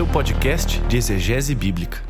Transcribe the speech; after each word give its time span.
seu 0.00 0.06
podcast 0.06 0.80
de 0.88 0.96
exegese 0.96 1.54
bíblica. 1.54 2.02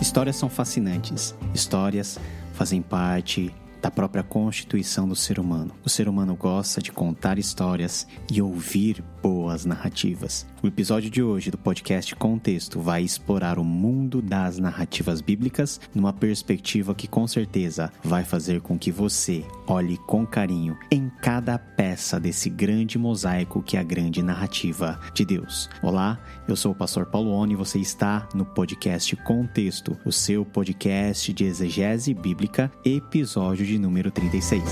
Histórias 0.00 0.36
são 0.36 0.48
fascinantes. 0.48 1.34
Histórias 1.52 2.18
fazem 2.54 2.80
parte 2.80 3.54
da 3.80 3.90
própria 3.90 4.22
constituição 4.22 5.08
do 5.08 5.16
ser 5.16 5.38
humano. 5.38 5.72
O 5.84 5.88
ser 5.88 6.08
humano 6.08 6.34
gosta 6.34 6.80
de 6.80 6.92
contar 6.92 7.38
histórias 7.38 8.06
e 8.30 8.40
ouvir 8.40 9.02
boas 9.22 9.64
narrativas. 9.64 10.46
O 10.62 10.66
episódio 10.66 11.08
de 11.10 11.22
hoje 11.22 11.50
do 11.50 11.58
podcast 11.58 12.14
Contexto 12.16 12.80
vai 12.80 13.02
explorar 13.02 13.58
o 13.58 13.64
mundo 13.64 14.20
das 14.20 14.58
narrativas 14.58 15.20
bíblicas 15.20 15.80
numa 15.94 16.12
perspectiva 16.12 16.94
que 16.94 17.06
com 17.06 17.26
certeza 17.28 17.92
vai 18.02 18.24
fazer 18.24 18.60
com 18.60 18.76
que 18.76 18.90
você 18.90 19.44
olhe 19.66 19.96
com 19.98 20.26
carinho 20.26 20.76
em 20.90 21.08
cada 21.22 21.58
peça 21.58 22.18
desse 22.18 22.50
grande 22.50 22.98
mosaico 22.98 23.62
que 23.62 23.76
é 23.76 23.80
a 23.80 23.84
grande 23.84 24.22
narrativa 24.22 24.98
de 25.14 25.24
Deus. 25.24 25.70
Olá, 25.80 26.18
eu 26.48 26.56
sou 26.56 26.72
o 26.72 26.74
pastor 26.74 27.06
Paulo 27.06 27.30
Oni 27.30 27.52
e 27.52 27.56
você 27.56 27.78
está 27.78 28.28
no 28.34 28.44
podcast 28.44 29.14
Contexto, 29.16 29.96
o 30.04 30.10
seu 30.10 30.44
podcast 30.44 31.32
de 31.32 31.44
exegese 31.44 32.12
bíblica, 32.14 32.72
episódio 32.84 33.64
de 33.68 33.78
número 33.78 34.10
36. 34.10 34.62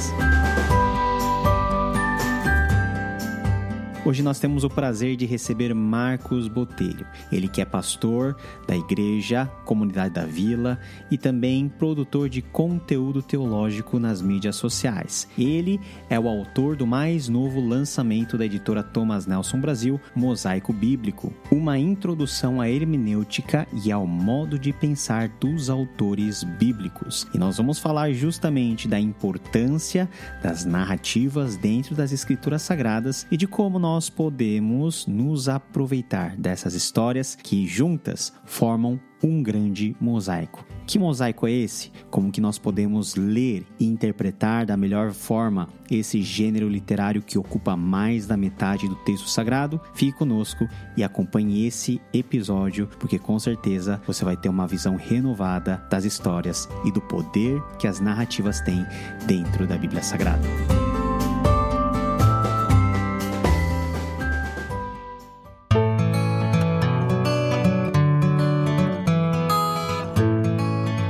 Hoje 4.07 4.23
nós 4.23 4.39
temos 4.39 4.63
o 4.63 4.71
prazer 4.71 5.17
de 5.17 5.27
receber 5.27 5.75
Marcos 5.75 6.47
Botelho. 6.47 7.05
Ele 7.33 7.49
que 7.49 7.61
é 7.61 7.65
pastor 7.65 8.37
da 8.65 8.77
igreja, 8.77 9.51
comunidade 9.65 10.15
da 10.15 10.25
vila 10.25 10.79
e 11.11 11.19
também 11.19 11.69
produtor 11.69 12.29
de 12.29 12.41
conteúdo 12.41 13.21
teológico 13.21 13.99
nas 13.99 14.23
mídias 14.23 14.55
sociais. 14.55 15.27
Ele 15.37 15.81
é 16.09 16.21
o 16.21 16.29
autor 16.29 16.77
do 16.77 16.87
mais 16.87 17.29
novo 17.29 17.61
lançamento 17.61 18.39
da 18.39 18.47
editora 18.47 18.81
Thomas 18.81 19.27
Nelson 19.27 19.61
Brasil, 19.61 20.01
Mosaico 20.15 20.73
Bíblico, 20.73 21.35
uma 21.51 21.77
introdução 21.77 22.61
à 22.61 22.71
hermenêutica 22.71 23.67
e 23.85 23.91
ao 23.91 24.07
modo 24.07 24.57
de 24.57 24.73
pensar 24.73 25.29
dos 25.41 25.69
autores 25.69 26.45
bíblicos. 26.45 27.27
E 27.35 27.39
nós 27.39 27.57
vamos 27.57 27.81
falar 27.81 28.13
justamente 28.13 28.87
da 28.87 29.01
importância 29.01 30.09
das 30.45 30.65
narrativas 30.65 31.57
dentro 31.57 31.97
das 31.97 32.13
escrituras 32.13 32.63
sagradas 32.63 33.27
e 33.33 33.37
de 33.37 33.49
como 33.49 33.81
nós 33.81 33.96
nós 33.97 34.11
podemos 34.11 35.07
nos 35.07 35.49
aproveitar 35.49 36.37
dessas 36.37 36.75
histórias 36.75 37.35
que 37.35 37.67
juntas 37.67 38.31
formam 38.45 39.01
um 39.23 39.43
grande 39.43 39.97
mosaico. 39.99 40.67
Que 40.87 40.99
mosaico 40.99 41.47
é 41.47 41.53
esse? 41.53 41.91
Como 42.11 42.31
que 42.31 42.39
nós 42.39 42.59
podemos 42.59 43.17
ler 43.17 43.65
e 43.81 43.87
interpretar 43.87 44.67
da 44.67 44.77
melhor 44.77 45.13
forma 45.13 45.71
esse 45.91 46.21
gênero 46.21 46.69
literário 46.69 47.23
que 47.23 47.39
ocupa 47.39 47.75
mais 47.75 48.27
da 48.27 48.37
metade 48.37 48.87
do 48.87 48.97
texto 48.97 49.31
sagrado? 49.31 49.81
Fique 49.95 50.19
conosco 50.19 50.69
e 50.95 51.03
acompanhe 51.03 51.67
esse 51.67 51.99
episódio, 52.13 52.91
porque 52.99 53.19
com 53.19 53.39
certeza 53.39 53.99
você 54.07 54.27
vai 54.27 54.37
ter 54.37 54.51
uma 54.51 54.67
visão 54.67 54.97
renovada 54.97 55.83
das 55.91 56.05
histórias 56.05 56.69
e 56.85 56.93
do 56.93 57.01
poder 57.01 57.63
que 57.79 57.89
as 57.89 57.99
narrativas 57.99 58.61
têm 58.61 58.85
dentro 59.27 59.67
da 59.67 59.79
Bíblia 59.79 60.03
Sagrada. 60.03 60.47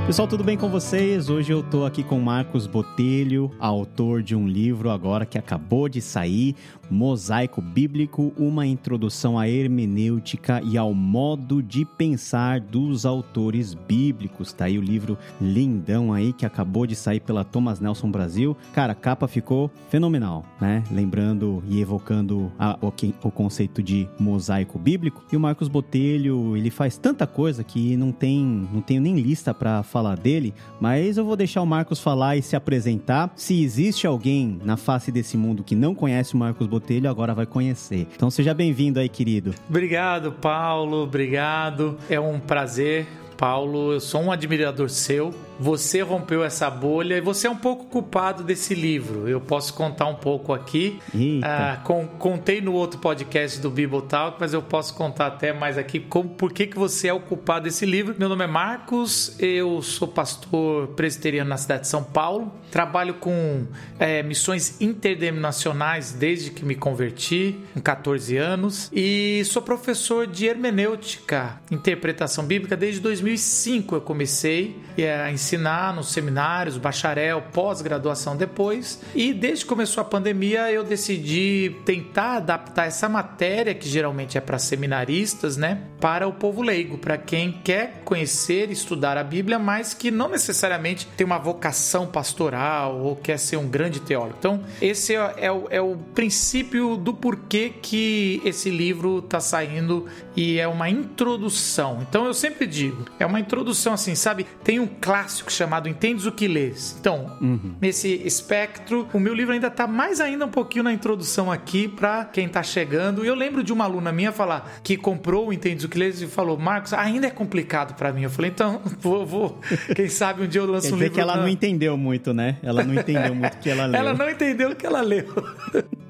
Pessoal, 0.07 0.29
tudo 0.29 0.45
bem 0.45 0.57
com 0.57 0.69
vocês? 0.69 1.29
Hoje 1.29 1.53
eu 1.53 1.65
tô 1.65 1.85
aqui 1.85 2.05
com 2.05 2.21
Marcos 2.21 2.69
Botelho, 2.69 3.51
autor 3.59 4.23
de 4.23 4.37
um 4.37 4.47
livro 4.47 4.89
agora 4.89 5.27
que 5.27 5.37
acabou 5.37 5.89
de 5.89 6.01
sair, 6.01 6.55
Mosaico 6.89 7.61
Bíblico, 7.61 8.33
uma 8.39 8.65
introdução 8.65 9.37
à 9.37 9.49
hermenêutica 9.49 10.63
e 10.63 10.79
ao 10.79 10.95
modo 10.95 11.61
de 11.61 11.85
pensar 11.85 12.61
dos 12.61 13.05
autores 13.05 13.75
bíblicos. 13.75 14.53
Tá 14.53 14.67
aí 14.67 14.79
o 14.79 14.81
livro 14.81 15.19
lindão 15.41 16.13
aí 16.13 16.33
que 16.33 16.47
acabou 16.47 16.87
de 16.87 16.95
sair 16.95 17.19
pela 17.19 17.43
Thomas 17.43 17.81
Nelson 17.81 18.09
Brasil. 18.09 18.57
Cara, 18.73 18.93
a 18.93 18.95
capa 18.95 19.27
ficou 19.27 19.69
fenomenal, 19.89 20.45
né? 20.61 20.85
Lembrando 20.89 21.65
e 21.69 21.81
evocando 21.81 22.53
a, 22.57 22.79
o, 22.81 22.93
o 23.25 23.31
conceito 23.33 23.83
de 23.83 24.09
mosaico 24.21 24.79
bíblico. 24.79 25.25
E 25.33 25.37
o 25.37 25.41
Marcos 25.41 25.67
Botelho, 25.67 26.57
ele 26.57 26.71
faz 26.71 26.97
tanta 26.97 27.27
coisa 27.27 27.65
que 27.65 27.97
não 27.97 28.13
tem, 28.13 28.69
não 28.73 28.81
tenho 28.81 29.01
nem 29.01 29.17
lista 29.17 29.53
para 29.53 29.83
falar 29.83 29.96
dele, 30.17 30.55
mas 30.81 31.17
eu 31.17 31.25
vou 31.25 31.37
deixar 31.37 31.63
o 31.63 31.67
Marcos 31.67 32.01
falar 32.01 32.37
e 32.37 32.43
se 32.43 32.55
apresentar. 32.55 33.33
Se 33.35 33.63
existe 33.63 34.07
alguém 34.07 34.61
na 34.65 34.77
face 34.77 35.11
desse 35.11 35.37
mundo 35.37 35.65
que 35.65 35.75
não 35.75 35.95
conhece 35.95 36.35
o 36.35 36.37
Marcos 36.37 36.67
Botelho 36.67 37.09
agora 37.09 37.35
vai 37.35 37.47
conhecer. 37.47 38.07
Então 38.15 38.31
seja 38.31 38.53
bem-vindo 38.53 39.01
aí, 39.01 39.09
querido. 39.09 39.55
Obrigado, 39.69 40.33
Paulo. 40.33 41.05
Obrigado. 41.05 41.97
É 42.11 42.21
um 42.21 42.39
prazer 42.39 43.07
Paulo, 43.37 43.93
eu 43.93 44.01
sou 44.01 44.23
um 44.23 44.33
admirador 44.33 44.89
seu. 44.89 45.33
Você 45.59 46.03
rompeu 46.03 46.45
essa 46.45 46.69
bolha 46.69 47.17
e 47.17 47.21
você 47.21 47.47
é 47.47 47.51
um 47.51 47.57
pouco 47.57 47.87
culpado 47.87 48.45
desse 48.45 48.75
livro. 48.75 49.27
Eu 49.29 49.41
posso 49.41 49.73
contar 49.73 50.07
um 50.07 50.15
pouco 50.15 50.53
aqui. 50.53 50.99
Ah, 51.43 51.81
com, 51.83 52.07
contei 52.07 52.61
no 52.61 52.73
outro 52.73 53.01
podcast 53.01 53.59
do 53.61 53.71
Bible 53.71 54.03
Talk, 54.03 54.37
mas 54.39 54.53
eu 54.53 54.61
posso 54.61 54.95
contar 54.95 55.29
até 55.29 55.53
mais 55.53 55.79
aqui 55.79 55.99
como, 55.99 56.29
por 56.29 56.53
que, 56.53 56.67
que 56.67 56.79
você 56.79 57.09
é 57.09 57.13
o 57.13 57.21
culpado 57.21 57.65
desse 57.65 57.87
livro. 57.87 58.15
Meu 58.19 58.29
nome 58.29 58.45
é 58.45 58.47
Marcos, 58.47 59.35
eu 59.39 59.81
sou 59.81 60.07
pastor 60.07 60.89
presbiteriano 60.89 61.49
na 61.49 61.57
cidade 61.57 61.83
de 61.83 61.89
São 61.89 62.05
Paulo. 62.05 62.53
Trabalho 62.71 63.15
com 63.15 63.67
é, 63.99 64.23
missões 64.23 64.79
interdenominacionais 64.81 66.13
desde 66.13 66.51
que 66.51 66.65
me 66.65 66.75
converti, 66.75 67.59
com 67.73 67.81
14 67.81 68.37
anos. 68.37 68.91
E 68.93 69.43
sou 69.47 69.63
professor 69.63 70.27
de 70.27 70.47
hermenêutica, 70.47 71.61
interpretação 71.71 72.45
bíblica, 72.45 72.77
desde 72.77 73.01
2005 73.01 73.95
eu 73.95 74.01
comecei 74.03 74.77
a 74.99 75.31
ensinar 75.31 75.46
ensinar 75.47 75.95
nos 75.95 76.09
seminários, 76.09 76.77
bacharel, 76.77 77.41
pós-graduação 77.53 78.37
depois. 78.37 79.01
E 79.15 79.33
desde 79.33 79.65
que 79.65 79.69
começou 79.69 80.01
a 80.01 80.05
pandemia, 80.05 80.73
eu 80.73 80.83
decidi 80.83 81.77
tentar 81.85 82.37
adaptar 82.39 82.87
essa 82.87 83.09
matéria, 83.09 83.75
que 83.75 83.89
geralmente 83.89 84.37
é 84.37 84.41
para 84.41 84.59
seminaristas, 84.59 85.57
né, 85.57 85.83
para 86.01 86.27
o 86.27 86.33
povo 86.33 86.63
leigo, 86.63 86.99
para 86.99 87.17
quem 87.17 87.53
quer 87.53 88.03
conhecer 88.05 88.71
e 88.71 88.73
estudar 88.73 89.17
a 89.17 89.23
Bíblia, 89.23 89.59
mas 89.59 89.95
que 89.95 90.11
não 90.11 90.29
necessariamente 90.29 91.07
tem 91.17 91.25
uma 91.25 91.39
vocação 91.39 92.07
pastoral 92.07 92.99
ou 92.99 93.15
quer 93.15 93.39
ser 93.39 93.57
um 93.57 93.69
grande 93.69 94.01
teólogo. 94.01 94.37
Então, 94.39 94.65
esse 94.81 95.15
é, 95.15 95.35
é, 95.39 95.53
o, 95.53 95.67
é 95.71 95.81
o 95.81 95.97
princípio 96.15 96.97
do 96.97 97.15
porquê 97.15 97.73
que 97.81 98.43
esse 98.45 98.71
livro 98.71 99.19
está 99.19 99.39
saindo 99.39 100.07
e 100.35 100.59
é 100.59 100.67
uma 100.67 100.91
introdução. 100.91 102.05
Então, 102.09 102.27
eu 102.27 102.35
sempre 102.35 102.67
digo, 102.67 103.05
é 103.19 103.25
uma 103.25 103.39
introdução 103.39 103.93
assim, 103.93 104.15
sabe? 104.15 104.45
Tem 104.65 104.81
um 104.81 104.87
clássico 104.87 105.36
clássico 105.37 105.53
chamado 105.53 105.89
Entendes 105.89 106.27
o 106.27 106.33
que 106.33 106.49
lês. 106.49 106.97
Então, 107.01 107.37
uhum. 107.41 107.75
nesse 107.81 108.09
espectro, 108.25 109.07
o 109.13 109.21
meu 109.21 109.35
livro 109.35 109.53
ainda 109.53 109.69
está 109.69 109.87
mais 109.87 110.21
ainda 110.21 110.47
um 110.47 110.51
pouquinho 110.51 110.85
na 110.85 110.93
introdução 110.93 111.51
aqui 111.51 111.89
para 111.89 112.25
quem 112.25 112.47
está 112.47 112.63
chegando. 112.63 113.25
E 113.25 113.29
eu 113.29 113.35
lembro 113.35 113.63
de 113.63 113.73
uma 113.73 113.85
aluna 113.85 114.13
minha 114.13 114.33
falar 114.33 114.79
que 114.83 114.97
comprou 114.97 115.49
o 115.49 115.53
Entendes 115.53 115.85
o 115.85 115.89
que 115.89 115.99
lês 115.99 116.21
e 116.23 116.27
falou: 116.27 116.57
Marcos, 116.57 116.93
ainda 116.93 117.27
é 117.27 117.31
complicado 117.31 117.95
para 117.97 118.13
mim. 118.13 118.23
Eu 118.23 118.31
falei: 118.31 118.51
então, 118.51 118.81
vou, 119.01 119.27
vou, 119.27 119.61
quem 119.95 120.09
sabe 120.09 120.43
um 120.43 120.47
dia 120.47 120.61
eu 120.61 120.67
lanço 120.67 120.89
Quer 120.89 120.95
um 120.95 120.99
livro. 120.99 121.15
que 121.15 121.21
ela 121.21 121.37
não 121.37 121.49
entendeu 121.49 121.97
muito, 121.97 122.33
né? 122.33 122.57
Ela 122.63 122.83
não 122.83 122.95
entendeu 122.95 123.35
muito 123.35 123.55
o 123.55 123.59
que 123.59 123.71
ela 123.71 123.87
leu. 123.87 124.01
Ela 124.01 124.15
não 124.15 124.31
entendeu 124.31 124.71
o 124.71 124.77
que 124.77 124.87
ela 124.87 125.01
leu. 125.01 125.27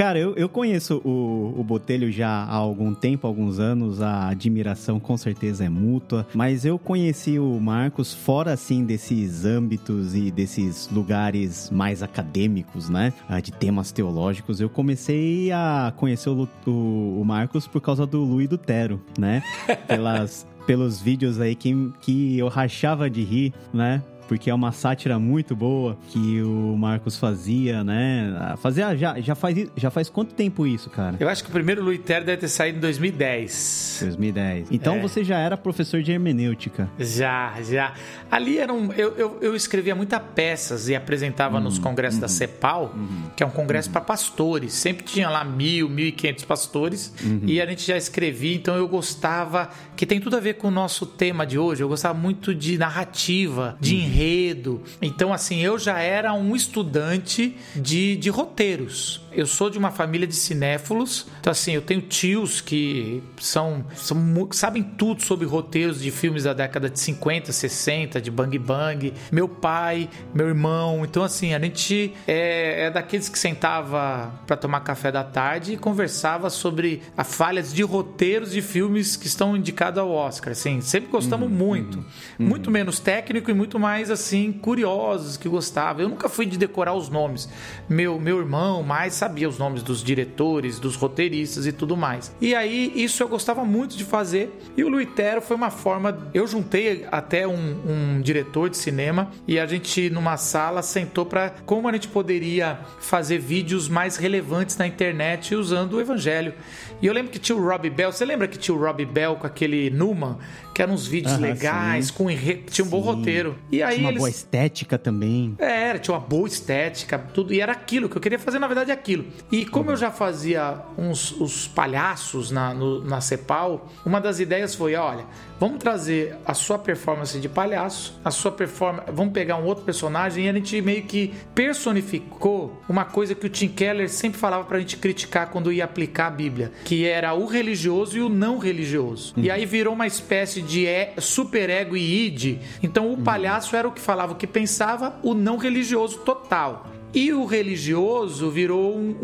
Cara, 0.00 0.18
eu, 0.18 0.34
eu 0.34 0.48
conheço 0.48 0.96
o, 1.04 1.54
o 1.60 1.62
Botelho 1.62 2.10
já 2.10 2.26
há 2.26 2.54
algum 2.54 2.94
tempo, 2.94 3.26
alguns 3.26 3.58
anos, 3.58 4.00
a 4.00 4.30
admiração 4.30 4.98
com 4.98 5.14
certeza 5.14 5.66
é 5.66 5.68
mútua, 5.68 6.26
mas 6.32 6.64
eu 6.64 6.78
conheci 6.78 7.38
o 7.38 7.60
Marcos 7.60 8.14
fora, 8.14 8.54
assim, 8.54 8.82
desses 8.82 9.44
âmbitos 9.44 10.14
e 10.14 10.30
desses 10.30 10.88
lugares 10.90 11.68
mais 11.68 12.02
acadêmicos, 12.02 12.88
né, 12.88 13.12
ah, 13.28 13.40
de 13.40 13.52
temas 13.52 13.92
teológicos. 13.92 14.58
Eu 14.58 14.70
comecei 14.70 15.52
a 15.52 15.92
conhecer 15.94 16.30
o, 16.30 16.48
o, 16.66 17.20
o 17.20 17.22
Marcos 17.22 17.66
por 17.66 17.82
causa 17.82 18.06
do 18.06 18.24
Lu 18.24 18.40
e 18.40 18.46
do 18.46 18.56
Tero, 18.56 19.02
né, 19.18 19.42
pelas 19.86 20.46
pelos 20.66 21.00
vídeos 21.00 21.40
aí 21.40 21.54
que, 21.56 21.74
que 22.00 22.38
eu 22.38 22.46
rachava 22.46 23.10
de 23.10 23.24
rir, 23.24 23.52
né? 23.72 24.02
Porque 24.30 24.48
é 24.48 24.54
uma 24.54 24.70
sátira 24.70 25.18
muito 25.18 25.56
boa 25.56 25.98
que 26.06 26.40
o 26.40 26.76
Marcos 26.76 27.16
fazia, 27.16 27.82
né? 27.82 28.54
Fazia 28.62 28.96
já, 28.96 29.20
já 29.20 29.34
faz 29.34 29.66
já 29.76 29.90
faz 29.90 30.08
quanto 30.08 30.34
tempo 30.34 30.64
isso, 30.64 30.88
cara? 30.88 31.16
Eu 31.18 31.28
acho 31.28 31.42
que 31.42 31.50
o 31.50 31.52
primeiro 31.52 31.82
Luiter 31.82 32.24
deve 32.24 32.36
ter 32.36 32.46
saído 32.46 32.78
em 32.78 32.80
2010. 32.80 33.96
2010. 34.02 34.68
Então 34.70 34.94
é. 34.94 35.00
você 35.00 35.24
já 35.24 35.36
era 35.36 35.56
professor 35.56 36.00
de 36.00 36.12
hermenêutica? 36.12 36.88
Já, 36.96 37.60
já. 37.60 37.92
Ali 38.30 38.58
era 38.58 38.72
um, 38.72 38.92
eu, 38.92 39.16
eu, 39.16 39.38
eu 39.40 39.56
escrevia 39.56 39.96
muita 39.96 40.20
peças 40.20 40.88
e 40.88 40.94
apresentava 40.94 41.58
nos 41.58 41.78
uhum, 41.78 41.82
congressos 41.82 42.18
uhum, 42.18 42.20
da 42.20 42.28
CEPAL, 42.28 42.94
uhum, 42.94 43.30
que 43.34 43.42
é 43.42 43.46
um 43.46 43.50
congresso 43.50 43.88
uhum. 43.88 43.94
para 43.94 44.02
pastores. 44.02 44.74
Sempre 44.74 45.02
tinha 45.02 45.28
lá 45.28 45.42
mil, 45.42 45.88
mil 45.88 46.06
e 46.06 46.12
quinhentos 46.12 46.44
pastores 46.44 47.12
uhum. 47.24 47.40
e 47.46 47.60
a 47.60 47.66
gente 47.66 47.84
já 47.84 47.96
escrevia. 47.96 48.54
Então 48.54 48.76
eu 48.76 48.86
gostava, 48.86 49.70
que 49.96 50.06
tem 50.06 50.20
tudo 50.20 50.36
a 50.36 50.40
ver 50.40 50.54
com 50.54 50.68
o 50.68 50.70
nosso 50.70 51.04
tema 51.04 51.44
de 51.44 51.58
hoje. 51.58 51.82
Eu 51.82 51.88
gostava 51.88 52.16
muito 52.16 52.54
de 52.54 52.78
narrativa, 52.78 53.76
de 53.80 53.96
enredo 53.96 54.19
enredo. 54.20 54.82
Então, 55.00 55.32
assim, 55.32 55.60
eu 55.60 55.78
já 55.78 55.98
era 55.98 56.32
um 56.34 56.54
estudante 56.54 57.56
de, 57.74 58.16
de 58.16 58.28
roteiros. 58.28 59.22
Eu 59.32 59.46
sou 59.46 59.70
de 59.70 59.78
uma 59.78 59.90
família 59.90 60.26
de 60.26 60.34
cinéfilos, 60.34 61.26
então 61.40 61.50
assim, 61.50 61.72
eu 61.72 61.82
tenho 61.82 62.02
tios 62.02 62.60
que 62.60 63.22
são, 63.38 63.84
são 63.94 64.18
sabem 64.50 64.82
tudo 64.82 65.22
sobre 65.22 65.46
roteiros 65.46 66.00
de 66.00 66.10
filmes 66.10 66.44
da 66.44 66.52
década 66.52 66.90
de 66.90 66.98
50, 66.98 67.52
60, 67.52 68.20
de 68.20 68.30
Bang 68.30 68.58
Bang. 68.58 69.14
Meu 69.30 69.48
pai, 69.48 70.08
meu 70.34 70.48
irmão, 70.48 71.04
então 71.04 71.22
assim, 71.22 71.54
a 71.54 71.60
gente 71.60 72.12
é, 72.26 72.86
é 72.86 72.90
daqueles 72.90 73.28
que 73.28 73.38
sentava 73.38 74.32
para 74.46 74.56
tomar 74.56 74.80
café 74.80 75.12
da 75.12 75.22
tarde 75.22 75.74
e 75.74 75.76
conversava 75.76 76.50
sobre 76.50 77.02
a 77.16 77.22
falhas 77.22 77.72
de 77.72 77.82
roteiros 77.82 78.50
de 78.50 78.60
filmes 78.60 79.16
que 79.16 79.26
estão 79.26 79.56
indicados 79.56 79.98
ao 79.98 80.10
Oscar. 80.10 80.52
Assim, 80.52 80.80
sempre 80.80 81.10
gostamos 81.10 81.48
uhum, 81.48 81.54
muito, 81.54 81.98
uhum, 81.98 82.46
muito 82.46 82.70
menos 82.70 82.98
técnico 82.98 83.50
e 83.50 83.54
muito 83.54 83.78
mais 83.78 84.10
assim 84.10 84.52
curiosos 84.52 85.36
que 85.36 85.48
gostava. 85.48 86.02
Eu 86.02 86.08
nunca 86.08 86.28
fui 86.28 86.46
de 86.46 86.58
decorar 86.58 86.94
os 86.94 87.08
nomes. 87.08 87.48
Meu 87.88 88.18
meu 88.18 88.38
irmão 88.38 88.82
mais 88.82 89.19
sabia 89.20 89.46
os 89.46 89.58
nomes 89.58 89.82
dos 89.82 90.02
diretores, 90.02 90.80
dos 90.80 90.96
roteiristas 90.96 91.66
e 91.66 91.72
tudo 91.72 91.94
mais. 91.94 92.34
E 92.40 92.54
aí, 92.54 92.90
isso 92.94 93.22
eu 93.22 93.28
gostava 93.28 93.66
muito 93.66 93.94
de 93.94 94.02
fazer. 94.02 94.50
E 94.74 94.82
o 94.82 94.88
Luitero 94.88 95.42
foi 95.42 95.56
uma 95.56 95.70
forma. 95.70 96.30
Eu 96.32 96.46
juntei 96.46 97.06
até 97.12 97.46
um, 97.46 98.16
um 98.16 98.20
diretor 98.22 98.70
de 98.70 98.78
cinema 98.78 99.30
e 99.46 99.58
a 99.58 99.66
gente, 99.66 100.08
numa 100.08 100.38
sala, 100.38 100.80
sentou 100.80 101.26
para 101.26 101.50
como 101.66 101.86
a 101.86 101.92
gente 101.92 102.08
poderia 102.08 102.80
fazer 102.98 103.36
vídeos 103.36 103.90
mais 103.90 104.16
relevantes 104.16 104.78
na 104.78 104.86
internet 104.86 105.54
usando 105.54 105.94
o 105.94 106.00
evangelho. 106.00 106.54
E 107.02 107.06
eu 107.06 107.12
lembro 107.12 107.30
que 107.32 107.38
tinha 107.38 107.56
o 107.56 107.66
Robbie 107.66 107.90
Bell. 107.90 108.12
Você 108.12 108.24
lembra 108.24 108.46
que 108.46 108.58
tinha 108.58 108.74
o 108.74 108.78
Robbie 108.78 109.06
Bell 109.06 109.36
com 109.36 109.46
aquele 109.46 109.90
Numa? 109.90 110.38
Que 110.74 110.82
eram 110.82 110.94
uns 110.94 111.06
vídeos 111.06 111.38
legais, 111.38 112.06
sim. 112.06 112.12
com 112.12 112.26
tinha 112.28 112.58
um 112.58 112.70
sim. 112.70 112.84
bom 112.84 113.00
roteiro. 113.00 113.56
E 113.70 113.82
aí 113.82 113.94
tinha 113.94 114.06
uma 114.06 114.10
eles... 114.12 114.20
boa 114.20 114.30
estética 114.30 114.98
também. 114.98 115.54
É, 115.58 115.88
era, 115.88 115.98
tinha 115.98 116.14
uma 116.14 116.20
boa 116.20 116.46
estética, 116.46 117.18
tudo. 117.18 117.52
E 117.52 117.60
era 117.60 117.72
aquilo 117.72 118.08
que 118.08 118.16
eu 118.16 118.20
queria 118.20 118.38
fazer, 118.38 118.58
na 118.58 118.66
verdade, 118.66 118.92
aquilo. 118.92 119.24
E 119.50 119.64
como 119.64 119.86
uhum. 119.86 119.90
eu 119.92 119.96
já 119.96 120.10
fazia 120.10 120.78
uns 120.96 121.32
os 121.32 121.66
palhaços 121.66 122.50
na, 122.50 122.74
no, 122.74 123.04
na 123.04 123.20
Cepal, 123.20 123.88
uma 124.04 124.20
das 124.20 124.38
ideias 124.38 124.74
foi: 124.74 124.94
olha, 124.94 125.24
vamos 125.58 125.78
trazer 125.78 126.36
a 126.44 126.54
sua 126.54 126.78
performance 126.78 127.38
de 127.38 127.48
palhaço, 127.48 128.18
a 128.24 128.30
sua 128.30 128.52
performance. 128.52 129.10
Vamos 129.12 129.32
pegar 129.32 129.56
um 129.56 129.64
outro 129.64 129.84
personagem 129.84 130.46
e 130.46 130.48
a 130.48 130.52
gente 130.52 130.80
meio 130.80 131.02
que 131.02 131.34
personificou 131.54 132.80
uma 132.88 133.04
coisa 133.04 133.34
que 133.34 133.46
o 133.46 133.48
Tim 133.48 133.68
Keller 133.68 134.08
sempre 134.08 134.38
falava 134.38 134.64
pra 134.64 134.78
gente 134.78 134.96
criticar 134.96 135.50
quando 135.50 135.72
ia 135.72 135.84
aplicar 135.84 136.28
a 136.28 136.30
Bíblia, 136.30 136.72
que 136.90 137.06
era 137.06 137.32
o 137.34 137.46
religioso 137.46 138.18
e 138.18 138.20
o 138.20 138.28
não 138.28 138.58
religioso. 138.58 139.32
Uhum. 139.36 139.44
E 139.44 139.48
aí 139.48 139.64
virou 139.64 139.94
uma 139.94 140.08
espécie 140.08 140.60
de 140.60 140.86
superego 141.18 141.96
e 141.96 142.26
id. 142.26 142.58
Então 142.82 143.06
o 143.06 143.10
uhum. 143.10 143.22
palhaço 143.22 143.76
era 143.76 143.86
o 143.86 143.92
que 143.92 144.00
falava 144.00 144.32
o 144.32 144.34
que 144.34 144.44
pensava, 144.44 145.14
o 145.22 145.32
não 145.32 145.56
religioso 145.56 146.18
total. 146.18 146.88
E 147.14 147.32
o 147.32 147.44
religioso 147.44 148.50
virou 148.50 148.98
um, 148.98 149.14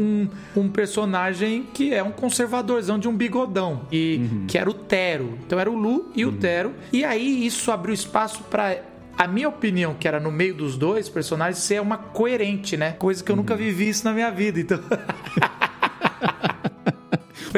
um, 0.55 0.61
um, 0.61 0.69
personagem 0.69 1.67
que 1.75 1.93
é 1.93 2.05
um 2.05 2.13
conservadorzão 2.13 3.01
de 3.01 3.09
um 3.09 3.17
bigodão, 3.17 3.81
e, 3.91 4.21
uhum. 4.21 4.45
que 4.47 4.57
era 4.57 4.71
o 4.71 4.75
Tero. 4.75 5.37
Então 5.45 5.59
era 5.59 5.69
o 5.69 5.75
Lu 5.75 6.13
e 6.15 6.25
o 6.25 6.29
uhum. 6.29 6.37
Tero. 6.37 6.73
E 6.93 7.05
aí 7.05 7.45
isso 7.45 7.73
abriu 7.73 7.93
espaço 7.93 8.45
para 8.45 8.81
a 9.19 9.27
minha 9.27 9.49
opinião, 9.49 9.93
que 9.93 10.07
era 10.07 10.21
no 10.21 10.31
meio 10.31 10.55
dos 10.55 10.77
dois 10.77 11.09
personagens, 11.09 11.65
ser 11.65 11.83
uma 11.83 11.99
coerente, 11.99 12.77
né? 12.77 12.93
Coisa 12.93 13.25
que 13.25 13.33
eu 13.33 13.35
uhum. 13.35 13.43
nunca 13.43 13.57
vivi 13.57 13.89
isso 13.89 14.05
na 14.05 14.13
minha 14.13 14.31
vida. 14.31 14.61
Então. 14.61 14.79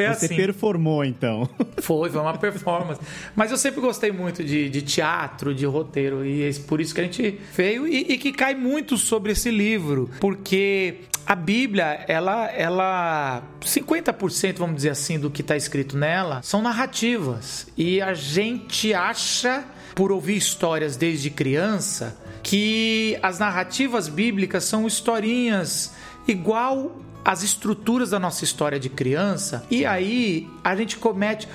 foi 0.07 0.15
Você 0.15 0.25
assim. 0.25 0.35
performou, 0.35 1.03
então. 1.03 1.49
Foi, 1.81 2.09
foi 2.09 2.21
uma 2.21 2.37
performance. 2.37 2.99
Mas 3.35 3.51
eu 3.51 3.57
sempre 3.57 3.79
gostei 3.79 4.11
muito 4.11 4.43
de, 4.43 4.69
de 4.69 4.81
teatro, 4.81 5.55
de 5.55 5.65
roteiro, 5.65 6.25
e 6.25 6.43
é 6.43 6.51
por 6.67 6.81
isso 6.81 6.93
que 6.93 7.01
a 7.01 7.03
gente 7.03 7.39
veio 7.55 7.87
e, 7.87 8.13
e 8.13 8.17
que 8.17 8.31
cai 8.33 8.53
muito 8.53 8.97
sobre 8.97 9.31
esse 9.31 9.49
livro, 9.49 10.09
porque 10.19 11.01
a 11.25 11.35
Bíblia, 11.35 12.03
ela, 12.07 12.47
ela 12.47 13.43
50%, 13.61 14.57
vamos 14.57 14.77
dizer 14.77 14.89
assim, 14.89 15.19
do 15.19 15.29
que 15.29 15.41
está 15.41 15.55
escrito 15.55 15.95
nela 15.97 16.41
são 16.43 16.61
narrativas. 16.61 17.67
E 17.77 18.01
a 18.01 18.13
gente 18.13 18.93
acha, 18.93 19.63
por 19.95 20.11
ouvir 20.11 20.37
histórias 20.37 20.97
desde 20.97 21.29
criança, 21.29 22.17
que 22.43 23.17
as 23.21 23.39
narrativas 23.39 24.07
bíblicas 24.07 24.63
são 24.63 24.87
historinhas 24.87 25.93
igual 26.27 26.99
as 27.29 27.43
estruturas 27.43 28.09
da 28.09 28.17
nossa 28.17 28.43
história 28.43 28.79
de 28.79 28.89
criança 28.89 29.63
e 29.69 29.85
aí 29.85 30.47
a 30.63 30.75
gente 30.75 30.97
comete. 30.97 31.47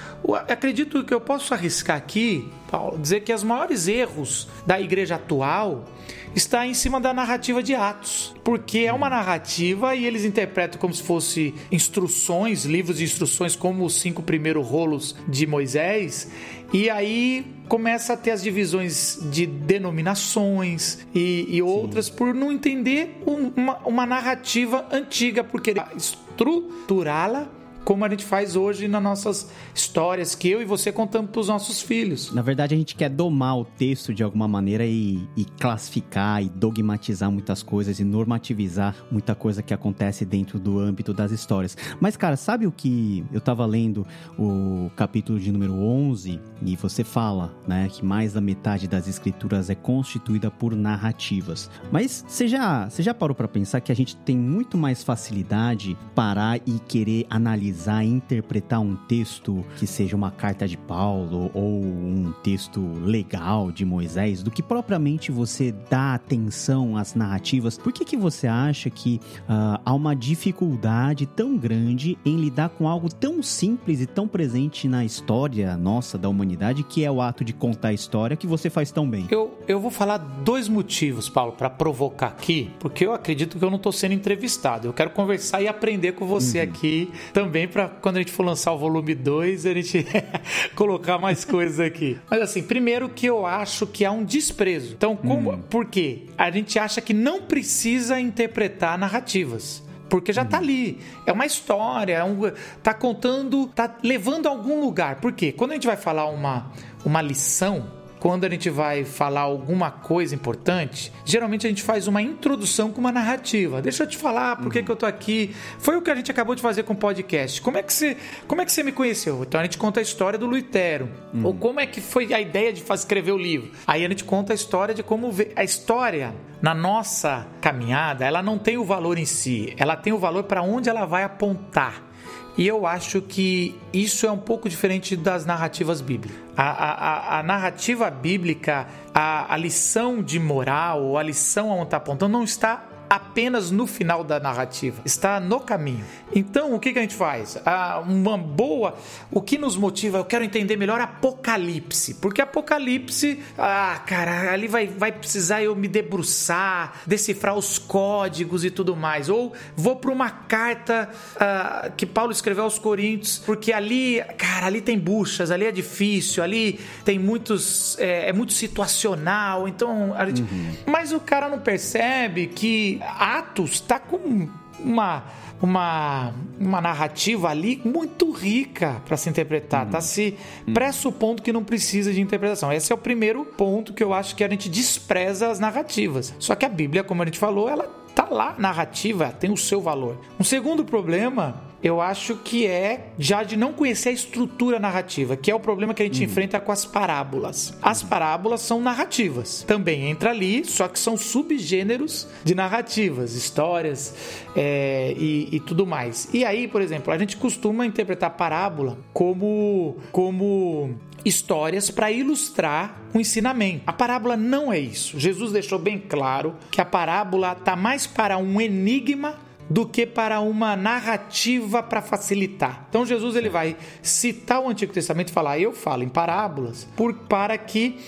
acredito 0.47 1.03
que 1.03 1.13
eu 1.13 1.21
posso 1.21 1.53
arriscar 1.53 1.97
aqui, 1.97 2.49
Paulo, 2.71 2.97
dizer 2.97 3.23
que 3.23 3.35
os 3.35 3.43
maiores 3.43 3.89
erros 3.89 4.47
da 4.65 4.81
igreja 4.81 5.17
atual 5.17 5.85
está 6.33 6.65
em 6.65 6.75
cima 6.75 7.01
da 7.01 7.13
narrativa 7.13 7.61
de 7.61 7.75
Atos, 7.75 8.37
porque 8.45 8.81
é 8.81 8.93
uma 8.93 9.11
narrativa 9.11 9.97
e 9.97 10.07
eles 10.07 10.25
interpretam 10.25 10.81
como 10.81 10.95
se 10.95 11.03
fosse 11.03 11.53
instruções, 11.73 12.65
livros 12.65 12.99
de 12.99 13.05
instruções, 13.05 13.57
como 13.57 13.85
os 13.85 13.95
cinco 14.01 14.23
primeiros 14.23 14.65
rolos 14.65 15.17
de 15.27 15.45
Moisés, 15.45 16.31
e 16.75 16.91
aí 16.91 17.47
começa 17.69 18.15
a 18.15 18.17
ter 18.17 18.33
as 18.33 18.43
divisões 18.43 19.21
de 19.31 19.47
denominações 19.47 21.07
e, 21.15 21.47
e 21.49 21.63
outras 21.63 22.11
por 22.11 22.35
não 22.35 22.51
entender 22.51 23.23
uma, 23.25 23.79
uma 23.87 24.05
narrativa 24.05 24.85
antiga, 24.91 25.45
porque 25.45 25.73
estruturá-la 25.97 27.49
como 27.85 28.05
a 28.05 28.09
gente 28.09 28.25
faz 28.25 28.57
hoje 28.57 28.89
nas 28.89 29.03
nossas 29.03 29.51
histórias 29.75 30.35
que 30.35 30.49
eu 30.49 30.63
e 30.63 30.65
você 30.65 30.91
contamos 30.91 31.31
para 31.31 31.41
os 31.41 31.49
nossos 31.49 31.83
filhos. 31.83 32.33
Na 32.33 32.43
verdade, 32.43 32.75
a 32.75 32.79
gente 32.79 32.97
quer 32.97 33.11
domar 33.11 33.59
o 33.59 33.65
texto 33.65 34.13
de 34.15 34.23
alguma 34.23 34.49
maneira 34.49 34.87
e, 34.87 35.29
e, 35.37 35.45
classificar 35.45 36.43
e 36.43 36.49
dogmatizar 36.49 37.31
muitas 37.31 37.63
coisas 37.63 38.01
e 38.01 38.05
normativizar 38.05 38.97
muita 39.11 39.35
coisa 39.35 39.63
que 39.63 39.75
acontece 39.75 40.25
dentro 40.25 40.59
do 40.59 40.79
âmbito 40.79 41.13
das 41.13 41.31
histórias. 41.31 41.77
Mas, 42.01 42.17
cara, 42.17 42.37
sabe 42.37 42.67
o 42.67 42.73
que 42.73 43.25
eu 43.31 43.39
estava 43.39 43.67
lendo 43.67 44.07
o 44.39 44.91
capítulo 44.97 45.39
de 45.39 45.53
número 45.53 45.75
11 45.75 46.41
e 46.65 46.77
você 46.77 47.05
fala, 47.05 47.55
né, 47.67 47.89
que 47.91 48.05
mais 48.05 48.33
da 48.33 48.41
metade 48.41 48.89
das 48.89 49.07
escrituras 49.07 49.69
é 49.69 49.75
constituída 49.75 50.51
por 50.51 50.75
narrativas. 50.75 51.71
Mas 51.93 52.25
você 52.27 52.49
já, 52.49 52.89
você 52.89 53.03
já 53.03 53.13
parou 53.13 53.35
para 53.35 53.47
pensar 53.47 53.81
que 53.81 53.93
a 53.93 53.95
gente 53.95 54.17
tem 54.17 54.37
muito 54.37 54.79
mais 54.79 55.05
facilidade 55.05 55.97
parar 56.15 56.59
e 56.67 56.79
querer 56.89 57.27
analisar 57.29 58.05
e 58.05 58.09
interpretar 58.09 58.81
um 58.81 58.97
texto 58.97 59.65
que 59.77 59.87
seja 59.87 60.17
uma 60.17 60.31
carta 60.31 60.67
de 60.67 60.77
Paulo 60.77 61.51
ou 61.53 61.83
um 61.83 62.33
texto 62.43 62.81
legal 63.05 63.71
de 63.71 63.85
Moisés 63.85 64.43
do 64.43 64.51
que 64.51 64.63
propriamente 64.63 65.31
você 65.31 65.73
dá 65.91 66.15
atenção 66.15 66.97
às 66.97 67.15
narrativas. 67.15 67.77
Por 67.77 67.93
que, 67.93 68.05
que 68.05 68.17
você 68.17 68.47
acha 68.47 68.89
que 68.89 69.21
uh, 69.43 69.81
há 69.85 69.93
uma 69.93 70.17
dificuldade 70.17 71.27
tão 71.27 71.59
grande 71.59 72.17
em 72.25 72.37
lidar 72.37 72.71
com 72.71 72.89
algo 72.89 73.13
tão 73.13 73.43
simples 73.43 74.01
e 74.01 74.07
tão 74.07 74.27
presente 74.27 74.89
na 74.89 75.05
história 75.05 75.77
nossa 75.77 76.17
da 76.17 76.29
humanidade 76.29 76.54
que 76.89 77.05
é 77.05 77.11
o 77.11 77.21
ato 77.21 77.45
de 77.45 77.53
contar 77.53 77.89
a 77.89 77.93
história 77.93 78.37
que 78.37 78.47
você 78.47 78.69
faz 78.69 78.91
tão 78.91 79.09
bem? 79.09 79.27
Eu, 79.31 79.59
eu 79.67 79.81
vou 79.81 79.91
falar 79.91 80.19
dois 80.19 80.69
motivos, 80.69 81.29
Paulo, 81.29 81.53
para 81.53 81.71
provocar 81.71 82.29
aqui, 82.29 82.71
porque 82.79 83.07
eu 83.07 83.13
acredito 83.13 83.59
que 83.59 83.65
eu 83.65 83.71
não 83.71 83.77
estou 83.77 83.93
sendo 83.93 84.13
entrevistado. 84.13 84.89
Eu 84.89 84.93
quero 84.93 85.11
conversar 85.11 85.63
e 85.63 85.69
aprender 85.69 86.13
com 86.13 86.27
você 86.27 86.59
uhum. 86.59 86.65
aqui 86.65 87.13
também 87.33 87.69
para 87.69 87.89
quando 87.89 88.17
a 88.17 88.19
gente 88.21 88.33
for 88.33 88.45
lançar 88.45 88.73
o 88.73 88.79
volume 88.79 89.15
2, 89.15 89.67
a 89.67 89.75
gente 89.75 90.07
colocar 90.75 91.19
mais 91.19 91.45
coisas 91.45 91.81
aqui. 91.81 92.19
Mas 92.31 92.43
assim, 92.43 92.63
primeiro 92.63 93.09
que 93.09 93.27
eu 93.27 93.47
acho 93.47 93.87
que 93.87 94.05
há 94.05 94.13
um 94.13 94.25
desprezo. 94.25 94.95
Então, 94.95 95.17
como, 95.17 95.53
hum. 95.53 95.61
por 95.69 95.87
quê? 95.87 96.23
A 96.37 96.51
gente 96.51 96.79
acha 96.79 97.01
que 97.01 97.13
não 97.13 97.43
precisa 97.43 98.19
interpretar 98.19 98.99
narrativas 98.99 99.84
porque 100.09 100.33
já 100.33 100.45
tá 100.45 100.59
ali. 100.59 100.99
É 101.27 101.33
uma 101.33 101.47
história, 101.47 102.15
é 102.15 102.25
um, 102.25 102.41
tá 102.83 102.95
contando, 102.95 103.67
tá 103.69 103.97
levando 104.03 104.47
a 104.47 104.51
algum 104.51 104.81
lugar. 104.81 105.17
Por 105.17 105.33
quê? 105.33 105.53
Quando 105.53 105.73
a 105.73 105.75
gente 105.75 105.87
vai 105.87 105.97
falar 105.97 106.27
uma, 106.27 106.71
uma 107.05 107.23
lição, 107.23 107.91
quando 108.25 108.47
a 108.47 108.49
gente 108.49 108.71
vai 108.71 109.05
falar 109.05 109.43
alguma 109.43 109.91
coisa 109.91 110.35
importante, 110.35 111.13
geralmente 111.27 111.67
a 111.67 111.69
gente 111.69 111.83
faz 111.83 112.07
uma 112.09 112.23
introdução 112.23 112.91
com 112.91 112.99
uma 112.99 113.13
narrativa. 113.13 113.83
Deixa 113.83 114.05
eu 114.05 114.07
te 114.07 114.17
falar 114.17 114.57
por 114.57 114.73
que, 114.73 114.79
uhum. 114.79 114.85
que 114.87 114.91
eu 114.91 114.97
tô 114.97 115.05
aqui. 115.05 115.55
Foi 115.79 115.95
o 115.95 116.01
que 116.01 116.11
a 116.11 116.15
gente 116.15 116.31
acabou 116.31 116.55
de 116.55 116.63
fazer 116.63 116.85
com 116.85 116.95
o 116.95 116.97
podcast. 116.97 117.61
Como 117.61 117.77
é 117.77 117.83
que 117.83 117.93
você, 117.93 118.17
como 118.49 118.63
é 118.63 118.65
que 118.65 118.73
você 118.73 118.83
me 118.83 118.93
conheceu? 118.93 119.43
Então 119.43 119.61
a 119.61 119.65
gente 119.65 119.77
conta 119.77 120.01
a 120.01 120.03
história 120.03 120.39
do 120.39 120.47
Luitero. 120.47 121.07
Uhum. 121.35 121.45
Ou 121.45 121.55
como 121.55 121.81
é 121.81 121.87
que 121.87 122.01
foi 122.01 122.33
a 122.33 122.41
ideia 122.41 122.73
de 122.73 122.81
fazer, 122.81 123.03
escrever 123.03 123.33
o 123.33 123.37
livro. 123.37 123.71
Aí 123.87 124.03
a 124.03 124.09
gente 124.09 124.25
conta 124.25 124.55
a 124.55 124.57
história 124.57 124.95
de 124.95 125.03
como 125.03 125.31
a 125.55 125.63
história 125.63 126.35
na 126.63 126.75
nossa 126.75 127.47
caminhada, 127.61 128.25
ela 128.25 128.43
não 128.43 128.57
tem 128.59 128.79
o 128.79 128.85
valor 128.85 129.19
em 129.19 129.27
si, 129.27 129.75
ela 129.77 129.97
tem 129.97 130.15
o 130.15 130.19
valor 130.19 130.45
para 130.45 130.63
onde 130.63 130.89
ela 130.89 131.05
vai 131.05 131.25
apontar. 131.25 132.14
E 132.57 132.67
eu 132.67 132.87
acho 132.87 133.21
que 133.21 133.75
isso 133.93 134.27
é 134.27 134.31
um 134.31 134.39
pouco 134.39 134.69
diferente 134.69 135.17
das 135.17 135.45
narrativas 135.45 136.01
bíblicas. 136.01 136.37
A, 136.57 136.71
a, 136.71 137.39
a 137.41 137.43
narrativa 137.43 138.09
bíblica, 138.11 138.87
a, 139.13 139.53
a 139.53 139.57
lição 139.57 140.23
de 140.23 140.39
moral, 140.39 141.19
a 141.19 141.23
lição 141.23 141.73
aonde 141.73 141.87
está 141.87 141.97
apontando, 141.97 142.33
não 142.33 142.45
está 142.45 142.85
apenas 143.09 143.71
no 143.71 143.87
final 143.87 144.25
da 144.25 144.41
narrativa, 144.41 145.01
está 145.05 145.41
no 145.41 145.61
caminho. 145.61 146.05
Então, 146.35 146.75
o 146.75 146.81
que, 146.81 146.93
que 146.93 146.99
a 146.99 147.03
gente 147.03 147.15
faz? 147.15 147.59
Ah, 147.65 148.03
uma 148.07 148.37
boa. 148.37 148.97
O 149.31 149.41
que 149.41 149.59
nos 149.59 149.77
motiva? 149.77 150.19
Eu 150.19 150.25
quero 150.25 150.45
entender 150.45 150.77
melhor 150.77 151.01
Apocalipse, 151.01 152.15
porque 152.15 152.41
Apocalipse, 152.43 153.41
ah, 153.59 154.01
cara, 154.07 154.53
ali 154.53 154.67
vai, 154.67 154.87
vai 154.87 155.13
precisar 155.13 155.63
eu 155.63 155.77
me 155.77 155.89
debruçar, 155.89 157.01
decifrar 157.07 157.57
os 157.57 157.79
códigos 157.79 158.65
e 158.65 158.71
tudo 158.71 158.97
mais. 158.97 159.29
Ou 159.29 159.53
vou 159.77 159.97
para 159.97 160.11
uma 160.11 160.31
carta 160.31 161.09
ah, 161.37 161.91
que 161.97 162.07
Paulo 162.07 162.33
escreveu 162.33 162.65
aos 162.65 162.79
Coríntios, 162.79 163.39
porque 163.39 163.73
ali, 163.73 164.23
cara, 164.37 164.67
ali 164.67 164.81
tem 164.81 164.99
buchas, 164.99 165.51
ali 165.51 165.65
é 165.65 165.73
difícil, 165.73 166.43
ali 166.43 166.81
tem 167.05 167.19
muitos. 167.19 167.99
É, 167.99 168.31
é 168.31 168.33
muito 168.33 168.53
situacional, 168.53 169.69
então. 169.69 170.15
Gente... 170.27 170.43
Uhum. 170.43 170.73
Mas 170.87 171.13
o 171.13 171.21
cara 171.21 171.49
não 171.49 171.59
percebe 171.59 172.47
que 172.47 172.94
Atos 173.03 173.73
está 173.73 173.99
com 173.99 174.49
uma 174.79 175.25
uma, 175.65 176.35
uma 176.59 176.81
narrativa 176.81 177.49
ali 177.49 177.81
muito 177.85 178.31
rica 178.31 179.03
para 179.07 179.17
se 179.17 179.29
interpretar. 179.29 179.87
Uhum. 179.87 179.93
Tá 179.93 180.01
se 180.01 180.37
pressupondo 180.73 181.43
que 181.43 181.53
não 181.53 181.65
precisa 181.65 182.13
de 182.13 182.21
interpretação. 182.21 182.73
Esse 182.73 182.93
é 182.93 182.95
o 182.95 182.99
primeiro 182.99 183.45
ponto 183.45 183.95
que 183.95 184.03
eu 184.03 184.13
acho 184.13 184.37
que 184.37 184.45
a 184.45 184.49
gente 184.49 184.69
despreza 184.69 185.49
as 185.49 185.59
narrativas. 185.59 186.35
Só 186.39 186.55
que 186.55 186.67
a 186.67 186.69
Bíblia, 186.69 187.03
como 187.03 187.23
a 187.23 187.25
gente 187.25 187.39
falou, 187.39 187.69
ela 187.69 187.85
tá 188.15 188.29
lá, 188.31 188.55
narrativa, 188.59 189.31
tem 189.33 189.51
o 189.51 189.57
seu 189.57 189.81
valor. 189.81 190.21
Um 190.39 190.45
segundo 190.45 190.85
problema 190.85 191.64
eu 191.85 192.01
acho 192.01 192.37
que 192.37 192.67
é 192.67 193.09
já 193.19 193.43
de 193.43 193.59
não 193.59 193.75
conhecer 193.75 194.09
a 194.09 194.13
estrutura 194.13 194.79
narrativa, 194.79 195.37
que 195.37 195.51
é 195.51 195.55
o 195.55 195.61
problema 195.61 195.93
que 195.93 196.03
a 196.03 196.07
gente 196.07 196.21
uhum. 196.21 196.25
enfrenta 196.25 196.59
com 196.59 196.73
as 196.73 196.87
parábolas. 196.87 197.77
As 197.83 198.03
parábolas 198.03 198.63
são 198.63 198.81
narrativas, 198.81 199.63
também 199.65 200.09
entra 200.09 200.31
ali, 200.31 200.65
só 200.65 200.89
que 200.89 200.99
são 200.99 201.15
subgêneros 201.19 202.27
de 202.43 202.55
narrativas, 202.55 203.35
histórias 203.35 204.15
é, 204.57 205.15
e, 205.19 205.51
e, 205.53 205.61
tudo 205.61 205.87
mais. 205.87 206.27
E 206.33 206.43
aí, 206.43 206.67
por 206.67 206.81
exemplo, 206.81 207.13
a 207.13 207.19
gente 207.19 207.37
costuma 207.37 207.85
interpretar 207.85 208.31
parábola 208.31 208.97
como, 209.13 209.99
como 210.11 210.99
histórias 211.23 211.91
para 211.91 212.11
ilustrar 212.11 212.99
o 213.13 213.21
ensinamento. 213.21 213.83
A 213.87 213.93
parábola 213.93 214.39
não 214.39 214.73
é 214.73 214.79
isso. 214.79 215.21
Jesus 215.21 215.53
deixou 215.53 215.79
bem 215.79 215.99
claro 215.99 216.55
que 216.71 216.81
a 216.81 216.85
parábola 216.85 217.53
está 217.53 217.77
mais 217.77 218.07
para 218.07 218.39
um 218.39 218.59
enigma 218.59 219.45
do 219.69 219.87
que 219.87 220.07
para 220.07 220.41
uma 220.41 220.77
narrativa 220.77 221.83
para 221.83 222.03
facilitar. 222.03 222.87
Então 222.89 223.07
Jesus 223.07 223.37
ele 223.37 223.49
vai 223.49 223.77
citar 224.03 224.61
o 224.61 224.69
Antigo 224.69 224.93
Testamento 224.93 225.29
e 225.29 225.33
falar: 225.33 225.59
"Eu 225.59 225.73
falo 225.73 226.03
em 226.03 226.09
parábolas 226.09 226.87
por 226.97 227.15
para 227.15 227.57
que 227.57 227.99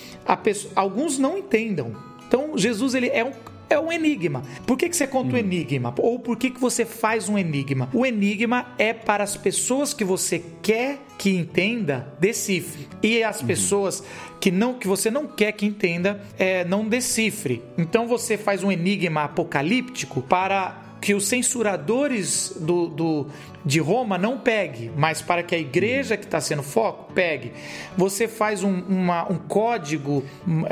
pessoa, 0.42 0.72
alguns 0.76 1.18
não 1.18 1.38
entendam". 1.38 1.92
Então 2.26 2.56
Jesus 2.56 2.94
ele 2.94 3.08
é 3.08 3.24
um 3.24 3.32
é 3.68 3.78
um 3.78 3.92
enigma. 3.92 4.42
Por 4.66 4.76
que, 4.76 4.88
que 4.88 4.96
você 4.96 5.06
conta 5.06 5.30
hum. 5.30 5.34
um 5.34 5.38
enigma? 5.38 5.94
Ou 5.98 6.18
por 6.18 6.36
que, 6.36 6.50
que 6.50 6.60
você 6.60 6.84
faz 6.84 7.28
um 7.28 7.36
enigma? 7.36 7.88
O 7.92 8.06
enigma 8.06 8.74
é 8.78 8.92
para 8.92 9.24
as 9.24 9.36
pessoas 9.36 9.92
que 9.92 10.04
você 10.04 10.42
quer 10.62 11.00
que 11.18 11.30
entenda, 11.30 12.14
decifre. 12.20 12.86
E 13.02 13.22
as 13.24 13.40
uhum. 13.40 13.46
pessoas 13.46 14.04
que 14.40 14.50
não 14.50 14.74
que 14.74 14.86
você 14.86 15.10
não 15.10 15.26
quer 15.26 15.52
que 15.52 15.66
entenda, 15.66 16.22
é, 16.38 16.64
não 16.64 16.86
decifre. 16.86 17.62
Então 17.76 18.06
você 18.06 18.36
faz 18.36 18.62
um 18.62 18.70
enigma 18.70 19.24
apocalíptico 19.24 20.22
para 20.22 20.85
que 21.06 21.14
os 21.14 21.28
censuradores 21.28 22.52
do, 22.58 22.88
do, 22.88 23.26
de 23.64 23.78
Roma 23.78 24.18
não 24.18 24.38
pegue, 24.38 24.90
mas 24.96 25.22
para 25.22 25.40
que 25.40 25.54
a 25.54 25.58
igreja 25.58 26.16
que 26.16 26.24
está 26.24 26.40
sendo 26.40 26.64
foco 26.64 27.12
pegue. 27.12 27.52
Você 27.96 28.26
faz 28.26 28.64
um, 28.64 28.80
uma, 28.88 29.30
um 29.30 29.38
código 29.38 30.24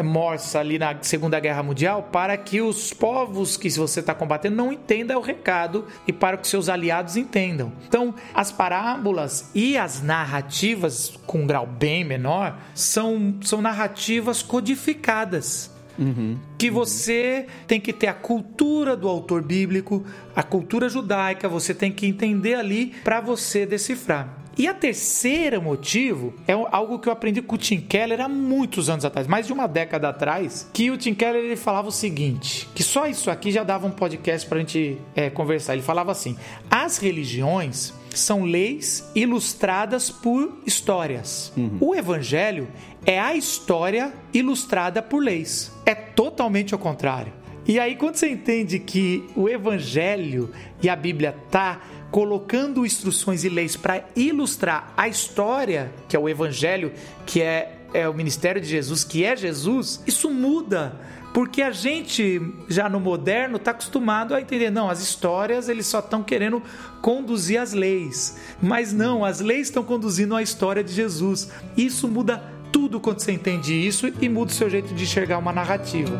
morsa 0.02 0.58
ali 0.58 0.76
na 0.76 0.98
Segunda 1.02 1.38
Guerra 1.38 1.62
Mundial 1.62 2.08
para 2.10 2.36
que 2.36 2.60
os 2.60 2.92
povos 2.92 3.56
que 3.56 3.70
você 3.70 4.00
está 4.00 4.12
combatendo 4.12 4.56
não 4.56 4.72
entendam 4.72 5.20
o 5.20 5.22
recado 5.22 5.86
e 6.04 6.12
para 6.12 6.36
que 6.36 6.48
seus 6.48 6.68
aliados 6.68 7.16
entendam. 7.16 7.72
Então, 7.86 8.12
as 8.34 8.50
parábolas 8.50 9.52
e 9.54 9.78
as 9.78 10.02
narrativas 10.02 11.16
com 11.28 11.42
um 11.42 11.46
grau 11.46 11.64
bem 11.64 12.02
menor 12.02 12.58
são, 12.74 13.36
são 13.40 13.62
narrativas 13.62 14.42
codificadas. 14.42 15.73
Uhum. 15.98 16.36
Que 16.58 16.70
você 16.70 17.46
tem 17.66 17.80
que 17.80 17.92
ter 17.92 18.06
a 18.06 18.14
cultura 18.14 18.96
do 18.96 19.08
autor 19.08 19.42
bíblico, 19.42 20.04
a 20.34 20.42
cultura 20.42 20.88
judaica, 20.88 21.48
você 21.48 21.74
tem 21.74 21.92
que 21.92 22.06
entender 22.06 22.54
ali 22.54 22.92
para 23.02 23.20
você 23.20 23.64
decifrar. 23.66 24.44
E 24.56 24.68
a 24.68 24.74
terceira 24.74 25.60
motivo 25.60 26.32
é 26.46 26.52
algo 26.52 26.98
que 26.98 27.08
eu 27.08 27.12
aprendi 27.12 27.42
com 27.42 27.56
o 27.56 27.58
Tim 27.58 27.80
Keller 27.80 28.20
há 28.20 28.28
muitos 28.28 28.88
anos 28.88 29.04
atrás, 29.04 29.26
mais 29.26 29.46
de 29.46 29.52
uma 29.52 29.66
década 29.66 30.08
atrás, 30.08 30.70
que 30.72 30.90
o 30.90 30.96
Tim 30.96 31.12
Keller 31.12 31.44
ele 31.44 31.56
falava 31.56 31.88
o 31.88 31.92
seguinte, 31.92 32.68
que 32.74 32.82
só 32.82 33.06
isso 33.06 33.30
aqui 33.30 33.50
já 33.50 33.64
dava 33.64 33.86
um 33.86 33.90
podcast 33.90 34.48
para 34.48 34.58
a 34.58 34.60
gente 34.60 34.98
é, 35.14 35.28
conversar. 35.28 35.72
Ele 35.72 35.82
falava 35.82 36.12
assim: 36.12 36.36
as 36.70 36.98
religiões 36.98 37.92
são 38.14 38.44
leis 38.44 39.10
ilustradas 39.14 40.08
por 40.08 40.58
histórias. 40.64 41.52
Uhum. 41.56 41.78
O 41.80 41.94
evangelho 41.94 42.68
é 43.06 43.20
a 43.20 43.34
história 43.34 44.12
ilustrada 44.32 45.02
por 45.02 45.22
leis. 45.22 45.72
É 45.84 45.94
totalmente 45.94 46.74
ao 46.74 46.80
contrário. 46.80 47.32
E 47.66 47.80
aí, 47.80 47.96
quando 47.96 48.16
você 48.16 48.28
entende 48.28 48.78
que 48.78 49.24
o 49.34 49.48
Evangelho 49.48 50.50
e 50.82 50.88
a 50.88 50.94
Bíblia 50.94 51.34
tá 51.50 51.80
colocando 52.10 52.84
instruções 52.84 53.42
e 53.42 53.48
leis 53.48 53.74
para 53.74 54.04
ilustrar 54.14 54.92
a 54.96 55.08
história, 55.08 55.90
que 56.06 56.14
é 56.14 56.18
o 56.18 56.28
Evangelho, 56.28 56.92
que 57.24 57.40
é, 57.40 57.78
é 57.94 58.08
o 58.08 58.14
ministério 58.14 58.60
de 58.60 58.68
Jesus, 58.68 59.02
que 59.02 59.24
é 59.24 59.34
Jesus, 59.34 60.02
isso 60.06 60.30
muda. 60.30 61.00
Porque 61.32 61.62
a 61.62 61.72
gente, 61.72 62.40
já 62.68 62.88
no 62.88 63.00
moderno, 63.00 63.56
está 63.56 63.72
acostumado 63.72 64.34
a 64.34 64.40
entender, 64.40 64.70
não, 64.70 64.88
as 64.88 65.02
histórias 65.02 65.68
eles 65.68 65.86
só 65.86 65.98
estão 65.98 66.22
querendo 66.22 66.62
conduzir 67.02 67.60
as 67.60 67.72
leis. 67.72 68.38
Mas 68.62 68.92
não, 68.92 69.24
as 69.24 69.40
leis 69.40 69.66
estão 69.66 69.82
conduzindo 69.82 70.36
a 70.36 70.42
história 70.42 70.84
de 70.84 70.92
Jesus. 70.92 71.50
Isso 71.76 72.06
muda 72.06 72.53
tudo 72.74 72.98
quando 72.98 73.20
você 73.20 73.30
entende 73.30 73.72
isso 73.72 74.12
e 74.20 74.28
muda 74.28 74.50
o 74.50 74.54
seu 74.54 74.68
jeito 74.68 74.92
de 74.92 75.04
enxergar 75.04 75.38
uma 75.38 75.52
narrativa. 75.52 76.10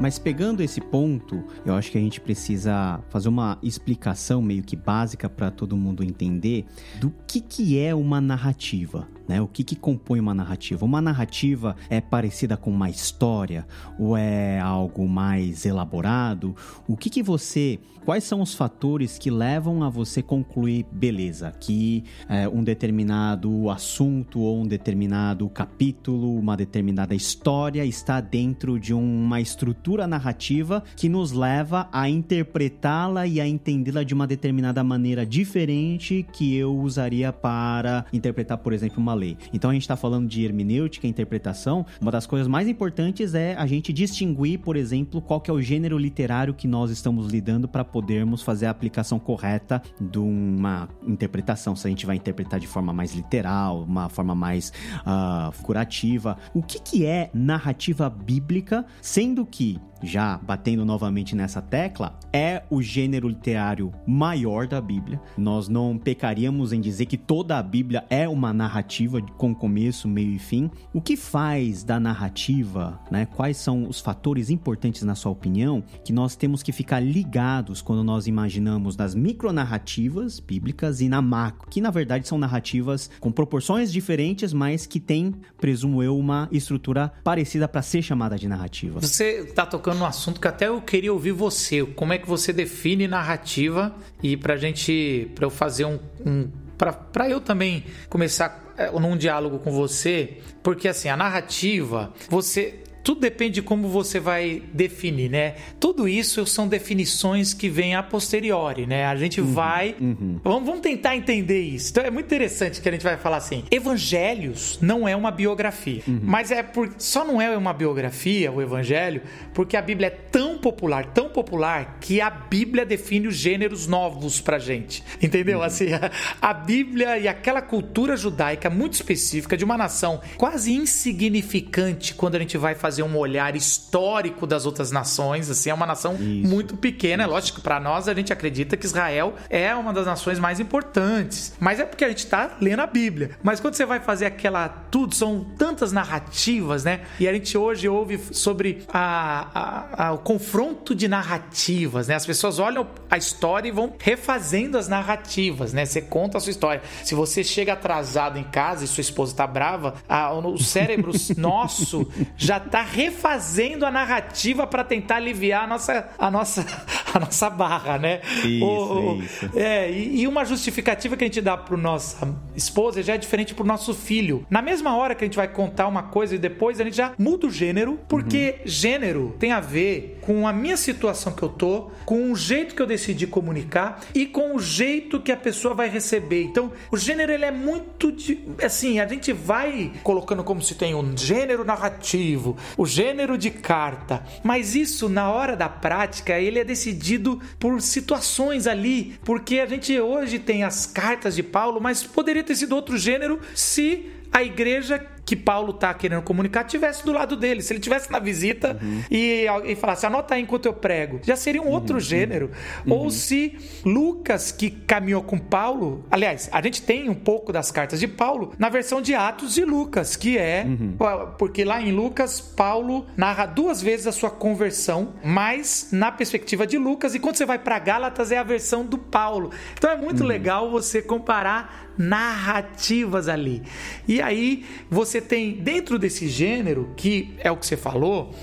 Mas 0.00 0.18
pegando 0.18 0.62
esse 0.62 0.80
ponto, 0.80 1.44
eu 1.66 1.74
acho 1.74 1.90
que 1.90 1.98
a 1.98 2.00
gente 2.00 2.18
precisa 2.18 3.02
fazer 3.10 3.28
uma 3.28 3.58
explicação 3.62 4.40
meio 4.40 4.62
que 4.62 4.76
básica 4.76 5.28
para 5.28 5.50
todo 5.50 5.76
mundo 5.76 6.02
entender 6.02 6.64
do 6.98 7.12
que, 7.26 7.42
que 7.42 7.78
é 7.78 7.94
uma 7.94 8.22
narrativa. 8.22 9.06
Né? 9.26 9.40
O 9.40 9.46
que, 9.46 9.64
que 9.64 9.76
compõe 9.76 10.20
uma 10.20 10.34
narrativa? 10.34 10.84
Uma 10.84 11.00
narrativa 11.00 11.76
é 11.88 12.00
parecida 12.00 12.56
com 12.56 12.70
uma 12.70 12.90
história 12.90 13.66
ou 13.98 14.16
é 14.16 14.60
algo 14.60 15.08
mais 15.08 15.64
elaborado? 15.64 16.54
O 16.86 16.96
que, 16.96 17.08
que 17.08 17.22
você. 17.22 17.78
Quais 18.04 18.24
são 18.24 18.42
os 18.42 18.52
fatores 18.52 19.16
que 19.16 19.30
levam 19.30 19.82
a 19.82 19.88
você 19.88 20.22
concluir, 20.22 20.84
beleza, 20.92 21.50
que 21.58 22.04
é, 22.28 22.46
um 22.46 22.62
determinado 22.62 23.70
assunto 23.70 24.40
ou 24.40 24.60
um 24.60 24.66
determinado 24.66 25.48
capítulo, 25.48 26.38
uma 26.38 26.54
determinada 26.54 27.14
história 27.14 27.82
está 27.82 28.20
dentro 28.20 28.78
de 28.78 28.92
uma 28.92 29.40
estrutura 29.40 30.06
narrativa 30.06 30.84
que 30.96 31.08
nos 31.08 31.32
leva 31.32 31.88
a 31.90 32.06
interpretá-la 32.06 33.26
e 33.26 33.40
a 33.40 33.48
entendê-la 33.48 34.02
de 34.02 34.12
uma 34.12 34.26
determinada 34.26 34.84
maneira 34.84 35.24
diferente 35.24 36.26
que 36.30 36.54
eu 36.54 36.76
usaria 36.76 37.32
para 37.32 38.04
interpretar, 38.12 38.58
por 38.58 38.74
exemplo, 38.74 38.98
uma 39.00 39.13
Então 39.52 39.70
a 39.70 39.72
gente 39.72 39.82
está 39.82 39.96
falando 39.96 40.28
de 40.28 40.44
hermenêutica, 40.44 41.06
interpretação. 41.06 41.86
Uma 42.00 42.10
das 42.10 42.26
coisas 42.26 42.48
mais 42.48 42.66
importantes 42.68 43.34
é 43.34 43.54
a 43.56 43.66
gente 43.66 43.92
distinguir, 43.92 44.58
por 44.58 44.76
exemplo, 44.76 45.22
qual 45.22 45.40
que 45.40 45.50
é 45.50 45.54
o 45.54 45.60
gênero 45.60 45.96
literário 45.96 46.54
que 46.54 46.66
nós 46.66 46.90
estamos 46.90 47.30
lidando 47.30 47.68
para 47.68 47.84
podermos 47.84 48.42
fazer 48.42 48.66
a 48.66 48.70
aplicação 48.70 49.18
correta 49.18 49.82
de 50.00 50.18
uma 50.18 50.88
interpretação. 51.06 51.76
Se 51.76 51.86
a 51.86 51.90
gente 51.90 52.06
vai 52.06 52.16
interpretar 52.16 52.58
de 52.58 52.66
forma 52.66 52.92
mais 52.92 53.14
literal, 53.14 53.82
uma 53.82 54.08
forma 54.08 54.34
mais 54.34 54.72
uh, 55.00 55.62
curativa. 55.62 56.36
O 56.52 56.62
que, 56.62 56.80
que 56.80 57.06
é 57.06 57.30
narrativa 57.32 58.08
bíblica, 58.10 58.84
sendo 59.00 59.46
que 59.46 59.78
já 60.04 60.38
batendo 60.38 60.84
novamente 60.84 61.34
nessa 61.34 61.60
tecla, 61.60 62.18
é 62.32 62.62
o 62.70 62.82
gênero 62.82 63.28
literário 63.28 63.92
maior 64.06 64.66
da 64.66 64.80
Bíblia. 64.80 65.20
Nós 65.36 65.68
não 65.68 65.96
pecaríamos 65.98 66.72
em 66.72 66.80
dizer 66.80 67.06
que 67.06 67.16
toda 67.16 67.58
a 67.58 67.62
Bíblia 67.62 68.04
é 68.10 68.28
uma 68.28 68.52
narrativa 68.52 69.20
com 69.36 69.54
começo, 69.54 70.08
meio 70.08 70.32
e 70.32 70.38
fim. 70.38 70.70
O 70.92 71.00
que 71.00 71.16
faz 71.16 71.82
da 71.82 71.98
narrativa, 72.00 73.00
né? 73.10 73.26
Quais 73.26 73.56
são 73.56 73.88
os 73.88 74.00
fatores 74.00 74.50
importantes 74.50 75.02
na 75.02 75.14
sua 75.14 75.32
opinião 75.32 75.82
que 76.04 76.12
nós 76.12 76.36
temos 76.36 76.62
que 76.62 76.72
ficar 76.72 77.00
ligados 77.00 77.80
quando 77.80 78.02
nós 78.04 78.26
imaginamos 78.26 78.96
nas 78.96 79.14
micronarrativas 79.14 80.40
bíblicas 80.40 81.00
e 81.00 81.08
na 81.08 81.22
macro, 81.22 81.68
que 81.68 81.80
na 81.80 81.90
verdade 81.90 82.26
são 82.26 82.38
narrativas 82.38 83.10
com 83.20 83.30
proporções 83.30 83.92
diferentes, 83.92 84.52
mas 84.52 84.86
que 84.86 85.00
têm, 85.00 85.34
presumo 85.60 86.02
eu, 86.02 86.18
uma 86.18 86.48
estrutura 86.50 87.12
parecida 87.22 87.68
para 87.68 87.82
ser 87.82 88.02
chamada 88.02 88.38
de 88.38 88.48
narrativa. 88.48 89.00
Você 89.00 89.40
está 89.40 89.64
tocando 89.66 89.93
no 89.94 90.04
assunto 90.06 90.40
que 90.40 90.48
até 90.48 90.68
eu 90.68 90.80
queria 90.80 91.12
ouvir 91.12 91.32
você. 91.32 91.84
Como 91.84 92.12
é 92.12 92.18
que 92.18 92.28
você 92.28 92.52
define 92.52 93.08
narrativa? 93.08 93.94
E 94.22 94.36
pra 94.36 94.56
gente, 94.56 95.30
pra 95.34 95.46
eu 95.46 95.50
fazer 95.50 95.84
um, 95.84 95.98
um 96.24 96.48
para 96.76 97.30
eu 97.30 97.40
também 97.40 97.84
começar 98.08 98.74
é, 98.76 98.90
num 98.90 99.16
diálogo 99.16 99.58
com 99.58 99.72
você, 99.72 100.38
porque 100.62 100.88
assim, 100.88 101.08
a 101.08 101.16
narrativa, 101.16 102.12
você 102.28 102.80
tudo 103.04 103.20
depende 103.20 103.56
de 103.56 103.62
como 103.62 103.86
você 103.86 104.18
vai 104.18 104.62
definir, 104.72 105.30
né? 105.30 105.56
Tudo 105.78 106.08
isso 106.08 106.46
são 106.46 106.66
definições 106.66 107.52
que 107.52 107.68
vêm 107.68 107.94
a 107.94 108.02
posteriori, 108.02 108.86
né? 108.86 109.04
A 109.04 109.14
gente 109.14 109.42
uhum, 109.42 109.52
vai. 109.52 109.94
Uhum. 110.00 110.40
Vamos, 110.42 110.64
vamos, 110.64 110.80
tentar 110.80 111.14
entender 111.14 111.60
isso. 111.60 111.90
Então 111.90 112.02
é 112.02 112.10
muito 112.10 112.24
interessante 112.24 112.80
que 112.80 112.88
a 112.88 112.92
gente 112.92 113.04
vai 113.04 113.18
falar 113.18 113.36
assim: 113.36 113.64
Evangelhos 113.70 114.78
não 114.80 115.06
é 115.06 115.14
uma 115.14 115.30
biografia. 115.30 116.02
Uhum. 116.08 116.20
Mas 116.22 116.50
é 116.50 116.62
por, 116.62 116.94
só 116.96 117.26
não 117.26 117.42
é 117.42 117.54
uma 117.56 117.74
biografia, 117.74 118.50
o 118.50 118.62
Evangelho, 118.62 119.20
porque 119.52 119.76
a 119.76 119.82
Bíblia 119.82 120.06
é 120.06 120.10
tão 120.10 120.56
popular, 120.56 121.04
tão 121.12 121.28
popular, 121.28 121.98
que 122.00 122.22
a 122.22 122.30
Bíblia 122.30 122.86
define 122.86 123.28
os 123.28 123.36
gêneros 123.36 123.86
novos 123.86 124.40
pra 124.40 124.58
gente. 124.58 125.04
Entendeu? 125.22 125.58
Uhum. 125.58 125.64
Assim, 125.64 125.92
a, 125.92 126.10
a 126.40 126.54
Bíblia 126.54 127.18
e 127.18 127.28
aquela 127.28 127.60
cultura 127.60 128.16
judaica 128.16 128.70
muito 128.70 128.94
específica 128.94 129.58
de 129.58 129.64
uma 129.64 129.76
nação 129.76 130.22
quase 130.38 130.72
insignificante 130.72 132.14
quando 132.14 132.36
a 132.36 132.38
gente 132.38 132.56
vai 132.56 132.74
fazer 132.74 132.93
fazer 132.94 133.02
um 133.02 133.16
olhar 133.16 133.56
histórico 133.56 134.46
das 134.46 134.64
outras 134.64 134.92
nações. 134.92 135.50
Assim, 135.50 135.70
é 135.70 135.74
uma 135.74 135.86
nação 135.86 136.14
Isso. 136.14 136.48
muito 136.48 136.76
pequena. 136.76 137.24
É 137.24 137.26
lógico, 137.26 137.60
para 137.60 137.80
nós 137.80 138.06
a 138.06 138.14
gente 138.14 138.32
acredita 138.32 138.76
que 138.76 138.86
Israel 138.86 139.34
é 139.50 139.74
uma 139.74 139.92
das 139.92 140.06
nações 140.06 140.38
mais 140.38 140.60
importantes. 140.60 141.54
Mas 141.58 141.80
é 141.80 141.84
porque 141.84 142.04
a 142.04 142.08
gente 142.08 142.18
está 142.18 142.56
lendo 142.60 142.80
a 142.80 142.86
Bíblia. 142.86 143.32
Mas 143.42 143.58
quando 143.58 143.74
você 143.74 143.84
vai 143.84 143.98
fazer 143.98 144.26
aquela 144.26 144.68
tudo, 144.68 145.14
são 145.14 145.44
tantas 145.58 145.90
narrativas, 145.90 146.84
né? 146.84 147.00
E 147.18 147.26
a 147.26 147.32
gente 147.32 147.58
hoje 147.58 147.88
ouve 147.88 148.20
sobre 148.32 148.84
a, 148.92 149.48
a, 149.54 150.06
a, 150.08 150.12
o 150.12 150.18
confronto 150.18 150.94
de 150.94 151.08
narrativas, 151.08 152.06
né? 152.06 152.14
As 152.14 152.24
pessoas 152.26 152.60
olham 152.60 152.86
a 153.10 153.16
história 153.16 153.68
e 153.68 153.72
vão 153.72 153.92
refazendo 153.98 154.78
as 154.78 154.86
narrativas, 154.86 155.72
né? 155.72 155.84
Você 155.84 156.00
conta 156.00 156.38
a 156.38 156.40
sua 156.40 156.50
história. 156.50 156.82
Se 157.02 157.14
você 157.14 157.42
chega 157.42 157.72
atrasado 157.72 158.38
em 158.38 158.44
casa 158.44 158.84
e 158.84 158.86
sua 158.86 159.00
esposa 159.00 159.32
está 159.32 159.46
brava, 159.46 159.94
a, 160.08 160.32
o 160.32 160.58
cérebro 160.58 161.10
nosso 161.36 162.06
já 162.36 162.58
está 162.58 162.83
refazendo 162.84 163.84
a 163.84 163.90
narrativa 163.90 164.66
para 164.66 164.84
tentar 164.84 165.16
aliviar 165.16 165.64
a 165.64 165.66
nossa, 165.66 166.08
a 166.18 166.30
nossa, 166.30 166.64
a 167.12 167.18
nossa 167.18 167.50
barra, 167.50 167.98
né? 167.98 168.20
Isso, 168.44 168.64
o, 168.64 169.22
isso. 169.22 169.50
É, 169.54 169.90
e, 169.90 170.22
e, 170.22 170.26
uma 170.26 170.44
justificativa 170.44 171.16
que 171.16 171.24
a 171.24 171.26
gente 171.26 171.40
dá 171.40 171.56
para 171.56 171.76
nossa 171.76 172.28
esposa 172.56 173.02
já 173.02 173.14
é 173.14 173.18
diferente 173.18 173.54
para 173.54 173.64
o 173.64 173.66
nosso 173.66 173.94
filho. 173.94 174.46
Na 174.48 174.62
mesma 174.62 174.96
hora 174.96 175.14
que 175.14 175.24
a 175.24 175.26
gente 175.26 175.36
vai 175.36 175.48
contar 175.48 175.86
uma 175.86 176.04
coisa 176.04 176.34
e 176.34 176.38
depois 176.38 176.80
a 176.80 176.84
gente 176.84 176.96
já 176.96 177.12
muda 177.18 177.46
o 177.46 177.50
gênero, 177.50 177.98
porque 178.08 178.56
uhum. 178.58 178.62
gênero 178.66 179.36
tem 179.38 179.52
a 179.52 179.60
ver 179.60 180.13
com 180.24 180.48
a 180.48 180.52
minha 180.52 180.76
situação 180.76 181.32
que 181.32 181.42
eu 181.42 181.48
tô, 181.50 181.90
com 182.06 182.32
o 182.32 182.36
jeito 182.36 182.74
que 182.74 182.80
eu 182.80 182.86
decidi 182.86 183.26
comunicar 183.26 184.00
e 184.14 184.24
com 184.24 184.56
o 184.56 184.58
jeito 184.58 185.20
que 185.20 185.30
a 185.30 185.36
pessoa 185.36 185.74
vai 185.74 185.88
receber. 185.88 186.42
Então, 186.44 186.72
o 186.90 186.96
gênero 186.96 187.30
ele 187.30 187.44
é 187.44 187.50
muito 187.50 188.10
de, 188.10 188.40
assim, 188.62 189.00
a 189.00 189.06
gente 189.06 189.32
vai 189.32 189.92
colocando 190.02 190.42
como 190.42 190.62
se 190.62 190.74
tem 190.74 190.94
um 190.94 191.16
gênero 191.16 191.64
narrativo, 191.64 192.56
o 192.76 192.86
gênero 192.86 193.36
de 193.36 193.50
carta, 193.50 194.24
mas 194.42 194.74
isso 194.74 195.08
na 195.08 195.30
hora 195.30 195.54
da 195.54 195.68
prática 195.68 196.38
ele 196.38 196.58
é 196.58 196.64
decidido 196.64 197.40
por 197.58 197.80
situações 197.82 198.66
ali, 198.66 199.18
porque 199.24 199.58
a 199.58 199.66
gente 199.66 199.98
hoje 200.00 200.38
tem 200.38 200.64
as 200.64 200.86
cartas 200.86 201.36
de 201.36 201.42
Paulo, 201.42 201.80
mas 201.80 202.02
poderia 202.02 202.42
ter 202.42 202.56
sido 202.56 202.74
outro 202.74 202.96
gênero 202.96 203.40
se 203.54 204.10
a 204.32 204.42
igreja 204.42 204.98
que 205.24 205.34
Paulo 205.34 205.70
está 205.70 205.92
querendo 205.94 206.22
comunicar 206.22 206.64
tivesse 206.64 207.04
do 207.04 207.12
lado 207.12 207.36
dele. 207.36 207.62
Se 207.62 207.72
ele 207.72 207.80
tivesse 207.80 208.10
na 208.10 208.18
visita 208.18 208.78
uhum. 208.80 209.02
e, 209.10 209.46
e 209.64 209.74
falasse, 209.74 210.06
anota 210.06 210.34
aí 210.34 210.42
enquanto 210.42 210.66
eu 210.66 210.72
prego, 210.72 211.20
já 211.22 211.36
seria 211.36 211.62
um 211.62 211.68
outro 211.68 211.94
uhum. 211.94 212.00
gênero. 212.00 212.50
Uhum. 212.86 212.92
Ou 212.92 213.10
se 213.10 213.56
Lucas, 213.84 214.52
que 214.52 214.70
caminhou 214.70 215.22
com 215.22 215.38
Paulo, 215.38 216.04
aliás, 216.10 216.48
a 216.52 216.60
gente 216.62 216.82
tem 216.82 217.08
um 217.08 217.14
pouco 217.14 217.52
das 217.52 217.70
cartas 217.70 218.00
de 218.00 218.08
Paulo 218.08 218.52
na 218.58 218.68
versão 218.68 219.00
de 219.00 219.14
Atos 219.14 219.54
de 219.54 219.64
Lucas, 219.64 220.16
que 220.16 220.36
é, 220.36 220.64
uhum. 220.66 220.96
porque 221.38 221.64
lá 221.64 221.80
em 221.80 221.92
Lucas, 221.92 222.40
Paulo 222.40 223.06
narra 223.16 223.46
duas 223.46 223.80
vezes 223.80 224.06
a 224.06 224.12
sua 224.12 224.30
conversão, 224.30 225.14
mas 225.24 225.88
na 225.92 226.12
perspectiva 226.12 226.66
de 226.66 226.78
Lucas, 226.78 227.14
e 227.14 227.18
quando 227.18 227.36
você 227.36 227.46
vai 227.46 227.58
para 227.58 227.78
Gálatas 227.78 228.30
é 228.30 228.38
a 228.38 228.42
versão 228.42 228.84
do 228.84 228.98
Paulo. 228.98 229.50
Então 229.74 229.90
é 229.90 229.96
muito 229.96 230.20
uhum. 230.20 230.28
legal 230.28 230.70
você 230.70 231.00
comparar 231.00 231.83
narrativas 231.96 233.28
ali. 233.28 233.62
E 234.06 234.20
aí 234.20 234.64
você 234.90 235.20
tem 235.20 235.52
dentro 235.52 235.98
desse 235.98 236.28
gênero, 236.28 236.92
que 236.96 237.34
é 237.38 237.50
o 237.50 237.56
que 237.56 237.66
você 237.66 237.76
falou, 237.76 238.34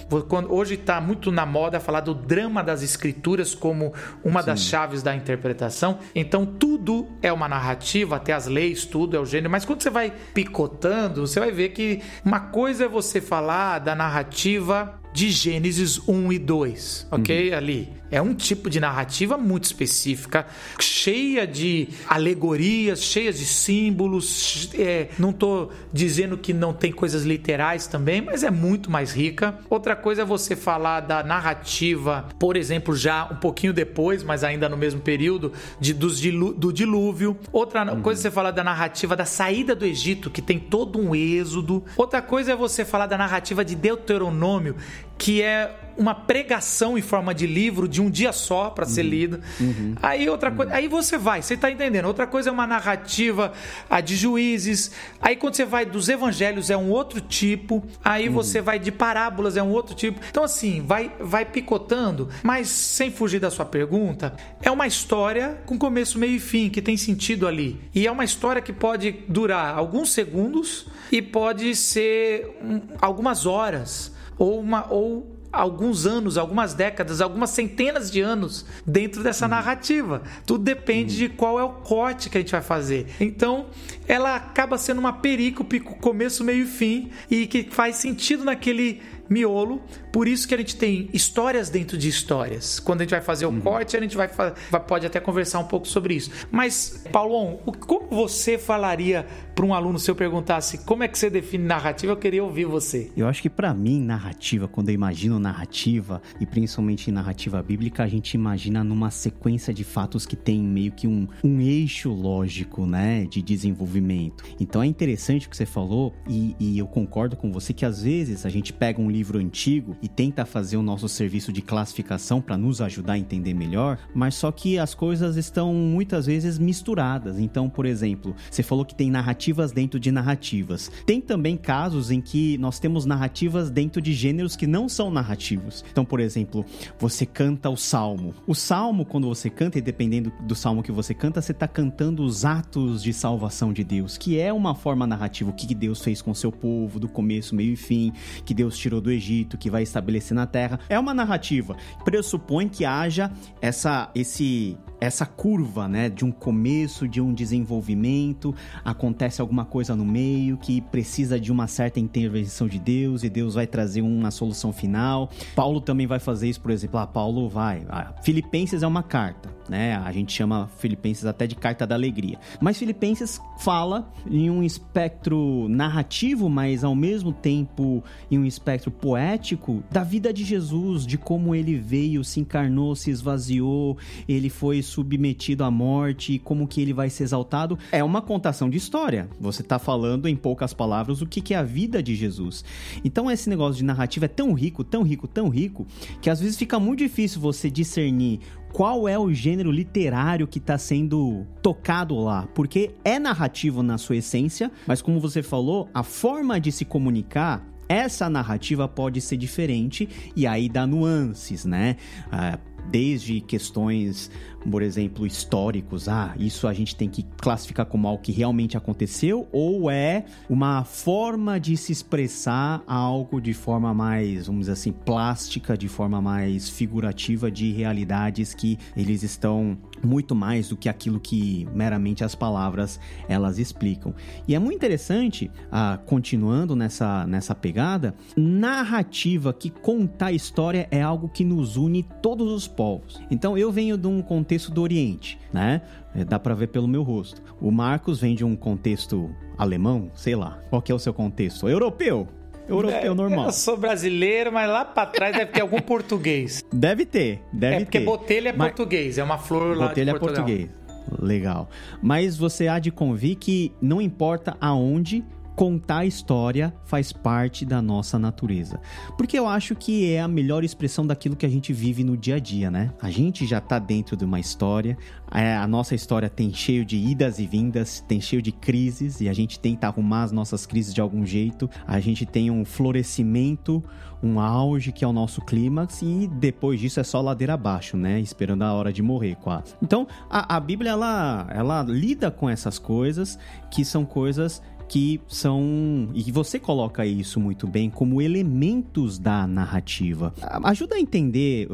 hoje 0.50 0.76
está 0.76 1.02
muito 1.02 1.32
na 1.32 1.46
moda 1.46 1.80
falar 1.80 2.02
do 2.02 2.14
drama 2.14 2.64
das 2.64 2.82
escrituras 2.82 3.54
como 3.54 3.94
uma 4.24 4.42
Sim. 4.42 4.46
das 4.48 4.62
chaves 4.62 5.04
da 5.04 5.16
interpretação. 5.16 6.00
Então 6.16 6.46
tudo 6.46 7.08
é 7.22 7.32
uma 7.32 7.48
narrativa, 7.48 8.16
até 8.16 8.34
as 8.34 8.48
leis, 8.48 8.86
tudo 8.86 9.16
é 9.16 9.20
o 9.20 9.26
gênero. 9.26 9.50
Mas 9.50 9.66
quando 9.66 9.82
você 9.82 9.90
vai 9.90 10.14
picotando, 10.34 11.26
você 11.28 11.40
vai 11.40 11.52
ver 11.52 11.70
que 11.70 12.02
uma 12.24 12.40
coisa 12.40 12.86
é 12.86 12.88
você 12.88 13.20
falar 13.20 13.80
da 13.80 13.96
narrativa 13.96 15.01
de 15.14 15.30
Gênesis 15.30 16.00
1 16.08 16.34
e 16.34 16.40
2, 16.40 17.08
ok? 17.12 17.50
Uhum. 17.50 17.58
Ali. 17.58 18.02
É 18.12 18.22
um 18.22 18.34
tipo 18.34 18.70
de 18.70 18.78
narrativa 18.78 19.38
muito 19.38 19.64
específica, 19.64 20.46
cheia 20.78 21.48
de 21.48 21.88
alegorias, 22.06 23.02
cheia 23.02 23.32
de 23.32 23.46
símbolos. 23.46 24.70
É, 24.78 25.08
não 25.18 25.30
estou 25.30 25.72
dizendo 25.94 26.38
que 26.38 26.54
não 26.54 26.74
tem 26.74 26.92
coisas 26.92 27.24
literais 27.24 27.88
também, 27.88 28.20
mas 28.22 28.44
é 28.44 28.52
muito 28.52 28.92
mais 28.92 29.14
rica. 29.14 29.58
Outra 29.70 29.96
coisa 29.96 30.24
é 30.24 30.26
você 30.26 30.58
falar 30.58 31.00
da 31.00 31.24
narrativa, 31.24 32.28
por 32.38 32.58
exemplo, 32.58 32.94
já 32.94 33.24
um 33.32 33.38
pouquinho 33.38 33.72
depois, 33.72 34.24
mas 34.24 34.44
ainda 34.44 34.68
no 34.68 34.76
mesmo 34.76 35.00
período, 35.00 35.54
de, 35.80 35.94
dos 35.94 36.20
dilu, 36.20 36.54
do 36.54 36.74
dilúvio. 36.74 37.38
Outra 37.54 37.94
uhum. 37.94 38.02
coisa 38.02 38.20
é 38.20 38.24
você 38.24 38.32
falar 38.32 38.52
da 38.52 38.64
narrativa 38.64 39.16
da 39.16 39.26
saída 39.26 39.74
do 39.74 39.86
Egito, 39.86 40.30
que 40.30 40.42
tem 40.42 40.60
todo 40.60 41.00
um 41.00 41.16
êxodo. 41.16 41.82
Outra 41.96 42.22
coisa 42.22 42.52
é 42.52 42.56
você 42.58 42.84
falar 42.84 43.06
da 43.06 43.18
narrativa 43.18 43.64
de 43.64 43.74
Deuteronômio, 43.74 44.76
que 45.22 45.40
é 45.40 45.78
uma 45.96 46.16
pregação 46.16 46.98
em 46.98 47.02
forma 47.02 47.32
de 47.32 47.46
livro 47.46 47.88
de 47.88 48.02
um 48.02 48.10
dia 48.10 48.34
só 48.34 48.72
para 48.72 48.88
ser 48.88 49.04
uhum. 49.04 49.10
lido. 49.10 49.40
Uhum. 49.60 49.94
Aí 50.02 50.28
outra 50.28 50.50
uhum. 50.50 50.56
coisa, 50.56 50.74
aí 50.74 50.88
você 50.88 51.16
vai, 51.16 51.44
você 51.44 51.54
está 51.54 51.70
entendendo. 51.70 52.06
Outra 52.06 52.26
coisa 52.26 52.50
é 52.50 52.52
uma 52.52 52.66
narrativa 52.66 53.54
a 53.88 54.02
de 54.02 54.16
juízes. 54.16 54.92
Aí 55.22 55.36
quando 55.36 55.54
você 55.54 55.64
vai 55.64 55.86
dos 55.86 56.10
evangelhos 56.10 56.72
é 56.72 56.76
um 56.78 56.90
outro 56.90 57.22
tipo. 57.22 57.84
Aí 58.04 58.30
uhum. 58.30 58.34
você 58.34 58.62
vai 58.62 58.80
de 58.80 58.92
parábolas 58.92 59.56
é 59.58 59.62
um 59.62 59.70
outro 59.70 59.94
tipo. 59.94 60.20
Então 60.28 60.44
assim, 60.44 60.82
vai 60.82 61.12
vai 61.20 61.46
picotando, 61.46 62.28
mas 62.42 62.68
sem 62.68 63.12
fugir 63.12 63.40
da 63.40 63.52
sua 63.52 63.66
pergunta, 63.66 64.34
é 64.60 64.72
uma 64.72 64.88
história 64.88 65.62
com 65.68 65.78
começo, 65.78 66.18
meio 66.18 66.38
e 66.38 66.40
fim 66.40 66.68
que 66.68 66.82
tem 66.82 66.98
sentido 66.98 67.48
ali. 67.48 67.80
E 67.94 68.08
é 68.08 68.12
uma 68.12 68.24
história 68.24 68.60
que 68.60 68.74
pode 68.74 69.12
durar 69.28 69.78
alguns 69.78 70.10
segundos 70.10 70.88
e 71.12 71.22
pode 71.22 71.76
ser 71.76 72.58
um, 72.64 72.82
algumas 73.00 73.46
horas 73.46 74.20
ou 74.42 74.60
uma 74.60 74.92
ou 74.92 75.40
alguns 75.52 76.08
anos, 76.08 76.36
algumas 76.36 76.74
décadas, 76.74 77.22
algumas 77.22 77.52
centenas 77.52 78.10
de 78.10 78.22
anos 78.22 78.66
dentro 78.88 79.22
dessa 79.22 79.46
uhum. 79.46 79.52
narrativa. 79.52 80.24
Tudo 80.48 80.64
depende 80.64 81.16
de 81.16 81.30
qual 81.30 81.60
é 81.60 81.64
o 81.64 81.70
corte 81.70 82.28
que 82.28 82.38
a 82.40 82.42
gente 82.42 82.52
vai 82.52 82.62
fazer. 82.62 83.06
Então, 83.20 83.68
ela 84.08 84.36
acaba 84.36 84.80
sendo 84.80 84.98
uma 85.00 85.14
perícope 85.14 85.80
começo, 85.80 86.44
meio 86.44 86.64
e 86.64 86.68
fim 86.68 87.12
e 87.30 87.46
que 87.46 87.64
faz 87.70 87.98
sentido 87.98 88.44
naquele 88.44 89.02
miolo. 89.32 89.82
Por 90.12 90.28
isso 90.28 90.48
que 90.48 90.54
a 90.54 90.58
gente 90.58 90.76
tem 90.76 91.10
histórias 91.14 91.70
dentro 91.70 91.98
de 91.98 92.10
histórias. 92.10 92.80
Quando 92.80 93.02
a 93.02 93.04
gente 93.06 93.12
vai 93.12 93.22
fazer 93.22 93.46
o 93.46 93.50
uhum. 93.50 93.62
corte, 93.62 93.96
a 93.96 94.02
gente 94.02 94.18
vai, 94.18 94.28
vai, 94.28 94.80
pode 94.82 95.06
até 95.06 95.20
conversar 95.20 95.60
um 95.60 95.68
pouco 95.68 95.88
sobre 95.88 96.14
isso. 96.14 96.30
Mas, 96.52 97.04
Paulon, 97.12 97.58
como 97.88 98.08
você 98.10 98.58
falaria 98.58 99.26
para 99.56 99.66
um 99.66 99.74
aluno 99.74 99.98
se 100.00 100.10
eu 100.10 100.16
perguntasse 100.16 100.80
como 100.80 101.04
é 101.04 101.08
que 101.08 101.18
você 101.18 101.30
define 101.30 101.64
narrativa? 101.64 102.12
Eu 102.12 102.18
queria 102.18 102.44
ouvir 102.44 102.66
você. 102.66 103.10
Eu 103.16 103.28
acho 103.28 103.42
que 103.42 103.50
para 103.50 103.74
mim, 103.74 104.02
narrativa, 104.02 104.68
quando 104.68 104.90
eu 104.90 104.96
imagino 104.96 105.40
narrativa, 105.40 106.22
e 106.40 106.46
principalmente 106.46 107.12
narrativa 107.12 107.62
bíblica, 107.64 108.04
a 108.04 108.08
gente 108.08 108.34
imagina 108.34 108.84
numa 108.84 109.12
sequência 109.12 109.74
de 109.74 109.84
fatos 109.84 110.26
que 110.26 110.36
tem 110.36 110.60
meio 110.62 110.92
que 110.92 111.08
um, 111.08 111.28
um 111.44 111.62
eixo 111.62 112.12
lógico, 112.12 112.86
né, 112.86 113.26
de 113.26 113.42
desenvolvimento. 113.42 114.44
Então 114.60 114.82
é 114.84 114.86
interessante 114.86 115.48
o 115.48 115.50
que 115.50 115.56
você 115.56 115.66
falou, 115.66 116.14
e, 116.28 116.56
e 116.60 116.78
eu 116.78 116.88
concordo 116.88 117.38
com 117.38 117.52
você 117.52 117.74
que 117.74 117.86
às 117.86 118.04
vezes 118.04 118.46
a 118.46 118.50
gente 118.50 118.74
pega 118.74 119.00
um 119.00 119.10
livro 119.10 119.21
antigo 119.36 119.96
e 120.02 120.08
tenta 120.08 120.46
fazer 120.46 120.78
o 120.78 120.82
nosso 120.82 121.08
serviço 121.08 121.52
de 121.52 121.62
classificação 121.62 122.42
para 122.42 122.58
nos 122.58 122.82
ajudar 122.82 123.14
a 123.14 123.18
entender 123.18 123.54
melhor, 123.54 123.98
mas 124.14 124.36
só 124.36 124.52
que 124.52 124.78
as 124.78 124.94
coisas 124.94 125.38
estão 125.38 125.74
muitas 125.74 126.26
vezes 126.26 126.58
misturadas. 126.58 127.40
Então, 127.40 127.70
por 127.70 127.86
exemplo, 127.86 128.36
você 128.50 128.64
falou 128.64 128.86
que 128.86 128.96
tem 128.96 129.12
narrativas 129.12 129.72
dentro 129.72 130.00
de 130.00 130.12
narrativas. 130.12 130.92
Tem 131.06 131.22
também 131.22 131.58
casos 131.58 132.12
em 132.12 132.22
que 132.22 132.58
nós 132.58 132.80
temos 132.80 133.06
narrativas 133.06 133.70
dentro 133.70 134.02
de 134.02 134.14
gêneros 134.14 134.56
que 134.56 134.68
não 134.68 134.90
são 134.90 135.12
narrativos. 135.12 135.84
Então, 135.92 136.04
por 136.06 136.20
exemplo, 136.20 136.66
você 137.00 137.26
canta 137.26 137.70
o 137.70 137.78
salmo. 137.78 138.34
O 138.48 138.56
salmo, 138.56 139.06
quando 139.06 139.28
você 139.28 139.50
canta, 139.50 139.78
e 139.78 139.82
dependendo 139.82 140.32
do 140.42 140.56
salmo 140.56 140.84
que 140.84 140.92
você 140.92 141.14
canta, 141.14 141.42
você 141.42 141.52
está 141.52 141.68
cantando 141.68 142.24
os 142.24 142.46
atos 142.46 143.04
de 143.04 143.14
salvação 143.14 143.74
de 143.74 143.84
Deus, 143.84 144.18
que 144.18 144.40
é 144.40 144.52
uma 144.52 144.76
forma 144.76 145.06
narrativa, 145.06 145.50
o 145.50 145.54
que 145.54 145.74
Deus 145.76 146.02
fez 146.02 146.22
com 146.22 146.34
seu 146.34 146.52
povo, 146.52 147.00
do 147.00 147.08
começo, 147.08 147.56
meio 147.56 147.74
e 147.74 147.76
fim, 147.76 148.12
que 148.46 148.54
Deus 148.54 148.78
tirou 148.78 149.02
do 149.02 149.11
do 149.12 149.14
Egito, 149.14 149.58
que 149.58 149.70
vai 149.70 149.84
estabelecer 149.84 150.34
na 150.34 150.48
terra. 150.48 150.80
É 150.88 150.98
uma 150.98 151.14
narrativa. 151.14 151.76
Pressupõe 152.06 152.70
que 152.70 152.86
haja 152.86 153.30
essa, 153.62 154.10
esse, 154.16 154.78
essa 155.02 155.26
curva, 155.26 155.88
né, 155.88 156.10
de 156.10 156.24
um 156.24 156.32
começo, 156.32 157.08
de 157.08 157.20
um 157.20 157.34
desenvolvimento, 157.34 158.54
acontece 158.86 159.42
alguma 159.42 159.66
coisa 159.66 159.96
no 159.96 160.06
meio 160.06 160.58
que 160.58 160.80
precisa 160.80 161.40
de 161.40 161.52
uma 161.52 161.66
certa 161.66 162.00
intervenção 162.00 162.68
de 162.68 162.78
Deus 162.78 163.24
e 163.24 163.30
Deus 163.30 163.56
vai 163.56 163.66
trazer 163.66 164.04
uma 164.04 164.30
solução 164.30 164.72
final. 164.72 165.32
Paulo 165.56 165.82
também 165.82 166.06
vai 166.06 166.20
fazer 166.20 166.48
isso, 166.48 166.62
por 166.62 166.70
exemplo, 166.70 167.00
ah, 167.00 167.08
Paulo 167.08 167.50
vai, 167.50 167.84
ah, 167.90 168.14
Filipenses 168.22 168.84
é 168.84 168.88
uma 168.88 169.02
carta, 169.02 169.52
né? 169.68 169.96
A 169.96 170.12
gente 170.12 170.32
chama 170.34 170.70
Filipenses 170.78 171.26
até 171.26 171.48
de 171.48 171.56
carta 171.56 171.88
da 171.88 171.96
alegria. 171.96 172.38
Mas 172.60 172.78
Filipenses 172.78 173.42
fala 173.58 174.08
em 174.30 174.52
um 174.52 174.62
espectro 174.62 175.68
narrativo, 175.68 176.48
mas 176.48 176.84
ao 176.84 176.94
mesmo 176.94 177.32
tempo 177.32 178.04
em 178.30 178.38
um 178.38 178.46
espectro 178.46 178.92
poético 178.92 179.84
da 179.90 180.04
vida 180.04 180.32
de 180.32 180.44
Jesus, 180.44 181.08
de 181.08 181.18
como 181.18 181.56
ele 181.56 181.76
veio, 181.76 182.24
se 182.24 182.40
encarnou, 182.40 182.96
se 182.96 183.10
esvaziou, 183.10 183.98
ele 184.28 184.50
foi 184.50 184.84
submetido 184.92 185.64
à 185.64 185.72
morte, 185.72 186.40
como 186.40 186.68
que 186.68 186.82
ele 186.82 186.94
vai 186.94 187.10
ser 187.10 187.24
exaltado, 187.24 187.80
é 187.92 188.04
uma 188.04 188.22
contação 188.22 188.70
de 188.70 188.78
história. 188.78 189.30
Você 189.40 189.62
está 189.62 189.80
falando 189.80 190.28
em 190.28 190.36
poucas 190.36 190.74
palavras 190.74 191.22
o 191.22 191.26
que, 191.26 191.42
que 191.42 191.54
é 191.54 191.58
a 191.58 191.64
vida 191.64 192.04
de 192.04 192.16
Jesus. 192.16 192.64
Então 193.04 193.32
esse 193.32 193.50
negócio 193.50 193.78
de 193.78 193.84
narrativa 193.84 194.26
é 194.26 194.28
tão 194.28 194.54
rico, 194.54 194.84
tão 194.84 195.04
rico, 195.04 195.28
tão 195.28 195.50
rico, 195.50 195.88
que 196.22 196.30
às 196.30 196.40
vezes 196.40 196.58
fica 196.58 196.80
muito 196.80 197.00
difícil 197.00 197.40
você 197.40 197.70
discernir 197.70 198.40
qual 198.74 199.08
é 199.08 199.18
o 199.18 199.34
gênero 199.34 199.72
literário 199.72 200.48
que 200.48 200.58
está 200.58 200.78
sendo 200.78 201.46
tocado 201.62 202.16
lá, 202.18 202.48
porque 202.54 202.92
é 203.04 203.20
narrativo 203.20 203.84
na 203.84 203.98
sua 203.98 204.18
essência, 204.18 204.72
mas 204.88 205.02
como 205.02 205.20
você 205.20 205.44
falou, 205.44 205.90
a 205.94 206.04
forma 206.04 206.60
de 206.60 206.72
se 206.72 206.86
comunicar 206.86 207.66
essa 207.90 208.30
narrativa 208.30 208.88
pode 208.88 209.20
ser 209.20 209.36
diferente 209.36 210.08
e 210.34 210.48
aí 210.48 210.70
dá 210.70 210.88
nuances, 210.88 211.66
né? 211.66 211.98
Ah, 212.32 212.58
desde 212.90 213.42
questões 213.42 214.32
por 214.70 214.82
exemplo, 214.82 215.26
históricos, 215.26 216.08
ah, 216.08 216.34
isso 216.38 216.68
a 216.68 216.74
gente 216.74 216.96
tem 216.96 217.10
que 217.10 217.24
classificar 217.38 217.86
como 217.86 218.08
algo 218.08 218.22
que 218.22 218.32
realmente 218.32 218.78
aconteceu, 218.78 219.48
ou 219.52 219.90
é 219.90 220.26
uma 220.50 220.84
forma 220.84 221.60
de 221.60 221.76
se 221.76 221.92
expressar 221.92 222.84
algo 222.86 223.42
de 223.42 223.54
forma 223.54 223.94
mais, 223.94 224.48
vamos 224.48 224.62
dizer 224.62 224.74
assim, 224.74 224.92
plástica, 224.92 225.78
de 225.78 225.88
forma 225.88 226.22
mais 226.22 226.70
figurativa 226.70 227.50
de 227.50 227.72
realidades 227.72 228.54
que 228.54 228.78
eles 228.96 229.24
estão 229.24 229.78
muito 230.04 230.36
mais 230.36 230.70
do 230.70 230.78
que 230.78 230.90
aquilo 230.90 231.20
que 231.20 231.68
meramente 231.74 232.24
as 232.24 232.36
palavras 232.36 233.00
elas 233.28 233.60
explicam. 233.60 234.14
E 234.48 234.56
é 234.56 234.60
muito 234.60 234.76
interessante, 234.76 235.50
ah, 235.72 236.00
continuando 236.06 236.76
nessa, 236.76 237.26
nessa 237.28 237.56
pegada, 237.56 238.16
narrativa 238.36 239.54
que 239.54 239.70
contar 239.70 240.32
história 240.32 240.88
é 240.92 241.02
algo 241.02 241.30
que 241.30 241.44
nos 241.44 241.78
une 241.78 242.04
todos 242.22 242.52
os 242.52 242.68
povos. 242.68 243.22
Então 243.30 243.58
eu 243.58 243.72
venho 243.72 243.98
de 243.98 244.08
um 244.08 244.22
contexto 244.22 244.51
contexto 244.52 244.70
do 244.72 244.82
Oriente, 244.82 245.40
né? 245.54 245.82
É, 246.14 246.26
dá 246.26 246.38
para 246.38 246.54
ver 246.54 246.68
pelo 246.68 246.86
meu 246.86 247.04
rosto. 247.04 247.42
O 247.62 247.72
Marcos 247.72 248.20
vem 248.20 248.36
de 248.36 248.44
um 248.44 248.54
contexto 248.54 249.34
alemão, 249.58 250.12
sei 250.14 250.36
lá. 250.36 250.60
Qual 250.70 250.82
que 250.82 250.92
é 250.92 250.96
o 250.96 251.00
seu 251.00 251.14
contexto? 251.14 251.70
Europeu. 251.70 252.28
Europeu 252.68 253.14
é, 253.14 253.16
normal. 253.16 253.46
Eu 253.46 253.52
sou 253.54 253.78
brasileiro, 253.78 254.52
mas 254.52 254.70
lá 254.70 254.84
para 254.84 255.08
trás 255.08 255.36
deve 255.36 255.54
ter 255.54 255.62
algum 255.62 255.80
português. 255.80 256.62
Deve 256.72 257.06
ter, 257.06 257.42
deve 257.52 257.76
ter. 257.76 257.82
É 257.82 257.86
porque 257.86 258.00
ter. 258.00 258.06
botelho 258.06 258.48
é 258.50 258.54
mas... 258.54 258.68
português, 258.68 259.18
é 259.18 259.24
uma 259.24 259.38
flor 259.38 259.76
lá 259.78 259.88
botelho 259.88 260.14
de 260.14 260.20
Portugal. 260.20 260.44
é 260.44 260.48
português. 260.48 260.82
Legal. 261.20 261.70
Mas 262.02 262.38
você 262.38 262.68
há 262.68 262.78
de 262.78 262.92
convir 262.92 263.38
que 263.38 263.72
não 263.82 264.02
importa 264.02 264.56
aonde 264.60 265.24
contar 265.56 266.00
a 266.00 266.06
história 266.06 266.74
faz 266.86 267.12
parte 267.12 267.66
da 267.66 267.82
nossa 267.82 268.18
natureza. 268.18 268.80
Porque 269.18 269.38
eu 269.38 269.48
acho 269.48 269.76
que 269.76 270.12
é 270.12 270.22
a 270.22 270.28
melhor 270.28 270.64
expressão 270.64 271.06
daquilo 271.06 271.36
que 271.36 271.46
a 271.46 271.50
gente 271.50 271.74
vive 271.74 272.04
no 272.04 272.18
dia 272.18 272.36
a 272.36 272.40
dia, 272.40 272.72
né? 272.72 272.92
A 273.02 273.10
gente 273.10 273.46
já 273.46 273.60
tá 273.60 273.78
dentro 273.80 274.16
de 274.16 274.26
uma 274.26 274.40
história, 274.40 274.98
é, 275.32 275.56
a 275.56 275.68
nossa 275.68 275.96
história 275.96 276.30
tem 276.30 276.54
cheio 276.54 276.84
de 276.84 276.98
idas 276.98 277.40
e 277.40 277.46
vindas, 277.46 278.04
tem 278.08 278.20
cheio 278.20 278.42
de 278.42 278.52
crises 278.52 279.22
e 279.22 279.30
a 279.30 279.34
gente 279.34 279.60
tenta 279.60 279.88
arrumar 279.88 280.24
as 280.24 280.32
nossas 280.32 280.66
crises 280.66 280.94
de 280.94 281.02
algum 281.02 281.26
jeito. 281.26 281.70
A 281.86 282.00
gente 282.00 282.26
tem 282.26 282.50
um 282.50 282.66
florescimento, 282.66 283.84
um 284.24 284.40
auge 284.40 284.92
que 284.92 285.04
é 285.04 285.08
o 285.08 285.14
nosso 285.14 285.42
clímax 285.42 286.02
e 286.02 286.28
depois 286.28 286.80
disso 286.80 287.00
é 287.00 287.04
só 287.04 287.22
ladeira 287.22 287.54
abaixo, 287.54 287.98
né? 287.98 288.20
Esperando 288.20 288.64
a 288.64 288.74
hora 288.74 288.92
de 288.92 289.02
morrer, 289.02 289.36
quase. 289.36 289.76
Então, 289.82 290.08
a, 290.30 290.58
a 290.58 290.60
Bíblia 290.60 290.92
ela, 290.92 291.48
ela 291.50 291.84
lida 291.84 292.30
com 292.30 292.50
essas 292.50 292.78
coisas 292.78 293.38
que 293.70 293.84
são 293.84 294.06
coisas 294.06 294.62
que 294.92 295.22
são. 295.26 296.10
E 296.14 296.30
você 296.34 296.60
coloca 296.60 297.06
isso 297.06 297.40
muito 297.40 297.66
bem 297.66 297.90
como 297.90 298.22
elementos 298.22 299.18
da 299.18 299.48
narrativa. 299.48 300.34
Ajuda 300.66 300.96
a 300.96 301.00
entender, 301.00 301.70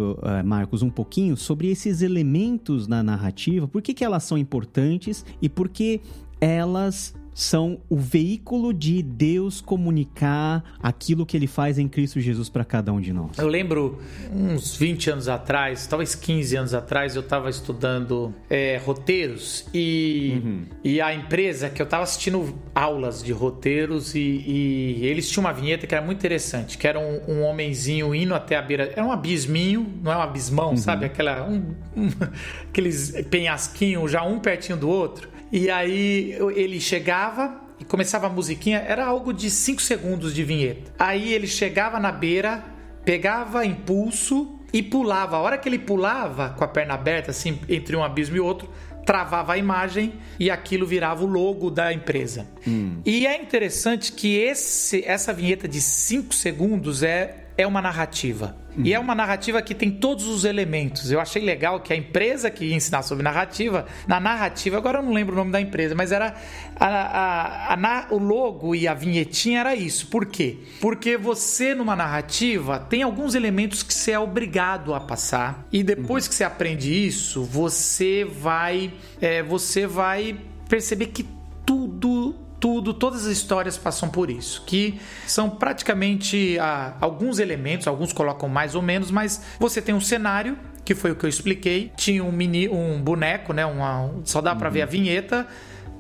Marcos, 0.46 0.84
um 0.84 0.90
pouquinho 0.92 1.36
sobre 1.36 1.72
esses 1.72 2.04
elementos 2.04 2.88
na 2.88 3.02
narrativa, 3.02 3.68
por 3.68 3.82
que, 3.82 3.96
que 3.96 4.06
elas 4.06 4.24
são 4.24 4.38
importantes 4.38 5.26
e 5.42 5.50
por 5.50 5.68
que 5.68 6.00
elas 6.40 7.16
são 7.38 7.78
o 7.88 7.98
veículo 7.98 8.74
de 8.74 9.04
Deus 9.04 9.62
comunicar 9.62 10.64
aquilo 10.82 11.24
que 11.24 11.38
ele 11.38 11.46
faz 11.46 11.78
em 11.78 11.88
Cristo 11.88 12.20
Jesus 12.20 12.50
para 12.50 12.66
cada 12.66 12.92
um 12.92 13.00
de 13.00 13.14
nós. 13.14 13.38
Eu 13.38 13.48
lembro 13.48 14.00
uns 14.34 14.76
20 14.76 15.12
anos 15.12 15.28
atrás, 15.28 15.86
talvez 15.86 16.16
15 16.16 16.56
anos 16.56 16.74
atrás, 16.74 17.16
eu 17.16 17.22
estava 17.22 17.48
estudando 17.48 18.34
é, 18.50 18.82
roteiros 18.84 19.68
e, 19.72 20.42
uhum. 20.44 20.66
e 20.84 21.00
a 21.00 21.14
empresa 21.14 21.70
que 21.70 21.80
eu 21.80 21.84
estava 21.84 22.02
assistindo 22.02 22.58
aulas 22.74 23.22
de 23.22 23.32
roteiros 23.34 24.16
e, 24.16 24.20
e, 24.20 25.06
eles 25.06 25.30
tinham 25.30 25.46
uma 25.46 25.54
vinheta 25.54 25.86
que 25.86 25.94
era 25.94 26.04
muito 26.04 26.18
interessante, 26.18 26.76
que 26.76 26.88
era 26.88 27.00
um, 27.00 27.22
um 27.28 27.44
homenzinho 27.44 28.16
indo 28.16 28.34
até 28.34 28.56
a 28.56 28.64
beira, 28.64 28.92
era 28.96 29.06
um 29.06 29.12
abisminho, 29.12 29.88
não 30.02 30.12
é 30.12 30.18
um 30.18 30.22
abismão, 30.22 30.72
uhum. 30.72 30.78
sabe? 30.78 31.06
Aquela, 31.06 31.48
um, 31.48 31.76
um, 31.96 32.10
aqueles 32.68 33.12
penhasquinhos 33.30 34.12
já 34.12 34.24
um 34.24 34.40
pertinho 34.40 34.80
do 34.80 34.90
outro. 34.90 35.37
E 35.52 35.70
aí 35.70 36.38
ele 36.56 36.80
chegava 36.80 37.62
e 37.80 37.86
começava 37.86 38.28
a 38.28 38.30
musiquinha, 38.30 38.80
era 38.80 39.06
algo 39.06 39.34
de 39.34 39.50
5 39.50 39.82
segundos 39.82 40.34
de 40.34 40.44
vinheta. 40.44 40.92
Aí 40.98 41.34
ele 41.34 41.48
chegava 41.48 42.00
na 42.00 42.12
beira, 42.12 42.64
pegava 43.06 43.66
impulso 43.66 44.60
e 44.74 44.82
pulava. 44.82 45.38
A 45.38 45.40
hora 45.40 45.58
que 45.58 45.70
ele 45.70 45.80
pulava 45.80 46.50
com 46.50 46.64
a 46.64 46.68
perna 46.68 46.94
aberta, 46.94 47.32
assim, 47.32 47.60
entre 47.70 47.96
um 47.96 48.04
abismo 48.04 48.36
e 48.36 48.40
outro, 48.40 48.70
travava 49.06 49.54
a 49.54 49.58
imagem 49.58 50.16
e 50.38 50.52
aquilo 50.52 50.86
virava 50.86 51.24
o 51.24 51.28
logo 51.28 51.72
da 51.72 51.94
empresa. 51.94 52.46
Hum. 52.68 53.00
E 53.06 53.26
é 53.26 53.42
interessante 53.42 54.12
que 54.12 54.36
esse, 54.36 55.04
essa 55.06 55.32
vinheta 55.32 55.68
de 55.68 55.80
5 55.80 56.36
segundos 56.36 57.04
é 57.04 57.47
é 57.58 57.66
uma 57.66 57.82
narrativa. 57.82 58.56
Uhum. 58.78 58.86
E 58.86 58.94
é 58.94 59.00
uma 59.00 59.16
narrativa 59.16 59.62
que 59.62 59.74
tem 59.74 59.90
todos 59.90 60.28
os 60.28 60.46
elementos. 60.46 61.12
Eu 61.12 61.20
achei 61.20 61.44
legal 61.44 61.80
que 61.80 61.92
a 61.92 61.96
empresa 61.96 62.52
que 62.52 62.66
ia 62.66 62.76
ensinar 62.76 63.02
sobre 63.02 63.24
narrativa, 63.24 63.88
na 64.08 64.20
narrativa, 64.20 64.78
agora 64.78 65.00
eu 65.00 65.04
não 65.04 65.12
lembro 65.12 65.34
o 65.34 65.38
nome 65.38 65.52
da 65.52 65.60
empresa, 65.60 65.96
mas 65.96 66.12
era 66.12 66.36
a, 66.80 66.86
a, 66.86 67.74
a, 67.74 68.08
o 68.12 68.20
logo 68.20 68.76
e 68.76 68.88
a 68.88 68.94
vinhetinha 68.94 69.62
era 69.62 69.76
isso. 69.76 70.08
Por 70.08 70.28
quê? 70.28 70.60
Porque 70.80 71.18
você, 71.18 71.74
numa 71.74 71.96
narrativa, 71.96 72.80
tem 72.80 73.02
alguns 73.02 73.34
elementos 73.34 73.82
que 73.82 73.94
você 73.94 74.12
é 74.12 74.20
obrigado 74.20 74.94
a 74.94 75.00
passar. 75.00 75.66
E 75.72 75.82
depois 75.82 76.26
uhum. 76.26 76.30
que 76.30 76.36
você 76.36 76.44
aprende 76.44 77.08
isso, 77.08 77.44
você 77.44 78.24
vai. 78.24 78.94
É, 79.20 79.42
você 79.42 79.88
vai 79.88 80.38
perceber 80.70 81.08
que 81.08 81.26
tudo 81.66 82.47
tudo, 82.68 82.94
todas 82.94 83.26
as 83.26 83.32
histórias 83.32 83.78
passam 83.78 84.10
por 84.10 84.30
isso, 84.30 84.62
que 84.66 85.00
são 85.26 85.50
praticamente 85.50 86.60
ah, 86.60 86.98
alguns 87.00 87.40
elementos, 87.40 87.88
alguns 87.88 88.12
colocam 88.12 88.50
mais 88.50 88.76
ou 88.76 88.82
menos, 88.82 89.10
mas 89.10 89.42
você 89.58 89.82
tem 89.82 89.96
um 89.96 90.02
cenário 90.02 90.58
que 90.84 90.94
foi 90.94 91.12
o 91.12 91.16
que 91.16 91.26
eu 91.26 91.30
expliquei, 91.30 91.94
tinha 91.96 92.22
um 92.22 92.32
mini, 92.32 92.68
um 92.68 93.02
boneco, 93.02 93.54
né, 93.54 93.66
uma, 93.66 94.12
só 94.26 94.42
dá 94.42 94.54
para 94.54 94.70
ver 94.70 94.82
a 94.82 94.86
uhum. 94.86 94.92
vinheta 94.92 95.48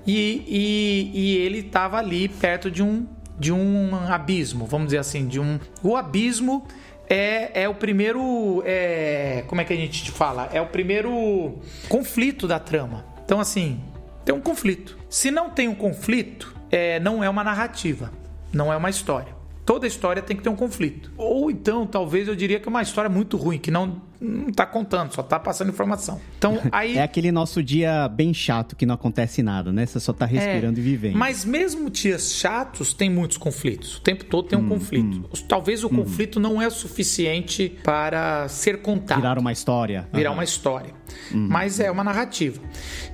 e, 0.05 0.43
e, 0.45 1.11
e 1.13 1.37
ele 1.37 1.59
estava 1.59 1.99
ali 1.99 2.27
perto 2.27 2.69
de 2.69 2.83
um 2.83 3.07
de 3.39 3.53
um 3.53 3.95
abismo, 4.09 4.65
vamos 4.65 4.87
dizer 4.87 4.97
assim, 4.97 5.25
de 5.25 5.39
um 5.39 5.59
o 5.81 5.95
abismo 5.95 6.67
é, 7.07 7.63
é 7.63 7.69
o 7.69 7.75
primeiro. 7.75 8.61
É, 8.65 9.45
como 9.47 9.61
é 9.61 9.63
que 9.63 9.71
a 9.71 9.75
gente 9.75 10.11
fala? 10.11 10.49
É 10.51 10.59
o 10.59 10.67
primeiro 10.67 11.59
conflito 11.87 12.45
da 12.45 12.59
trama. 12.59 13.05
Então, 13.23 13.39
assim, 13.39 13.79
tem 14.25 14.35
um 14.35 14.41
conflito. 14.41 14.97
Se 15.09 15.31
não 15.31 15.49
tem 15.49 15.69
um 15.69 15.75
conflito, 15.75 16.56
é, 16.71 16.99
não 16.99 17.23
é 17.23 17.29
uma 17.29 17.43
narrativa, 17.43 18.11
não 18.53 18.71
é 18.71 18.77
uma 18.77 18.89
história. 18.89 19.35
Toda 19.65 19.85
história 19.85 20.21
tem 20.21 20.35
que 20.37 20.43
ter 20.43 20.49
um 20.49 20.55
conflito. 20.55 21.11
Ou 21.17 21.51
então, 21.51 21.85
talvez 21.85 22.27
eu 22.27 22.35
diria 22.35 22.59
que 22.59 22.67
é 22.67 22.69
uma 22.69 22.81
história 22.81 23.09
muito 23.09 23.35
ruim, 23.35 23.57
que 23.57 23.69
não, 23.69 24.01
não 24.19 24.51
tá 24.51 24.65
contando, 24.65 25.13
só 25.13 25.23
tá 25.23 25.39
passando 25.39 25.69
informação. 25.69 26.19
Então, 26.37 26.59
aí. 26.71 26.97
é 26.97 27.03
aquele 27.03 27.31
nosso 27.31 27.61
dia 27.61 28.07
bem 28.07 28.33
chato 28.33 28.75
que 28.75 28.85
não 28.85 28.95
acontece 28.95 29.43
nada, 29.43 29.71
né? 29.71 29.85
Você 29.85 29.99
só 29.99 30.13
tá 30.13 30.25
respirando 30.25 30.79
é, 30.79 30.81
e 30.81 30.83
vivendo. 30.83 31.17
Mas 31.17 31.45
mesmo 31.45 31.89
dias 31.89 32.33
chatos, 32.33 32.93
tem 32.93 33.09
muitos 33.09 33.37
conflitos. 33.37 33.97
O 33.97 34.01
tempo 34.01 34.25
todo 34.25 34.47
tem 34.47 34.57
um 34.57 34.63
hum, 34.63 34.69
conflito. 34.69 35.17
Hum. 35.17 35.45
Talvez 35.47 35.83
o 35.83 35.87
hum. 35.87 35.97
conflito 35.97 36.39
não 36.39 36.61
é 36.61 36.67
o 36.67 36.71
suficiente 36.71 37.77
para 37.83 38.47
ser 38.47 38.81
contado. 38.81 39.17
Virar 39.17 39.39
uma 39.39 39.51
história. 39.51 40.07
Virar 40.13 40.29
uhum. 40.31 40.37
uma 40.37 40.43
história. 40.43 40.93
Uhum. 41.31 41.47
Mas 41.49 41.79
é 41.79 41.89
uma 41.89 42.03
narrativa. 42.03 42.61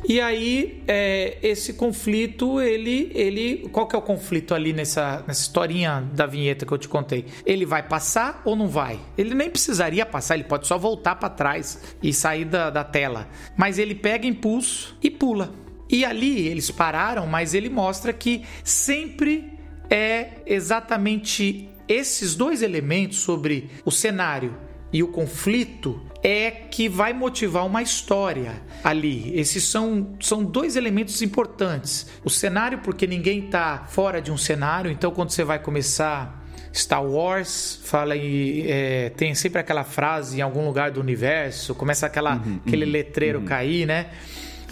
E 0.08 0.20
aí, 0.20 0.84
é, 0.88 1.38
esse 1.42 1.74
conflito, 1.74 2.60
ele, 2.60 3.12
ele. 3.14 3.70
Qual 3.72 3.88
que 3.88 3.96
é 3.96 4.00
o 4.00 4.02
conflito 4.02 4.54
ali 4.54 4.74
nessa, 4.74 5.24
nessa 5.28 5.42
historinha 5.42 6.04
da 6.14 6.26
vinheta 6.26 6.66
que 6.66 6.72
eu 6.72 6.78
te 6.78 6.88
contei? 6.88 7.26
Ele 7.46 7.66
vai 7.66 7.84
passar 7.84 8.42
ou 8.44 8.56
não 8.56 8.68
vai? 8.68 9.00
Ele 9.18 9.34
nem 9.34 9.50
precisaria 9.50 10.06
passar, 10.06 10.36
ele 10.36 10.44
pode 10.44 10.68
só 10.68 10.78
voltar 10.78 10.93
para 10.98 11.30
trás 11.30 11.96
e 12.02 12.14
sair 12.14 12.46
da, 12.46 12.70
da 12.70 12.84
tela. 12.84 13.28
Mas 13.56 13.78
ele 13.78 13.96
pega 13.96 14.28
impulso 14.28 14.98
e 15.02 15.10
pula. 15.10 15.54
E 15.90 16.04
ali 16.04 16.48
eles 16.48 16.72
pararam, 16.72 17.28
mas 17.28 17.54
ele 17.54 17.70
mostra 17.70 18.12
que 18.12 18.44
sempre 18.64 19.54
é 19.90 20.42
exatamente 20.46 21.70
esses 21.88 22.36
dois 22.36 22.62
elementos 22.62 23.20
sobre 23.20 23.70
o 23.86 23.92
cenário 23.92 24.58
e 24.94 25.02
o 25.02 25.08
conflito 25.08 26.00
é 26.22 26.52
que 26.52 26.88
vai 26.88 27.14
motivar 27.14 27.66
uma 27.66 27.82
história 27.82 28.62
ali. 28.84 29.38
Esses 29.38 29.64
são, 29.64 30.16
são 30.22 30.44
dois 30.44 30.76
elementos 30.76 31.22
importantes. 31.24 32.08
O 32.24 32.30
cenário, 32.30 32.78
porque 32.78 33.08
ninguém 33.08 33.46
está 33.46 33.86
fora 33.88 34.22
de 34.22 34.32
um 34.32 34.38
cenário, 34.38 34.92
então 34.92 35.12
quando 35.12 35.32
você 35.32 35.44
vai 35.44 35.58
começar 35.58 36.43
Star 36.74 37.06
Wars 37.06 37.80
fala 37.84 38.16
e 38.16 38.66
é, 38.68 39.10
tem 39.12 39.36
sempre 39.36 39.60
aquela 39.60 39.84
frase 39.84 40.40
em 40.40 40.42
algum 40.42 40.66
lugar 40.66 40.90
do 40.90 41.00
universo, 41.00 41.76
começa 41.76 42.08
aquela, 42.08 42.36
uhum, 42.36 42.60
aquele 42.66 42.86
uhum, 42.86 42.92
letreiro 42.92 43.40
uhum. 43.40 43.46
cair, 43.46 43.86
né? 43.86 44.08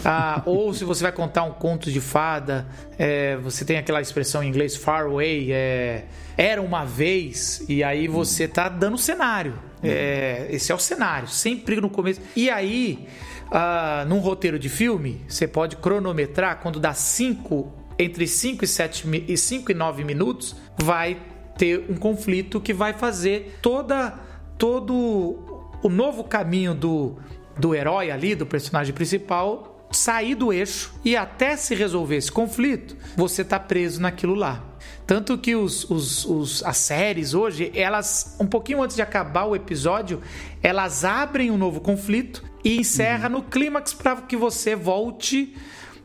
Ah, 0.04 0.42
ou 0.46 0.74
se 0.74 0.84
você 0.84 1.02
vai 1.04 1.12
contar 1.12 1.44
um 1.44 1.52
conto 1.52 1.92
de 1.92 2.00
fada, 2.00 2.66
é, 2.98 3.36
você 3.36 3.64
tem 3.64 3.78
aquela 3.78 4.00
expressão 4.00 4.42
em 4.42 4.48
inglês 4.48 4.74
far 4.74 5.04
away, 5.04 5.52
é, 5.52 6.06
era 6.36 6.60
uma 6.60 6.84
vez, 6.84 7.64
e 7.68 7.84
aí 7.84 8.08
você 8.08 8.48
tá 8.48 8.68
dando 8.68 8.98
cenário. 8.98 9.54
É, 9.84 10.46
esse 10.50 10.70
é 10.70 10.74
o 10.74 10.78
cenário, 10.78 11.28
sempre 11.28 11.80
no 11.80 11.90
começo. 11.90 12.20
E 12.36 12.48
aí, 12.48 13.06
ah, 13.50 14.04
num 14.08 14.18
roteiro 14.18 14.58
de 14.58 14.68
filme, 14.68 15.20
você 15.28 15.46
pode 15.46 15.76
cronometrar 15.76 16.60
quando 16.60 16.78
dá 16.80 16.94
5, 16.94 17.72
entre 17.98 18.26
5 18.26 18.64
e 18.64 18.68
7 18.68 19.24
e 19.28 19.36
5 19.36 19.70
e 19.70 19.74
9 19.74 20.04
minutos, 20.04 20.56
vai 20.78 21.16
ter 21.56 21.86
um 21.88 21.96
conflito 21.96 22.60
que 22.60 22.72
vai 22.72 22.92
fazer 22.92 23.58
toda 23.60 24.18
todo 24.58 25.38
o 25.82 25.88
novo 25.88 26.24
caminho 26.24 26.74
do, 26.74 27.16
do 27.58 27.74
herói 27.74 28.10
ali, 28.10 28.34
do 28.34 28.46
personagem 28.46 28.94
principal, 28.94 29.88
sair 29.90 30.34
do 30.34 30.52
eixo 30.52 30.94
e 31.04 31.16
até 31.16 31.56
se 31.56 31.74
resolver 31.74 32.16
esse 32.16 32.30
conflito, 32.30 32.96
você 33.16 33.44
tá 33.44 33.58
preso 33.58 34.00
naquilo 34.00 34.34
lá. 34.34 34.64
Tanto 35.06 35.36
que 35.36 35.54
os, 35.54 35.88
os, 35.90 36.24
os, 36.24 36.64
as 36.64 36.76
séries 36.76 37.34
hoje, 37.34 37.70
elas, 37.74 38.36
um 38.40 38.46
pouquinho 38.46 38.82
antes 38.82 38.96
de 38.96 39.02
acabar 39.02 39.44
o 39.44 39.56
episódio, 39.56 40.20
elas 40.62 41.04
abrem 41.04 41.50
um 41.50 41.58
novo 41.58 41.80
conflito 41.80 42.42
e 42.64 42.78
encerra 42.78 43.28
uhum. 43.28 43.36
no 43.36 43.42
clímax 43.42 43.92
para 43.92 44.16
que 44.22 44.36
você 44.36 44.74
volte 44.74 45.54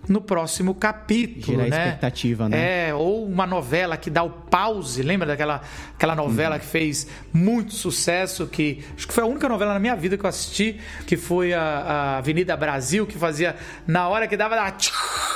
no 0.07 0.21
próximo 0.21 0.73
capítulo, 0.73 1.57
Gerar 1.57 1.69
né? 1.69 1.85
expectativa, 1.85 2.49
né? 2.49 2.89
É, 2.89 2.93
ou 2.93 3.25
uma 3.25 3.45
novela 3.45 3.97
que 3.97 4.09
dá 4.09 4.23
o 4.23 4.29
pause, 4.29 5.01
lembra 5.01 5.27
daquela 5.27 5.61
aquela 5.95 6.15
novela 6.15 6.55
uhum. 6.55 6.61
que 6.61 6.65
fez 6.65 7.07
muito 7.33 7.73
sucesso, 7.73 8.47
que 8.47 8.83
acho 8.95 9.07
que 9.07 9.13
foi 9.13 9.23
a 9.23 9.27
única 9.27 9.49
novela 9.49 9.73
na 9.73 9.79
minha 9.79 9.95
vida 9.95 10.17
que 10.17 10.23
eu 10.23 10.29
assisti, 10.29 10.79
que 11.05 11.17
foi 11.17 11.53
a, 11.53 11.61
a 11.61 12.17
Avenida 12.17 12.55
Brasil, 12.55 13.05
que 13.05 13.17
fazia 13.17 13.55
na 13.85 14.07
hora 14.07 14.27
que 14.27 14.37
dava, 14.37 14.55
dava, 14.55 14.77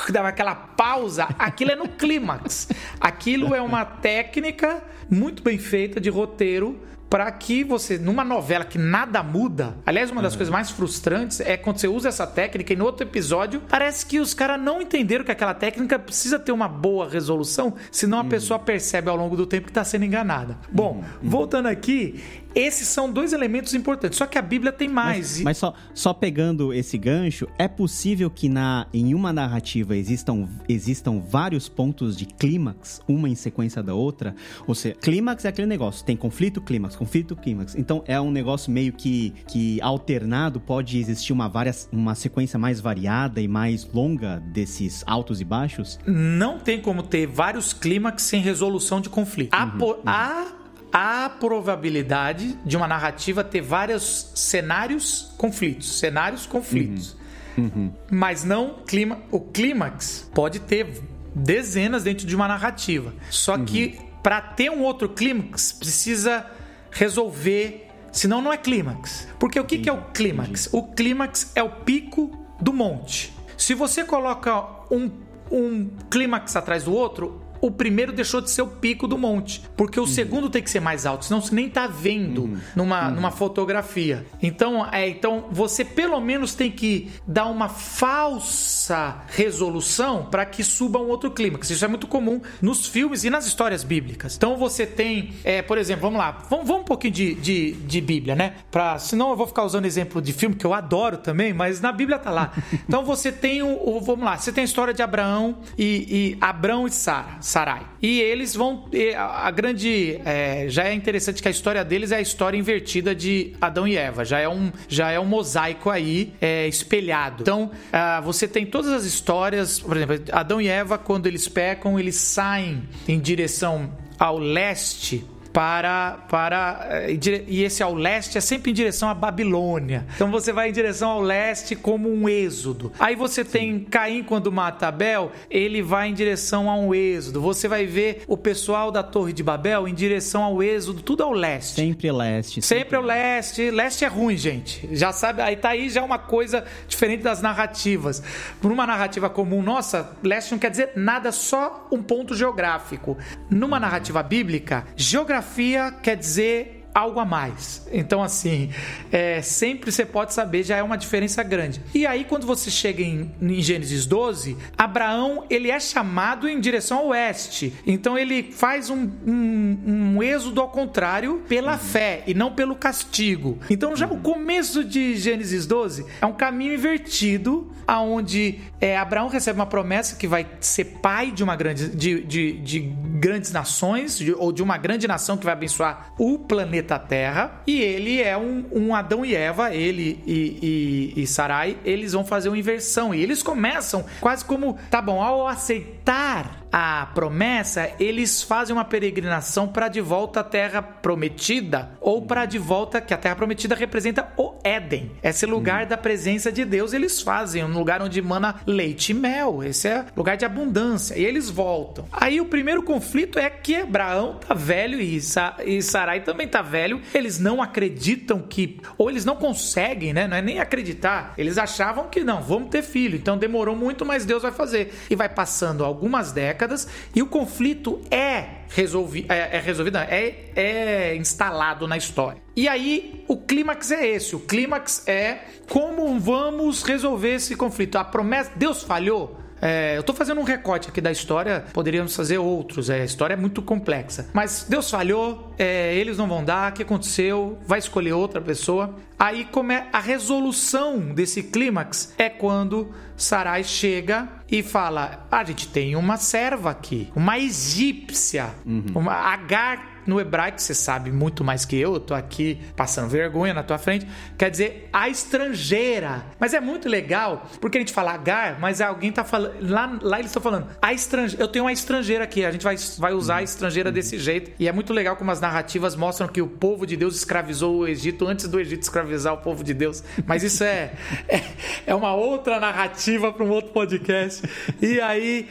dava 0.09 0.27
aquela 0.29 0.55
pausa, 0.55 1.27
aquilo 1.37 1.71
é 1.71 1.75
no 1.75 1.87
clímax. 1.87 2.69
Aquilo 2.99 3.53
é 3.55 3.61
uma 3.61 3.83
técnica 3.83 4.83
muito 5.09 5.43
bem 5.43 5.57
feita 5.57 5.99
de 5.99 6.09
roteiro 6.09 6.79
para 7.11 7.29
que 7.29 7.61
você, 7.61 7.97
numa 7.97 8.23
novela 8.23 8.63
que 8.63 8.77
nada 8.77 9.21
muda, 9.21 9.75
aliás, 9.85 10.09
uma 10.09 10.21
das 10.21 10.31
uhum. 10.31 10.37
coisas 10.37 10.51
mais 10.51 10.71
frustrantes 10.71 11.41
é 11.41 11.57
quando 11.57 11.77
você 11.77 11.87
usa 11.89 12.07
essa 12.07 12.25
técnica 12.25 12.71
e 12.71 12.75
no 12.77 12.85
outro 12.85 13.05
episódio 13.05 13.61
parece 13.67 14.05
que 14.05 14.17
os 14.17 14.33
caras 14.33 14.61
não 14.61 14.81
entenderam 14.81 15.25
que 15.25 15.31
aquela 15.31 15.53
técnica 15.53 15.99
precisa 15.99 16.39
ter 16.39 16.53
uma 16.53 16.69
boa 16.69 17.09
resolução, 17.09 17.75
senão 17.91 18.19
a 18.19 18.21
uhum. 18.21 18.29
pessoa 18.29 18.57
percebe 18.57 19.09
ao 19.09 19.17
longo 19.17 19.35
do 19.35 19.45
tempo 19.45 19.65
que 19.65 19.71
está 19.71 19.83
sendo 19.83 20.05
enganada. 20.05 20.57
Bom, 20.71 21.03
uhum. 21.21 21.29
voltando 21.29 21.67
aqui, 21.67 22.23
esses 22.55 22.87
são 22.87 23.11
dois 23.11 23.33
elementos 23.33 23.73
importantes. 23.73 24.17
Só 24.17 24.25
que 24.25 24.37
a 24.37 24.41
Bíblia 24.41 24.71
tem 24.71 24.89
mais. 24.89 25.37
Mas, 25.37 25.41
mas 25.41 25.57
só, 25.57 25.73
só 25.93 26.13
pegando 26.13 26.73
esse 26.73 26.97
gancho, 26.97 27.47
é 27.57 27.67
possível 27.67 28.29
que 28.29 28.49
na, 28.49 28.87
em 28.93 29.13
uma 29.13 29.31
narrativa 29.31 29.95
existam, 29.95 30.47
existam 30.67 31.19
vários 31.19 31.69
pontos 31.69 32.17
de 32.17 32.25
clímax, 32.25 33.01
uma 33.07 33.29
em 33.29 33.35
sequência 33.35 33.81
da 33.81 33.93
outra? 33.93 34.35
Ou 34.67 34.75
seja, 34.75 34.95
clímax 34.95 35.45
é 35.45 35.49
aquele 35.49 35.67
negócio, 35.67 36.05
tem 36.05 36.15
conflito, 36.15 36.61
clímax, 36.61 36.95
conflito, 36.95 37.35
clímax. 37.35 37.75
Então 37.75 38.03
é 38.07 38.19
um 38.19 38.31
negócio 38.31 38.71
meio 38.71 38.93
que, 38.93 39.33
que 39.47 39.81
alternado, 39.81 40.59
pode 40.59 40.97
existir 40.99 41.33
uma, 41.33 41.47
várias, 41.47 41.87
uma 41.91 42.15
sequência 42.15 42.59
mais 42.59 42.79
variada 42.79 43.41
e 43.41 43.47
mais 43.47 43.87
longa 43.93 44.39
desses 44.39 45.03
altos 45.07 45.41
e 45.41 45.45
baixos? 45.45 45.99
Não 46.05 46.59
tem 46.59 46.81
como 46.81 47.03
ter 47.03 47.27
vários 47.27 47.73
clímax 47.73 48.23
sem 48.23 48.41
resolução 48.41 49.01
de 49.01 49.09
conflito. 49.09 49.55
Uhum, 49.55 49.61
a, 49.61 49.85
uhum. 49.85 50.01
a 50.05 50.60
há 50.91 51.29
probabilidade 51.29 52.57
de 52.65 52.75
uma 52.75 52.87
narrativa 52.87 53.43
ter 53.43 53.61
vários 53.61 54.31
cenários 54.35 55.33
conflitos, 55.37 55.99
cenários 55.99 56.45
conflitos. 56.45 57.13
Uhum. 57.57 57.71
Uhum. 57.75 57.93
Mas 58.09 58.43
não 58.43 58.75
clima, 58.85 59.19
o 59.29 59.39
clímax 59.39 60.29
pode 60.33 60.59
ter 60.59 61.01
dezenas 61.35 62.03
dentro 62.03 62.25
de 62.25 62.35
uma 62.35 62.47
narrativa. 62.47 63.13
Só 63.29 63.55
uhum. 63.55 63.65
que 63.65 63.99
para 64.23 64.41
ter 64.41 64.69
um 64.69 64.81
outro 64.81 65.09
clímax 65.09 65.71
precisa 65.73 66.45
resolver, 66.91 67.87
senão 68.11 68.41
não 68.41 68.53
é 68.53 68.57
clímax. 68.57 69.27
Porque 69.39 69.59
o 69.59 69.65
que, 69.65 69.79
que 69.79 69.89
é 69.89 69.93
o 69.93 70.01
clímax? 70.13 70.69
O 70.71 70.83
clímax 70.83 71.51
é 71.55 71.63
o 71.63 71.69
pico 71.69 72.37
do 72.59 72.71
monte. 72.71 73.33
Se 73.57 73.73
você 73.73 74.03
coloca 74.03 74.63
um, 74.91 75.09
um 75.51 75.89
clímax 76.09 76.55
atrás 76.55 76.83
do 76.83 76.93
outro, 76.93 77.40
o 77.61 77.69
primeiro 77.69 78.11
deixou 78.11 78.41
de 78.41 78.49
ser 78.49 78.63
o 78.63 78.67
pico 78.67 79.07
do 79.07 79.17
monte. 79.17 79.61
Porque 79.77 79.99
o 79.99 80.03
uhum. 80.03 80.09
segundo 80.09 80.49
tem 80.49 80.61
que 80.61 80.69
ser 80.69 80.79
mais 80.79 81.05
alto, 81.05 81.25
senão 81.25 81.39
você 81.39 81.53
nem 81.53 81.69
tá 81.69 81.87
vendo 81.87 82.43
uhum. 82.43 82.57
Numa, 82.75 83.07
uhum. 83.07 83.15
numa 83.15 83.31
fotografia. 83.31 84.25
Então, 84.41 84.87
é, 84.91 85.07
então, 85.07 85.45
você 85.51 85.85
pelo 85.85 86.19
menos 86.19 86.55
tem 86.55 86.71
que 86.71 87.11
dar 87.27 87.45
uma 87.45 87.69
falsa 87.69 89.21
resolução 89.27 90.25
para 90.25 90.45
que 90.45 90.63
suba 90.63 90.99
um 90.99 91.07
outro 91.07 91.31
clímax. 91.31 91.69
Isso 91.69 91.85
é 91.85 91.87
muito 91.87 92.07
comum 92.07 92.41
nos 92.61 92.87
filmes 92.87 93.23
e 93.23 93.29
nas 93.29 93.45
histórias 93.45 93.83
bíblicas. 93.83 94.35
Então 94.35 94.57
você 94.57 94.85
tem, 94.85 95.33
é, 95.43 95.61
por 95.61 95.77
exemplo, 95.77 96.01
vamos 96.01 96.17
lá, 96.17 96.43
vamos, 96.49 96.67
vamos 96.67 96.81
um 96.81 96.85
pouquinho 96.85 97.13
de, 97.13 97.35
de, 97.35 97.71
de 97.73 98.01
Bíblia, 98.01 98.35
né? 98.35 98.55
Pra, 98.71 98.97
senão 98.97 99.29
eu 99.29 99.35
vou 99.35 99.47
ficar 99.47 99.63
usando 99.63 99.85
exemplo 99.85 100.21
de 100.21 100.33
filme 100.33 100.55
que 100.55 100.65
eu 100.65 100.73
adoro 100.73 101.17
também, 101.17 101.53
mas 101.53 101.79
na 101.79 101.91
Bíblia 101.91 102.17
tá 102.17 102.31
lá. 102.31 102.51
Então 102.91 103.05
você 103.05 103.31
tem 103.31 103.61
o, 103.61 103.89
o 103.89 104.01
vamos 104.01 104.25
lá, 104.25 104.37
você 104.37 104.51
tem 104.51 104.63
a 104.63 104.65
história 104.65 104.93
de 104.93 105.01
Abraão 105.01 105.59
e, 105.77 106.33
e 106.33 106.37
Abraão 106.41 106.87
e 106.87 106.91
Sara. 106.91 107.37
Sarai. 107.51 107.85
E 108.01 108.21
eles 108.21 108.55
vão. 108.55 108.85
A 109.17 109.51
grande. 109.51 110.21
É, 110.23 110.67
já 110.69 110.85
é 110.85 110.93
interessante 110.93 111.41
que 111.41 111.49
a 111.49 111.51
história 111.51 111.83
deles 111.83 112.13
é 112.13 112.15
a 112.15 112.21
história 112.21 112.57
invertida 112.57 113.13
de 113.13 113.51
Adão 113.59 113.85
e 113.85 113.97
Eva. 113.97 114.23
Já 114.23 114.39
é 114.39 114.47
um, 114.47 114.71
já 114.87 115.11
é 115.11 115.19
um 115.19 115.25
mosaico 115.25 115.89
aí 115.89 116.33
é, 116.39 116.65
espelhado. 116.65 117.41
Então, 117.41 117.69
uh, 117.69 118.21
você 118.23 118.47
tem 118.47 118.65
todas 118.65 118.93
as 118.93 119.03
histórias. 119.03 119.81
Por 119.81 119.97
exemplo, 119.97 120.23
Adão 120.31 120.61
e 120.61 120.69
Eva, 120.69 120.97
quando 120.97 121.27
eles 121.27 121.45
pecam, 121.49 121.99
eles 121.99 122.15
saem 122.15 122.83
em 123.05 123.19
direção 123.19 123.91
ao 124.17 124.37
leste 124.37 125.25
para 125.53 126.25
para 126.29 126.87
eh, 126.89 127.17
e 127.47 127.63
esse 127.63 127.83
ao 127.83 127.93
leste 127.93 128.37
é 128.37 128.41
sempre 128.41 128.71
em 128.71 128.73
direção 128.73 129.09
à 129.09 129.13
Babilônia. 129.13 130.05
Então 130.15 130.31
você 130.31 130.51
vai 130.51 130.69
em 130.69 130.71
direção 130.71 131.09
ao 131.09 131.21
leste 131.21 131.75
como 131.75 132.09
um 132.09 132.27
êxodo. 132.27 132.91
Aí 132.99 133.15
você 133.15 133.43
tem 133.43 133.79
Caim 133.79 134.23
quando 134.23 134.51
mata 134.51 134.87
Abel, 134.87 135.31
ele 135.49 135.81
vai 135.81 136.09
em 136.09 136.13
direção 136.13 136.69
a 136.69 136.75
um 136.75 136.93
êxodo. 136.93 137.41
Você 137.41 137.67
vai 137.67 137.85
ver 137.85 138.23
o 138.27 138.37
pessoal 138.37 138.91
da 138.91 139.03
Torre 139.03 139.33
de 139.33 139.43
Babel 139.43 139.87
em 139.87 139.93
direção 139.93 140.43
ao 140.43 140.63
êxodo, 140.63 141.01
tudo 141.01 141.23
ao 141.23 141.31
leste. 141.31 141.75
Sempre 141.75 142.11
leste. 142.11 142.61
Sempre, 142.61 142.83
sempre 142.83 142.95
ao 142.95 143.03
leste. 143.03 143.71
Leste 143.71 144.05
é 144.05 144.07
ruim, 144.07 144.37
gente. 144.37 144.89
Já 144.95 145.11
sabe, 145.11 145.41
aí 145.41 145.55
tá 145.55 145.69
aí 145.69 145.89
já 145.89 146.03
uma 146.03 146.19
coisa 146.19 146.63
diferente 146.87 147.23
das 147.23 147.41
narrativas. 147.41 148.23
Por 148.61 148.71
uma 148.71 148.87
narrativa 148.87 149.29
comum 149.29 149.61
nossa, 149.61 150.17
leste 150.23 150.51
não 150.51 150.59
quer 150.59 150.71
dizer 150.71 150.91
nada, 150.95 151.31
só 151.31 151.87
um 151.91 152.01
ponto 152.01 152.35
geográfico. 152.35 153.17
Numa 153.49 153.79
narrativa 153.79 154.23
bíblica, 154.23 154.85
geografia 154.95 155.40
geografia 155.41 155.91
quer 155.91 156.15
dizer 156.17 156.80
algo 156.93 157.19
a 157.19 157.25
mais. 157.25 157.87
Então, 157.91 158.21
assim, 158.21 158.69
é, 159.11 159.41
sempre 159.41 159.91
você 159.91 160.05
pode 160.05 160.33
saber, 160.33 160.63
já 160.63 160.77
é 160.77 160.83
uma 160.83 160.97
diferença 160.97 161.43
grande. 161.43 161.81
E 161.93 162.05
aí, 162.05 162.23
quando 162.23 162.45
você 162.45 162.69
chega 162.69 163.01
em, 163.01 163.31
em 163.41 163.61
Gênesis 163.61 164.05
12, 164.05 164.57
Abraão 164.77 165.45
ele 165.49 165.69
é 165.71 165.79
chamado 165.79 166.47
em 166.47 166.59
direção 166.59 166.99
ao 166.99 167.07
oeste. 167.07 167.73
Então, 167.85 168.17
ele 168.17 168.51
faz 168.51 168.89
um, 168.89 169.09
um, 169.25 169.77
um 170.15 170.23
êxodo 170.23 170.61
ao 170.61 170.69
contrário 170.69 171.43
pela 171.47 171.77
fé 171.77 172.23
e 172.27 172.33
não 172.33 172.53
pelo 172.53 172.75
castigo. 172.75 173.59
Então, 173.69 173.95
já 173.95 174.07
o 174.07 174.19
começo 174.19 174.83
de 174.83 175.15
Gênesis 175.15 175.65
12 175.65 176.05
é 176.21 176.25
um 176.25 176.33
caminho 176.33 176.73
invertido, 176.73 177.71
aonde 177.87 178.59
é, 178.79 178.97
Abraão 178.97 179.27
recebe 179.27 179.59
uma 179.59 179.65
promessa 179.65 180.15
que 180.15 180.27
vai 180.27 180.47
ser 180.59 180.85
pai 181.01 181.31
de 181.31 181.43
uma 181.43 181.55
grande 181.55 181.89
de, 181.89 182.21
de, 182.23 182.53
de 182.53 182.79
grandes 182.79 183.51
nações 183.51 184.17
de, 184.17 184.33
ou 184.33 184.51
de 184.51 184.63
uma 184.63 184.77
grande 184.77 185.07
nação 185.07 185.37
que 185.37 185.45
vai 185.45 185.53
abençoar 185.53 186.13
o 186.17 186.39
planeta 186.39 186.80
Terra 186.99 187.61
e 187.65 187.81
ele 187.81 188.21
é 188.21 188.37
um, 188.37 188.65
um 188.71 188.95
Adão 188.95 189.25
e 189.25 189.35
Eva 189.35 189.73
ele 189.73 190.21
e, 190.25 191.13
e, 191.15 191.21
e 191.21 191.27
Sarai 191.27 191.77
eles 191.83 192.13
vão 192.13 192.25
fazer 192.25 192.49
uma 192.49 192.57
inversão. 192.57 193.13
E 193.13 193.21
eles 193.21 193.43
começam 193.43 194.05
quase 194.19 194.43
como 194.45 194.77
tá 194.89 195.01
bom 195.01 195.21
ao 195.21 195.47
aceitar 195.47 196.60
a 196.71 197.05
promessa, 197.13 197.91
eles 197.99 198.41
fazem 198.41 198.73
uma 198.73 198.85
peregrinação 198.85 199.67
para 199.67 199.89
de 199.89 199.99
volta 199.99 200.39
à 200.39 200.43
terra 200.43 200.81
prometida 200.81 201.91
ou 201.99 202.21
para 202.21 202.45
de 202.45 202.57
volta 202.57 203.01
que 203.01 203.13
a 203.13 203.17
terra 203.17 203.35
prometida 203.35 203.75
representa 203.75 204.31
o 204.37 204.53
Éden. 204.63 205.11
Esse 205.21 205.45
lugar 205.45 205.85
da 205.85 205.97
presença 205.97 206.51
de 206.51 206.63
Deus, 206.63 206.93
eles 206.93 207.21
fazem, 207.21 207.63
um 207.63 207.73
lugar 207.73 208.01
onde 208.01 208.21
mana 208.21 208.55
leite 208.65 209.09
e 209.09 209.13
mel. 209.13 209.61
Esse 209.63 209.89
é 209.89 210.05
lugar 210.15 210.37
de 210.37 210.45
abundância. 210.45 211.17
E 211.17 211.25
eles 211.25 211.49
voltam. 211.49 212.05
Aí 212.11 212.39
o 212.39 212.45
primeiro 212.45 212.83
conflito 212.83 213.37
é 213.37 213.49
que 213.49 213.75
Abraão 213.75 214.35
tá 214.35 214.53
velho 214.53 215.01
e, 215.01 215.19
Sa 215.19 215.57
e 215.65 215.81
Sarai 215.81 216.21
também 216.21 216.47
tá 216.47 216.61
velho. 216.61 217.01
Eles 217.13 217.37
não 217.37 217.61
acreditam 217.61 218.39
que 218.39 218.79
ou 218.97 219.09
eles 219.09 219.25
não 219.25 219.35
conseguem, 219.35 220.13
né? 220.13 220.27
Não 220.27 220.37
é 220.37 220.41
nem 220.41 220.59
acreditar. 220.59 221.33
Eles 221.37 221.57
achavam 221.57 222.07
que 222.07 222.23
não, 222.23 222.41
vamos 222.41 222.69
ter 222.69 222.81
filho. 222.81 223.17
Então 223.17 223.37
demorou 223.37 223.75
muito, 223.75 224.05
mas 224.05 224.25
Deus 224.25 224.43
vai 224.43 224.51
fazer. 224.51 224.93
E 225.09 225.15
vai 225.15 225.27
passando 225.27 225.83
algumas 225.83 226.31
décadas 226.31 226.60
décadas 226.61 226.87
e 227.15 227.21
o 227.21 227.25
conflito 227.25 227.99
é, 228.11 228.45
resolvi 228.69 229.25
é, 229.27 229.57
é 229.57 229.59
resolvido, 229.59 229.97
é, 229.97 230.35
é 230.55 231.15
instalado 231.15 231.87
na 231.87 231.97
história. 231.97 232.41
E 232.55 232.67
aí 232.67 233.25
o 233.27 233.37
clímax 233.37 233.91
é 233.91 234.07
esse: 234.07 234.35
o 234.35 234.39
clímax 234.39 235.07
é 235.07 235.39
como 235.67 236.19
vamos 236.19 236.83
resolver 236.83 237.35
esse 237.35 237.55
conflito. 237.55 237.97
A 237.97 238.03
promessa, 238.03 238.51
Deus 238.55 238.83
falhou. 238.83 239.40
É, 239.61 239.95
eu 239.95 240.01
estou 240.01 240.15
fazendo 240.15 240.41
um 240.41 240.43
recorte 240.43 240.89
aqui 240.89 240.99
da 240.99 241.11
história, 241.11 241.63
poderíamos 241.71 242.15
fazer 242.15 242.39
outros, 242.39 242.89
é, 242.89 243.01
a 243.01 243.05
história 243.05 243.35
é 243.35 243.37
muito 243.37 243.61
complexa. 243.61 244.27
Mas 244.33 244.65
Deus 244.67 244.89
falhou, 244.89 245.53
é, 245.57 245.93
eles 245.95 246.17
não 246.17 246.27
vão 246.27 246.43
dar, 246.43 246.71
o 246.71 246.73
que 246.73 246.81
aconteceu? 246.81 247.59
Vai 247.65 247.79
escolher 247.79 248.13
outra 248.13 248.41
pessoa. 248.41 248.95
Aí 249.19 249.45
como 249.45 249.71
é 249.71 249.87
a 249.93 249.99
resolução 249.99 250.99
desse 251.13 251.43
clímax 251.43 252.13
é 252.17 252.27
quando 252.27 252.91
Sarai 253.15 253.63
chega 253.63 254.27
e 254.49 254.63
fala: 254.63 255.27
a 255.31 255.43
gente 255.43 255.67
tem 255.67 255.95
uma 255.95 256.17
serva 256.17 256.71
aqui, 256.71 257.11
uma 257.15 257.37
egípcia, 257.37 258.49
uhum. 258.65 258.85
uma 258.95 259.13
Agar 259.13 259.90
no 260.05 260.19
hebraico, 260.19 260.61
você 260.61 260.73
sabe 260.73 261.11
muito 261.11 261.43
mais 261.43 261.65
que 261.65 261.75
eu, 261.75 261.95
eu 261.95 261.99
tô 261.99 262.13
aqui 262.13 262.59
passando 262.75 263.09
vergonha 263.09 263.53
na 263.53 263.63
tua 263.63 263.77
frente, 263.77 264.07
quer 264.37 264.49
dizer 264.49 264.89
a 264.91 265.09
estrangeira. 265.09 266.25
Mas 266.39 266.53
é 266.53 266.59
muito 266.59 266.87
legal, 266.87 267.47
porque 267.59 267.77
a 267.77 267.81
gente 267.81 267.93
fala 267.93 268.11
Agar, 268.11 268.59
mas 268.59 268.81
alguém 268.81 269.11
tá 269.11 269.23
falando. 269.23 269.53
Lá, 269.61 269.97
lá 270.01 270.19
eles 270.19 270.31
estão 270.31 270.41
falando, 270.41 270.67
a 270.81 270.93
estrangeira. 270.93 271.43
Eu 271.43 271.47
tenho 271.47 271.65
uma 271.65 271.71
estrangeira 271.71 272.23
aqui, 272.23 272.43
a 272.43 272.51
gente 272.51 272.63
vai, 272.63 272.75
vai 272.97 273.13
usar 273.13 273.37
a 273.37 273.43
estrangeira 273.43 273.91
desse 273.91 274.19
jeito. 274.19 274.51
E 274.59 274.67
é 274.67 274.71
muito 274.71 274.93
legal 274.93 275.15
como 275.15 275.31
as 275.31 275.39
narrativas 275.39 275.95
mostram 275.95 276.27
que 276.27 276.41
o 276.41 276.47
povo 276.47 276.85
de 276.85 276.97
Deus 276.97 277.15
escravizou 277.15 277.79
o 277.79 277.87
Egito 277.87 278.27
antes 278.27 278.47
do 278.47 278.59
Egito 278.59 278.83
escravizar 278.83 279.33
o 279.33 279.37
povo 279.37 279.63
de 279.63 279.73
Deus. 279.73 280.03
Mas 280.25 280.43
isso 280.43 280.63
é, 280.63 280.93
é, 281.27 281.41
é 281.87 281.95
uma 281.95 282.13
outra 282.13 282.59
narrativa 282.59 283.31
para 283.31 283.45
um 283.45 283.49
outro 283.49 283.71
podcast. 283.71 284.43
E 284.81 284.99
aí. 284.99 285.47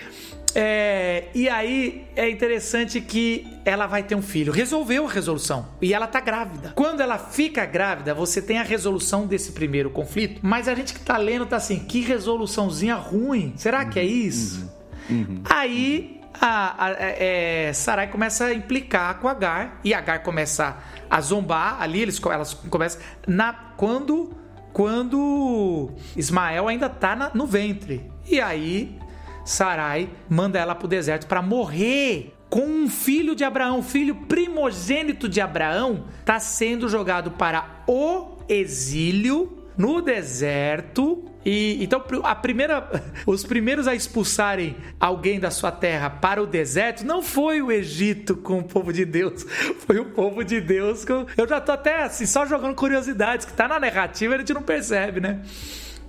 É, 0.54 1.28
e 1.34 1.48
aí 1.48 2.06
é 2.16 2.28
interessante 2.28 3.00
que 3.00 3.46
ela 3.64 3.86
vai 3.86 4.02
ter 4.02 4.14
um 4.14 4.22
filho. 4.22 4.52
Resolveu 4.52 5.06
a 5.06 5.10
resolução. 5.10 5.68
E 5.80 5.94
ela 5.94 6.06
tá 6.06 6.20
grávida. 6.20 6.72
Quando 6.74 7.00
ela 7.00 7.18
fica 7.18 7.64
grávida, 7.66 8.14
você 8.14 8.40
tem 8.40 8.58
a 8.58 8.62
resolução 8.62 9.26
desse 9.26 9.52
primeiro 9.52 9.90
conflito. 9.90 10.40
Mas 10.42 10.68
a 10.68 10.74
gente 10.74 10.94
que 10.94 11.00
tá 11.00 11.16
lendo 11.16 11.46
tá 11.46 11.56
assim: 11.56 11.80
que 11.80 12.00
resoluçãozinha 12.00 12.94
ruim. 12.94 13.54
Será 13.56 13.84
que 13.84 13.98
é 13.98 14.02
uhum, 14.02 14.08
isso? 14.08 14.72
Uhum, 15.08 15.16
uhum, 15.18 15.42
aí 15.44 16.20
a, 16.40 16.86
a, 16.86 16.90
é, 16.98 17.72
Sarai 17.72 18.08
começa 18.08 18.46
a 18.46 18.54
implicar 18.54 19.18
com 19.18 19.28
Agar. 19.28 19.80
E 19.84 19.94
Agar 19.94 20.22
começa 20.22 20.78
a 21.08 21.20
zombar 21.20 21.80
ali. 21.80 22.00
Eles, 22.00 22.20
elas 22.24 22.54
começam. 22.54 23.00
Na, 23.26 23.52
quando, 23.76 24.32
quando 24.72 25.90
Ismael 26.16 26.68
ainda 26.68 26.88
tá 26.88 27.14
na, 27.14 27.30
no 27.34 27.46
ventre. 27.46 28.10
E 28.26 28.40
aí 28.40 28.98
Sarai 29.44 30.10
manda 30.28 30.58
ela 30.58 30.74
para 30.74 30.86
o 30.86 30.88
deserto 30.88 31.26
para 31.26 31.42
morrer 31.42 32.34
com 32.50 32.66
um 32.66 32.88
filho 32.88 33.34
de 33.34 33.44
Abraão, 33.44 33.80
filho 33.82 34.14
primogênito 34.14 35.28
de 35.28 35.40
Abraão, 35.40 36.06
está 36.18 36.40
sendo 36.40 36.88
jogado 36.88 37.30
para 37.30 37.82
o 37.86 38.38
exílio 38.48 39.60
no 39.78 40.02
deserto. 40.02 41.24
E 41.46 41.82
então 41.82 42.02
a 42.24 42.34
primeira, 42.34 42.90
os 43.24 43.44
primeiros 43.44 43.86
a 43.86 43.94
expulsarem 43.94 44.76
alguém 44.98 45.38
da 45.38 45.50
sua 45.50 45.70
terra 45.70 46.10
para 46.10 46.42
o 46.42 46.46
deserto 46.46 47.04
não 47.06 47.22
foi 47.22 47.62
o 47.62 47.70
Egito 47.70 48.36
com 48.36 48.58
o 48.58 48.64
povo 48.64 48.92
de 48.92 49.04
Deus, 49.04 49.46
foi 49.86 50.00
o 50.00 50.06
povo 50.06 50.44
de 50.44 50.60
Deus. 50.60 51.04
Com, 51.04 51.24
eu 51.36 51.48
já 51.48 51.60
tô 51.60 51.72
até 51.72 52.02
assim 52.02 52.26
só 52.26 52.44
jogando 52.44 52.74
curiosidades 52.74 53.46
que 53.46 53.52
tá 53.52 53.68
na 53.68 53.78
narrativa 53.78 54.34
a 54.34 54.38
gente 54.38 54.52
não 54.52 54.62
percebe, 54.62 55.20
né? 55.20 55.40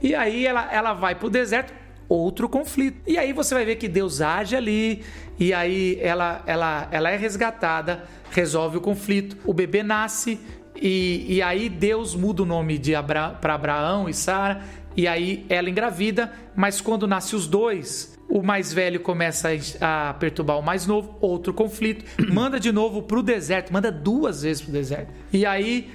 E 0.02 0.15
aí 0.15 0.46
ela, 0.46 0.67
ela 0.74 0.94
vai 0.94 1.15
o 1.22 1.30
deserto 1.30 1.81
outro 2.13 2.50
conflito. 2.50 3.02
E 3.08 3.17
aí 3.17 3.34
você 3.34 3.54
vai 3.54 3.65
ver 3.65 3.76
que 3.76 3.88
Deus 3.88 4.21
age 4.21 4.56
ali, 4.56 5.04
e 5.39 5.54
aí 5.54 5.97
ela, 6.02 6.43
ela, 6.45 6.88
ela 6.91 7.10
é 7.10 7.17
resgatada, 7.17 8.04
resolve 8.32 8.78
o 8.78 8.82
conflito, 8.82 9.38
o 9.45 9.54
bebê 9.54 9.84
nasce, 9.84 10.39
e, 10.76 11.26
e 11.28 11.41
aí 11.41 11.69
Deus 11.69 12.15
muda 12.15 12.43
o 12.43 12.45
nome 12.45 12.78
de 12.78 12.95
Abra, 12.95 13.30
para 13.30 13.54
Abraão 13.54 14.10
e 14.10 14.13
Sara, 14.13 14.62
e 14.95 15.08
aí 15.08 15.45
ela 15.47 15.69
engravida, 15.69 16.32
mas 16.56 16.82
quando 16.82 17.08
nasce 17.08 17.36
os 17.36 17.47
dois, 17.47 18.17
o 18.28 18.41
mais 18.41 18.74
velho 18.74 19.00
começa 19.00 19.50
a 19.80 20.13
perturbar 20.13 20.60
o 20.60 20.63
mais 20.63 20.86
novo, 20.86 21.17
outro 21.21 21.54
conflito, 21.54 22.06
manda 22.32 22.60
de 22.60 22.71
novo 22.71 23.02
pro 23.02 23.24
deserto, 23.24 23.71
manda 23.71 23.91
duas 23.91 24.43
vezes 24.43 24.62
pro 24.62 24.71
deserto. 24.71 25.12
E 25.32 25.45
aí 25.45 25.91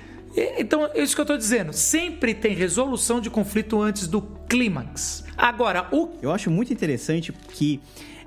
então, 0.58 0.90
é 0.94 1.02
isso 1.02 1.14
que 1.14 1.20
eu 1.20 1.24
estou 1.24 1.36
dizendo. 1.36 1.72
Sempre 1.72 2.34
tem 2.34 2.54
resolução 2.54 3.20
de 3.20 3.30
conflito 3.30 3.80
antes 3.80 4.06
do 4.06 4.22
clímax. 4.48 5.24
Agora, 5.36 5.88
o. 5.92 6.10
Eu 6.22 6.32
acho 6.32 6.50
muito 6.50 6.72
interessante 6.72 7.32
que 7.32 7.80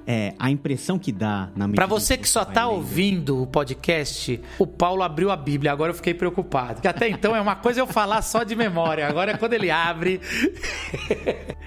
é, 0.06 0.34
a 0.40 0.50
impressão 0.50 0.98
que 0.98 1.12
dá 1.12 1.50
na 1.56 1.68
Para 1.70 1.86
você 1.86 2.18
que 2.18 2.28
só 2.28 2.44
tá 2.44 2.68
ouvindo 2.68 3.42
o 3.42 3.48
podcast, 3.48 4.40
o 4.58 4.66
Paulo 4.66 5.04
abriu 5.04 5.32
a 5.32 5.38
Bíblia, 5.38 5.72
agora 5.72 5.92
eu 5.92 5.96
fiquei 5.96 6.14
preocupado. 6.14 6.76
Porque 6.76 6.88
até 6.88 7.10
então 7.10 7.36
é 7.36 7.42
uma 7.42 7.56
coisa 7.56 7.80
eu 7.80 7.88
falar 7.88 8.22
só 8.22 8.44
de 8.44 8.56
memória, 8.56 9.08
agora 9.08 9.32
é 9.32 9.38
quando 9.38 9.54
ele 9.54 9.70
abre. 9.72 10.20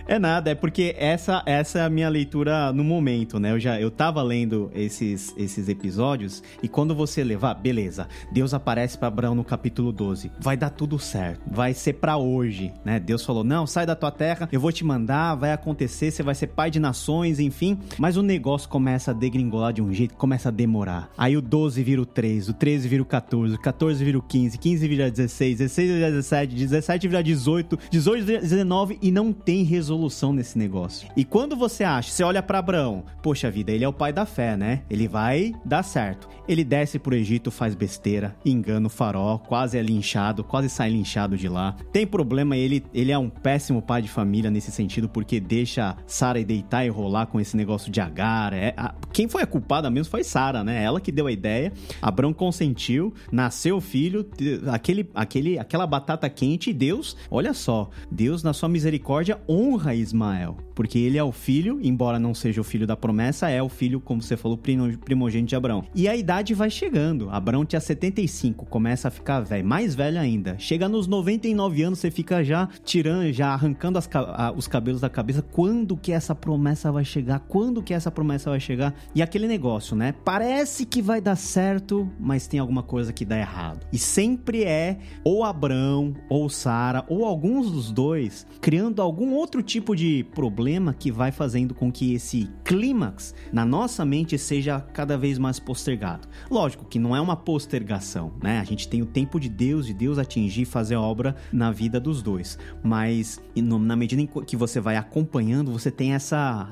é 0.06 0.18
nada, 0.18 0.50
é 0.50 0.54
porque 0.54 0.94
essa, 0.98 1.42
essa 1.46 1.80
é 1.80 1.82
a 1.82 1.90
minha 1.90 2.08
leitura 2.08 2.72
no 2.72 2.84
momento, 2.84 3.38
né? 3.38 3.52
Eu 3.52 3.60
já 3.60 3.80
eu 3.80 3.90
tava 3.90 4.22
lendo 4.22 4.70
esses, 4.74 5.34
esses 5.36 5.68
episódios 5.68 6.42
e 6.62 6.68
quando 6.68 6.94
você 6.94 7.22
levar, 7.24 7.54
beleza, 7.54 8.08
Deus 8.32 8.54
aparece 8.54 8.98
para 8.98 9.08
Abraão 9.08 9.34
no 9.34 9.44
capítulo 9.44 9.92
12, 9.92 10.30
vai 10.38 10.56
dar 10.56 10.70
tudo 10.70 10.98
certo, 10.98 11.42
vai 11.46 11.74
ser 11.74 11.94
para 11.94 12.16
hoje, 12.16 12.72
né? 12.84 12.98
Deus 12.98 13.24
falou: 13.24 13.44
"Não, 13.44 13.66
sai 13.66 13.86
da 13.86 13.94
tua 13.94 14.10
terra, 14.10 14.48
eu 14.50 14.60
vou 14.60 14.72
te 14.72 14.84
mandar, 14.84 15.34
vai 15.34 15.52
acontecer, 15.52 16.10
você 16.10 16.22
vai 16.22 16.34
ser 16.34 16.48
pai 16.48 16.70
de 16.70 16.80
nações, 16.80 17.38
enfim". 17.38 17.78
Mas 17.98 18.16
o 18.16 18.21
negócio 18.22 18.68
começa 18.68 19.10
a 19.10 19.14
degringolar 19.14 19.72
de 19.72 19.82
um 19.82 19.92
jeito, 19.92 20.14
começa 20.14 20.48
a 20.48 20.52
demorar. 20.52 21.10
Aí 21.16 21.36
o 21.36 21.42
12 21.42 21.82
vira 21.82 22.02
o 22.02 22.06
13, 22.06 22.50
o 22.50 22.54
13 22.54 22.88
vira 22.88 23.02
o 23.02 23.06
14, 23.06 23.54
o 23.54 23.58
14 23.58 24.04
vira 24.04 24.18
o 24.18 24.22
15, 24.22 24.58
15 24.58 24.88
vira 24.88 25.10
16, 25.10 25.58
16 25.58 25.90
vira 25.90 26.10
17, 26.10 26.54
17 26.54 27.08
vira 27.08 27.22
18, 27.22 27.78
18 27.90 28.24
vira 28.24 28.40
19 28.40 28.98
e 29.00 29.10
não 29.10 29.32
tem 29.32 29.62
resolução 29.62 30.32
nesse 30.32 30.58
negócio. 30.58 31.08
E 31.16 31.24
quando 31.24 31.56
você 31.56 31.84
acha, 31.84 32.10
você 32.10 32.22
olha 32.22 32.42
para 32.42 32.58
Abraão, 32.58 33.04
poxa 33.22 33.50
vida, 33.50 33.72
ele 33.72 33.84
é 33.84 33.88
o 33.88 33.92
pai 33.92 34.12
da 34.12 34.26
fé, 34.26 34.56
né? 34.56 34.82
Ele 34.90 35.08
vai 35.08 35.54
dar 35.64 35.82
certo. 35.82 36.28
Ele 36.46 36.64
desce 36.64 36.98
pro 36.98 37.14
Egito, 37.14 37.50
faz 37.50 37.74
besteira, 37.74 38.34
engana 38.44 38.86
o 38.86 38.90
faraó, 38.90 39.38
quase 39.38 39.78
é 39.78 39.82
linchado, 39.82 40.44
quase 40.44 40.68
sai 40.68 40.90
linchado 40.90 41.36
de 41.36 41.48
lá. 41.48 41.76
Tem 41.92 42.06
problema, 42.06 42.56
ele, 42.56 42.84
ele 42.92 43.12
é 43.12 43.18
um 43.18 43.30
péssimo 43.30 43.80
pai 43.80 44.02
de 44.02 44.08
família 44.08 44.50
nesse 44.50 44.70
sentido, 44.70 45.08
porque 45.08 45.40
deixa 45.40 45.96
Sara 46.06 46.42
deitar 46.44 46.84
e 46.84 46.88
rolar 46.88 47.26
com 47.26 47.40
esse 47.40 47.56
negócio 47.56 47.90
de 47.90 48.00
Agar. 48.12 48.52
É, 48.52 48.74
a, 48.76 48.94
quem 49.12 49.28
foi 49.28 49.42
a 49.42 49.46
culpada 49.46 49.90
mesmo 49.90 50.10
foi 50.10 50.22
Sara, 50.22 50.62
né? 50.62 50.82
Ela 50.82 51.00
que 51.00 51.10
deu 51.10 51.26
a 51.26 51.32
ideia. 51.32 51.72
Abraão 52.00 52.32
consentiu, 52.32 53.12
nasceu 53.30 53.76
o 53.76 53.80
filho, 53.80 54.26
aquele, 54.70 55.08
aquele, 55.14 55.58
aquela 55.58 55.86
batata 55.86 56.28
quente. 56.28 56.70
E 56.70 56.72
Deus, 56.72 57.16
olha 57.30 57.54
só, 57.54 57.90
Deus, 58.10 58.42
na 58.42 58.52
sua 58.52 58.68
misericórdia, 58.68 59.40
honra 59.48 59.94
Ismael. 59.94 60.56
Porque 60.74 60.98
ele 60.98 61.18
é 61.18 61.24
o 61.24 61.32
filho, 61.32 61.78
embora 61.82 62.18
não 62.18 62.34
seja 62.34 62.60
o 62.60 62.64
filho 62.64 62.86
da 62.86 62.96
promessa, 62.96 63.48
é 63.48 63.62
o 63.62 63.68
filho, 63.68 64.00
como 64.00 64.22
você 64.22 64.36
falou, 64.36 64.58
primogênito 64.58 65.50
de 65.50 65.56
Abraão. 65.56 65.84
E 65.94 66.08
a 66.08 66.16
idade 66.16 66.54
vai 66.54 66.70
chegando. 66.70 67.28
Abraão 67.30 67.64
tinha 67.64 67.80
75, 67.80 68.66
começa 68.66 69.08
a 69.08 69.10
ficar 69.10 69.40
velho, 69.40 69.66
mais 69.66 69.94
velho 69.94 70.18
ainda. 70.18 70.56
Chega 70.58 70.88
nos 70.88 71.06
99 71.06 71.82
anos, 71.82 71.98
você 71.98 72.10
fica 72.10 72.42
já 72.42 72.68
tirando, 72.84 73.32
já 73.32 73.48
arrancando 73.48 73.98
as, 73.98 74.08
a, 74.12 74.52
os 74.56 74.66
cabelos 74.66 75.00
da 75.00 75.08
cabeça. 75.08 75.42
Quando 75.42 75.96
que 75.96 76.12
essa 76.12 76.34
promessa 76.34 76.90
vai 76.90 77.04
chegar? 77.04 77.40
Quando 77.40 77.82
que 77.82 77.92
essa 77.92 78.01
promessa 78.10 78.50
vai 78.50 78.60
chegar? 78.60 78.94
E 79.14 79.22
aquele 79.22 79.46
negócio, 79.46 79.96
né? 79.96 80.14
Parece 80.24 80.84
que 80.84 81.02
vai 81.02 81.20
dar 81.20 81.36
certo, 81.36 82.08
mas 82.18 82.46
tem 82.46 82.60
alguma 82.60 82.82
coisa 82.82 83.12
que 83.12 83.24
dá 83.24 83.38
errado. 83.38 83.86
E 83.92 83.98
sempre 83.98 84.64
é 84.64 84.98
ou 85.24 85.44
Abraão, 85.44 86.14
ou 86.28 86.48
Sara, 86.48 87.04
ou 87.08 87.24
alguns 87.24 87.70
dos 87.70 87.90
dois, 87.90 88.46
criando 88.60 89.00
algum 89.00 89.32
outro 89.32 89.62
tipo 89.62 89.94
de 89.94 90.24
problema 90.34 90.94
que 90.94 91.10
vai 91.10 91.30
fazendo 91.30 91.74
com 91.74 91.90
que 91.90 92.14
esse 92.14 92.48
clímax 92.64 93.34
na 93.52 93.64
nossa 93.64 94.04
mente 94.04 94.38
seja 94.38 94.80
cada 94.80 95.16
vez 95.16 95.38
mais 95.38 95.58
postergado. 95.58 96.28
Lógico 96.50 96.84
que 96.84 96.98
não 96.98 97.14
é 97.14 97.20
uma 97.20 97.36
postergação, 97.36 98.32
né? 98.42 98.60
A 98.60 98.64
gente 98.64 98.88
tem 98.88 99.02
o 99.02 99.06
tempo 99.06 99.38
de 99.38 99.48
Deus, 99.48 99.86
de 99.86 99.94
Deus 99.94 100.18
atingir 100.18 100.62
e 100.62 100.64
fazer 100.64 100.96
obra 100.96 101.36
na 101.52 101.70
vida 101.70 102.00
dos 102.00 102.22
dois. 102.22 102.58
Mas 102.82 103.40
na 103.54 103.96
medida 103.96 104.22
em 104.22 104.26
que 104.26 104.56
você 104.56 104.80
vai 104.80 104.96
acompanhando, 104.96 105.72
você 105.72 105.90
tem 105.90 106.14
essa, 106.14 106.68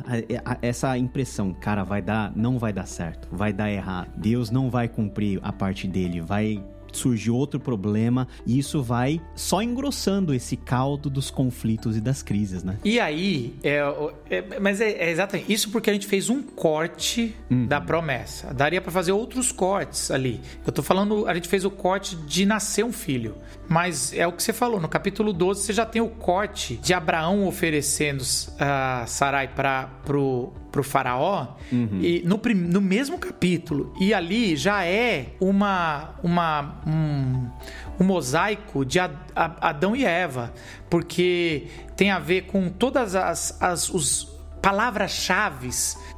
essa 0.62 0.96
impressão, 0.96 1.19
cara, 1.60 1.84
vai 1.84 2.02
dar, 2.02 2.32
não 2.36 2.58
vai 2.58 2.72
dar 2.72 2.86
certo, 2.86 3.28
vai 3.30 3.52
dar 3.52 3.70
errado. 3.70 4.10
Deus 4.16 4.50
não 4.50 4.70
vai 4.70 4.88
cumprir 4.88 5.38
a 5.42 5.52
parte 5.52 5.86
dele, 5.86 6.20
vai 6.20 6.62
surge 6.92 7.30
outro 7.30 7.58
problema 7.58 8.26
e 8.46 8.58
isso 8.58 8.82
vai 8.82 9.20
só 9.34 9.62
engrossando 9.62 10.34
esse 10.34 10.56
caldo 10.56 11.08
dos 11.08 11.30
conflitos 11.30 11.96
e 11.96 12.00
das 12.00 12.22
crises, 12.22 12.62
né? 12.62 12.78
E 12.84 12.98
aí, 12.98 13.54
é, 13.62 13.82
é 14.28 14.58
mas 14.60 14.80
é, 14.80 14.90
é, 14.90 15.10
exatamente 15.10 15.52
isso 15.52 15.70
porque 15.70 15.90
a 15.90 15.92
gente 15.92 16.06
fez 16.06 16.28
um 16.28 16.42
corte 16.42 17.34
uhum. 17.50 17.66
da 17.66 17.80
promessa. 17.80 18.52
Daria 18.52 18.80
para 18.80 18.90
fazer 18.90 19.12
outros 19.12 19.52
cortes 19.52 20.10
ali. 20.10 20.40
Eu 20.66 20.72
tô 20.72 20.82
falando, 20.82 21.26
a 21.26 21.34
gente 21.34 21.48
fez 21.48 21.64
o 21.64 21.70
corte 21.70 22.16
de 22.16 22.44
nascer 22.44 22.84
um 22.84 22.92
filho, 22.92 23.36
mas 23.68 24.12
é 24.12 24.26
o 24.26 24.32
que 24.32 24.42
você 24.42 24.52
falou, 24.52 24.80
no 24.80 24.88
capítulo 24.88 25.32
12 25.32 25.62
você 25.62 25.72
já 25.72 25.86
tem 25.86 26.02
o 26.02 26.08
corte 26.08 26.76
de 26.76 26.92
Abraão 26.92 27.46
oferecendo 27.46 28.20
uh, 28.20 29.06
Sarai 29.06 29.48
para 29.48 29.86
pro 30.04 30.52
pro 30.70 30.82
faraó 30.82 31.48
uhum. 31.72 32.00
e 32.00 32.22
no, 32.24 32.40
no 32.54 32.80
mesmo 32.80 33.18
capítulo 33.18 33.92
e 34.00 34.14
ali 34.14 34.56
já 34.56 34.84
é 34.84 35.34
uma 35.40 36.14
uma 36.22 36.80
um, 36.86 37.48
um 37.98 38.04
mosaico 38.04 38.84
de 38.84 38.98
Adão 39.00 39.96
e 39.96 40.04
Eva 40.04 40.52
porque 40.88 41.66
tem 41.96 42.10
a 42.10 42.18
ver 42.18 42.42
com 42.42 42.68
todas 42.68 43.14
as, 43.14 43.60
as 43.60 43.90
os 43.90 44.30
palavras-chave 44.60 45.70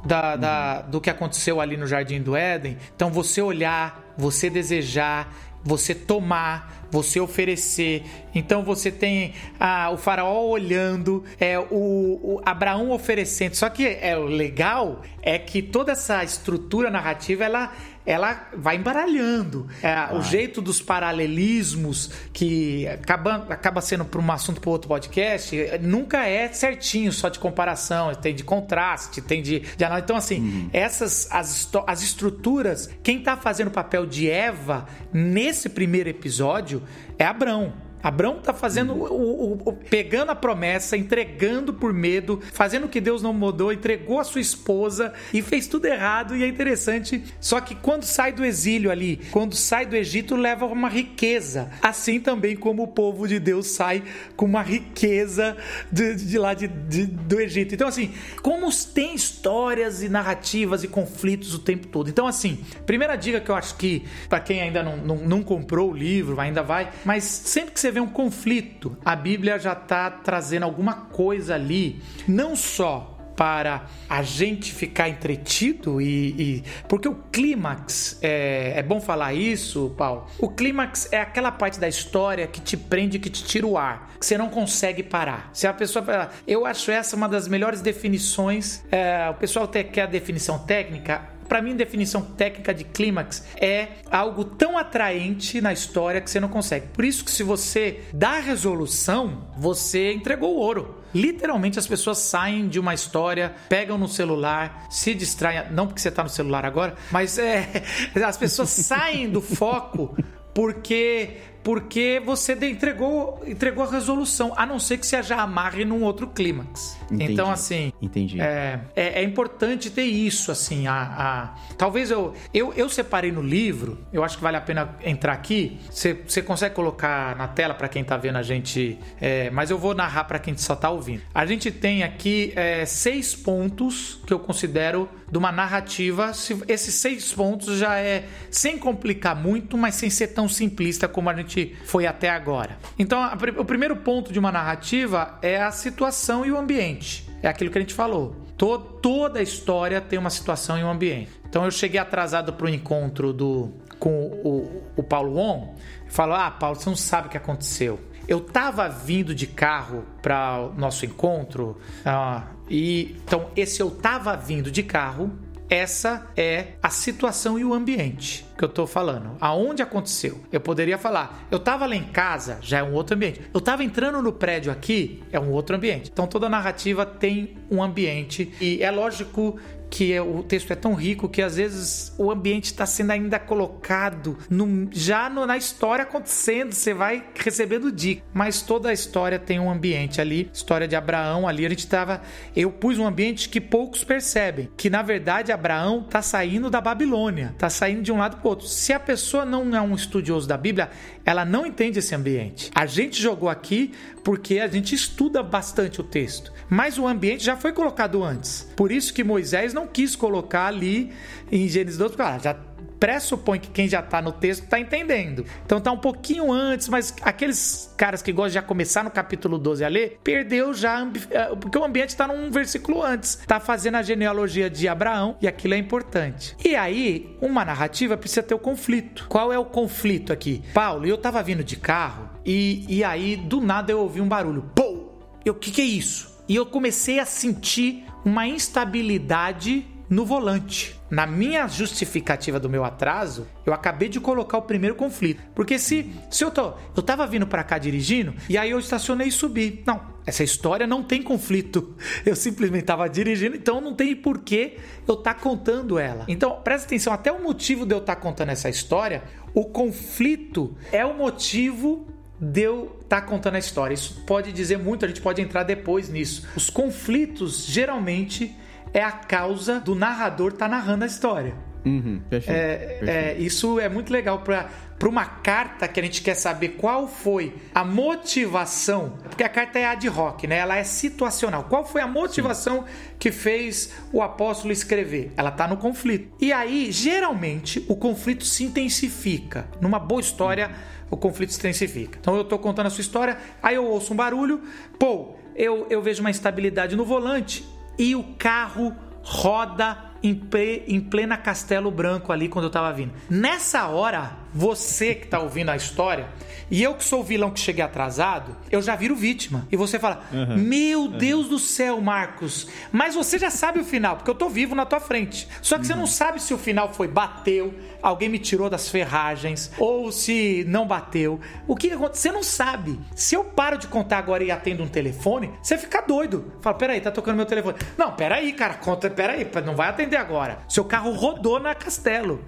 da, 0.05 0.33
uhum. 0.33 0.39
da, 0.39 0.81
do 0.81 1.01
que 1.01 1.09
aconteceu 1.09 1.61
ali 1.61 1.77
no 1.77 1.87
Jardim 1.87 2.21
do 2.21 2.35
Éden. 2.35 2.77
Então, 2.95 3.09
você 3.09 3.41
olhar, 3.41 4.03
você 4.17 4.49
desejar, 4.49 5.33
você 5.63 5.95
tomar, 5.95 6.82
você 6.93 7.19
oferecer. 7.19 8.03
Então 8.35 8.63
você 8.63 8.91
tem 8.91 9.33
ah, 9.59 9.89
o 9.91 9.97
faraó 9.97 10.45
olhando, 10.45 11.23
é 11.39 11.57
o, 11.57 11.65
o, 11.71 12.41
Abraão 12.45 12.91
oferecendo. 12.91 13.55
Só 13.55 13.67
que 13.67 13.83
é 13.83 14.15
o 14.15 14.25
legal 14.25 15.01
é 15.19 15.39
que 15.39 15.63
toda 15.63 15.93
essa 15.93 16.23
estrutura 16.23 16.91
narrativa 16.91 17.43
ela 17.43 17.73
ela 18.05 18.49
vai 18.55 18.75
embaralhando. 18.75 19.67
É, 19.81 20.13
o 20.13 20.21
jeito 20.21 20.61
dos 20.61 20.81
paralelismos, 20.81 22.11
que 22.31 22.87
acaba, 22.87 23.45
acaba 23.49 23.81
sendo 23.81 24.05
para 24.05 24.19
um 24.19 24.31
assunto 24.31 24.59
para 24.59 24.69
outro 24.69 24.87
podcast, 24.87 25.55
nunca 25.81 26.27
é 26.27 26.47
certinho 26.49 27.11
só 27.11 27.29
de 27.29 27.39
comparação. 27.39 28.13
Tem 28.15 28.35
de 28.35 28.43
contraste, 28.43 29.21
tem 29.21 29.41
de, 29.41 29.59
de 29.59 29.83
análise. 29.83 30.03
Então, 30.03 30.15
assim, 30.15 30.39
uhum. 30.39 30.69
essas 30.73 31.27
as, 31.31 31.69
as 31.87 32.01
estruturas, 32.01 32.89
quem 33.01 33.19
está 33.19 33.37
fazendo 33.37 33.67
o 33.67 33.71
papel 33.71 34.05
de 34.05 34.29
Eva 34.29 34.85
nesse 35.11 35.69
primeiro 35.69 36.09
episódio 36.09 36.83
é 37.17 37.25
Abrão. 37.25 37.73
Abraão 38.03 38.39
está 38.39 38.53
fazendo 38.53 38.93
o, 38.93 39.53
o, 39.53 39.69
o, 39.69 39.73
pegando 39.73 40.31
a 40.31 40.35
promessa, 40.35 40.97
entregando 40.97 41.73
por 41.73 41.93
medo, 41.93 42.41
fazendo 42.51 42.85
o 42.85 42.89
que 42.89 42.99
Deus 42.99 43.21
não 43.21 43.33
mudou, 43.33 43.71
entregou 43.71 44.19
a 44.19 44.25
sua 44.25 44.41
esposa 44.41 45.13
e 45.33 45.41
fez 45.41 45.67
tudo 45.67 45.85
errado. 45.85 46.35
E 46.35 46.43
é 46.43 46.47
interessante. 46.47 47.23
Só 47.39 47.61
que 47.61 47.75
quando 47.75 48.03
sai 48.03 48.33
do 48.33 48.43
exílio 48.43 48.91
ali, 48.91 49.21
quando 49.31 49.55
sai 49.55 49.85
do 49.85 49.95
Egito, 49.95 50.35
leva 50.35 50.65
uma 50.65 50.89
riqueza. 50.89 51.71
Assim 51.81 52.19
também 52.19 52.57
como 52.57 52.83
o 52.83 52.87
povo 52.87 53.25
de 53.25 53.39
Deus 53.39 53.67
sai 53.67 54.03
com 54.35 54.45
uma 54.45 54.61
riqueza 54.61 55.55
de, 55.89 56.15
de 56.15 56.37
lá 56.37 56.53
de, 56.53 56.67
de, 56.67 57.05
do 57.05 57.39
Egito. 57.39 57.73
Então, 57.73 57.87
assim, 57.87 58.13
como 58.41 58.69
tem 58.93 59.15
histórias 59.15 60.03
e 60.03 60.09
narrativas 60.09 60.83
e 60.83 60.87
conflitos 60.89 61.53
o 61.53 61.59
tempo 61.59 61.87
todo. 61.87 62.09
Então, 62.09 62.27
assim, 62.27 62.59
primeira 62.85 63.15
dica 63.15 63.39
que 63.39 63.49
eu 63.49 63.55
acho 63.55 63.75
que, 63.77 64.03
para 64.27 64.41
quem 64.41 64.61
ainda 64.61 64.83
não, 64.83 64.97
não, 64.97 65.15
não 65.15 65.43
comprou 65.43 65.91
o 65.91 65.95
livro, 65.95 66.39
ainda 66.39 66.61
vai, 66.61 66.91
mas 67.05 67.23
sempre 67.23 67.71
que 67.71 67.79
você 67.79 67.92
vê 67.93 67.99
um 67.99 68.07
conflito, 68.07 68.97
a 69.05 69.15
Bíblia 69.15 69.57
já 69.57 69.73
está 69.73 70.09
trazendo 70.09 70.63
alguma 70.63 70.93
coisa 70.93 71.55
ali, 71.55 72.01
não 72.27 72.55
só 72.55 73.13
para 73.35 73.85
a 74.09 74.21
gente 74.21 74.71
ficar 74.73 75.09
entretido 75.09 75.99
e, 75.99 76.05
e, 76.37 76.63
porque 76.87 77.07
o 77.07 77.15
clímax 77.31 78.19
é, 78.21 78.73
é 78.75 78.83
bom 78.83 79.01
falar 79.01 79.33
isso, 79.33 79.93
Paulo. 79.97 80.27
O 80.39 80.49
clímax 80.49 81.11
é 81.11 81.19
aquela 81.19 81.51
parte 81.51 81.79
da 81.79 81.87
história 81.87 82.47
que 82.47 82.61
te 82.61 82.77
prende, 82.77 83.19
que 83.19 83.29
te 83.29 83.43
tira 83.43 83.65
o 83.65 83.77
ar, 83.77 84.11
que 84.19 84.25
você 84.25 84.37
não 84.37 84.49
consegue 84.49 85.03
parar. 85.03 85.49
Se 85.53 85.67
a 85.67 85.73
pessoa, 85.73 86.29
eu 86.47 86.65
acho 86.65 86.91
essa 86.91 87.15
uma 87.15 87.27
das 87.27 87.47
melhores 87.47 87.81
definições. 87.81 88.83
É, 88.91 89.29
o 89.29 89.33
pessoal 89.35 89.67
quer 89.67 90.03
a 90.03 90.05
definição 90.05 90.59
técnica 90.59 91.32
para 91.47 91.61
mim, 91.61 91.75
definição 91.75 92.21
técnica 92.21 92.73
de 92.73 92.83
clímax 92.83 93.43
é 93.59 93.87
algo 94.09 94.43
tão 94.43 94.77
atraente 94.77 95.61
na 95.61 95.73
história 95.73 96.21
que 96.21 96.29
você 96.29 96.39
não 96.39 96.49
consegue. 96.49 96.87
Por 96.87 97.05
isso 97.05 97.23
que 97.23 97.31
se 97.31 97.43
você 97.43 98.01
dá 98.13 98.39
resolução, 98.39 99.47
você 99.57 100.13
entregou 100.13 100.55
o 100.55 100.59
ouro. 100.59 101.03
Literalmente 101.13 101.77
as 101.77 101.85
pessoas 101.85 102.17
saem 102.17 102.67
de 102.67 102.79
uma 102.79 102.93
história, 102.93 103.53
pegam 103.69 103.97
no 103.97 104.07
celular, 104.07 104.87
se 104.89 105.13
distraem, 105.13 105.71
não 105.71 105.85
porque 105.85 106.01
você 106.01 106.09
está 106.09 106.23
no 106.23 106.29
celular 106.29 106.65
agora, 106.65 106.95
mas 107.11 107.37
é, 107.37 107.83
as 108.25 108.37
pessoas 108.37 108.69
saem 108.69 109.29
do 109.29 109.41
foco 109.41 110.17
porque 110.53 111.37
porque 111.63 112.21
você 112.23 112.53
entregou, 112.53 113.41
entregou 113.47 113.85
a 113.85 113.89
resolução, 113.89 114.53
a 114.55 114.65
não 114.65 114.79
ser 114.79 114.97
que 114.97 115.07
você 115.07 115.23
já 115.23 115.41
amarre 115.41 115.85
num 115.85 116.03
outro 116.03 116.27
clímax. 116.27 116.97
Então, 117.11 117.49
assim, 117.49 117.93
Entendi. 118.01 118.41
É, 118.41 118.79
é, 118.95 119.21
é, 119.21 119.23
importante 119.23 119.89
ter 119.89 120.03
isso, 120.03 120.51
assim, 120.51 120.87
a, 120.87 120.93
a, 120.93 121.55
talvez 121.77 122.11
eu, 122.11 122.33
eu 122.53 122.73
eu 122.75 122.89
separei 122.89 123.31
no 123.31 123.41
livro, 123.41 123.99
eu 124.11 124.23
acho 124.23 124.37
que 124.37 124.43
vale 124.43 124.57
a 124.57 124.61
pena 124.61 124.95
entrar 125.03 125.33
aqui, 125.33 125.79
você, 125.89 126.13
você 126.27 126.41
consegue 126.41 126.75
colocar 126.75 127.35
na 127.35 127.47
tela 127.47 127.73
para 127.73 127.87
quem 127.87 128.03
tá 128.03 128.17
vendo 128.17 128.37
a 128.37 128.43
gente, 128.43 128.97
é, 129.21 129.49
mas 129.51 129.69
eu 129.69 129.77
vou 129.77 129.93
narrar 129.93 130.25
para 130.25 130.39
quem 130.39 130.57
só 130.57 130.75
tá 130.75 130.89
ouvindo. 130.89 131.21
A 131.33 131.45
gente 131.45 131.71
tem 131.71 132.03
aqui 132.03 132.51
é, 132.55 132.85
seis 132.85 133.35
pontos 133.35 134.19
que 134.25 134.33
eu 134.33 134.39
considero 134.39 135.07
de 135.31 135.37
uma 135.37 135.51
narrativa, 135.51 136.31
esses 136.67 136.93
seis 136.95 137.33
pontos 137.33 137.77
já 137.79 137.97
é 137.97 138.25
sem 138.51 138.77
complicar 138.77 139.35
muito, 139.35 139.77
mas 139.77 139.95
sem 139.95 140.09
ser 140.09 140.27
tão 140.27 140.47
simplista 140.47 141.07
como 141.07 141.29
a 141.29 141.33
gente 141.35 141.52
foi 141.85 142.05
até 142.05 142.29
agora. 142.29 142.77
Então, 142.97 143.19
a, 143.21 143.37
o 143.57 143.65
primeiro 143.65 143.97
ponto 143.97 144.31
de 144.31 144.39
uma 144.39 144.51
narrativa 144.51 145.37
é 145.41 145.61
a 145.61 145.71
situação 145.71 146.45
e 146.45 146.51
o 146.51 146.57
ambiente. 146.57 147.29
É 147.41 147.47
aquilo 147.47 147.69
que 147.69 147.77
a 147.77 147.81
gente 147.81 147.93
falou. 147.93 148.35
Todo, 148.57 148.85
toda 149.01 149.39
a 149.39 149.43
história 149.43 149.99
tem 149.99 150.17
uma 150.17 150.29
situação 150.29 150.77
e 150.77 150.83
um 150.83 150.89
ambiente. 150.89 151.31
Então, 151.49 151.65
eu 151.65 151.71
cheguei 151.71 151.99
atrasado 151.99 152.53
para 152.53 152.65
o 152.65 152.69
encontro 152.69 153.33
do, 153.33 153.73
com 153.99 154.27
o, 154.43 154.83
o 154.95 155.03
Paulo 155.03 155.37
On. 155.37 155.75
Falou: 156.07 156.35
Ah, 156.35 156.51
Paulo, 156.51 156.75
você 156.75 156.89
não 156.89 156.95
sabe 156.95 157.27
o 157.27 157.29
que 157.29 157.37
aconteceu. 157.37 157.99
Eu 158.27 158.39
tava 158.39 158.87
vindo 158.87 159.35
de 159.35 159.47
carro 159.47 160.05
para 160.21 160.59
o 160.59 160.79
nosso 160.79 161.05
encontro, 161.05 161.77
uh, 162.05 162.43
e 162.69 163.17
então 163.25 163.49
esse 163.55 163.81
eu 163.81 163.91
tava 163.91 164.35
vindo 164.37 164.71
de 164.71 164.81
carro, 164.81 165.31
essa 165.73 166.27
é 166.37 166.73
a 166.83 166.91
situação 166.91 167.57
e 167.57 167.65
o 167.65 167.73
ambiente. 167.73 168.45
que 168.55 168.63
eu 168.63 168.69
tô 168.69 168.85
falando. 168.85 169.35
Aonde 169.41 169.81
aconteceu? 169.81 170.39
Eu 170.51 170.61
poderia 170.61 170.97
falar, 170.99 171.47
eu 171.49 171.57
tava 171.57 171.87
lá 171.87 171.95
em 171.95 172.03
casa, 172.03 172.59
já 172.61 172.77
é 172.77 172.83
um 172.83 172.93
outro 172.93 173.15
ambiente. 173.15 173.41
Eu 173.51 173.59
tava 173.59 173.83
entrando 173.83 174.21
no 174.21 174.31
prédio 174.31 174.71
aqui, 174.71 175.23
é 175.31 175.39
um 175.39 175.49
outro 175.49 175.75
ambiente. 175.75 176.11
Então 176.13 176.27
toda 176.27 176.47
narrativa 176.47 177.03
tem 177.03 177.57
um 177.71 177.81
ambiente 177.81 178.53
e 178.61 178.83
é 178.83 178.91
lógico 178.91 179.59
que 179.93 180.11
é, 180.11 180.19
o 180.19 180.41
texto 180.41 180.73
é 180.73 180.75
tão 180.75 180.95
rico 180.95 181.29
que 181.29 181.39
às 181.39 181.55
vezes 181.55 182.11
o 182.17 182.31
ambiente 182.31 182.65
está 182.65 182.83
sendo 182.83 183.11
ainda 183.11 183.37
colocado 183.37 184.39
no, 184.49 184.89
já 184.91 185.29
no, 185.29 185.45
na 185.45 185.55
história 185.55 186.01
acontecendo, 186.01 186.73
você 186.73 186.95
vai 186.95 187.23
recebendo 187.35 187.91
dica, 187.91 188.23
mas 188.33 188.63
toda 188.63 188.89
a 188.89 188.93
história 188.93 189.37
tem 189.37 189.59
um 189.59 189.69
ambiente 189.69 190.19
ali, 190.19 190.49
história 190.51 190.87
de 190.87 190.95
Abraão 190.95 191.47
ali, 191.47 191.63
a 191.63 191.69
gente 191.69 191.85
tava, 191.85 192.23
eu 192.55 192.71
pus 192.71 192.97
um 192.97 193.05
ambiente 193.05 193.47
que 193.47 193.61
poucos 193.61 194.03
percebem, 194.03 194.67
que 194.75 194.89
na 194.89 195.03
verdade 195.03 195.51
Abraão 195.51 196.01
tá 196.01 196.23
saindo 196.23 196.71
da 196.71 196.81
Babilônia, 196.81 197.53
tá 197.59 197.69
saindo 197.69 198.01
de 198.01 198.11
um 198.11 198.17
lado 198.17 198.37
para 198.37 198.49
outro. 198.49 198.67
Se 198.67 198.93
a 198.93 198.99
pessoa 198.99 199.45
não 199.45 199.75
é 199.75 199.81
um 199.81 199.93
estudioso 199.93 200.47
da 200.47 200.57
Bíblia, 200.57 200.89
ela 201.23 201.45
não 201.45 201.67
entende 201.67 201.99
esse 201.99 202.15
ambiente. 202.15 202.71
A 202.73 202.87
gente 202.87 203.21
jogou 203.21 203.47
aqui 203.47 203.93
porque 204.23 204.59
a 204.59 204.67
gente 204.67 204.95
estuda 204.95 205.43
bastante 205.43 205.99
o 205.99 206.03
texto, 206.03 206.53
mas 206.69 206.97
o 206.97 207.07
ambiente 207.07 207.43
já 207.43 207.55
foi 207.55 207.73
colocado 207.73 208.23
antes. 208.23 208.69
Por 208.75 208.91
isso 208.91 209.13
que 209.13 209.23
Moisés 209.23 209.73
não 209.73 209.87
quis 209.87 210.15
colocar 210.15 210.67
ali 210.67 211.11
em 211.51 211.67
Gênesis 211.67 211.97
12, 211.97 212.15
porque 212.15 212.29
ah, 212.29 212.39
já 212.39 212.57
pressupõe 213.03 213.59
que 213.59 213.69
quem 213.69 213.85
já 213.85 213.99
está 213.99 214.21
no 214.21 214.31
texto 214.31 214.63
está 214.63 214.79
entendendo. 214.79 215.45
Então 215.65 215.81
tá 215.81 215.91
um 215.91 215.97
pouquinho 215.97 216.53
antes, 216.53 216.87
mas 216.87 217.13
aqueles 217.21 217.93
caras 217.97 218.21
que 218.21 218.31
gostam 218.31 218.47
de 218.47 218.53
já 218.53 218.61
começar 218.61 219.03
no 219.03 219.11
capítulo 219.11 219.57
12 219.57 219.83
a 219.83 219.89
ler, 219.89 220.21
perdeu 220.23 220.73
já, 220.73 221.05
eh, 221.29 221.53
porque 221.59 221.77
o 221.77 221.83
ambiente 221.83 222.09
está 222.11 222.25
num 222.25 222.49
versículo 222.49 223.03
antes. 223.03 223.35
Tá 223.45 223.59
fazendo 223.59 223.95
a 223.95 224.01
genealogia 224.01 224.69
de 224.69 224.87
Abraão 224.87 225.35
e 225.41 225.49
aquilo 225.49 225.73
é 225.73 225.77
importante. 225.77 226.55
E 226.63 226.77
aí, 226.77 227.35
uma 227.41 227.65
narrativa 227.65 228.15
precisa 228.15 228.41
ter 228.41 228.53
o 228.53 228.59
conflito. 228.59 229.25
Qual 229.27 229.51
é 229.51 229.59
o 229.59 229.65
conflito 229.65 230.31
aqui? 230.31 230.63
Paulo, 230.73 231.05
eu 231.05 231.17
tava 231.17 231.43
vindo 231.43 231.61
de 231.61 231.75
carro 231.75 232.32
e, 232.45 232.85
e 232.87 233.03
aí 233.03 233.35
do 233.35 233.61
nada 233.61 233.91
eu 233.91 233.99
ouvi 233.99 234.21
um 234.21 234.27
barulho. 234.27 234.69
Pô! 234.75 235.09
Eu, 235.45 235.53
o 235.53 235.57
que, 235.57 235.71
que 235.71 235.81
é 235.81 235.85
isso? 235.85 236.33
E 236.47 236.55
eu 236.55 236.65
comecei 236.65 237.19
a 237.19 237.25
sentir 237.25 238.05
uma 238.25 238.47
instabilidade 238.47 239.85
no 240.09 240.25
volante. 240.25 240.99
Na 241.09 241.25
minha 241.25 241.67
justificativa 241.67 242.59
do 242.59 242.69
meu 242.69 242.83
atraso, 242.83 243.47
eu 243.65 243.73
acabei 243.73 244.09
de 244.09 244.19
colocar 244.19 244.57
o 244.57 244.61
primeiro 244.63 244.95
conflito. 244.95 245.41
Porque 245.53 245.77
se, 245.79 246.11
se 246.29 246.43
eu 246.43 246.51
tô. 246.51 246.73
Eu 246.95 247.03
tava 247.03 247.25
vindo 247.27 247.47
para 247.47 247.63
cá 247.63 247.77
dirigindo 247.77 248.33
e 248.49 248.57
aí 248.57 248.71
eu 248.71 248.79
estacionei 248.79 249.27
e 249.27 249.31
subi. 249.31 249.83
Não, 249.85 250.01
essa 250.25 250.43
história 250.43 250.87
não 250.87 251.03
tem 251.03 251.21
conflito. 251.21 251.95
Eu 252.25 252.35
simplesmente 252.35 252.85
tava 252.85 253.07
dirigindo, 253.09 253.55
então 253.55 253.81
não 253.81 253.93
tem 253.93 254.15
porquê 254.15 254.77
eu 255.07 255.15
tá 255.17 255.33
contando 255.33 255.99
ela. 255.99 256.25
Então, 256.27 256.61
presta 256.63 256.87
atenção, 256.87 257.11
até 257.11 257.31
o 257.31 257.43
motivo 257.43 257.85
de 257.85 257.93
eu 257.93 257.99
estar 257.99 258.15
tá 258.15 258.21
contando 258.21 258.49
essa 258.49 258.69
história, 258.69 259.23
o 259.53 259.65
conflito 259.65 260.75
é 260.91 261.05
o 261.05 261.13
motivo 261.17 262.07
de 262.43 262.61
eu 262.61 262.97
estar 263.01 263.21
tá 263.21 263.27
contando 263.27 263.55
a 263.55 263.59
história. 263.59 263.93
Isso 263.93 264.21
pode 264.27 264.51
dizer 264.51 264.77
muito, 264.77 265.05
a 265.05 265.07
gente 265.07 265.21
pode 265.21 265.41
entrar 265.41 265.63
depois 265.63 266.09
nisso. 266.09 266.47
Os 266.55 266.69
conflitos 266.69 267.65
geralmente 267.65 268.53
é 268.93 269.01
a 269.01 269.11
causa 269.11 269.79
do 269.79 269.95
narrador 269.95 270.51
estar 270.51 270.69
tá 270.69 270.75
narrando 270.75 271.03
a 271.05 271.07
história. 271.07 271.53
Uhum, 271.85 272.21
perfeito, 272.29 272.57
é, 272.57 272.75
perfeito. 272.77 273.09
É, 273.09 273.37
isso 273.39 273.79
é 273.79 273.89
muito 273.89 274.11
legal 274.11 274.39
para 274.39 274.69
uma 275.05 275.25
carta 275.25 275.85
que 275.85 275.99
a 275.99 276.03
gente 276.03 276.21
quer 276.21 276.35
saber 276.35 276.69
qual 276.69 277.09
foi 277.09 277.55
a 277.75 277.83
motivação, 277.83 279.17
porque 279.23 279.43
a 279.43 279.49
carta 279.49 279.79
é 279.79 279.85
ad 279.85 280.07
hoc, 280.09 280.45
né? 280.45 280.57
Ela 280.59 280.77
é 280.77 280.83
situacional. 280.83 281.65
Qual 281.65 281.85
foi 281.85 282.01
a 282.01 282.07
motivação 282.07 282.85
Sim. 282.85 283.15
que 283.19 283.31
fez 283.31 283.93
o 284.13 284.21
apóstolo 284.21 284.71
escrever? 284.71 285.33
Ela 285.35 285.49
está 285.49 285.67
no 285.67 285.75
conflito. 285.75 286.33
E 286.39 286.53
aí, 286.53 286.89
geralmente, 286.89 287.83
o 287.89 287.97
conflito 287.97 288.45
se 288.45 288.63
intensifica. 288.63 289.67
Numa 289.81 289.99
boa 289.99 290.21
história, 290.21 290.71
o 291.13 291.17
conflito 291.17 291.53
se 291.53 291.59
intensifica. 291.59 292.17
Então 292.19 292.35
eu 292.35 292.41
estou 292.41 292.59
contando 292.59 292.87
a 292.87 292.89
sua 292.89 293.01
história, 293.01 293.37
aí 293.61 293.75
eu 293.75 293.85
ouço 293.85 294.13
um 294.13 294.15
barulho, 294.15 294.61
pô, 294.97 295.35
eu, 295.55 295.87
eu 295.89 296.01
vejo 296.01 296.21
uma 296.21 296.29
instabilidade 296.29 296.95
no 296.95 297.05
volante 297.05 297.65
e 297.97 298.15
o 298.15 298.23
carro 298.37 298.93
roda 299.21 299.97
em, 300.21 300.41
em 300.87 300.99
plena 300.99 301.37
Castelo 301.37 301.91
Branco 301.91 302.31
ali 302.31 302.49
quando 302.49 302.65
eu 302.65 302.71
tava 302.71 302.91
vindo. 302.91 303.13
Nessa 303.29 303.87
hora, 303.87 304.37
você 304.53 305.15
que 305.15 305.27
tá 305.27 305.39
ouvindo 305.39 305.69
a 305.69 305.75
história, 305.75 306.27
e 306.69 306.81
eu 306.81 306.95
que 306.95 307.03
sou 307.03 307.21
o 307.21 307.23
vilão 307.23 307.51
que 307.51 307.59
cheguei 307.59 307.83
atrasado, 307.83 308.55
eu 308.71 308.81
já 308.81 308.95
viro 308.95 309.15
vítima. 309.15 309.67
E 309.71 309.77
você 309.77 309.99
fala: 309.99 310.23
uhum. 310.31 310.57
Meu 310.57 311.01
uhum. 311.01 311.07
Deus 311.09 311.47
do 311.47 311.59
céu, 311.59 311.99
Marcos, 312.01 312.67
mas 312.91 313.15
você 313.15 313.37
já 313.37 313.49
sabe 313.49 313.79
o 313.79 313.83
final, 313.83 314.15
porque 314.15 314.31
eu 314.31 314.35
tô 314.35 314.49
vivo 314.49 314.75
na 314.75 314.85
tua 314.85 314.99
frente. 314.99 315.47
Só 315.61 315.75
que 315.75 315.81
uhum. 315.81 315.87
você 315.87 315.95
não 315.95 316.07
sabe 316.07 316.41
se 316.41 316.53
o 316.53 316.57
final 316.57 316.93
foi 316.93 317.07
bateu, 317.07 317.73
alguém 318.01 318.29
me 318.29 318.39
tirou 318.39 318.69
das 318.69 318.89
ferragens, 318.89 319.71
ou 319.77 320.11
se 320.11 320.63
não 320.67 320.87
bateu. 320.87 321.39
O 321.67 321.75
que 321.75 321.91
aconteceu? 321.91 322.23
Você 322.23 322.31
não 322.31 322.43
sabe. 322.43 322.99
Se 323.15 323.35
eu 323.35 323.43
paro 323.43 323.77
de 323.77 323.87
contar 323.87 324.17
agora 324.17 324.43
e 324.43 324.51
atendo 324.51 324.81
um 324.81 324.87
telefone, 324.87 325.51
você 325.61 325.77
fica 325.77 326.01
doido. 326.01 326.53
Fala: 326.61 326.77
Peraí, 326.77 327.01
tá 327.01 327.11
tocando 327.11 327.35
meu 327.35 327.45
telefone. 327.45 327.77
Não, 327.97 328.13
peraí, 328.13 328.53
cara, 328.53 328.75
conta, 328.75 329.09
peraí, 329.09 329.47
não 329.65 329.75
vai 329.75 329.89
atender 329.89 330.17
agora. 330.17 330.59
Seu 330.67 330.85
carro 330.85 331.11
rodou 331.11 331.59
na 331.59 331.75
Castelo. 331.75 332.43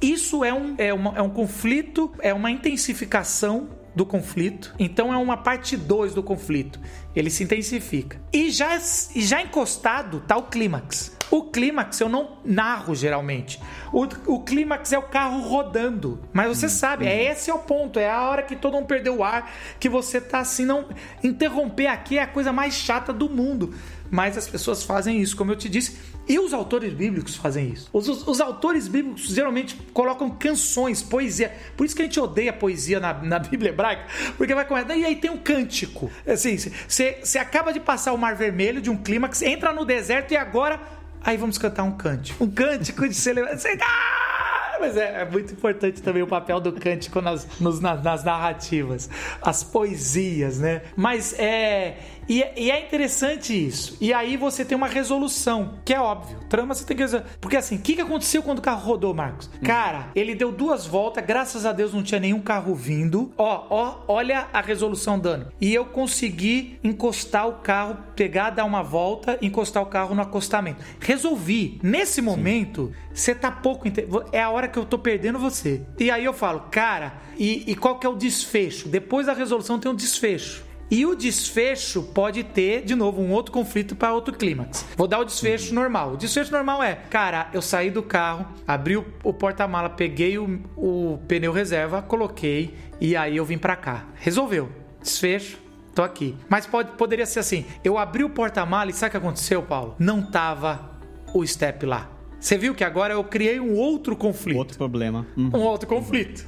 Isso 0.00 0.44
é 0.44 0.52
um, 0.52 0.74
é, 0.78 0.92
uma, 0.92 1.16
é 1.16 1.22
um 1.22 1.30
conflito, 1.30 2.12
é 2.20 2.32
uma 2.32 2.50
intensificação 2.50 3.68
do 3.96 4.04
conflito. 4.04 4.74
Então 4.78 5.12
é 5.12 5.16
uma 5.16 5.38
parte 5.38 5.74
2 5.74 6.12
do 6.12 6.22
conflito. 6.22 6.78
Ele 7.14 7.30
se 7.30 7.42
intensifica. 7.42 8.20
E 8.30 8.50
já, 8.50 8.78
e 9.14 9.22
já 9.22 9.40
encostado 9.40 10.20
tá 10.20 10.36
o 10.36 10.42
clímax. 10.44 11.16
O 11.30 11.44
clímax 11.44 11.98
eu 12.00 12.08
não 12.08 12.36
narro 12.44 12.94
geralmente. 12.94 13.58
O, 13.90 14.02
o 14.26 14.40
clímax 14.44 14.92
é 14.92 14.98
o 14.98 15.02
carro 15.02 15.40
rodando. 15.40 16.20
Mas 16.30 16.48
você 16.48 16.66
hum, 16.66 16.68
sabe, 16.68 17.06
hum. 17.06 17.08
é 17.08 17.24
esse 17.24 17.50
é 17.50 17.54
o 17.54 17.58
ponto. 17.58 17.98
É 17.98 18.10
a 18.10 18.28
hora 18.28 18.42
que 18.42 18.54
todo 18.54 18.74
mundo 18.74 18.86
perdeu 18.86 19.16
o 19.16 19.24
ar, 19.24 19.50
que 19.80 19.88
você 19.88 20.20
tá 20.20 20.40
assim, 20.40 20.66
não. 20.66 20.90
Interromper 21.24 21.86
aqui 21.86 22.18
é 22.18 22.22
a 22.22 22.26
coisa 22.26 22.52
mais 22.52 22.74
chata 22.74 23.14
do 23.14 23.30
mundo. 23.30 23.74
Mas 24.10 24.36
as 24.36 24.46
pessoas 24.46 24.82
fazem 24.82 25.20
isso, 25.20 25.34
como 25.36 25.50
eu 25.50 25.56
te 25.56 25.70
disse 25.70 25.96
e 26.28 26.38
os 26.38 26.52
autores 26.52 26.92
bíblicos 26.92 27.36
fazem 27.36 27.70
isso. 27.70 27.88
Os, 27.92 28.08
os, 28.08 28.26
os, 28.26 28.40
autores 28.40 28.88
bíblicos 28.88 29.28
geralmente 29.28 29.76
colocam 29.92 30.28
canções, 30.30 31.02
poesia. 31.02 31.54
Por 31.76 31.86
isso 31.86 31.94
que 31.94 32.02
a 32.02 32.04
gente 32.04 32.18
odeia 32.18 32.52
poesia 32.52 32.98
na, 32.98 33.14
na 33.14 33.38
Bíblia 33.38 33.70
hebraica, 33.70 34.06
porque 34.36 34.54
vai 34.54 34.64
com 34.64 34.76
E 34.76 35.04
aí 35.04 35.16
tem 35.16 35.30
um 35.30 35.38
cântico. 35.38 36.10
Assim, 36.26 36.56
você 36.88 37.38
acaba 37.38 37.72
de 37.72 37.80
passar 37.80 38.12
o 38.12 38.18
Mar 38.18 38.34
Vermelho 38.34 38.80
de 38.80 38.90
um 38.90 38.96
clímax, 38.96 39.42
entra 39.42 39.72
no 39.72 39.84
deserto 39.84 40.32
e 40.32 40.36
agora. 40.36 40.80
Aí 41.22 41.36
vamos 41.36 41.58
cantar 41.58 41.82
um 41.82 41.96
cântico. 41.96 42.42
Um 42.42 42.50
cântico 42.50 43.08
de 43.08 43.14
celebração. 43.14 43.70
Ah, 43.80 44.65
mas 44.80 44.96
é, 44.96 45.22
é, 45.22 45.24
muito 45.24 45.52
importante 45.52 46.02
também 46.02 46.22
o 46.22 46.26
papel 46.26 46.60
do 46.60 46.72
cântico 46.72 47.20
nas, 47.20 47.60
nos, 47.60 47.80
nas, 47.80 48.02
nas 48.02 48.24
narrativas. 48.24 49.08
As 49.42 49.62
poesias, 49.62 50.58
né? 50.58 50.82
Mas 50.96 51.38
é 51.38 51.96
e, 52.28 52.44
e, 52.56 52.70
é 52.70 52.84
interessante 52.84 53.54
isso. 53.54 53.96
E 54.00 54.12
aí 54.12 54.36
você 54.36 54.64
tem 54.64 54.76
uma 54.76 54.88
resolução, 54.88 55.78
que 55.84 55.94
é 55.94 56.00
óbvio. 56.00 56.38
Trama 56.48 56.74
você 56.74 56.84
tem 56.84 56.96
que 56.96 57.02
resolver. 57.04 57.26
Porque 57.40 57.56
assim, 57.56 57.76
o 57.76 57.78
que, 57.78 57.94
que 57.94 58.00
aconteceu 58.00 58.42
quando 58.42 58.58
o 58.58 58.62
carro 58.62 58.84
rodou, 58.84 59.14
Marcos? 59.14 59.48
Hum. 59.54 59.64
Cara, 59.64 60.10
ele 60.14 60.34
deu 60.34 60.50
duas 60.50 60.86
voltas, 60.86 61.24
graças 61.24 61.64
a 61.64 61.72
Deus 61.72 61.94
não 61.94 62.02
tinha 62.02 62.20
nenhum 62.20 62.40
carro 62.40 62.74
vindo. 62.74 63.32
Ó, 63.38 63.66
ó, 63.70 63.98
olha 64.08 64.48
a 64.52 64.60
resolução 64.60 65.18
dando. 65.18 65.52
E 65.60 65.72
eu 65.72 65.84
consegui 65.84 66.78
encostar 66.82 67.48
o 67.48 67.54
carro, 67.54 67.96
pegar, 68.16 68.50
dar 68.50 68.64
uma 68.64 68.82
volta, 68.82 69.38
encostar 69.40 69.82
o 69.82 69.86
carro 69.86 70.14
no 70.14 70.22
acostamento. 70.22 70.84
Resolvi. 71.00 71.78
Nesse 71.82 72.20
momento, 72.20 72.92
você 73.14 73.34
tá 73.34 73.50
pouco. 73.50 73.86
É 74.32 74.42
a 74.42 74.50
hora 74.50 74.65
que 74.68 74.78
eu 74.78 74.84
tô 74.84 74.98
perdendo 74.98 75.38
você. 75.38 75.82
E 75.98 76.10
aí 76.10 76.24
eu 76.24 76.32
falo, 76.32 76.60
cara, 76.70 77.14
e, 77.38 77.70
e 77.70 77.74
qual 77.74 77.98
que 77.98 78.06
é 78.06 78.10
o 78.10 78.14
desfecho? 78.14 78.88
Depois 78.88 79.26
da 79.26 79.32
resolução 79.32 79.78
tem 79.78 79.90
um 79.90 79.94
desfecho. 79.94 80.64
E 80.88 81.04
o 81.04 81.16
desfecho 81.16 82.02
pode 82.02 82.44
ter, 82.44 82.84
de 82.84 82.94
novo, 82.94 83.20
um 83.20 83.32
outro 83.32 83.50
conflito 83.50 83.96
para 83.96 84.14
outro 84.14 84.32
clímax. 84.32 84.86
Vou 84.96 85.08
dar 85.08 85.18
o 85.18 85.24
desfecho 85.24 85.74
normal. 85.74 86.12
O 86.12 86.16
desfecho 86.16 86.52
normal 86.52 86.80
é, 86.80 86.94
cara, 86.94 87.50
eu 87.52 87.60
saí 87.60 87.90
do 87.90 88.02
carro, 88.02 88.46
abri 88.66 88.96
o, 88.96 89.04
o 89.24 89.32
porta-mala, 89.32 89.90
peguei 89.90 90.38
o, 90.38 90.60
o 90.76 91.18
pneu 91.26 91.50
reserva, 91.50 92.02
coloquei 92.02 92.74
e 93.00 93.16
aí 93.16 93.36
eu 93.36 93.44
vim 93.44 93.58
para 93.58 93.74
cá. 93.74 94.04
Resolveu. 94.14 94.70
Desfecho, 95.02 95.58
tô 95.92 96.02
aqui. 96.02 96.36
Mas 96.48 96.66
pode, 96.66 96.92
poderia 96.92 97.26
ser 97.26 97.40
assim: 97.40 97.64
eu 97.82 97.98
abri 97.98 98.22
o 98.22 98.30
porta-mala 98.30 98.90
e 98.90 98.94
sabe 98.94 99.08
o 99.08 99.10
que 99.12 99.16
aconteceu, 99.16 99.62
Paulo? 99.62 99.96
Não 99.98 100.22
tava 100.22 101.00
o 101.34 101.44
step 101.44 101.84
lá. 101.84 102.15
Você 102.46 102.56
viu 102.56 102.76
que 102.76 102.84
agora 102.84 103.12
eu 103.12 103.24
criei 103.24 103.58
um 103.58 103.74
outro 103.74 104.14
conflito. 104.14 104.56
Outro 104.56 104.78
problema. 104.78 105.26
Uhum. 105.36 105.50
Um 105.52 105.62
outro 105.62 105.88
conflito. 105.88 106.46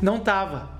Não 0.00 0.18
tava. 0.18 0.70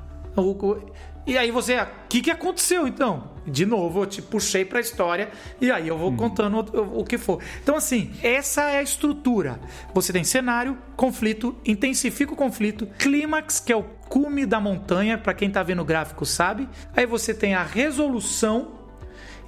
E 1.26 1.36
aí 1.36 1.50
você, 1.50 1.78
o 1.78 1.86
que, 2.08 2.22
que 2.22 2.30
aconteceu 2.30 2.88
então? 2.88 3.28
De 3.46 3.66
novo, 3.66 4.00
eu 4.00 4.06
te 4.06 4.22
puxei 4.22 4.64
para 4.64 4.78
a 4.78 4.80
história 4.80 5.28
e 5.60 5.70
aí 5.70 5.86
eu 5.86 5.98
vou 5.98 6.08
uhum. 6.08 6.16
contando 6.16 6.78
o, 6.78 7.00
o, 7.00 7.04
que 7.04 7.18
for. 7.18 7.42
Então, 7.62 7.76
assim, 7.76 8.10
essa 8.22 8.70
é 8.70 8.78
a 8.78 8.82
estrutura. 8.82 9.60
Você 9.92 10.14
tem 10.14 10.24
cenário, 10.24 10.78
conflito, 10.96 11.54
intensifica 11.66 12.32
o 12.32 12.36
conflito, 12.36 12.86
clímax, 12.98 13.60
que 13.60 13.70
é 13.70 13.76
o 13.76 13.82
cume 14.08 14.46
da 14.46 14.60
montanha, 14.60 15.18
para 15.18 15.34
quem 15.34 15.50
tá 15.50 15.62
vendo 15.62 15.82
o 15.82 15.84
gráfico 15.84 16.24
sabe. 16.24 16.66
Aí 16.96 17.04
você 17.04 17.34
tem 17.34 17.54
a 17.54 17.62
resolução 17.62 18.83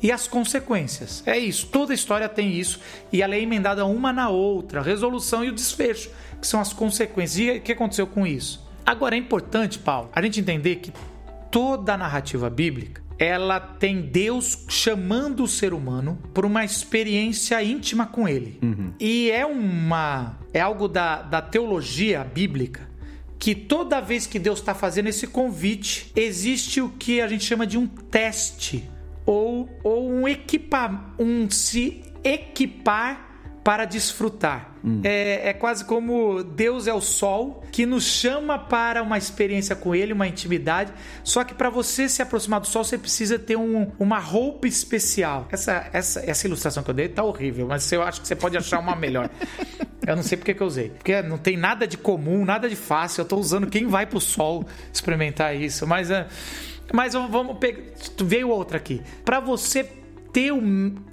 e 0.02 0.12
as 0.12 0.28
consequências. 0.28 1.22
É 1.26 1.38
isso, 1.38 1.66
toda 1.66 1.94
história 1.94 2.28
tem 2.28 2.52
isso 2.52 2.80
e 3.12 3.22
ela 3.22 3.34
é 3.34 3.40
emendada 3.40 3.84
uma 3.86 4.12
na 4.12 4.28
outra, 4.28 4.80
a 4.80 4.82
resolução 4.82 5.44
e 5.44 5.48
o 5.48 5.52
desfecho, 5.52 6.10
que 6.40 6.46
são 6.46 6.60
as 6.60 6.72
consequências. 6.72 7.38
E 7.38 7.50
o 7.58 7.60
que 7.60 7.72
aconteceu 7.72 8.06
com 8.06 8.26
isso? 8.26 8.64
Agora 8.84 9.14
é 9.14 9.18
importante, 9.18 9.78
Paulo, 9.78 10.10
a 10.14 10.22
gente 10.22 10.40
entender 10.40 10.76
que 10.76 10.92
toda 11.50 11.94
a 11.94 11.96
narrativa 11.96 12.48
bíblica 12.48 13.02
ela 13.18 13.58
tem 13.58 14.02
Deus 14.02 14.66
chamando 14.68 15.42
o 15.42 15.48
ser 15.48 15.72
humano 15.72 16.18
por 16.34 16.44
uma 16.44 16.64
experiência 16.64 17.62
íntima 17.62 18.06
com 18.06 18.28
ele. 18.28 18.58
Uhum. 18.62 18.92
E 19.00 19.30
é 19.30 19.46
uma 19.46 20.38
é 20.52 20.60
algo 20.60 20.86
da, 20.86 21.22
da 21.22 21.40
teologia 21.40 22.22
bíblica 22.22 22.88
que 23.38 23.54
toda 23.54 24.00
vez 24.00 24.26
que 24.26 24.38
Deus 24.38 24.58
está 24.58 24.74
fazendo 24.74 25.08
esse 25.08 25.26
convite, 25.26 26.10
existe 26.16 26.80
o 26.80 26.88
que 26.88 27.20
a 27.20 27.28
gente 27.28 27.44
chama 27.44 27.66
de 27.66 27.76
um 27.76 27.86
teste 27.86 28.88
ou, 29.26 29.68
ou 29.82 30.08
um 30.10 30.26
equipar, 30.28 31.14
um 31.18 31.50
se 31.50 32.02
equipar 32.22 33.26
para 33.66 33.84
desfrutar. 33.84 34.76
Hum. 34.84 35.00
É, 35.02 35.48
é, 35.48 35.52
quase 35.52 35.84
como 35.84 36.44
Deus 36.44 36.86
é 36.86 36.94
o 36.94 37.00
sol 37.00 37.64
que 37.72 37.84
nos 37.84 38.04
chama 38.04 38.56
para 38.56 39.02
uma 39.02 39.18
experiência 39.18 39.74
com 39.74 39.92
Ele, 39.92 40.12
uma 40.12 40.28
intimidade. 40.28 40.92
Só 41.24 41.42
que 41.42 41.52
para 41.52 41.68
você 41.68 42.08
se 42.08 42.22
aproximar 42.22 42.60
do 42.60 42.68
sol, 42.68 42.84
você 42.84 42.96
precisa 42.96 43.40
ter 43.40 43.56
um, 43.56 43.90
uma 43.98 44.20
roupa 44.20 44.68
especial. 44.68 45.48
Essa, 45.50 45.90
essa, 45.92 46.20
essa 46.24 46.46
ilustração 46.46 46.84
que 46.84 46.90
eu 46.90 46.94
dei 46.94 47.08
tá 47.08 47.24
horrível, 47.24 47.66
mas 47.66 47.90
eu 47.90 48.02
acho 48.02 48.20
que 48.20 48.28
você 48.28 48.36
pode 48.36 48.56
achar 48.56 48.78
uma 48.78 48.94
melhor. 48.94 49.28
Eu 50.06 50.14
não 50.14 50.22
sei 50.22 50.38
porque 50.38 50.54
que 50.54 50.62
eu 50.62 50.66
usei. 50.68 50.90
Porque 50.90 51.20
não 51.22 51.36
tem 51.36 51.56
nada 51.56 51.88
de 51.88 51.98
comum, 51.98 52.44
nada 52.44 52.68
de 52.68 52.76
fácil. 52.76 53.22
Eu 53.22 53.24
tô 53.24 53.36
usando 53.36 53.66
quem 53.66 53.88
vai 53.88 54.06
pro 54.06 54.20
sol 54.20 54.64
experimentar 54.92 55.56
isso. 55.56 55.84
Mas, 55.84 56.08
uh, 56.08 56.24
mas 56.92 57.14
vamos 57.14 57.58
pegar. 57.58 57.82
Veio 58.24 58.50
outra 58.50 58.76
aqui. 58.76 59.02
Para 59.24 59.40
você 59.40 59.84
ter 60.32 60.52
o, 60.52 60.60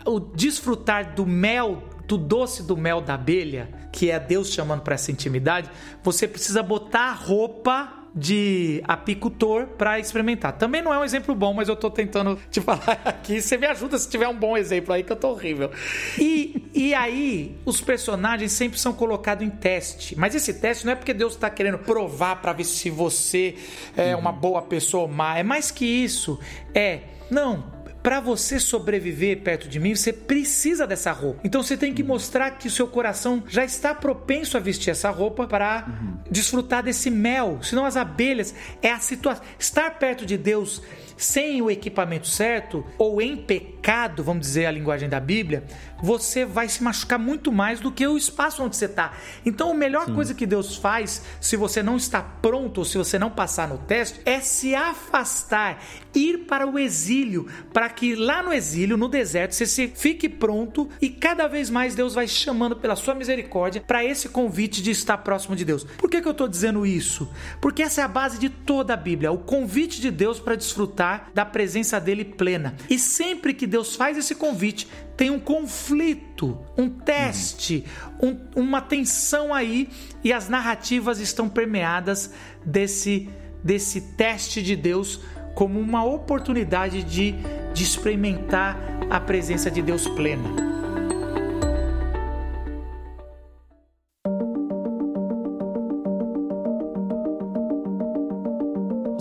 o 0.05 0.19
desfrutar 0.19 1.15
do 1.15 1.25
mel 1.25 1.83
do 2.07 2.17
doce 2.17 2.63
do 2.63 2.75
mel 2.75 3.01
da 3.01 3.13
abelha, 3.13 3.69
que 3.91 4.11
é 4.11 4.19
Deus 4.19 4.49
chamando 4.49 4.81
para 4.81 4.95
essa 4.95 5.11
intimidade, 5.11 5.69
você 6.03 6.27
precisa 6.27 6.61
botar 6.61 7.09
a 7.09 7.13
roupa 7.13 8.02
de 8.15 8.81
apicultor 8.87 9.67
para 9.67 9.99
experimentar. 9.99 10.53
Também 10.53 10.81
não 10.81 10.93
é 10.93 10.99
um 10.99 11.03
exemplo 11.03 11.33
bom, 11.33 11.53
mas 11.53 11.67
eu 11.67 11.75
tô 11.75 11.89
tentando 11.89 12.39
te 12.51 12.61
falar 12.61 13.01
aqui. 13.03 13.41
Você 13.41 13.57
me 13.57 13.65
ajuda 13.65 13.97
se 13.97 14.07
tiver 14.09 14.27
um 14.27 14.35
bom 14.35 14.55
exemplo 14.55 14.93
aí, 14.93 15.03
que 15.03 15.11
eu 15.11 15.15
tô 15.15 15.29
horrível. 15.29 15.71
E, 16.19 16.63
e 16.73 16.93
aí, 16.93 17.55
os 17.65 17.81
personagens 17.81 18.51
sempre 18.51 18.79
são 18.79 18.93
colocados 18.93 19.45
em 19.45 19.49
teste. 19.49 20.17
Mas 20.17 20.35
esse 20.35 20.53
teste 20.53 20.85
não 20.85 20.93
é 20.93 20.95
porque 20.95 21.13
Deus 21.13 21.33
está 21.33 21.49
querendo 21.49 21.79
provar 21.79 22.41
para 22.41 22.53
ver 22.53 22.65
se 22.65 22.89
você 22.89 23.55
é 23.97 24.15
uma 24.15 24.31
boa 24.31 24.61
pessoa 24.61 25.03
ou 25.03 25.09
má. 25.09 25.37
É 25.37 25.43
mais 25.43 25.71
que 25.71 25.85
isso. 25.85 26.39
É, 26.73 27.01
não, 27.31 27.72
para 28.03 28.19
você 28.19 28.59
sobreviver 28.59 29.41
perto 29.41 29.69
de 29.69 29.79
mim, 29.79 29.95
você 29.95 30.11
precisa 30.11 30.85
dessa 30.85 31.13
roupa. 31.13 31.39
Então 31.43 31.63
você 31.63 31.77
tem 31.77 31.93
que 31.93 32.03
mostrar 32.03 32.51
que 32.51 32.67
o 32.67 32.71
seu 32.71 32.85
coração 32.85 33.41
já 33.47 33.63
está 33.63 33.95
propenso 33.95 34.57
a 34.57 34.59
vestir 34.59 34.91
essa 34.91 35.09
roupa 35.09 35.47
para 35.47 35.85
uhum. 35.87 36.17
desfrutar 36.29 36.83
desse 36.83 37.09
mel. 37.09 37.59
Senão 37.63 37.85
as 37.85 37.95
abelhas 37.95 38.53
é 38.81 38.91
a 38.91 38.99
situação. 38.99 39.43
Estar 39.57 39.97
perto 39.97 40.25
de 40.25 40.37
Deus 40.37 40.81
sem 41.15 41.61
o 41.61 41.71
equipamento 41.71 42.27
certo 42.27 42.85
ou 42.97 43.21
em 43.21 43.37
pecado, 43.37 44.23
vamos 44.23 44.41
dizer 44.41 44.65
a 44.65 44.71
linguagem 44.71 45.07
da 45.07 45.19
Bíblia, 45.19 45.63
você 46.01 46.43
vai 46.43 46.67
se 46.67 46.83
machucar 46.83 47.17
muito 47.17 47.51
mais 47.51 47.79
do 47.79 47.91
que 47.91 48.05
o 48.05 48.17
espaço 48.17 48.61
onde 48.61 48.75
você 48.75 48.85
está. 48.85 49.13
Então, 49.45 49.71
a 49.71 49.73
melhor 49.73 50.07
Sim. 50.07 50.15
coisa 50.15 50.33
que 50.33 50.45
Deus 50.45 50.75
faz, 50.75 51.23
se 51.39 51.55
você 51.55 51.81
não 51.81 51.95
está 51.95 52.21
pronto 52.21 52.79
ou 52.79 52.85
se 52.85 52.97
você 52.97 53.17
não 53.17 53.29
passar 53.29 53.67
no 53.67 53.77
teste, 53.77 54.19
é 54.25 54.41
se 54.41 54.75
afastar, 54.75 55.81
ir 56.15 56.45
para 56.45 56.67
o 56.67 56.77
exílio, 56.77 57.47
para 57.71 57.89
que 57.89 58.15
lá 58.15 58.43
no 58.43 58.53
exílio, 58.53 58.97
no 58.97 59.07
deserto, 59.07 59.53
você 59.53 59.65
se 59.65 59.87
fique 59.87 60.29
pronto 60.29 60.89
e 61.01 61.09
cada 61.09 61.47
vez 61.47 61.69
mais 61.69 61.95
Deus 61.95 62.13
vai 62.13 62.27
chamando 62.27 62.75
pela 62.75 62.95
sua 62.95 63.15
misericórdia 63.15 63.83
para 63.85 64.03
esse 64.03 64.29
convite 64.29 64.81
de 64.81 64.91
estar 64.91 65.17
próximo 65.19 65.55
de 65.55 65.65
Deus. 65.65 65.83
Por 65.83 66.09
que, 66.09 66.21
que 66.21 66.27
eu 66.27 66.31
estou 66.31 66.47
dizendo 66.47 66.85
isso? 66.85 67.29
Porque 67.61 67.83
essa 67.83 68.01
é 68.01 68.03
a 68.03 68.07
base 68.07 68.39
de 68.39 68.49
toda 68.49 68.93
a 68.93 68.97
Bíblia, 68.97 69.31
o 69.31 69.37
convite 69.37 70.01
de 70.01 70.11
Deus 70.11 70.39
para 70.39 70.55
desfrutar 70.55 71.31
da 71.33 71.45
presença 71.45 71.99
dele 71.99 72.25
plena. 72.25 72.75
E 72.89 72.97
sempre 72.99 73.53
que 73.53 73.67
Deus 73.67 73.95
faz 73.95 74.17
esse 74.17 74.35
convite, 74.35 74.87
tem 75.15 75.29
um 75.29 75.39
conflito, 75.39 76.57
um 76.77 76.89
teste, 76.89 77.85
um, 78.21 78.39
uma 78.55 78.81
tensão 78.81 79.53
aí 79.53 79.89
e 80.23 80.33
as 80.33 80.49
narrativas 80.49 81.19
estão 81.19 81.47
permeadas 81.47 82.33
desse, 82.65 83.29
desse 83.63 84.01
teste 84.01 84.61
de 84.61 84.75
Deus 84.75 85.21
como 85.53 85.79
uma 85.79 86.03
oportunidade 86.03 87.03
de, 87.03 87.35
de 87.73 87.83
experimentar 87.83 88.77
a 89.09 89.19
presença 89.19 89.69
de 89.69 89.81
Deus 89.81 90.07
plena. 90.07 90.82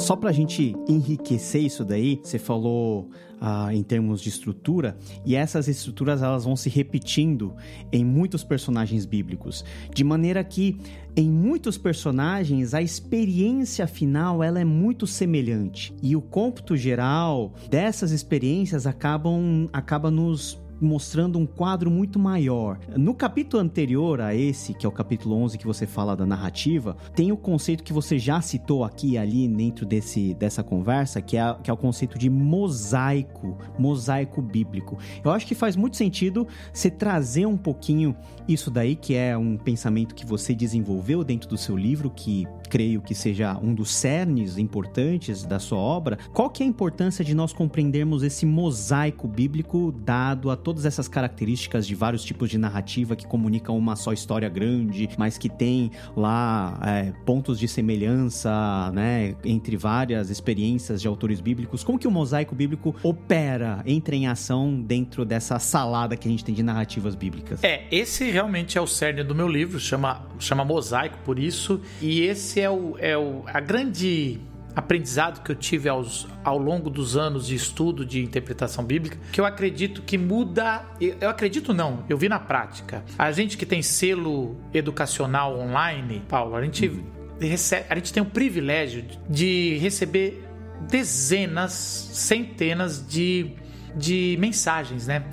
Só 0.02 0.16
para 0.16 0.30
a 0.30 0.32
gente 0.32 0.74
enriquecer 0.88 1.62
isso 1.62 1.84
daí, 1.84 2.18
você 2.20 2.36
falou 2.36 3.08
ah, 3.40 3.72
em 3.72 3.84
termos 3.84 4.20
de 4.20 4.30
estrutura, 4.30 4.98
e 5.24 5.36
essas 5.36 5.68
estruturas 5.68 6.22
elas 6.22 6.44
vão 6.44 6.56
se 6.56 6.68
repetindo 6.68 7.54
em 7.92 8.04
muitos 8.04 8.42
personagens 8.42 9.06
bíblicos, 9.06 9.64
de 9.94 10.02
maneira 10.02 10.42
que 10.42 10.76
em 11.14 11.30
muitos 11.30 11.78
personagens 11.78 12.74
a 12.74 12.82
experiência 12.82 13.86
final 13.86 14.42
ela 14.42 14.58
é 14.58 14.64
muito 14.64 15.06
semelhante. 15.06 15.94
E 16.02 16.16
o 16.16 16.20
cômputo 16.20 16.76
geral 16.76 17.52
dessas 17.70 18.10
experiências 18.10 18.88
acabam 18.88 19.68
acaba 19.72 20.10
nos 20.10 20.60
mostrando 20.82 21.38
um 21.38 21.46
quadro 21.46 21.90
muito 21.90 22.18
maior. 22.18 22.78
No 22.96 23.14
capítulo 23.14 23.62
anterior 23.62 24.20
a 24.20 24.34
esse, 24.34 24.74
que 24.74 24.84
é 24.84 24.88
o 24.88 24.92
capítulo 24.92 25.36
11 25.36 25.58
que 25.58 25.66
você 25.66 25.86
fala 25.86 26.16
da 26.16 26.26
narrativa, 26.26 26.96
tem 27.14 27.30
o 27.32 27.36
conceito 27.36 27.84
que 27.84 27.92
você 27.92 28.18
já 28.18 28.40
citou 28.40 28.84
aqui 28.84 29.12
e 29.12 29.18
ali 29.18 29.46
dentro 29.48 29.86
desse, 29.86 30.34
dessa 30.34 30.62
conversa, 30.62 31.20
que 31.20 31.36
é, 31.36 31.56
que 31.62 31.70
é 31.70 31.72
o 31.72 31.76
conceito 31.76 32.18
de 32.18 32.28
mosaico, 32.28 33.56
mosaico 33.78 34.42
bíblico. 34.42 34.98
Eu 35.24 35.30
acho 35.30 35.46
que 35.46 35.54
faz 35.54 35.76
muito 35.76 35.96
sentido 35.96 36.46
você 36.72 36.90
trazer 36.90 37.46
um 37.46 37.56
pouquinho 37.56 38.16
isso 38.48 38.70
daí, 38.70 38.96
que 38.96 39.14
é 39.14 39.36
um 39.36 39.56
pensamento 39.56 40.14
que 40.14 40.26
você 40.26 40.54
desenvolveu 40.54 41.22
dentro 41.22 41.48
do 41.48 41.56
seu 41.56 41.76
livro, 41.76 42.10
que 42.10 42.46
creio 42.68 43.02
que 43.02 43.14
seja 43.14 43.58
um 43.62 43.74
dos 43.74 43.92
cernes 43.92 44.56
importantes 44.58 45.44
da 45.44 45.58
sua 45.58 45.78
obra. 45.78 46.18
Qual 46.32 46.50
que 46.50 46.62
é 46.62 46.66
a 46.66 46.68
importância 46.68 47.24
de 47.24 47.34
nós 47.34 47.52
compreendermos 47.52 48.22
esse 48.22 48.46
mosaico 48.46 49.28
bíblico 49.28 49.92
dado 49.92 50.50
a 50.50 50.56
todas 50.72 50.86
essas 50.86 51.06
características 51.06 51.86
de 51.86 51.94
vários 51.94 52.24
tipos 52.24 52.48
de 52.48 52.56
narrativa 52.56 53.14
que 53.14 53.26
comunicam 53.26 53.76
uma 53.76 53.94
só 53.94 54.10
história 54.10 54.48
grande, 54.48 55.06
mas 55.18 55.36
que 55.36 55.50
tem 55.50 55.90
lá 56.16 56.80
é, 56.82 57.12
pontos 57.26 57.58
de 57.58 57.68
semelhança, 57.68 58.90
né, 58.94 59.36
entre 59.44 59.76
várias 59.76 60.30
experiências 60.30 61.02
de 61.02 61.06
autores 61.06 61.42
bíblicos? 61.42 61.84
Como 61.84 61.98
que 61.98 62.08
o 62.08 62.10
mosaico 62.10 62.54
bíblico 62.54 62.96
opera, 63.02 63.82
entra 63.84 64.16
em 64.16 64.26
ação 64.26 64.80
dentro 64.80 65.26
dessa 65.26 65.58
salada 65.58 66.16
que 66.16 66.26
a 66.26 66.30
gente 66.30 66.42
tem 66.42 66.54
de 66.54 66.62
narrativas 66.62 67.14
bíblicas? 67.14 67.62
É, 67.62 67.84
esse 67.90 68.30
realmente 68.30 68.78
é 68.78 68.80
o 68.80 68.86
cerne 68.86 69.22
do 69.22 69.34
meu 69.34 69.48
livro, 69.48 69.78
chama, 69.78 70.26
chama 70.38 70.64
Mosaico 70.64 71.18
por 71.22 71.38
isso, 71.38 71.82
e 72.00 72.22
esse 72.22 72.62
é 72.62 72.70
o, 72.70 72.96
é 72.98 73.14
o 73.18 73.42
a 73.46 73.60
grande 73.60 74.40
aprendizado 74.74 75.42
que 75.42 75.50
eu 75.50 75.56
tive 75.56 75.88
aos, 75.88 76.26
ao 76.44 76.58
longo 76.58 76.88
dos 76.88 77.16
anos 77.16 77.46
de 77.46 77.54
estudo 77.54 78.04
de 78.04 78.22
interpretação 78.22 78.84
bíblica, 78.84 79.18
que 79.32 79.40
eu 79.40 79.44
acredito 79.44 80.02
que 80.02 80.16
muda. 80.16 80.84
Eu 81.00 81.28
acredito 81.28 81.74
não, 81.74 82.04
eu 82.08 82.16
vi 82.16 82.28
na 82.28 82.38
prática. 82.38 83.04
A 83.18 83.30
gente 83.32 83.56
que 83.56 83.66
tem 83.66 83.82
selo 83.82 84.56
educacional 84.72 85.58
online, 85.58 86.22
Paulo, 86.28 86.56
a 86.56 86.62
gente, 86.62 86.88
uhum. 86.88 87.04
recebe, 87.40 87.86
a 87.88 87.94
gente 87.94 88.12
tem 88.12 88.22
o 88.22 88.26
privilégio 88.26 89.04
de 89.28 89.78
receber 89.78 90.44
dezenas, 90.88 91.72
centenas 91.72 93.06
de, 93.06 93.52
de 93.94 94.36
mensagens, 94.40 95.06
né? 95.06 95.24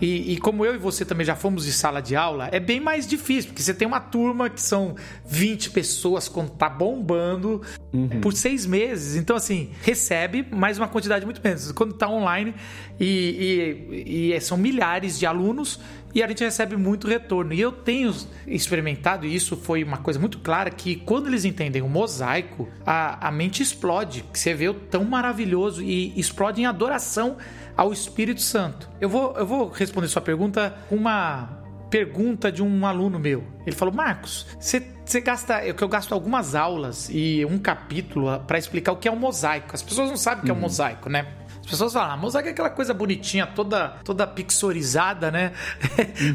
E, 0.00 0.34
e, 0.34 0.38
como 0.38 0.64
eu 0.64 0.74
e 0.74 0.78
você 0.78 1.04
também 1.04 1.24
já 1.24 1.34
fomos 1.34 1.64
de 1.64 1.72
sala 1.72 2.00
de 2.00 2.14
aula, 2.14 2.48
é 2.52 2.60
bem 2.60 2.80
mais 2.80 3.06
difícil, 3.06 3.50
porque 3.50 3.62
você 3.62 3.74
tem 3.74 3.86
uma 3.86 4.00
turma 4.00 4.50
que 4.50 4.60
são 4.60 4.94
20 5.26 5.70
pessoas 5.70 6.28
quando 6.28 6.50
tá 6.50 6.68
bombando 6.68 7.62
uhum. 7.92 8.20
por 8.20 8.32
seis 8.32 8.66
meses. 8.66 9.16
Então, 9.16 9.36
assim, 9.36 9.70
recebe, 9.82 10.46
mas 10.50 10.78
uma 10.78 10.88
quantidade 10.88 11.24
muito 11.24 11.40
menos. 11.42 11.72
Quando 11.72 11.94
tá 11.94 12.08
online 12.08 12.54
e, 13.00 13.86
e, 14.06 14.32
e 14.34 14.40
são 14.40 14.56
milhares 14.56 15.18
de 15.18 15.26
alunos 15.26 15.80
e 16.16 16.22
a 16.22 16.26
gente 16.26 16.42
recebe 16.42 16.78
muito 16.78 17.06
retorno. 17.06 17.52
E 17.52 17.60
eu 17.60 17.70
tenho 17.70 18.10
experimentado, 18.46 19.26
e 19.26 19.34
isso 19.34 19.54
foi 19.54 19.84
uma 19.84 19.98
coisa 19.98 20.18
muito 20.18 20.38
clara, 20.38 20.70
que 20.70 20.96
quando 20.96 21.26
eles 21.26 21.44
entendem 21.44 21.82
o 21.82 21.88
mosaico, 21.90 22.66
a, 22.86 23.28
a 23.28 23.30
mente 23.30 23.62
explode. 23.62 24.24
Você 24.32 24.54
vê 24.54 24.66
o 24.66 24.72
tão 24.72 25.04
maravilhoso 25.04 25.82
e 25.82 26.18
explode 26.18 26.62
em 26.62 26.64
adoração 26.64 27.36
ao 27.76 27.92
Espírito 27.92 28.40
Santo. 28.40 28.88
Eu 28.98 29.10
vou, 29.10 29.36
eu 29.36 29.44
vou 29.44 29.68
responder 29.68 30.08
sua 30.08 30.22
pergunta 30.22 30.74
com 30.88 30.96
uma 30.96 31.62
pergunta 31.90 32.50
de 32.50 32.62
um 32.62 32.86
aluno 32.86 33.18
meu. 33.18 33.44
Ele 33.66 33.76
falou: 33.76 33.92
Marcos, 33.92 34.46
você 34.58 35.20
gasta. 35.20 35.66
Eu, 35.66 35.74
que 35.74 35.84
eu 35.84 35.88
gasto 35.88 36.14
algumas 36.14 36.54
aulas 36.54 37.10
e 37.12 37.44
um 37.44 37.58
capítulo 37.58 38.40
para 38.46 38.56
explicar 38.56 38.92
o 38.92 38.96
que 38.96 39.06
é 39.06 39.12
um 39.12 39.16
mosaico. 39.16 39.74
As 39.74 39.82
pessoas 39.82 40.08
não 40.08 40.16
sabem 40.16 40.40
o 40.40 40.44
que 40.46 40.50
é 40.50 40.54
um 40.54 40.56
uhum. 40.56 40.62
mosaico, 40.62 41.10
né? 41.10 41.26
As 41.66 41.76
As 41.76 41.80
pessoas 41.80 41.92
falam, 41.92 42.14
ah, 42.14 42.16
mosaico 42.16 42.48
é 42.48 42.52
aquela 42.52 42.70
coisa 42.70 42.94
bonitinha, 42.94 43.46
toda, 43.46 43.96
toda 44.02 44.26
pixorizada, 44.26 45.30
né? 45.30 45.52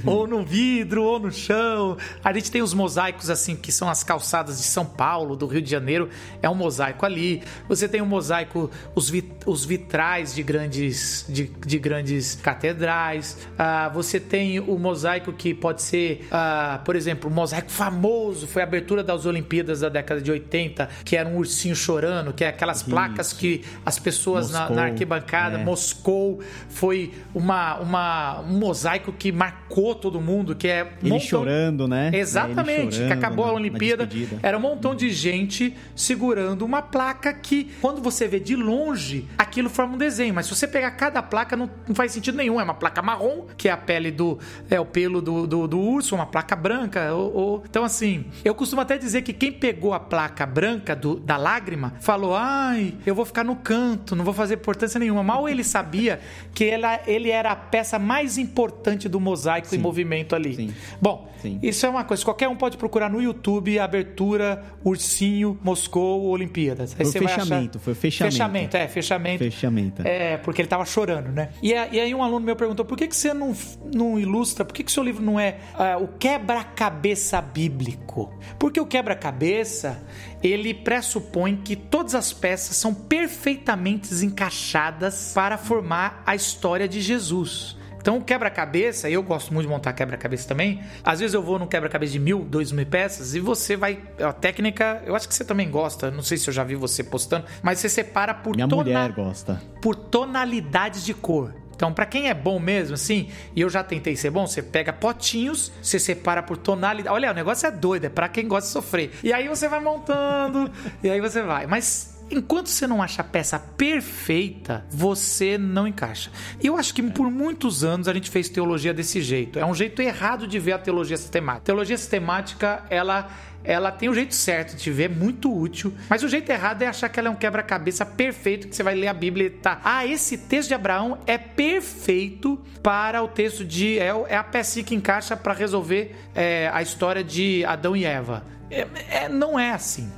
Uhum. 0.06 0.12
ou 0.14 0.28
no 0.28 0.44
vidro, 0.44 1.04
ou 1.04 1.20
no 1.20 1.32
chão. 1.32 1.98
A 2.24 2.32
gente 2.34 2.52
tem 2.52 2.62
os 2.62 2.74
mosaicos, 2.74 3.30
assim, 3.30 3.56
que 3.56 3.72
são 3.72 3.90
as 3.90 4.04
calçadas 4.04 4.58
de 4.58 4.64
São 4.64 4.86
Paulo, 4.86 5.36
do 5.36 5.48
Rio 5.48 5.62
de 5.62 5.72
Janeiro, 5.72 6.10
é 6.44 6.50
um 6.50 6.54
mosaico 6.54 7.06
ali. 7.06 7.42
Você 7.68 7.88
tem 7.88 8.02
um 8.02 8.06
mosaico, 8.06 8.70
os, 8.94 9.10
vit, 9.10 9.32
os 9.46 9.66
vitrais 9.66 10.36
de 10.36 10.44
grandes, 10.44 11.26
de, 11.28 11.48
de 11.48 11.80
grandes 11.80 12.36
catedrais. 12.36 13.38
Ah, 13.58 13.90
você 13.90 14.20
tem 14.20 14.60
o 14.60 14.78
mosaico 14.78 15.34
que 15.34 15.56
pode 15.56 15.82
ser, 15.82 16.28
ah, 16.30 16.82
por 16.86 16.96
exemplo, 16.96 17.32
um 17.32 17.34
mosaico 17.34 17.72
famoso, 17.72 18.46
foi 18.46 18.62
a 18.62 18.66
abertura 18.66 19.04
das 19.04 19.26
Olimpíadas 19.26 19.80
da 19.80 19.90
década 19.90 20.22
de 20.22 20.30
80, 20.30 20.88
que 21.06 21.16
era 21.16 21.28
um 21.28 21.38
ursinho 21.38 21.76
chorando, 21.76 22.34
que 22.34 22.44
é 22.44 22.50
aquelas 22.50 22.82
Isso. 22.82 22.90
placas 22.90 23.34
que 23.34 23.64
as 23.86 23.98
pessoas 23.98 24.52
na, 24.52 24.70
na, 24.70 24.84
arquibancada, 24.84 25.20
é. 25.59 25.63
Moscou, 25.63 26.39
foi 26.69 27.13
uma, 27.34 27.78
uma, 27.78 28.41
um 28.41 28.57
mosaico 28.57 29.11
que 29.11 29.32
marcou 29.32 29.95
todo 29.95 30.19
mundo, 30.19 30.55
que 30.55 30.67
é... 30.67 30.93
Ele 31.01 31.11
montão... 31.11 31.19
chorando, 31.19 31.88
né? 31.88 32.11
Exatamente, 32.13 32.95
chorando, 32.95 33.07
que 33.07 33.13
acabou 33.13 33.45
a 33.45 33.53
Olimpíada, 33.53 34.07
era 34.41 34.57
um 34.57 34.61
montão 34.61 34.95
de 34.95 35.09
gente 35.09 35.76
segurando 35.95 36.63
uma 36.63 36.82
placa 36.82 37.34
que, 37.34 37.72
quando 37.82 38.01
você 38.01 38.28
vê 38.28 38.39
de 38.39 38.55
longe, 38.55 39.28
aquilo 39.38 39.69
forma 39.69 39.95
um 39.95 39.97
desenho, 39.97 40.34
mas 40.34 40.45
se 40.45 40.55
você 40.55 40.67
pegar 40.67 40.91
cada 40.91 41.22
placa, 41.22 41.55
não, 41.55 41.69
não 41.88 41.95
faz 41.95 42.11
sentido 42.11 42.38
nenhum, 42.38 42.59
é 42.59 42.63
uma 42.63 42.74
placa 42.74 43.01
marrom, 43.01 43.45
que 43.57 43.67
é 43.67 43.72
a 43.72 43.78
pele 43.78 44.11
do... 44.11 44.39
é 44.69 44.80
o 44.80 44.86
pelo 44.86 45.22
do, 45.22 45.47
do, 45.47 45.67
do 45.67 45.80
urso, 45.80 46.15
uma 46.15 46.26
placa 46.26 46.55
branca, 46.55 47.13
ou, 47.13 47.36
ou... 47.36 47.63
então 47.69 47.84
assim, 47.84 48.26
eu 48.43 48.53
costumo 48.53 48.82
até 48.82 48.97
dizer 48.97 49.22
que 49.22 49.34
quem 49.34 49.51
pegou 49.51 49.93
a 49.93 49.99
placa 49.99 50.45
branca 50.45 50.95
do, 50.95 51.15
da 51.19 51.38
lágrima 51.38 51.93
falou: 51.99 52.36
ai, 52.36 52.93
eu 53.05 53.15
vou 53.15 53.26
ficar 53.26 53.43
no 53.43 53.55
canto, 53.55 54.15
não 54.15 54.24
vou 54.24 54.34
fazer 54.34 54.55
importância 54.55 54.99
nenhuma. 54.99 55.11
Mal 55.24 55.47
ele 55.47 55.64
sabia 55.64 56.20
que 56.53 56.66
ela, 56.66 56.99
ele 57.05 57.30
era 57.30 57.51
a 57.51 57.55
peça 57.55 57.97
mais 57.99 58.38
importante 58.38 59.07
do 59.07 59.20
mosaico 59.20 59.68
Sim. 59.68 59.78
em 59.78 59.80
movimento 59.80 60.36
ali. 60.36 60.55
Sim. 60.55 60.74
Bom, 61.01 61.30
Sim. 61.41 61.59
isso 61.62 61.86
é 61.86 61.89
uma 61.89 62.03
coisa. 62.03 62.24
Qualquer 62.24 62.47
um 62.47 62.55
pode 62.55 62.78
procurar 62.78 63.09
no 63.09 63.22
YouTube 63.22 63.80
abertura 63.80 64.64
Ursinho 64.84 65.57
Moscou 65.64 66.26
Olimpíadas. 66.26 66.95
Aí 66.97 67.05
foi 67.05 67.22
fechamento, 67.22 67.78
achar... 67.78 67.84
foi 67.84 67.95
fechamento. 67.95 68.34
Fechamento, 68.34 68.78
é, 68.78 68.88
fechamento. 68.88 69.43
Fechamento. 69.43 70.01
É, 70.05 70.38
porque 70.38 70.62
ele 70.62 70.68
tava 70.68 70.86
chorando, 70.86 71.32
né? 71.32 71.49
E, 71.62 71.72
e 71.72 71.76
aí 71.76 72.14
um 72.14 72.24
aluno 72.24 72.45
meu 72.45 72.55
perguntou: 72.55 72.86
por 72.86 72.97
que, 72.97 73.07
que 73.07 73.16
você 73.16 73.34
não, 73.34 73.55
não 73.93 74.20
ilustra, 74.20 74.64
por 74.66 74.74
que, 74.74 74.84
que 74.84 74.91
seu 74.91 75.03
livro 75.03 75.24
não 75.24 75.39
é 75.39 75.57
uh, 75.74 76.03
o 76.03 76.07
quebra-cabeça 76.07 77.41
bíblico? 77.41 78.34
Porque 78.59 78.80
o 78.80 78.86
quebra-cabeça 78.86 80.01
ele 80.44 80.74
pressupõe 80.74 81.56
que 81.56 81.76
todas 81.76 82.16
as 82.16 82.34
peças 82.34 82.76
são 82.76 82.94
perfeitamente 82.94 84.14
encaixadas 84.26 85.32
para 85.34 85.58
formar 85.58 86.24
a 86.26 86.36
história 86.36 86.88
de 86.88 87.02
Jesus. 87.02 87.78
Então, 88.02 88.20
quebra-cabeça, 88.20 89.08
eu 89.12 89.22
gosto 89.22 89.54
muito 89.54 89.68
de 89.68 89.72
montar 89.72 89.94
quebra-cabeça 89.94 90.48
também. 90.48 90.82
Às 91.04 91.20
vezes 91.20 91.36
eu 91.36 91.42
vou 91.44 91.60
num 91.60 91.68
quebra-cabeça 91.68 92.14
de 92.14 92.20
mil, 92.20 92.39
dois 92.39 92.72
mil 92.72 92.86
peças 92.86 93.36
e 93.36 93.39
você 93.39 93.78
vai. 93.78 94.00
A 94.20 94.34
técnica, 94.34 95.04
eu 95.06 95.16
acho 95.16 95.28
que 95.28 95.36
você 95.36 95.46
também 95.46 95.70
gosta. 95.70 96.10
Não 96.10 96.24
sei 96.24 96.38
se 96.38 96.50
eu 96.50 96.54
já 96.54 96.64
vi 96.64 96.74
você 96.74 97.04
postando, 97.04 97.46
mas 97.62 97.78
você 97.78 97.88
separa 97.88 98.34
por 98.34 98.56
Minha 98.56 98.66
mulher 98.66 99.12
gosta. 99.12 99.62
Por 99.80 99.96
tonalidades 99.96 101.06
de 101.06 101.14
cor. 101.14 101.54
Então, 101.82 101.92
para 101.92 102.06
quem 102.06 102.30
é 102.30 102.34
bom 102.36 102.60
mesmo, 102.60 102.94
assim, 102.94 103.32
e 103.56 103.62
eu 103.62 103.68
já 103.68 103.84
tentei 103.84 104.16
ser 104.16 104.30
bom, 104.30 104.46
você 104.46 104.62
pega 104.62 104.94
potinhos, 104.94 105.72
você 105.82 105.98
separa 105.98 106.44
por 106.44 106.56
tonalidade. 106.56 107.12
Olha, 107.12 107.32
o 107.32 107.34
negócio 107.34 107.66
é 107.66 107.72
doido, 107.72 108.06
é 108.06 108.10
pra 108.10 108.30
quem 108.30 108.48
gosta 108.48 108.68
de 108.68 108.74
sofrer. 108.74 109.12
E 109.24 109.34
aí 109.34 109.48
você 109.48 109.68
vai 109.68 109.80
montando, 109.80 110.72
e 111.02 111.10
aí 111.10 111.20
você 111.20 111.42
vai. 111.42 111.66
Mas 111.66 112.11
enquanto 112.32 112.68
você 112.68 112.88
não 112.88 113.02
acha 113.02 113.22
a 113.22 113.26
peça 113.26 113.60
perfeita, 113.60 114.86
você 114.90 115.58
não 115.58 115.88
encaixa. 115.88 116.32
Eu 116.62 116.78
acho 116.78 116.94
que 116.94 117.04
por 117.04 117.30
muitos 117.30 117.84
anos 117.84 118.08
a 118.08 118.14
gente 118.14 118.30
fez 118.30 118.50
teologia 118.50 118.94
desse 118.94 119.22
jeito. 119.22 119.60
É 119.60 119.66
um 119.66 119.76
jeito 119.76 120.02
errado 120.02 120.48
de 120.48 120.60
ver 120.60 120.74
a 120.74 120.80
teologia 120.80 121.18
sistemática. 121.18 121.64
A 121.64 121.66
teologia 121.66 121.98
sistemática, 121.98 122.84
ela 122.90 123.30
ela 123.64 123.92
tem 123.92 124.10
o 124.10 124.14
jeito 124.14 124.34
certo 124.34 124.76
de 124.76 124.92
ver, 124.92 125.04
é 125.04 125.08
muito 125.08 125.56
útil, 125.56 125.94
mas 126.10 126.24
o 126.24 126.28
jeito 126.28 126.50
errado 126.50 126.82
é 126.82 126.88
achar 126.88 127.10
que 127.10 127.20
ela 127.20 127.30
é 127.30 127.32
um 127.32 127.36
quebra-cabeça 127.36 128.06
perfeito, 128.06 128.68
que 128.68 128.76
você 128.76 128.82
vai 128.82 128.96
ler 128.96 129.08
a 129.08 129.14
Bíblia 129.14 129.48
e 129.48 129.50
tá. 129.50 129.80
Ah, 129.84 130.06
esse 130.06 130.38
texto 130.38 130.70
de 130.70 130.74
Abraão 130.74 131.20
é 131.28 131.38
perfeito 131.38 132.60
para 132.82 133.22
o 133.22 133.28
texto 133.28 133.64
de. 133.64 134.00
É, 134.00 134.08
é 134.30 134.36
a 134.36 134.44
peça 134.44 134.82
que 134.82 134.96
encaixa 134.96 135.38
para 135.38 135.54
resolver 135.54 136.16
é, 136.34 136.70
a 136.74 136.82
história 136.82 137.24
de 137.24 137.64
Adão 137.66 137.96
e 137.96 138.04
Eva. 138.04 138.44
É, 138.70 138.88
é, 139.10 139.30
não 139.30 139.60
é 139.60 139.72
assim. 139.72 140.12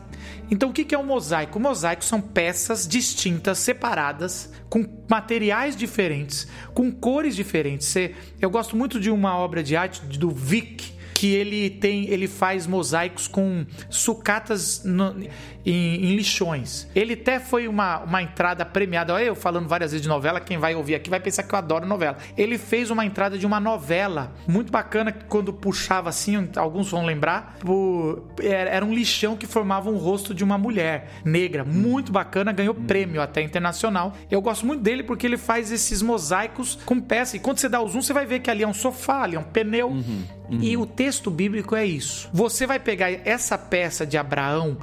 Então, 0.51 0.69
o 0.69 0.73
que 0.73 0.93
é 0.93 0.97
um 0.97 1.05
mosaico? 1.05 1.57
O 1.57 1.61
mosaico 1.61 2.03
são 2.03 2.21
peças 2.21 2.87
distintas, 2.87 3.57
separadas, 3.59 4.51
com 4.69 4.85
materiais 5.09 5.75
diferentes, 5.75 6.47
com 6.73 6.91
cores 6.91 7.35
diferentes. 7.35 7.93
Eu 8.41 8.49
gosto 8.49 8.75
muito 8.75 8.99
de 8.99 9.09
uma 9.09 9.37
obra 9.37 9.63
de 9.63 9.75
arte 9.75 10.01
do 10.17 10.29
Vic, 10.29 10.93
que 11.13 11.27
ele 11.33 11.69
tem, 11.69 12.09
ele 12.09 12.27
faz 12.27 12.67
mosaicos 12.67 13.27
com 13.27 13.65
sucatas 13.89 14.83
no, 14.83 15.15
em, 15.66 16.05
em, 16.05 16.16
lixões. 16.16 16.88
Ele 16.95 17.14
até 17.14 17.39
foi 17.39 17.68
uma, 17.68 17.99
uma 17.99 18.22
entrada 18.22 18.66
premiada. 18.66 19.14
Olha 19.14 19.24
eu 19.24 19.36
falando 19.36 19.68
várias 19.68 19.91
vezes 19.91 20.01
de 20.01 20.07
novela, 20.07 20.39
quem 20.39 20.57
vai 20.57 20.76
ouvir 20.76 20.95
aqui 20.95 21.09
vai 21.09 21.20
pensar 21.20 21.43
que 21.43 21.53
eu 21.53 21.59
adoro 21.59 21.86
novela. 21.86 22.18
Ele 22.38 22.57
fez 22.57 22.89
uma 22.89 23.05
entrada 23.05 23.38
de 23.38 23.45
uma 23.45 23.59
novela 23.59 24.34
muito 24.47 24.72
bacana, 24.72 25.11
quando 25.11 25.53
puxava 25.53 26.09
assim, 26.09 26.49
alguns 26.55 26.89
vão 26.89 27.05
lembrar, 27.05 27.57
por, 27.59 28.24
era 28.41 28.86
um 28.86 28.93
lixão 28.93 29.36
que 29.36 29.45
formava 29.45 29.89
um 29.89 29.97
rosto 29.97 30.34
de 30.34 30.43
uma 30.43 30.57
mulher 30.57 31.09
negra, 31.24 31.64
muito 31.64 32.11
bacana, 32.11 32.51
ganhou 32.51 32.74
prêmio 32.74 33.22
até 33.22 33.41
internacional. 33.41 34.14
Eu 34.30 34.41
gosto 34.41 34.66
muito 34.66 34.82
dele 34.82 35.03
porque 35.03 35.26
ele 35.26 35.38
faz 35.38 35.72
esses 35.72 36.01
mosaicos 36.01 36.78
com 36.86 36.99
peça. 36.99 37.38
E 37.38 37.39
quando 37.39 37.57
você 37.57 37.70
dá 37.70 37.82
o 37.82 37.88
zoom, 37.88 38.01
você 38.01 38.14
vai 38.14 38.26
ver 38.26 38.39
que 38.39 38.49
ali 38.49 38.64
é 38.64 38.68
um 38.68 38.74
sofá, 38.74 39.24
ali 39.24 39.36
é 39.36 39.39
um 39.39 39.43
pneu. 39.43 39.89
Uhum, 39.89 40.24
uhum. 40.49 40.59
E 40.61 40.78
o 40.78 40.86
texto 40.86 41.30
bíblico 41.32 41.76
é 41.76 41.86
isso. 41.86 42.30
Você 42.34 42.66
vai 42.66 42.80
pegar 42.80 43.11
essa 43.11 43.57
peça 43.57 44.05
de 44.05 44.18
Abraão 44.18 44.78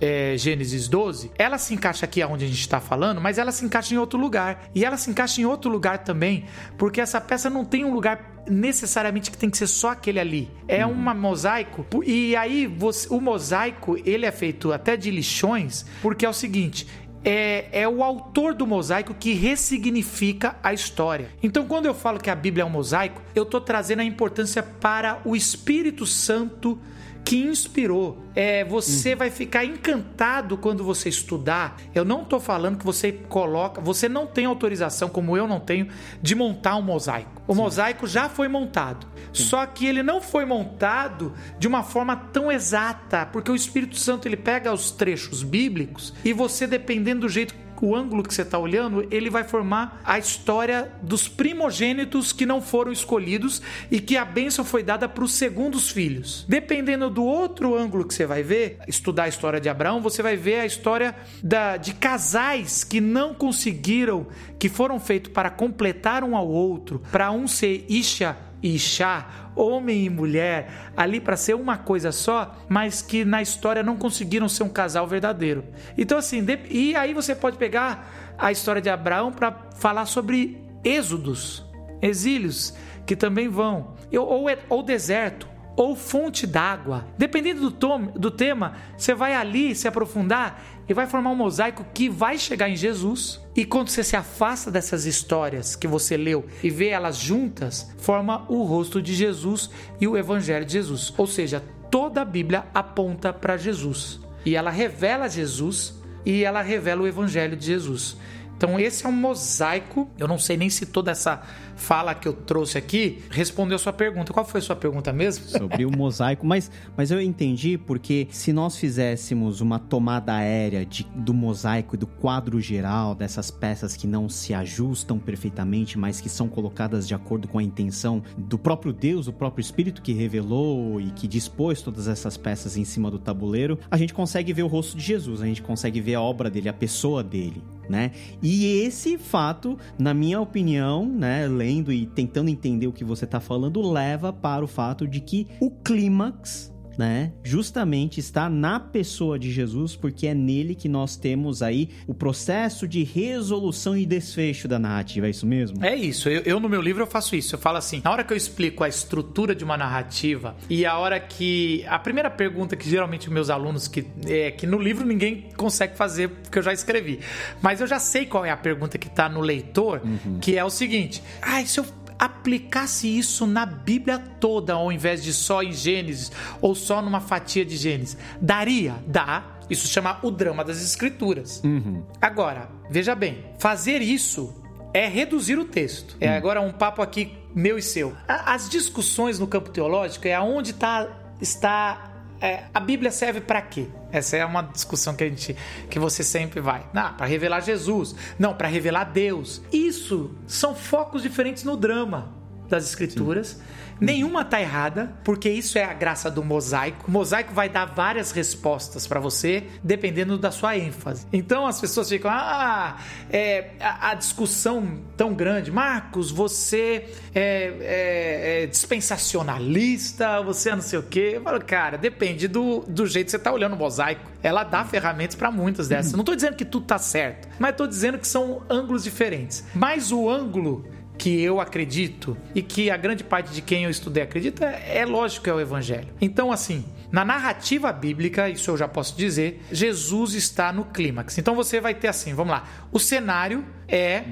é, 0.00 0.36
Gênesis 0.36 0.88
12, 0.88 1.30
ela 1.38 1.58
se 1.58 1.74
encaixa 1.74 2.04
aqui 2.04 2.22
onde 2.24 2.44
a 2.44 2.48
gente 2.48 2.60
está 2.60 2.80
falando, 2.80 3.20
mas 3.20 3.38
ela 3.38 3.52
se 3.52 3.64
encaixa 3.64 3.94
em 3.94 3.98
outro 3.98 4.18
lugar. 4.18 4.68
E 4.74 4.84
ela 4.84 4.96
se 4.96 5.10
encaixa 5.10 5.40
em 5.40 5.44
outro 5.44 5.70
lugar 5.70 5.98
também, 5.98 6.44
porque 6.76 7.00
essa 7.00 7.20
peça 7.20 7.48
não 7.48 7.64
tem 7.64 7.84
um 7.84 7.92
lugar 7.92 8.44
necessariamente 8.48 9.30
que 9.30 9.36
tem 9.36 9.50
que 9.50 9.58
ser 9.58 9.66
só 9.66 9.90
aquele 9.90 10.20
ali. 10.20 10.50
É 10.68 10.86
uhum. 10.86 10.92
um 10.92 11.14
mosaico. 11.14 11.86
E 12.04 12.36
aí 12.36 12.66
você, 12.66 13.08
o 13.10 13.20
mosaico 13.20 13.96
ele 14.04 14.26
é 14.26 14.32
feito 14.32 14.72
até 14.72 14.96
de 14.96 15.10
lixões, 15.10 15.86
porque 16.02 16.26
é 16.26 16.28
o 16.28 16.32
seguinte: 16.32 16.86
é, 17.24 17.68
é, 17.72 17.88
o 17.88 18.04
autor 18.04 18.54
do 18.54 18.66
mosaico 18.66 19.12
que 19.12 19.32
ressignifica 19.32 20.56
a 20.62 20.72
história. 20.72 21.30
Então, 21.42 21.66
quando 21.66 21.86
eu 21.86 21.94
falo 21.94 22.20
que 22.20 22.30
a 22.30 22.36
Bíblia 22.36 22.62
é 22.62 22.64
um 22.64 22.70
mosaico, 22.70 23.20
eu 23.34 23.42
estou 23.42 23.60
trazendo 23.60 24.00
a 24.00 24.04
importância 24.04 24.62
para 24.62 25.20
o 25.24 25.34
Espírito 25.34 26.06
Santo 26.06 26.78
que 27.26 27.42
inspirou. 27.42 28.22
É, 28.36 28.64
você 28.64 29.12
uhum. 29.12 29.18
vai 29.18 29.30
ficar 29.30 29.64
encantado 29.64 30.56
quando 30.56 30.84
você 30.84 31.08
estudar. 31.08 31.76
Eu 31.92 32.04
não 32.04 32.22
estou 32.22 32.38
falando 32.38 32.78
que 32.78 32.84
você 32.84 33.10
coloca, 33.10 33.80
você 33.80 34.08
não 34.08 34.28
tem 34.28 34.44
autorização, 34.44 35.08
como 35.08 35.36
eu 35.36 35.48
não 35.48 35.58
tenho, 35.58 35.88
de 36.22 36.36
montar 36.36 36.76
um 36.76 36.82
mosaico. 36.82 37.42
O 37.48 37.52
Sim. 37.52 37.60
mosaico 37.60 38.06
já 38.06 38.28
foi 38.28 38.46
montado. 38.46 39.08
Sim. 39.32 39.42
Só 39.42 39.66
que 39.66 39.86
ele 39.86 40.04
não 40.04 40.20
foi 40.20 40.44
montado 40.44 41.34
de 41.58 41.66
uma 41.66 41.82
forma 41.82 42.14
tão 42.14 42.50
exata, 42.50 43.26
porque 43.26 43.50
o 43.50 43.56
Espírito 43.56 43.96
Santo 43.96 44.28
ele 44.28 44.36
pega 44.36 44.72
os 44.72 44.92
trechos 44.92 45.42
bíblicos 45.42 46.14
e 46.24 46.32
você, 46.32 46.64
dependendo 46.64 47.22
do 47.22 47.28
jeito 47.28 47.65
o 47.84 47.94
ângulo 47.94 48.22
que 48.22 48.32
você 48.32 48.42
está 48.42 48.58
olhando, 48.58 49.06
ele 49.10 49.28
vai 49.28 49.44
formar 49.44 50.00
a 50.04 50.18
história 50.18 50.92
dos 51.02 51.28
primogênitos 51.28 52.32
que 52.32 52.46
não 52.46 52.62
foram 52.62 52.92
escolhidos 52.92 53.60
e 53.90 54.00
que 54.00 54.16
a 54.16 54.24
bênção 54.24 54.64
foi 54.64 54.82
dada 54.82 55.08
para 55.08 55.24
os 55.24 55.32
segundos 55.32 55.90
filhos. 55.90 56.44
Dependendo 56.48 57.10
do 57.10 57.24
outro 57.24 57.76
ângulo 57.76 58.06
que 58.06 58.14
você 58.14 58.24
vai 58.24 58.42
ver, 58.42 58.78
estudar 58.86 59.24
a 59.24 59.28
história 59.28 59.60
de 59.60 59.68
Abraão, 59.68 60.00
você 60.00 60.22
vai 60.22 60.36
ver 60.36 60.60
a 60.60 60.66
história 60.66 61.14
da, 61.42 61.76
de 61.76 61.92
casais 61.94 62.84
que 62.84 63.00
não 63.00 63.34
conseguiram, 63.34 64.26
que 64.58 64.68
foram 64.68 64.98
feitos 64.98 65.32
para 65.32 65.50
completar 65.50 66.22
um 66.22 66.36
ao 66.36 66.48
outro, 66.48 67.02
para 67.10 67.30
um 67.30 67.46
ser 67.46 67.84
Isha 67.88 68.36
e 68.66 68.74
Ishá, 68.74 69.28
homem 69.54 70.04
e 70.04 70.10
mulher, 70.10 70.90
ali 70.96 71.20
para 71.20 71.36
ser 71.36 71.54
uma 71.54 71.78
coisa 71.78 72.10
só, 72.12 72.54
mas 72.68 73.00
que 73.00 73.24
na 73.24 73.40
história 73.40 73.82
não 73.82 73.96
conseguiram 73.96 74.48
ser 74.48 74.64
um 74.64 74.68
casal 74.68 75.06
verdadeiro. 75.06 75.64
Então, 75.96 76.18
assim, 76.18 76.44
e 76.68 76.94
aí 76.96 77.14
você 77.14 77.34
pode 77.34 77.56
pegar 77.56 78.34
a 78.36 78.50
história 78.50 78.82
de 78.82 78.90
Abraão 78.90 79.32
para 79.32 79.52
falar 79.76 80.06
sobre 80.06 80.60
êxodos, 80.84 81.64
exílios, 82.02 82.74
que 83.06 83.16
também 83.16 83.48
vão, 83.48 83.94
ou, 84.12 84.46
ou 84.68 84.82
deserto, 84.82 85.48
ou 85.76 85.94
fonte 85.94 86.46
d'água. 86.46 87.06
Dependendo 87.16 87.60
do, 87.60 87.70
tom, 87.70 88.06
do 88.06 88.30
tema, 88.30 88.74
você 88.96 89.14
vai 89.14 89.34
ali 89.34 89.74
se 89.74 89.86
aprofundar 89.86 90.62
e 90.88 90.94
vai 90.94 91.06
formar 91.06 91.30
um 91.30 91.36
mosaico 91.36 91.84
que 91.92 92.08
vai 92.08 92.38
chegar 92.38 92.68
em 92.68 92.76
Jesus. 92.76 93.40
E 93.54 93.64
quando 93.64 93.88
você 93.88 94.04
se 94.04 94.16
afasta 94.16 94.70
dessas 94.70 95.04
histórias 95.04 95.74
que 95.74 95.88
você 95.88 96.16
leu 96.16 96.46
e 96.62 96.70
vê 96.70 96.88
elas 96.88 97.16
juntas, 97.16 97.90
forma 97.98 98.44
o 98.48 98.62
rosto 98.62 99.02
de 99.02 99.14
Jesus 99.14 99.70
e 100.00 100.06
o 100.06 100.16
evangelho 100.16 100.64
de 100.64 100.74
Jesus. 100.74 101.12
Ou 101.16 101.26
seja, 101.26 101.62
toda 101.90 102.22
a 102.22 102.24
Bíblia 102.24 102.66
aponta 102.72 103.32
para 103.32 103.56
Jesus. 103.56 104.20
E 104.44 104.54
ela 104.54 104.70
revela 104.70 105.28
Jesus 105.28 105.94
e 106.24 106.44
ela 106.44 106.62
revela 106.62 107.02
o 107.02 107.06
evangelho 107.06 107.56
de 107.56 107.66
Jesus. 107.66 108.16
Então 108.56 108.80
esse 108.80 109.04
é 109.04 109.08
um 109.08 109.12
mosaico. 109.12 110.08
Eu 110.18 110.26
não 110.26 110.38
sei 110.38 110.56
nem 110.56 110.70
se 110.70 110.86
toda 110.86 111.10
essa 111.10 111.42
fala 111.76 112.14
que 112.14 112.26
eu 112.26 112.32
trouxe 112.32 112.78
aqui 112.78 113.22
respondeu 113.30 113.78
sua 113.78 113.92
pergunta. 113.92 114.32
Qual 114.32 114.44
foi 114.44 114.60
a 114.60 114.62
sua 114.62 114.76
pergunta 114.76 115.12
mesmo? 115.12 115.46
Sobre 115.46 115.84
o 115.84 115.90
mosaico, 115.90 116.46
mas, 116.46 116.70
mas 116.96 117.10
eu 117.10 117.20
entendi 117.20 117.78
porque 117.78 118.26
se 118.30 118.52
nós 118.52 118.76
fizéssemos 118.76 119.60
uma 119.60 119.78
tomada 119.78 120.34
aérea 120.34 120.84
de, 120.84 121.04
do 121.14 121.34
mosaico 121.34 121.94
e 121.94 121.98
do 121.98 122.06
quadro 122.06 122.60
geral 122.60 123.14
dessas 123.14 123.50
peças 123.50 123.96
que 123.96 124.06
não 124.06 124.28
se 124.28 124.54
ajustam 124.54 125.18
perfeitamente, 125.18 125.98
mas 125.98 126.20
que 126.20 126.28
são 126.28 126.48
colocadas 126.48 127.06
de 127.06 127.14
acordo 127.14 127.46
com 127.46 127.58
a 127.58 127.62
intenção 127.62 128.22
do 128.36 128.58
próprio 128.58 128.92
Deus, 128.92 129.28
o 129.28 129.32
próprio 129.32 129.60
Espírito 129.60 130.02
que 130.02 130.12
revelou 130.12 131.00
e 131.00 131.10
que 131.10 131.28
dispôs 131.28 131.82
todas 131.82 132.08
essas 132.08 132.36
peças 132.36 132.76
em 132.76 132.84
cima 132.84 133.10
do 133.10 133.18
tabuleiro, 133.18 133.78
a 133.90 133.96
gente 133.96 134.14
consegue 134.14 134.52
ver 134.52 134.62
o 134.62 134.66
rosto 134.66 134.96
de 134.96 135.04
Jesus, 135.04 135.42
a 135.42 135.46
gente 135.46 135.62
consegue 135.62 136.00
ver 136.00 136.14
a 136.14 136.20
obra 136.20 136.50
dele, 136.50 136.68
a 136.68 136.72
pessoa 136.72 137.22
dele 137.22 137.62
né? 137.88 138.12
E 138.42 138.80
esse 138.82 139.18
fato, 139.18 139.78
na 139.98 140.12
minha 140.12 140.40
opinião, 140.40 141.06
né, 141.06 141.46
lendo 141.66 141.92
e 141.92 142.06
tentando 142.06 142.48
entender 142.48 142.86
o 142.86 142.92
que 142.92 143.02
você 143.02 143.24
está 143.24 143.40
falando, 143.40 143.82
leva 143.82 144.32
para 144.32 144.64
o 144.64 144.68
fato 144.68 145.06
de 145.06 145.20
que 145.20 145.48
o 145.60 145.68
clímax 145.68 146.72
né? 146.96 147.32
Justamente 147.42 148.20
está 148.20 148.48
na 148.48 148.80
pessoa 148.80 149.38
de 149.38 149.50
Jesus, 149.50 149.96
porque 149.96 150.26
é 150.26 150.34
nele 150.34 150.74
que 150.74 150.88
nós 150.88 151.16
temos 151.16 151.62
aí 151.62 151.90
o 152.06 152.14
processo 152.14 152.86
de 152.86 153.02
resolução 153.02 153.96
e 153.96 154.06
desfecho 154.06 154.68
da 154.68 154.78
narrativa, 154.78 155.26
é 155.26 155.30
isso 155.30 155.46
mesmo? 155.46 155.84
É 155.84 155.94
isso. 155.94 156.28
Eu, 156.28 156.42
eu, 156.42 156.60
no 156.60 156.68
meu 156.68 156.80
livro 156.80 157.02
eu 157.02 157.06
faço 157.06 157.36
isso. 157.36 157.54
Eu 157.54 157.58
falo 157.58 157.78
assim, 157.78 158.00
na 158.04 158.10
hora 158.10 158.24
que 158.24 158.32
eu 158.32 158.36
explico 158.36 158.84
a 158.84 158.88
estrutura 158.88 159.54
de 159.54 159.64
uma 159.64 159.76
narrativa 159.76 160.56
e 160.68 160.84
a 160.84 160.96
hora 160.96 161.18
que 161.18 161.84
a 161.86 161.98
primeira 161.98 162.30
pergunta 162.30 162.76
que 162.76 162.88
geralmente 162.88 163.30
meus 163.30 163.50
alunos 163.50 163.88
que 163.88 164.06
é 164.26 164.50
que 164.50 164.66
no 164.66 164.78
livro 164.78 165.06
ninguém 165.06 165.48
consegue 165.56 165.96
fazer 165.96 166.28
porque 166.28 166.58
eu 166.58 166.62
já 166.62 166.72
escrevi, 166.72 167.20
mas 167.60 167.80
eu 167.80 167.86
já 167.86 167.98
sei 167.98 168.26
qual 168.26 168.44
é 168.44 168.50
a 168.50 168.56
pergunta 168.56 168.98
que 168.98 169.08
está 169.08 169.28
no 169.28 169.40
leitor, 169.40 170.00
uhum. 170.04 170.38
que 170.40 170.56
é 170.56 170.64
o 170.64 170.70
seguinte: 170.70 171.22
ah, 171.42 171.64
se 171.64 171.80
eu 171.80 171.86
aplicasse 172.18 173.06
isso 173.08 173.46
na 173.46 173.66
Bíblia 173.66 174.18
toda, 174.18 174.74
ao 174.74 174.90
invés 174.90 175.22
de 175.22 175.32
só 175.32 175.62
em 175.62 175.72
Gênesis 175.72 176.32
ou 176.60 176.74
só 176.74 177.02
numa 177.02 177.20
fatia 177.20 177.64
de 177.64 177.76
Gênesis, 177.76 178.16
daria? 178.40 178.94
Dá. 179.06 179.56
Isso 179.68 179.88
chama 179.88 180.18
o 180.22 180.30
drama 180.30 180.64
das 180.64 180.82
Escrituras. 180.82 181.60
Uhum. 181.64 182.04
Agora, 182.20 182.68
veja 182.88 183.14
bem, 183.14 183.44
fazer 183.58 184.00
isso 184.00 184.62
é 184.94 185.08
reduzir 185.08 185.58
o 185.58 185.64
texto. 185.64 186.16
É 186.20 186.30
uhum. 186.30 186.36
agora 186.36 186.60
um 186.60 186.72
papo 186.72 187.02
aqui 187.02 187.36
meu 187.54 187.76
e 187.78 187.82
seu. 187.82 188.14
As 188.28 188.68
discussões 188.68 189.38
no 189.38 189.46
campo 189.46 189.70
teológico 189.70 190.28
é 190.28 190.34
aonde 190.34 190.72
tá, 190.74 191.08
está 191.40 192.16
é, 192.40 192.64
a 192.72 192.80
Bíblia 192.80 193.10
serve 193.10 193.40
para 193.40 193.62
quê? 193.62 193.86
Essa 194.18 194.36
é 194.36 194.44
uma 194.44 194.62
discussão 194.62 195.14
que 195.14 195.24
a 195.24 195.28
gente 195.28 195.56
que 195.90 195.98
você 195.98 196.22
sempre 196.22 196.60
vai. 196.60 196.86
Ah, 196.94 197.10
para 197.10 197.26
revelar 197.26 197.60
Jesus. 197.60 198.14
Não, 198.38 198.54
para 198.54 198.68
revelar 198.68 199.04
Deus. 199.04 199.60
Isso 199.72 200.30
são 200.46 200.74
focos 200.74 201.22
diferentes 201.22 201.64
no 201.64 201.76
drama 201.76 202.32
das 202.68 202.84
escrituras. 202.84 203.48
Sim. 203.48 203.62
Nenhuma 204.00 204.44
tá 204.44 204.60
errada, 204.60 205.12
porque 205.24 205.48
isso 205.48 205.78
é 205.78 205.84
a 205.84 205.94
graça 205.94 206.30
do 206.30 206.44
mosaico. 206.44 207.06
O 207.08 207.10
mosaico 207.10 207.54
vai 207.54 207.68
dar 207.68 207.86
várias 207.86 208.30
respostas 208.30 209.06
para 209.06 209.18
você, 209.18 209.64
dependendo 209.82 210.36
da 210.36 210.50
sua 210.50 210.76
ênfase. 210.76 211.26
Então 211.32 211.66
as 211.66 211.80
pessoas 211.80 212.08
ficam, 212.08 212.30
ah, 212.30 212.98
é, 213.30 213.70
a, 213.80 214.10
a 214.10 214.14
discussão 214.14 215.00
tão 215.16 215.34
grande, 215.34 215.70
Marcos, 215.70 216.30
você 216.30 217.06
é, 217.34 217.72
é, 217.80 218.62
é 218.62 218.66
dispensacionalista, 218.66 220.42
você 220.42 220.70
é 220.70 220.74
não 220.74 220.82
sei 220.82 220.98
o 220.98 221.02
quê. 221.02 221.32
Eu 221.34 221.42
falo, 221.42 221.64
cara, 221.64 221.96
depende 221.96 222.48
do, 222.48 222.80
do 222.86 223.06
jeito 223.06 223.26
que 223.26 223.30
você 223.30 223.38
tá 223.38 223.52
olhando 223.52 223.72
o 223.72 223.78
mosaico. 223.78 224.30
Ela 224.42 224.62
dá 224.62 224.84
ferramentas 224.84 225.34
para 225.34 225.50
muitas 225.50 225.88
dessas. 225.88 226.12
Não 226.12 226.24
tô 226.24 226.34
dizendo 226.34 226.54
que 226.54 226.64
tudo 226.64 226.86
tá 226.86 226.98
certo, 226.98 227.48
mas 227.58 227.74
tô 227.74 227.86
dizendo 227.86 228.18
que 228.18 228.28
são 228.28 228.62
ângulos 228.68 229.04
diferentes. 229.04 229.64
Mas 229.74 230.12
o 230.12 230.28
ângulo 230.28 230.84
que 231.18 231.40
eu 231.40 231.60
acredito 231.60 232.36
e 232.54 232.62
que 232.62 232.90
a 232.90 232.96
grande 232.96 233.24
parte 233.24 233.52
de 233.52 233.62
quem 233.62 233.84
eu 233.84 233.90
estudei 233.90 234.22
acredita, 234.22 234.64
é 234.66 235.04
lógico 235.04 235.44
que 235.44 235.50
é 235.50 235.54
o 235.54 235.60
evangelho. 235.60 236.08
Então, 236.20 236.52
assim, 236.52 236.84
na 237.10 237.24
narrativa 237.24 237.92
bíblica, 237.92 238.48
isso 238.48 238.70
eu 238.70 238.76
já 238.76 238.88
posso 238.88 239.16
dizer, 239.16 239.64
Jesus 239.70 240.34
está 240.34 240.72
no 240.72 240.84
clímax. 240.84 241.38
Então 241.38 241.54
você 241.54 241.80
vai 241.80 241.94
ter 241.94 242.08
assim, 242.08 242.34
vamos 242.34 242.52
lá. 242.52 242.64
O 242.92 242.98
cenário 242.98 243.64
é 243.88 244.24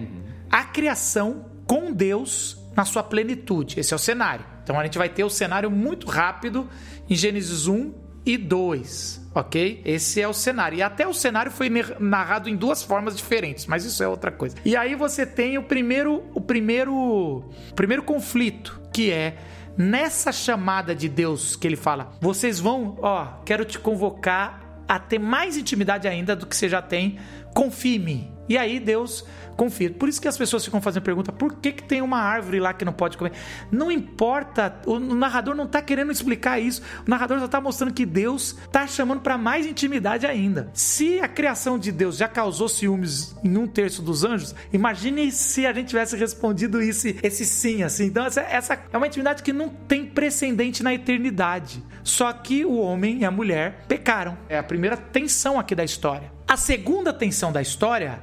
a 0.50 0.64
criação 0.64 1.46
com 1.66 1.92
Deus 1.92 2.58
na 2.76 2.84
sua 2.84 3.02
plenitude. 3.02 3.80
Esse 3.80 3.92
é 3.92 3.96
o 3.96 3.98
cenário. 3.98 4.44
Então 4.62 4.78
a 4.78 4.84
gente 4.84 4.98
vai 4.98 5.08
ter 5.08 5.24
o 5.24 5.30
cenário 5.30 5.70
muito 5.70 6.06
rápido 6.06 6.68
em 7.08 7.14
Gênesis 7.14 7.66
1 7.66 8.03
e 8.24 8.36
2 8.36 9.24
ok? 9.34 9.82
Esse 9.84 10.20
é 10.20 10.28
o 10.28 10.32
cenário. 10.32 10.78
E 10.78 10.82
até 10.82 11.06
o 11.06 11.12
cenário 11.12 11.50
foi 11.50 11.68
narrado 11.98 12.48
em 12.48 12.56
duas 12.56 12.82
formas 12.82 13.16
diferentes, 13.16 13.66
mas 13.66 13.84
isso 13.84 14.02
é 14.02 14.08
outra 14.08 14.30
coisa. 14.30 14.56
E 14.64 14.76
aí 14.76 14.94
você 14.94 15.26
tem 15.26 15.58
o 15.58 15.62
primeiro, 15.62 16.22
o 16.32 16.40
primeiro, 16.40 16.94
o 16.94 17.74
primeiro 17.74 18.02
conflito, 18.02 18.80
que 18.92 19.10
é 19.10 19.36
nessa 19.76 20.30
chamada 20.30 20.94
de 20.94 21.08
Deus 21.08 21.56
que 21.56 21.66
ele 21.66 21.76
fala: 21.76 22.12
vocês 22.20 22.60
vão, 22.60 22.96
ó, 23.02 23.26
quero 23.44 23.64
te 23.64 23.78
convocar 23.78 24.62
a 24.86 24.98
ter 24.98 25.18
mais 25.18 25.56
intimidade 25.56 26.06
ainda 26.06 26.36
do 26.36 26.46
que 26.46 26.56
você 26.56 26.68
já 26.68 26.80
tem. 26.80 27.18
Confie 27.54 27.96
em 27.96 27.98
mim. 28.00 28.34
E 28.48 28.58
aí 28.58 28.78
Deus 28.78 29.24
confia. 29.56 29.90
Por 29.90 30.08
isso 30.08 30.20
que 30.20 30.28
as 30.28 30.36
pessoas 30.36 30.64
ficam 30.64 30.80
fazendo 30.80 31.02
pergunta: 31.02 31.32
por 31.32 31.54
que, 31.54 31.72
que 31.72 31.82
tem 31.82 32.02
uma 32.02 32.18
árvore 32.18 32.60
lá 32.60 32.74
que 32.74 32.84
não 32.84 32.92
pode 32.92 33.16
comer? 33.16 33.32
Não 33.70 33.90
importa, 33.90 34.80
o 34.86 34.98
narrador 34.98 35.54
não 35.54 35.64
está 35.64 35.80
querendo 35.80 36.12
explicar 36.12 36.58
isso. 36.58 36.82
O 37.06 37.10
narrador 37.10 37.38
só 37.38 37.46
está 37.46 37.60
mostrando 37.60 37.94
que 37.94 38.04
Deus 38.04 38.56
está 38.66 38.86
chamando 38.86 39.20
para 39.20 39.38
mais 39.38 39.66
intimidade 39.66 40.26
ainda. 40.26 40.70
Se 40.74 41.20
a 41.20 41.28
criação 41.28 41.78
de 41.78 41.90
Deus 41.90 42.16
já 42.16 42.28
causou 42.28 42.68
ciúmes 42.68 43.34
em 43.42 43.56
um 43.56 43.66
terço 43.66 44.02
dos 44.02 44.24
anjos, 44.24 44.54
imagine 44.72 45.30
se 45.32 45.66
a 45.66 45.72
gente 45.72 45.88
tivesse 45.88 46.16
respondido 46.16 46.80
esse, 46.82 47.16
esse 47.22 47.44
sim, 47.44 47.82
assim. 47.82 48.06
Então, 48.06 48.26
essa, 48.26 48.40
essa 48.42 48.78
é 48.92 48.96
uma 48.96 49.06
intimidade 49.06 49.42
que 49.42 49.52
não 49.52 49.68
tem 49.68 50.04
precedente 50.04 50.82
na 50.82 50.92
eternidade. 50.92 51.82
Só 52.02 52.32
que 52.32 52.64
o 52.64 52.76
homem 52.76 53.20
e 53.20 53.24
a 53.24 53.30
mulher 53.30 53.84
pecaram. 53.88 54.36
É 54.48 54.58
a 54.58 54.62
primeira 54.62 54.96
tensão 54.96 55.58
aqui 55.58 55.74
da 55.74 55.84
história. 55.84 56.33
A 56.46 56.56
segunda 56.56 57.12
tensão 57.12 57.50
da 57.50 57.62
história 57.62 58.20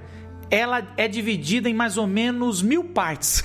ela 0.52 0.86
é 0.98 1.08
dividida 1.08 1.70
em 1.70 1.74
mais 1.74 1.98
ou 1.98 2.06
menos 2.06 2.62
mil 2.62 2.84
partes. 2.84 3.42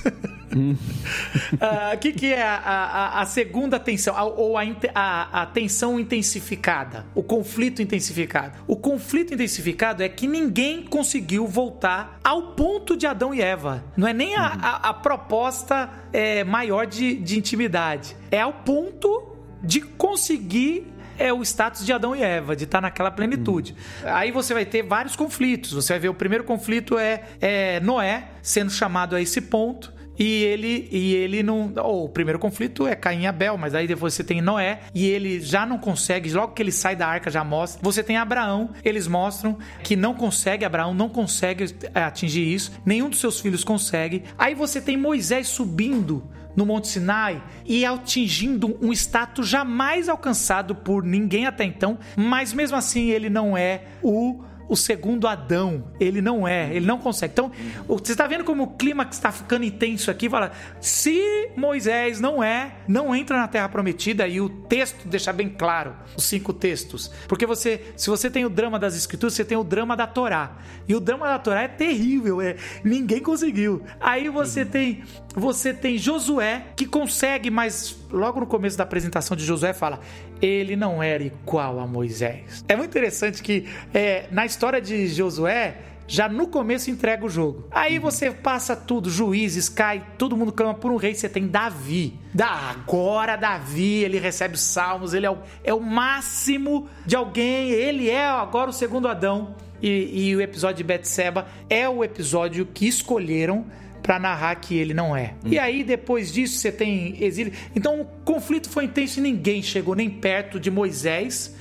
O 0.53 1.95
uh, 1.95 1.99
que, 2.01 2.13
que 2.13 2.33
é 2.33 2.43
a, 2.43 2.57
a, 2.57 3.21
a 3.21 3.27
segunda 3.27 3.79
tensão? 3.79 4.17
A, 4.17 4.25
ou 4.25 4.57
a, 4.59 5.47
tensão 5.47 6.01
intensificada? 6.01 7.07
O 7.15 7.23
conflito 7.23 7.81
intensificado? 7.81 8.59
O 8.67 8.75
conflito 8.75 9.33
intensificado 9.33 10.03
é 10.03 10.09
que 10.09 10.27
ninguém 10.27 10.83
conseguiu 10.83 11.47
voltar 11.47 12.19
ao 12.25 12.55
ponto 12.55 12.97
de 12.97 13.07
Adão 13.07 13.33
e 13.33 13.41
Eva. 13.41 13.85
Não 13.97 14.09
é 14.09 14.13
nem 14.13 14.35
a 14.37 14.93
proposta 14.93 15.89
é, 16.13 16.43
maior 16.43 16.87
de, 16.87 17.15
de 17.15 17.39
intimidade. 17.39 18.17
É 18.33 18.41
ao 18.41 18.53
ponto 18.53 19.37
de 19.63 19.81
conseguir 19.81 20.93
é 21.19 21.33
o 21.33 21.43
status 21.43 21.85
de 21.85 21.93
Adão 21.93 22.15
e 22.15 22.23
Eva, 22.23 22.57
de 22.57 22.65
estar 22.65 22.81
naquela 22.81 23.11
plenitude. 23.11 23.75
Uhum. 24.03 24.15
Aí 24.15 24.31
você 24.31 24.55
vai 24.55 24.65
ter 24.65 24.83
vários 24.83 25.17
conflitos. 25.17 25.73
Você 25.73 25.93
vai 25.93 26.01
ver 26.01 26.09
o 26.09 26.15
primeiro 26.15 26.45
conflito 26.45 26.99
é, 26.99 27.23
é 27.41 27.81
Noé 27.81 28.29
sendo 28.43 28.71
chamado 28.71 29.17
a 29.17 29.21
esse 29.21 29.41
ponto 29.41 29.97
e 30.19 30.45
ele 30.45 30.89
e 30.91 31.15
ele 31.15 31.43
não. 31.43 31.73
o 31.77 32.09
primeiro 32.09 32.39
conflito 32.39 32.87
é 32.87 32.95
Caim 32.95 33.23
e 33.23 33.27
Abel, 33.27 33.57
mas 33.59 33.75
aí 33.75 33.87
depois 33.87 34.15
você 34.15 34.25
tem 34.25 34.41
Noé 34.41 34.81
e 34.95 35.07
ele 35.07 35.41
já 35.41 35.67
não 35.67 35.79
consegue, 35.79 36.33
logo 36.33 36.55
que 36.55 36.63
ele 36.63 36.73
sai 36.73 36.97
da 36.97 37.07
arca 37.07 37.31
já 37.31 37.45
mostra. 37.45 37.81
Você 37.83 38.03
tem 38.03 38.17
Abraão, 38.17 38.71
eles 38.85 39.07
mostram 39.07 39.59
que 39.83 39.95
não 39.95 40.15
consegue, 40.15 40.65
Abraão 40.65 40.95
não 40.95 41.09
consegue 41.09 41.75
é, 41.95 42.03
atingir 42.03 42.53
isso, 42.53 42.73
nenhum 42.85 43.11
dos 43.11 43.21
seus 43.21 43.41
filhos 43.41 43.63
consegue. 43.63 44.25
Aí 44.39 44.55
você 44.55 44.81
tem 44.81 44.97
Moisés 44.97 45.49
subindo 45.49 46.29
no 46.57 46.67
Monte 46.67 46.89
Sinai 46.89 47.43
e 47.65 47.85
atingindo 47.85 48.77
um 48.81 48.93
status 48.93 49.47
jamais 49.47 50.09
alcançado 50.09 50.75
por 50.75 51.05
ninguém 51.05 51.47
até 51.47 51.65
então, 51.65 51.99
mas 52.17 52.53
mesmo 52.53 52.77
assim 52.77 53.11
ele 53.11 53.29
não 53.29 53.57
é 53.57 53.83
o 54.03 54.43
o 54.69 54.77
segundo 54.77 55.27
Adão. 55.27 55.85
Ele 55.99 56.21
não 56.21 56.47
é, 56.47 56.75
ele 56.75 56.87
não 56.87 56.99
consegue. 56.99 57.33
Então, 57.33 57.51
você 57.87 58.13
está 58.13 58.27
vendo 58.27 58.45
como 58.45 58.65
o 58.65 58.71
clima 58.77 59.07
está 59.11 59.31
ficando 59.33 59.65
intenso 59.65 60.11
aqui? 60.11 60.29
Fala, 60.29 60.53
se 60.81 61.51
Moisés 61.57 62.21
não 62.21 62.43
é, 62.43 62.77
não 62.87 63.15
entra 63.15 63.37
na 63.37 63.49
Terra 63.49 63.69
Prometida 63.69 64.27
e 64.27 64.41
o 64.41 64.49
texto 64.49 65.07
deixa 65.07 65.33
bem 65.33 65.49
claro 65.49 65.95
os 66.17 66.25
cinco 66.25 66.53
textos, 66.53 67.11
porque 67.29 67.47
você, 67.47 67.93
se 67.97 68.09
você 68.09 68.31
tem 68.31 68.45
o 68.45 68.51
drama 68.51 68.79
das 68.79 68.97
Escrituras, 68.97 69.35
você 69.35 69.45
tem 69.45 69.57
o 69.57 69.65
drama 69.65 69.97
da 69.97 70.07
Torá 70.07 70.59
e 70.89 70.95
o 70.95 71.01
drama 71.01 71.27
da 71.27 71.39
Torá 71.39 71.63
é 71.63 71.69
terrível, 71.69 72.41
é 72.41 72.57
ninguém 72.83 73.21
conseguiu. 73.21 73.83
Aí 74.01 74.29
você 74.29 74.63
uhum. 74.63 74.69
tem, 74.69 75.05
você 75.35 75.75
tem 75.75 75.99
Josué 75.99 76.67
que 76.77 76.87
consegue, 76.87 77.51
mas 77.51 77.99
logo 78.11 78.41
no 78.41 78.47
começo 78.47 78.77
da 78.77 78.85
apresentação 78.85 79.37
de 79.37 79.45
Josué 79.45 79.73
fala, 79.73 80.01
ele 80.41 80.77
não 80.77 81.03
era 81.03 81.23
igual 81.23 81.81
a 81.81 81.87
Moisés. 81.87 82.65
É 82.69 82.77
muito 82.77 82.91
interessante 82.91 83.43
que 83.43 83.67
é, 83.93 84.27
na 84.31 84.45
história 84.45 84.81
de 84.81 85.09
Josué, 85.09 85.77
já 86.09 86.29
no 86.29 86.47
começo 86.47 86.91
entrega 86.91 87.25
o 87.25 87.29
jogo. 87.29 87.67
Aí 87.71 87.99
você 87.99 88.31
passa 88.31 88.77
tudo, 88.77 89.11
juízes, 89.11 89.69
cai, 89.69 90.07
todo 90.17 90.37
mundo 90.37 90.53
clama 90.53 90.75
por 90.75 90.91
um 90.91 90.97
rei, 90.97 91.15
você 91.15 91.29
tem 91.29 91.47
Davi. 91.47 92.19
Da 92.33 92.47
agora 92.47 93.37
Davi, 93.37 94.05
ele 94.05 94.19
recebe 94.19 94.55
os 94.55 94.61
salmos, 94.61 95.15
ele 95.15 95.27
é 95.27 95.31
o, 95.31 95.39
é 95.65 95.75
o 95.75 95.81
máximo 95.81 96.89
de 97.05 97.17
alguém, 97.17 97.71
ele 97.71 98.09
é 98.09 98.27
agora 98.27 98.71
o 98.71 98.73
segundo 98.73 99.09
Adão. 99.09 99.55
E, 99.83 100.29
e 100.29 100.37
o 100.37 100.41
episódio 100.41 100.79
de 100.79 100.85
Betseba 100.85 101.47
é 101.69 101.89
o 101.89 102.03
episódio 102.03 102.65
que 102.67 102.87
escolheram 102.87 103.67
para 104.07 104.21
narrar 104.21 104.55
que 104.55 104.77
ele 104.77 104.95
não 104.95 105.17
é. 105.17 105.35
Hum. 105.45 105.49
E 105.49 105.59
aí, 105.59 105.83
depois 105.83 106.33
disso, 106.33 106.59
você 106.59 106.71
tem 106.71 107.23
exílio. 107.23 107.53
Então, 107.75 108.01
o 108.01 108.05
conflito 108.25 108.71
foi 108.71 108.85
intenso 108.85 109.19
e 109.19 109.23
ninguém 109.23 109.61
chegou 109.61 109.97
nem 109.97 110.09
perto 110.09 110.61
de 110.61 110.71
Moisés 110.71 111.57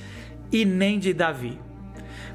e 0.52 0.64
nem 0.64 1.00
de 1.00 1.12
Davi. 1.12 1.58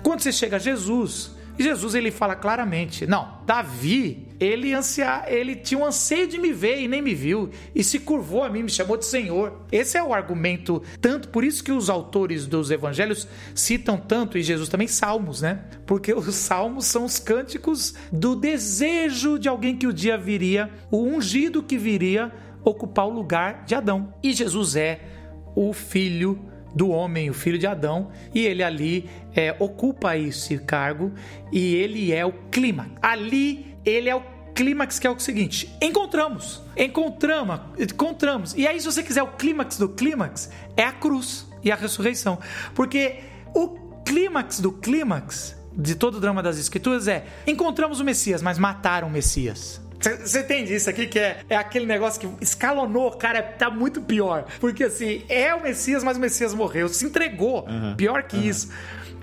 Quando 0.03 0.20
você 0.20 0.34
chega 0.34 0.57
a 0.57 0.59
Jesus, 0.59 1.32
Jesus 1.58 1.95
ele 1.95 2.12
fala 2.12 2.36
claramente: 2.36 3.06
não, 3.06 3.39
Davi, 3.45 4.28
ele 4.39 4.74
ansia, 4.74 5.24
ele 5.28 5.56
tinha 5.56 5.80
um 5.80 5.86
anseio 5.86 6.28
de 6.28 6.38
me 6.38 6.52
ver 6.52 6.82
e 6.82 6.88
nem 6.88 7.02
me 7.02 7.14
viu, 7.14 7.49
e 7.76 7.84
se 7.84 7.99
curvou 7.99 8.43
a 8.43 8.49
mim, 8.49 8.64
me 8.64 8.70
chamou 8.70 8.97
de 8.97 9.06
Senhor. 9.06 9.62
Esse 9.72 9.97
é 9.97 10.04
o 10.04 10.14
argumento, 10.14 10.82
tanto 10.99 11.30
por 11.30 11.43
isso 11.43 11.64
que 11.64 11.72
os 11.72 11.89
autores 11.89 12.47
dos 12.47 12.72
evangelhos 12.72 13.28
citam 13.54 13.97
tanto, 13.97 14.38
e 14.38 14.43
Jesus 14.43 14.70
também, 14.70 14.88
salmos, 14.88 15.41
né? 15.41 15.66
Porque 15.86 16.14
os 16.14 16.34
salmos 16.36 16.86
são 16.86 17.06
os 17.06 17.20
cânticos 17.20 17.93
do 18.12 18.36
desejo 18.36 19.38
de 19.38 19.47
alguém 19.47 19.76
que 19.76 19.88
o 19.88 19.93
dia 19.93 20.18
viria, 20.18 20.70
o 20.89 21.04
ungido 21.04 21.64
que 21.64 21.78
viria 21.78 22.32
ocupar 22.64 23.08
o 23.08 23.14
lugar 23.14 23.66
de 23.66 23.76
Adão. 23.76 24.14
E 24.24 24.34
Jesus 24.34 24.76
é 24.76 25.02
o 25.56 25.74
filho 25.74 26.51
do 26.74 26.89
homem, 26.89 27.30
o 27.30 27.34
filho 27.34 27.57
de 27.57 27.67
Adão, 27.67 28.09
e 28.34 28.45
ele 28.45 28.63
ali 28.63 29.09
é, 29.36 29.55
ocupa 29.59 30.17
esse 30.17 30.57
cargo 30.57 31.11
e 31.51 31.76
ele 31.76 32.13
é 32.13 32.26
o 32.26 32.32
clímax. 32.51 32.91
Ali 33.01 33.76
ele 33.84 34.09
é 34.09 34.15
o 34.15 34.22
clímax 34.53 34.99
que 34.99 35.07
é 35.07 35.09
o 35.09 35.19
seguinte: 35.19 35.74
encontramos, 35.82 36.61
encontramos, 36.78 37.59
encontramos. 37.80 38.53
E 38.55 38.67
aí, 38.67 38.80
se 38.80 38.86
você 38.86 39.03
quiser 39.03 39.24
o 39.24 39.28
clímax 39.34 39.78
do 39.78 39.89
clímax, 39.89 40.49
é 40.78 40.84
a 40.84 40.91
cruz 40.91 41.47
e 41.63 41.72
a 41.72 41.76
ressurreição, 41.76 42.39
porque 42.74 43.19
o 43.53 43.69
clímax 44.05 44.59
do 44.59 44.72
clímax 44.72 45.55
de 45.74 45.95
todo 45.95 46.15
o 46.15 46.19
drama 46.19 46.43
das 46.43 46.57
escrituras 46.57 47.07
é 47.07 47.26
encontramos 47.47 47.99
o 47.99 48.03
Messias, 48.03 48.41
mas 48.41 48.57
mataram 48.57 49.07
o 49.07 49.11
Messias. 49.11 49.80
Você 50.02 50.41
entende 50.41 50.74
isso 50.74 50.89
aqui 50.89 51.08
que 51.08 51.20
é, 51.20 51.41
é 51.49 51.56
aquele 51.56 51.86
negócio 51.86 52.20
que 52.20 52.43
escalonou, 52.43 53.12
cara, 53.12 53.41
tá 53.41 53.70
muito 53.70 54.02
pior. 54.02 54.45
Porque 54.60 54.86
assim, 54.86 55.24
é 55.30 55.54
o 55.54 55.62
Messias, 55.62 56.04
mas 56.04 56.18
o 56.18 56.20
Messias 56.20 56.54
morreu, 56.54 56.89
se 56.89 57.06
entregou. 57.06 57.68
Uhum. 57.68 57.95
Pior 57.95 58.24
que 58.24 58.38
uhum. 58.38 58.43
isso. 58.43 58.70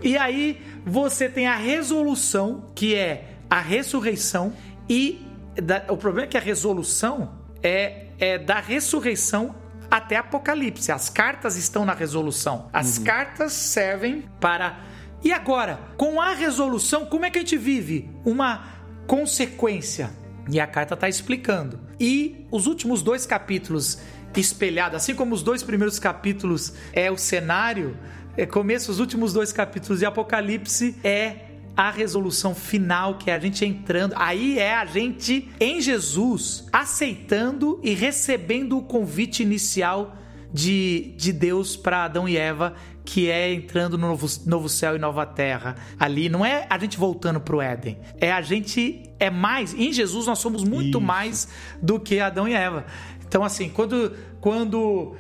E 0.02 0.16
aí 0.16 0.60
você 0.84 1.28
tem 1.28 1.46
a 1.46 1.56
resolução, 1.56 2.70
que 2.74 2.94
é 2.94 3.24
a 3.50 3.60
ressurreição, 3.60 4.52
e 4.88 5.26
da, 5.56 5.84
o 5.88 5.96
problema 5.96 6.26
é 6.26 6.30
que 6.30 6.36
a 6.36 6.40
resolução 6.40 7.34
é, 7.62 8.06
é 8.18 8.38
da 8.38 8.60
ressurreição 8.60 9.54
até 9.90 10.16
Apocalipse. 10.16 10.92
As 10.92 11.08
cartas 11.08 11.56
estão 11.56 11.84
na 11.84 11.94
resolução. 11.94 12.68
As 12.72 12.98
uhum. 12.98 13.04
cartas 13.04 13.52
servem 13.52 14.24
para. 14.40 14.78
E 15.24 15.32
agora, 15.32 15.80
com 15.96 16.20
a 16.20 16.32
resolução, 16.34 17.06
como 17.06 17.24
é 17.24 17.30
que 17.30 17.38
a 17.38 17.40
gente 17.40 17.56
vive? 17.56 18.08
Uma 18.24 18.64
consequência. 19.06 20.10
E 20.50 20.58
a 20.60 20.66
carta 20.66 20.94
está 20.94 21.08
explicando. 21.08 21.80
E 22.00 22.46
os 22.50 22.66
últimos 22.66 23.02
dois 23.02 23.26
capítulos 23.26 23.98
espelhados, 24.36 24.96
assim 24.96 25.14
como 25.14 25.34
os 25.34 25.42
dois 25.42 25.62
primeiros 25.62 25.98
capítulos 25.98 26.72
é 26.92 27.10
o 27.10 27.16
cenário, 27.16 27.96
é 28.36 28.46
começo 28.46 28.90
os 28.90 29.00
últimos 29.00 29.32
dois 29.32 29.52
capítulos 29.52 29.98
de 29.98 30.06
Apocalipse 30.06 30.96
é 31.02 31.48
a 31.76 31.90
resolução 31.90 32.54
final, 32.54 33.18
que 33.18 33.30
é 33.30 33.34
a 33.34 33.38
gente 33.38 33.64
entrando. 33.64 34.12
Aí 34.16 34.58
é 34.58 34.74
a 34.74 34.84
gente 34.84 35.48
em 35.60 35.80
Jesus 35.80 36.66
aceitando 36.72 37.80
e 37.84 37.94
recebendo 37.94 38.76
o 38.76 38.82
convite 38.82 39.42
inicial 39.42 40.16
de, 40.52 41.14
de 41.16 41.32
Deus 41.32 41.76
para 41.76 42.04
Adão 42.04 42.28
e 42.28 42.36
Eva, 42.36 42.74
que 43.08 43.30
é 43.30 43.54
entrando 43.54 43.96
no 43.96 44.06
novo, 44.06 44.26
novo 44.44 44.68
céu 44.68 44.94
e 44.94 44.98
nova 44.98 45.24
terra. 45.24 45.76
Ali 45.98 46.28
não 46.28 46.44
é 46.44 46.66
a 46.68 46.78
gente 46.78 46.98
voltando 46.98 47.40
para 47.40 47.56
o 47.56 47.62
Éden, 47.62 47.98
é 48.20 48.30
a 48.30 48.42
gente 48.42 49.02
é 49.18 49.30
mais. 49.30 49.72
Em 49.72 49.90
Jesus 49.90 50.26
nós 50.26 50.38
somos 50.40 50.62
muito 50.62 50.98
Isso. 50.98 51.00
mais 51.00 51.48
do 51.80 51.98
que 51.98 52.20
Adão 52.20 52.46
e 52.46 52.52
Eva. 52.52 52.84
Então 53.26 53.42
assim, 53.42 53.70
quando 53.70 54.14
quando 54.42 55.16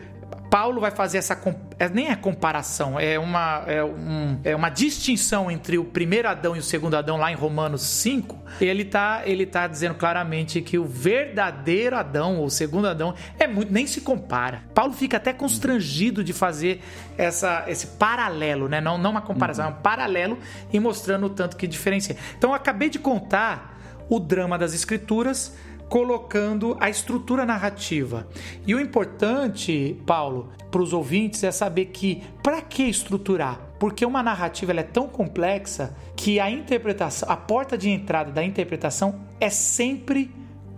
Paulo 0.50 0.80
vai 0.80 0.90
fazer 0.90 1.18
essa 1.18 1.38
é, 1.78 1.88
nem 1.88 2.08
é 2.08 2.16
comparação, 2.16 2.98
é 2.98 3.18
uma, 3.18 3.62
é, 3.66 3.84
um, 3.84 4.40
é 4.42 4.56
uma 4.56 4.68
distinção 4.68 5.50
entre 5.50 5.78
o 5.78 5.84
primeiro 5.84 6.28
Adão 6.28 6.56
e 6.56 6.58
o 6.58 6.62
segundo 6.62 6.96
Adão 6.96 7.16
lá 7.16 7.30
em 7.30 7.34
Romanos 7.34 7.82
5. 7.82 8.38
Ele 8.60 8.84
tá, 8.84 9.22
ele 9.24 9.44
tá 9.44 9.66
dizendo 9.66 9.94
claramente 9.94 10.60
que 10.62 10.78
o 10.78 10.84
verdadeiro 10.84 11.96
Adão, 11.96 12.38
ou 12.38 12.46
o 12.46 12.50
segundo 12.50 12.88
Adão, 12.88 13.14
é 13.38 13.46
muito, 13.46 13.72
nem 13.72 13.86
se 13.86 14.00
compara. 14.00 14.62
Paulo 14.74 14.92
fica 14.92 15.18
até 15.18 15.32
constrangido 15.32 16.24
de 16.24 16.32
fazer 16.32 16.82
essa, 17.16 17.64
esse 17.68 17.86
paralelo, 17.86 18.68
né? 18.68 18.80
Não, 18.80 18.96
não 18.96 19.10
uma 19.10 19.22
comparação, 19.22 19.66
uhum. 19.66 19.72
é 19.72 19.74
um 19.74 19.82
paralelo 19.82 20.38
e 20.72 20.80
mostrando 20.80 21.26
o 21.26 21.30
tanto 21.30 21.56
que 21.56 21.66
diferencia. 21.66 22.16
Então 22.36 22.50
eu 22.50 22.54
acabei 22.54 22.88
de 22.88 22.98
contar 22.98 23.76
o 24.08 24.18
drama 24.18 24.56
das 24.56 24.72
escrituras 24.72 25.54
colocando 25.88 26.76
a 26.80 26.90
estrutura 26.90 27.44
narrativa. 27.46 28.28
E 28.66 28.74
o 28.74 28.80
importante, 28.80 29.96
Paulo, 30.06 30.50
para 30.70 30.82
os 30.82 30.92
ouvintes 30.92 31.42
é 31.42 31.50
saber 31.50 31.86
que 31.86 32.22
para 32.42 32.60
que 32.60 32.82
estruturar? 32.84 33.60
Porque 33.78 34.04
uma 34.04 34.22
narrativa 34.22 34.72
é 34.72 34.82
tão 34.82 35.08
complexa 35.08 35.96
que 36.16 36.40
a 36.40 36.50
interpretação, 36.50 37.30
a 37.30 37.36
porta 37.36 37.78
de 37.78 37.88
entrada 37.88 38.30
da 38.30 38.44
interpretação 38.44 39.20
é 39.40 39.48
sempre 39.48 40.30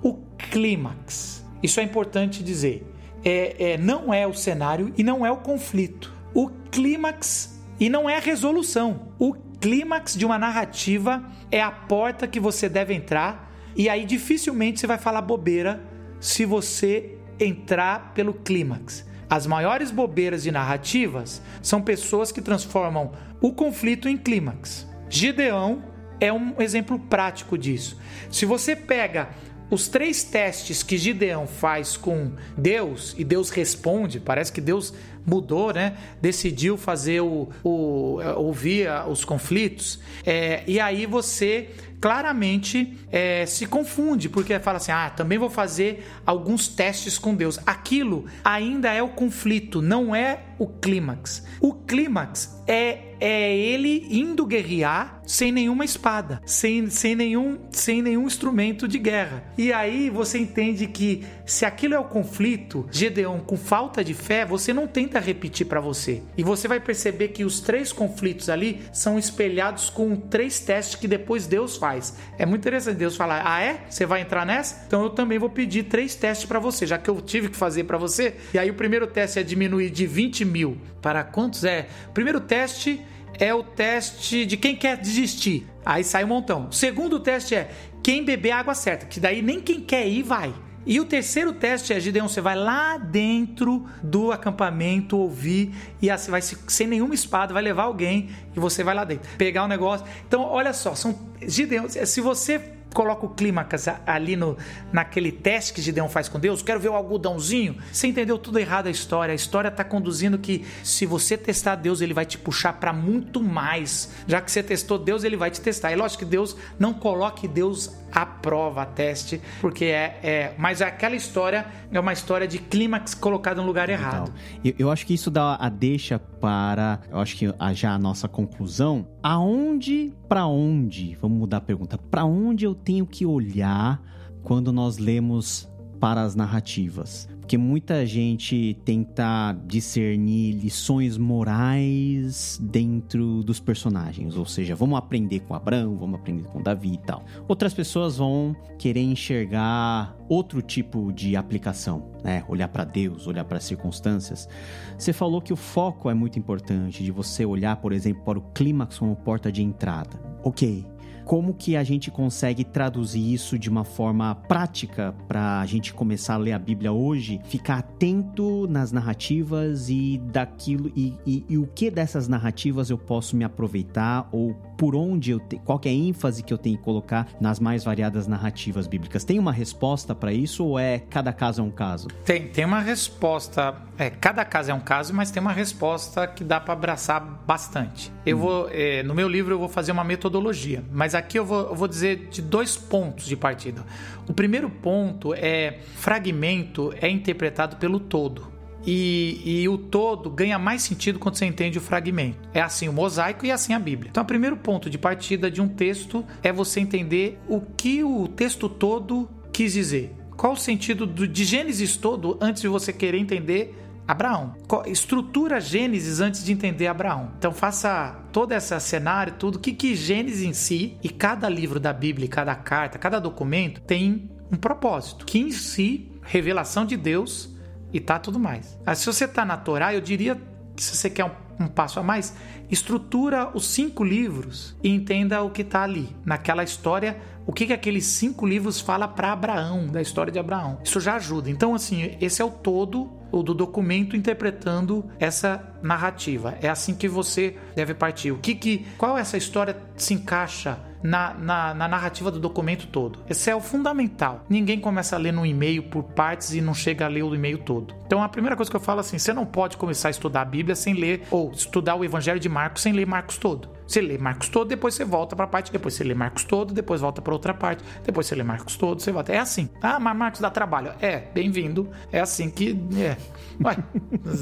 o 0.02 0.18
clímax. 0.50 1.44
Isso 1.62 1.80
é 1.80 1.82
importante 1.82 2.42
dizer. 2.42 2.86
É, 3.24 3.72
é, 3.72 3.78
não 3.78 4.14
é 4.14 4.26
o 4.26 4.32
cenário 4.32 4.92
e 4.96 5.02
não 5.02 5.26
é 5.26 5.30
o 5.30 5.38
conflito. 5.38 6.14
O 6.32 6.48
clímax 6.70 7.60
e 7.78 7.88
não 7.88 8.08
é 8.08 8.16
a 8.16 8.20
resolução. 8.20 9.08
O 9.18 9.34
clímax 9.60 10.14
de 10.14 10.24
uma 10.24 10.38
narrativa 10.38 11.22
é 11.50 11.60
a 11.60 11.70
porta 11.70 12.28
que 12.28 12.38
você 12.38 12.68
deve 12.68 12.94
entrar 12.94 13.49
e 13.76 13.88
aí 13.88 14.04
dificilmente 14.04 14.80
você 14.80 14.86
vai 14.86 14.98
falar 14.98 15.22
bobeira 15.22 15.82
se 16.18 16.44
você 16.44 17.18
entrar 17.38 18.12
pelo 18.14 18.34
clímax. 18.34 19.08
As 19.28 19.46
maiores 19.46 19.90
bobeiras 19.90 20.42
de 20.42 20.50
narrativas 20.50 21.40
são 21.62 21.80
pessoas 21.80 22.32
que 22.32 22.42
transformam 22.42 23.12
o 23.40 23.52
conflito 23.52 24.08
em 24.08 24.16
clímax. 24.16 24.86
Gideão 25.08 25.84
é 26.20 26.32
um 26.32 26.60
exemplo 26.60 26.98
prático 26.98 27.56
disso. 27.56 27.98
Se 28.30 28.44
você 28.44 28.76
pega 28.76 29.30
os 29.70 29.86
três 29.86 30.24
testes 30.24 30.82
que 30.82 30.98
Gideão 30.98 31.46
faz 31.46 31.96
com 31.96 32.32
Deus 32.58 33.14
e 33.16 33.22
Deus 33.22 33.50
responde, 33.50 34.18
parece 34.18 34.52
que 34.52 34.60
Deus 34.60 34.92
mudou, 35.26 35.72
né? 35.72 35.96
Decidiu 36.20 36.76
fazer 36.76 37.20
o, 37.20 37.48
o 37.62 38.20
ouvir 38.36 38.88
os 39.08 39.24
conflitos. 39.24 40.00
É, 40.24 40.62
e 40.66 40.80
aí 40.80 41.06
você 41.06 41.70
claramente 42.00 42.96
é, 43.12 43.44
se 43.46 43.66
confunde, 43.66 44.28
porque 44.28 44.58
fala 44.58 44.78
assim: 44.78 44.92
ah, 44.92 45.10
também 45.10 45.38
vou 45.38 45.50
fazer 45.50 46.06
alguns 46.24 46.68
testes 46.68 47.18
com 47.18 47.34
Deus. 47.34 47.58
Aquilo 47.66 48.24
ainda 48.42 48.92
é 48.92 49.02
o 49.02 49.08
conflito, 49.08 49.82
não 49.82 50.14
é 50.14 50.40
o 50.58 50.66
clímax. 50.66 51.44
O 51.60 51.74
clímax 51.74 52.62
é 52.66 53.10
é 53.20 53.54
ele 53.54 54.06
indo 54.10 54.46
guerrear 54.46 55.19
sem 55.30 55.52
nenhuma 55.52 55.84
espada, 55.84 56.42
sem, 56.44 56.90
sem, 56.90 57.14
nenhum, 57.14 57.56
sem 57.70 58.02
nenhum 58.02 58.26
instrumento 58.26 58.88
de 58.88 58.98
guerra. 58.98 59.44
E 59.56 59.72
aí 59.72 60.10
você 60.10 60.38
entende 60.38 60.88
que 60.88 61.24
se 61.46 61.64
aquilo 61.64 61.94
é 61.94 61.98
o 62.00 62.04
conflito, 62.04 62.88
Gedeon 62.90 63.38
com 63.38 63.56
falta 63.56 64.02
de 64.02 64.12
fé, 64.12 64.44
você 64.44 64.72
não 64.74 64.88
tenta 64.88 65.20
repetir 65.20 65.68
para 65.68 65.80
você. 65.80 66.20
E 66.36 66.42
você 66.42 66.66
vai 66.66 66.80
perceber 66.80 67.28
que 67.28 67.44
os 67.44 67.60
três 67.60 67.92
conflitos 67.92 68.50
ali 68.50 68.82
são 68.92 69.20
espelhados 69.20 69.88
com 69.88 70.16
três 70.16 70.58
testes 70.58 70.96
que 70.96 71.06
depois 71.06 71.46
Deus 71.46 71.76
faz. 71.76 72.16
É 72.36 72.44
muito 72.44 72.62
interessante 72.62 72.96
Deus 72.96 73.14
falar: 73.14 73.42
"Ah, 73.44 73.62
é? 73.62 73.84
Você 73.88 74.04
vai 74.04 74.22
entrar 74.22 74.44
nessa? 74.44 74.84
Então 74.88 75.04
eu 75.04 75.10
também 75.10 75.38
vou 75.38 75.48
pedir 75.48 75.84
três 75.84 76.16
testes 76.16 76.44
para 76.44 76.58
você, 76.58 76.88
já 76.88 76.98
que 76.98 77.08
eu 77.08 77.20
tive 77.20 77.50
que 77.50 77.56
fazer 77.56 77.84
para 77.84 77.96
você". 77.96 78.34
E 78.52 78.58
aí 78.58 78.68
o 78.68 78.74
primeiro 78.74 79.06
teste 79.06 79.38
é 79.38 79.44
diminuir 79.44 79.90
de 79.90 80.06
20 80.08 80.44
mil 80.44 80.76
para 81.00 81.22
quantos 81.22 81.62
é? 81.62 81.86
Primeiro 82.12 82.40
teste 82.40 83.00
é 83.40 83.54
o 83.54 83.62
teste 83.64 84.44
de 84.44 84.56
quem 84.56 84.76
quer 84.76 84.98
desistir. 84.98 85.66
Aí 85.84 86.04
sai 86.04 86.24
um 86.24 86.28
montão. 86.28 86.68
O 86.68 86.72
segundo 86.72 87.18
teste 87.18 87.54
é 87.54 87.70
quem 88.02 88.22
beber 88.22 88.52
água 88.52 88.74
certa, 88.74 89.06
que 89.06 89.18
daí 89.18 89.40
nem 89.40 89.60
quem 89.60 89.80
quer 89.80 90.06
ir 90.06 90.22
vai. 90.22 90.54
E 90.86 90.98
o 90.98 91.04
terceiro 91.04 91.52
teste 91.52 91.92
é, 91.92 92.00
Gideon, 92.00 92.28
você 92.28 92.40
vai 92.40 92.56
lá 92.56 92.96
dentro 92.96 93.86
do 94.02 94.32
acampamento 94.32 95.16
ouvir 95.16 95.74
e 96.00 96.10
assim, 96.10 96.30
vai 96.30 96.40
sem 96.40 96.86
nenhuma 96.86 97.14
espada, 97.14 97.52
vai 97.52 97.62
levar 97.62 97.84
alguém 97.84 98.30
e 98.54 98.60
você 98.60 98.82
vai 98.82 98.94
lá 98.94 99.04
dentro, 99.04 99.28
pegar 99.36 99.64
o 99.64 99.68
negócio. 99.68 100.06
Então, 100.26 100.42
olha 100.42 100.72
só, 100.72 100.94
são 100.94 101.18
Gideon, 101.42 101.86
se 101.88 102.20
você 102.20 102.79
coloca 102.94 103.26
o 103.26 103.30
clímax 103.30 103.88
ali 104.06 104.36
no, 104.36 104.56
naquele 104.92 105.32
teste 105.32 105.72
que 105.72 105.82
Gideão 105.82 106.08
faz 106.08 106.28
com 106.28 106.38
Deus, 106.38 106.62
quero 106.62 106.80
ver 106.80 106.88
o 106.88 106.94
algodãozinho. 106.94 107.76
Você 107.92 108.06
entendeu 108.06 108.38
tudo 108.38 108.58
errado 108.58 108.86
a 108.86 108.90
história. 108.90 109.32
A 109.32 109.34
história 109.34 109.68
está 109.68 109.84
conduzindo 109.84 110.38
que 110.38 110.64
se 110.82 111.06
você 111.06 111.36
testar 111.36 111.76
Deus, 111.76 112.00
ele 112.00 112.14
vai 112.14 112.26
te 112.26 112.38
puxar 112.38 112.74
para 112.74 112.92
muito 112.92 113.42
mais. 113.42 114.10
Já 114.26 114.40
que 114.40 114.50
você 114.50 114.62
testou 114.62 114.98
Deus, 114.98 115.24
ele 115.24 115.36
vai 115.36 115.50
te 115.50 115.60
testar. 115.60 115.90
É 115.90 115.96
lógico 115.96 116.24
que 116.24 116.30
Deus 116.30 116.56
não 116.78 116.92
coloque 116.92 117.46
Deus 117.46 117.90
à 118.12 118.26
prova, 118.26 118.82
a 118.82 118.86
teste, 118.86 119.40
porque 119.60 119.86
é, 119.86 120.18
é. 120.22 120.54
Mas 120.58 120.82
aquela 120.82 121.14
história 121.14 121.66
é 121.92 122.00
uma 122.00 122.12
história 122.12 122.46
de 122.46 122.58
clímax 122.58 123.14
colocado 123.14 123.58
no 123.58 123.66
lugar 123.66 123.88
errado. 123.88 124.32
Eu, 124.64 124.74
eu 124.78 124.90
acho 124.90 125.06
que 125.06 125.14
isso 125.14 125.30
dá 125.30 125.56
a 125.56 125.68
deixa 125.68 126.18
para. 126.18 127.00
Eu 127.10 127.18
acho 127.18 127.36
que 127.36 127.46
já 127.74 127.92
a 127.92 127.98
nossa 127.98 128.28
conclusão. 128.28 129.06
Aonde, 129.22 130.12
para 130.28 130.46
onde? 130.46 131.16
Vamos 131.20 131.38
mudar 131.38 131.58
a 131.58 131.60
pergunta. 131.60 131.98
Para 131.98 132.24
onde 132.24 132.64
eu 132.64 132.74
tenho 132.80 133.06
que 133.06 133.24
olhar 133.24 134.02
quando 134.42 134.72
nós 134.72 134.98
lemos 134.98 135.68
para 136.00 136.22
as 136.22 136.34
narrativas? 136.34 137.28
Porque 137.50 137.58
muita 137.58 138.06
gente 138.06 138.78
tenta 138.84 139.52
discernir 139.66 140.52
lições 140.52 141.18
morais 141.18 142.60
dentro 142.62 143.42
dos 143.42 143.58
personagens, 143.58 144.36
ou 144.36 144.46
seja, 144.46 144.76
vamos 144.76 144.96
aprender 144.96 145.40
com 145.40 145.52
Abraão, 145.52 145.96
vamos 145.96 146.20
aprender 146.20 146.44
com 146.44 146.62
Davi 146.62 146.92
e 146.94 146.98
tal. 146.98 147.24
Outras 147.48 147.74
pessoas 147.74 148.18
vão 148.18 148.54
querer 148.78 149.02
enxergar 149.02 150.16
outro 150.28 150.62
tipo 150.62 151.12
de 151.12 151.34
aplicação, 151.34 152.12
né? 152.22 152.44
Olhar 152.48 152.68
para 152.68 152.84
Deus, 152.84 153.26
olhar 153.26 153.44
para 153.44 153.58
as 153.58 153.64
circunstâncias. 153.64 154.48
Você 154.96 155.12
falou 155.12 155.42
que 155.42 155.52
o 155.52 155.56
foco 155.56 156.08
é 156.08 156.14
muito 156.14 156.38
importante, 156.38 157.02
de 157.02 157.10
você 157.10 157.44
olhar, 157.44 157.74
por 157.78 157.92
exemplo, 157.92 158.22
para 158.22 158.38
o 158.38 158.42
clímax 158.52 158.96
como 158.96 159.16
porta 159.16 159.50
de 159.50 159.60
entrada. 159.60 160.22
Ok, 160.44 160.86
como 161.30 161.54
que 161.54 161.76
a 161.76 161.84
gente 161.84 162.10
consegue 162.10 162.64
traduzir 162.64 163.32
isso 163.32 163.56
de 163.56 163.70
uma 163.70 163.84
forma 163.84 164.34
prática 164.34 165.14
para 165.28 165.60
a 165.60 165.64
gente 165.64 165.94
começar 165.94 166.34
a 166.34 166.38
ler 166.38 166.50
a 166.50 166.58
Bíblia 166.58 166.90
hoje, 166.90 167.40
ficar 167.44 167.78
atento 167.78 168.66
nas 168.68 168.90
narrativas 168.90 169.88
e 169.88 170.20
daquilo 170.24 170.90
e, 170.96 171.16
e, 171.24 171.44
e 171.48 171.56
o 171.56 171.68
que 171.68 171.88
dessas 171.88 172.26
narrativas 172.26 172.90
eu 172.90 172.98
posso 172.98 173.36
me 173.36 173.44
aproveitar 173.44 174.28
ou 174.32 174.56
por 174.76 174.96
onde 174.96 175.30
eu 175.30 175.38
te, 175.38 175.56
qual 175.58 175.80
é 175.84 175.88
a 175.88 175.92
ênfase 175.92 176.42
que 176.42 176.52
eu 176.52 176.58
tenho 176.58 176.76
que 176.78 176.82
colocar 176.82 177.28
nas 177.40 177.60
mais 177.60 177.84
variadas 177.84 178.26
narrativas 178.26 178.88
bíblicas. 178.88 179.22
Tem 179.22 179.38
uma 179.38 179.52
resposta 179.52 180.16
para 180.16 180.32
isso 180.32 180.64
ou 180.64 180.80
é 180.80 180.98
cada 180.98 181.32
caso 181.32 181.60
é 181.60 181.64
um 181.64 181.70
caso? 181.70 182.08
Tem, 182.24 182.48
tem 182.48 182.64
uma 182.64 182.80
resposta. 182.80 183.76
É, 183.96 184.10
cada 184.10 184.44
caso 184.44 184.70
é 184.72 184.74
um 184.74 184.80
caso, 184.80 185.14
mas 185.14 185.30
tem 185.30 185.40
uma 185.40 185.52
resposta 185.52 186.26
que 186.26 186.42
dá 186.42 186.58
para 186.58 186.72
abraçar 186.72 187.20
bastante. 187.46 188.10
Eu 188.26 188.38
hum. 188.38 188.40
vou 188.40 188.68
é, 188.72 189.04
no 189.04 189.14
meu 189.14 189.28
livro 189.28 189.54
eu 189.54 189.58
vou 189.60 189.68
fazer 189.68 189.92
uma 189.92 190.02
metodologia, 190.02 190.82
mas 190.90 191.14
aqui 191.20 191.38
eu 191.38 191.44
vou, 191.44 191.68
eu 191.68 191.74
vou 191.74 191.86
dizer 191.86 192.28
de 192.30 192.42
dois 192.42 192.76
pontos 192.76 193.26
de 193.26 193.36
partida. 193.36 193.84
O 194.28 194.32
primeiro 194.32 194.68
ponto 194.68 195.32
é 195.34 195.78
fragmento 195.96 196.92
é 197.00 197.08
interpretado 197.08 197.76
pelo 197.76 198.00
todo. 198.00 198.50
E, 198.86 199.42
e, 199.44 199.68
o 199.68 199.76
todo 199.76 200.30
ganha 200.30 200.58
mais 200.58 200.82
sentido 200.82 201.18
quando 201.18 201.36
você 201.36 201.44
entende 201.44 201.78
o 201.78 201.80
fragmento. 201.80 202.38
É 202.54 202.62
assim 202.62 202.88
o 202.88 202.92
mosaico 202.92 203.44
e 203.44 203.52
assim 203.52 203.74
a 203.74 203.78
Bíblia. 203.78 204.08
Então, 204.10 204.22
o 204.22 204.26
primeiro 204.26 204.56
ponto 204.56 204.88
de 204.88 204.96
partida 204.96 205.50
de 205.50 205.60
um 205.60 205.68
texto 205.68 206.24
é 206.42 206.50
você 206.50 206.80
entender 206.80 207.38
o 207.46 207.60
que 207.60 208.02
o 208.02 208.26
texto 208.26 208.68
todo 208.68 209.28
quis 209.52 209.74
dizer. 209.74 210.14
Qual 210.36 210.54
o 210.54 210.56
sentido 210.56 211.06
do, 211.06 211.28
de 211.28 211.44
Gênesis 211.44 211.96
todo 211.96 212.38
antes 212.40 212.62
de 212.62 212.68
você 212.68 212.92
querer 212.92 213.18
entender 213.18 213.76
Abraão. 214.10 214.54
Estrutura 214.86 215.60
Gênesis 215.60 216.20
antes 216.20 216.44
de 216.44 216.52
entender 216.52 216.88
Abraão. 216.88 217.30
Então 217.38 217.52
faça 217.52 218.18
todo 218.32 218.52
esse 218.52 218.78
cenário, 218.80 219.34
tudo, 219.34 219.54
o 219.54 219.58
que, 219.60 219.72
que 219.72 219.94
Gênesis 219.94 220.42
em 220.42 220.52
si 220.52 220.98
e 221.00 221.08
cada 221.08 221.48
livro 221.48 221.78
da 221.78 221.92
Bíblia, 221.92 222.26
cada 222.26 222.54
carta, 222.56 222.98
cada 222.98 223.20
documento 223.20 223.80
tem 223.80 224.28
um 224.50 224.56
propósito. 224.56 225.24
Que 225.24 225.38
em 225.38 225.52
si, 225.52 226.10
revelação 226.22 226.84
de 226.84 226.96
Deus 226.96 227.54
e 227.92 228.00
tá 228.00 228.18
tudo 228.18 228.40
mais. 228.40 228.76
Mas 228.84 228.98
se 228.98 229.06
você 229.06 229.28
tá 229.28 229.44
na 229.44 229.56
Torá, 229.56 229.94
eu 229.94 230.00
diria 230.00 230.40
que 230.74 230.82
se 230.82 230.96
você 230.96 231.08
quer 231.08 231.26
um, 231.26 231.64
um 231.64 231.68
passo 231.68 232.00
a 232.00 232.02
mais, 232.02 232.34
estrutura 232.68 233.50
os 233.54 233.68
cinco 233.68 234.02
livros 234.02 234.76
e 234.82 234.88
entenda 234.88 235.40
o 235.42 235.50
que 235.50 235.62
tá 235.62 235.82
ali, 235.84 236.08
naquela 236.24 236.64
história, 236.64 237.16
o 237.46 237.52
que, 237.52 237.66
que 237.66 237.72
aqueles 237.72 238.06
cinco 238.06 238.44
livros 238.44 238.80
fala 238.80 239.06
para 239.06 239.32
Abraão, 239.32 239.86
da 239.86 240.02
história 240.02 240.32
de 240.32 240.38
Abraão. 240.38 240.78
Isso 240.82 240.98
já 240.98 241.14
ajuda. 241.14 241.48
Então, 241.48 241.76
assim, 241.76 242.16
esse 242.20 242.42
é 242.42 242.44
o 242.44 242.50
todo 242.50 243.19
o 243.32 243.42
do 243.42 243.54
documento 243.54 244.16
interpretando 244.16 245.04
essa 245.18 245.74
narrativa. 245.82 246.56
É 246.60 246.68
assim 246.68 246.94
que 246.94 247.08
você 247.08 247.56
deve 247.74 247.94
partir. 247.94 248.32
O 248.32 248.38
que, 248.38 248.54
que 248.54 248.86
qual 248.96 249.16
essa 249.16 249.36
história 249.36 249.76
se 249.96 250.14
encaixa 250.14 250.78
na, 251.02 251.34
na, 251.34 251.74
na, 251.74 251.88
narrativa 251.88 252.30
do 252.30 252.38
documento 252.38 252.86
todo. 252.86 253.20
Esse 253.28 253.50
é 253.50 253.56
o 253.56 253.60
fundamental. 253.60 254.44
Ninguém 254.48 254.78
começa 254.78 255.16
a 255.16 255.18
ler 255.18 255.32
no 255.32 255.46
e-mail 255.46 255.84
por 255.84 256.02
partes 256.02 256.52
e 256.52 256.60
não 256.60 256.74
chega 256.74 257.06
a 257.06 257.08
ler 257.08 257.22
o 257.22 257.34
e-mail 257.34 257.58
todo. 257.58 257.94
Então 258.06 258.22
a 258.22 258.28
primeira 258.28 258.56
coisa 258.56 258.70
que 258.70 258.76
eu 258.76 258.80
falo 258.80 259.00
assim: 259.00 259.18
você 259.18 259.32
não 259.32 259.46
pode 259.46 259.76
começar 259.76 260.08
a 260.08 260.10
estudar 260.10 260.42
a 260.42 260.44
Bíblia 260.44 260.76
sem 260.76 260.94
ler, 260.94 261.22
ou 261.30 261.50
estudar 261.52 261.94
o 261.94 262.04
Evangelho 262.04 262.40
de 262.40 262.48
Marcos 262.48 262.82
sem 262.82 262.92
ler 262.92 263.06
Marcos 263.06 263.38
todo. 263.38 263.79
Você 263.90 264.00
lê 264.00 264.16
Marcos 264.16 264.48
todo, 264.48 264.68
depois 264.68 264.94
você 264.94 265.04
volta 265.04 265.34
para 265.34 265.46
a 265.46 265.48
parte, 265.48 265.72
depois 265.72 265.94
você 265.94 266.04
lê 266.04 266.14
Marcos 266.14 266.44
todo, 266.44 266.72
depois 266.72 267.00
volta 267.00 267.20
para 267.20 267.32
outra 267.32 267.52
parte, 267.52 267.82
depois 268.04 268.24
você 268.24 268.36
lê 268.36 268.44
Marcos 268.44 268.76
todo, 268.76 269.02
você 269.02 269.10
volta. 269.10 269.32
É 269.32 269.38
assim. 269.38 269.68
Ah, 269.82 269.98
mas 269.98 270.16
Marcos 270.16 270.40
dá 270.40 270.48
trabalho. 270.48 270.92
É, 271.00 271.24
bem-vindo. 271.34 271.90
É 272.12 272.20
assim 272.20 272.48
que. 272.50 272.78
É. 272.96 273.16
Ué, 273.60 273.76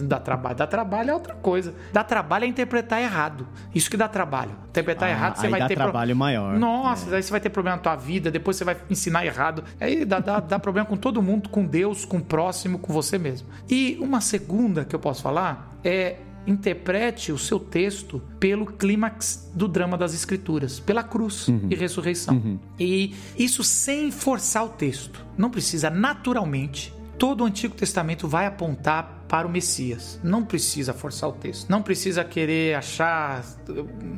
dá 0.05 0.21
trabalho. 0.21 0.55
Dá 0.55 0.67
trabalho 0.67 1.11
é 1.13 1.15
outra 1.15 1.35
coisa. 1.35 1.75
Dá 1.91 2.05
trabalho 2.05 2.45
é 2.45 2.47
interpretar 2.47 3.01
errado. 3.01 3.49
Isso 3.75 3.91
que 3.91 3.97
dá 3.97 4.07
trabalho. 4.07 4.51
Interpretar 4.69 5.09
ah, 5.09 5.13
errado, 5.13 5.37
você 5.37 5.49
vai 5.49 5.61
dá 5.61 5.69
ter. 5.69 5.77
trabalho 5.77 6.11
pro... 6.11 6.19
maior. 6.19 6.59
Nossa, 6.59 7.11
é. 7.11 7.17
aí 7.17 7.23
você 7.23 7.31
vai 7.31 7.41
ter 7.41 7.49
problema 7.49 7.79
na 7.79 7.83
tua 7.83 7.97
vida, 7.97 8.31
depois 8.31 8.55
você 8.55 8.65
vai 8.65 8.77
ensinar 8.91 9.25
errado. 9.25 9.65
Aí 9.81 10.05
dá, 10.05 10.21
dá, 10.21 10.41
dá 10.41 10.59
problema 10.59 10.87
com 10.87 10.97
todo 10.99 11.23
mundo, 11.23 11.49
com 11.49 11.65
Deus, 11.65 12.05
com 12.05 12.19
o 12.19 12.23
próximo, 12.23 12.79
com 12.79 12.93
você 12.93 13.17
mesmo. 13.17 13.49
E 13.67 13.97
uma 13.99 14.21
segunda 14.21 14.85
que 14.85 14.95
eu 14.95 15.01
posso 15.01 15.23
falar 15.23 15.79
é 15.83 16.17
interprete 16.49 17.31
o 17.31 17.39
seu 17.39 17.61
texto 17.61 18.23
pelo 18.41 18.67
clímax 18.67 19.51
do 19.55 19.69
drama 19.69 19.99
das 19.99 20.15
escrituras, 20.15 20.81
pela 20.81 21.03
cruz 21.03 21.47
uhum. 21.47 21.69
e 21.71 21.75
ressurreição. 21.75 22.37
Uhum. 22.37 22.59
E 22.81 23.15
isso 23.39 23.63
sem 23.63 24.11
forçar 24.11 24.65
o 24.65 24.71
texto. 24.71 25.25
Não 25.37 25.51
precisa 25.51 25.91
naturalmente. 25.91 26.93
Todo 27.19 27.43
o 27.43 27.45
Antigo 27.45 27.75
Testamento 27.75 28.27
vai 28.27 28.47
apontar 28.47 29.25
para 29.29 29.47
o 29.47 29.51
Messias. 29.51 30.19
Não 30.23 30.45
precisa 30.45 30.95
forçar 30.95 31.29
o 31.29 31.33
texto. 31.33 31.69
Não 31.69 31.83
precisa 31.83 32.25
querer 32.25 32.77
achar 32.77 33.45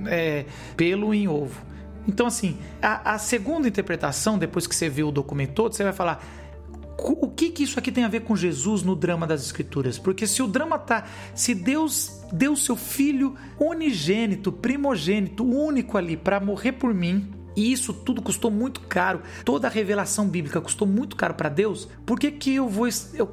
é, 0.07 0.45
pelo 0.76 1.12
em 1.12 1.26
ovo. 1.26 1.64
Então, 2.07 2.26
assim, 2.26 2.57
a, 2.81 3.14
a 3.14 3.18
segunda 3.18 3.66
interpretação, 3.66 4.39
depois 4.39 4.66
que 4.66 4.74
você 4.74 4.89
viu 4.89 5.09
o 5.09 5.12
documento 5.12 5.53
todo, 5.53 5.74
você 5.74 5.83
vai 5.83 5.93
falar: 5.93 6.22
o 7.03 7.28
que, 7.28 7.51
que 7.51 7.62
isso 7.62 7.78
aqui 7.78 7.90
tem 7.90 8.05
a 8.05 8.09
ver 8.09 8.20
com 8.20 8.36
Jesus 8.36 8.82
no 8.82 8.94
drama 8.94 9.26
das 9.26 9.42
Escrituras? 9.42 9.98
Porque 9.98 10.26
se 10.26 10.42
o 10.42 10.46
drama 10.46 10.78
tá. 10.78 11.07
Se 11.34 11.55
Deus 11.55 12.22
deu 12.32 12.55
seu 12.57 12.76
filho 12.76 13.34
unigênito, 13.59 14.53
primogênito, 14.53 15.44
único 15.44 15.96
ali, 15.96 16.16
para 16.16 16.38
morrer 16.40 16.72
por 16.72 16.92
mim, 16.92 17.30
e 17.57 17.72
isso 17.72 17.92
tudo 17.92 18.22
custou 18.22 18.51
muito 18.51 18.80
caro, 18.82 19.22
toda 19.44 19.66
a 19.66 19.70
revelação 19.70 20.28
bíblica 20.28 20.61
custou 20.61 20.86
muito 20.86 21.16
caro 21.16 21.34
para 21.34 21.48
Deus, 21.48 21.88
por 22.07 22.18
que, 22.18 22.30
que 22.30 22.55
eu 22.55 22.68
vou. 22.68 22.88
Eu, 23.14 23.28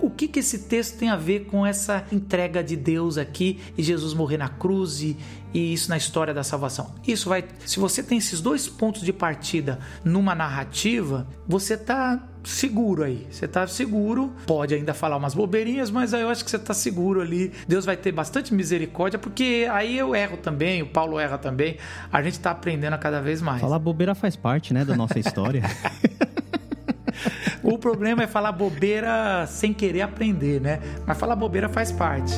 o 0.00 0.10
que, 0.10 0.28
que 0.28 0.40
esse 0.40 0.60
texto 0.60 0.98
tem 0.98 1.08
a 1.08 1.16
ver 1.16 1.46
com 1.46 1.66
essa 1.66 2.04
entrega 2.12 2.62
de 2.62 2.76
Deus 2.76 3.18
aqui 3.18 3.60
e 3.76 3.82
Jesus 3.82 4.14
morrer 4.14 4.38
na 4.38 4.48
cruz 4.48 5.02
e, 5.02 5.16
e 5.52 5.72
isso 5.72 5.90
na 5.90 5.96
história 5.96 6.32
da 6.32 6.44
salvação? 6.44 6.94
Isso 7.06 7.28
vai. 7.28 7.44
Se 7.66 7.80
você 7.80 8.02
tem 8.02 8.18
esses 8.18 8.40
dois 8.40 8.68
pontos 8.68 9.02
de 9.02 9.12
partida 9.12 9.78
numa 10.04 10.34
narrativa, 10.34 11.26
você 11.46 11.76
tá 11.76 12.22
seguro 12.44 13.02
aí. 13.02 13.26
Você 13.30 13.46
tá 13.46 13.66
seguro. 13.66 14.32
Pode 14.46 14.74
ainda 14.74 14.94
falar 14.94 15.16
umas 15.16 15.34
bobeirinhas, 15.34 15.90
mas 15.90 16.14
aí 16.14 16.22
eu 16.22 16.30
acho 16.30 16.44
que 16.44 16.50
você 16.50 16.58
tá 16.58 16.74
seguro 16.74 17.20
ali. 17.20 17.52
Deus 17.66 17.84
vai 17.84 17.96
ter 17.96 18.12
bastante 18.12 18.54
misericórdia, 18.54 19.18
porque 19.18 19.68
aí 19.70 19.98
eu 19.98 20.14
erro 20.14 20.36
também, 20.36 20.82
o 20.82 20.86
Paulo 20.86 21.18
erra 21.18 21.38
também. 21.38 21.76
A 22.12 22.22
gente 22.22 22.38
tá 22.40 22.50
aprendendo 22.50 22.94
a 22.94 22.98
cada 22.98 23.20
vez 23.20 23.42
mais. 23.42 23.60
Falar 23.60 23.78
bobeira 23.78 24.14
faz 24.14 24.36
parte, 24.36 24.72
né, 24.72 24.84
da 24.84 24.96
nossa 24.96 25.18
história. 25.18 25.62
o 27.74 27.78
problema 27.78 28.22
é 28.22 28.26
falar 28.26 28.52
bobeira 28.52 29.46
sem 29.46 29.72
querer 29.72 30.02
aprender, 30.02 30.60
né? 30.60 30.80
Mas 31.06 31.18
falar 31.18 31.36
bobeira 31.36 31.68
faz 31.68 31.92
parte. 31.92 32.34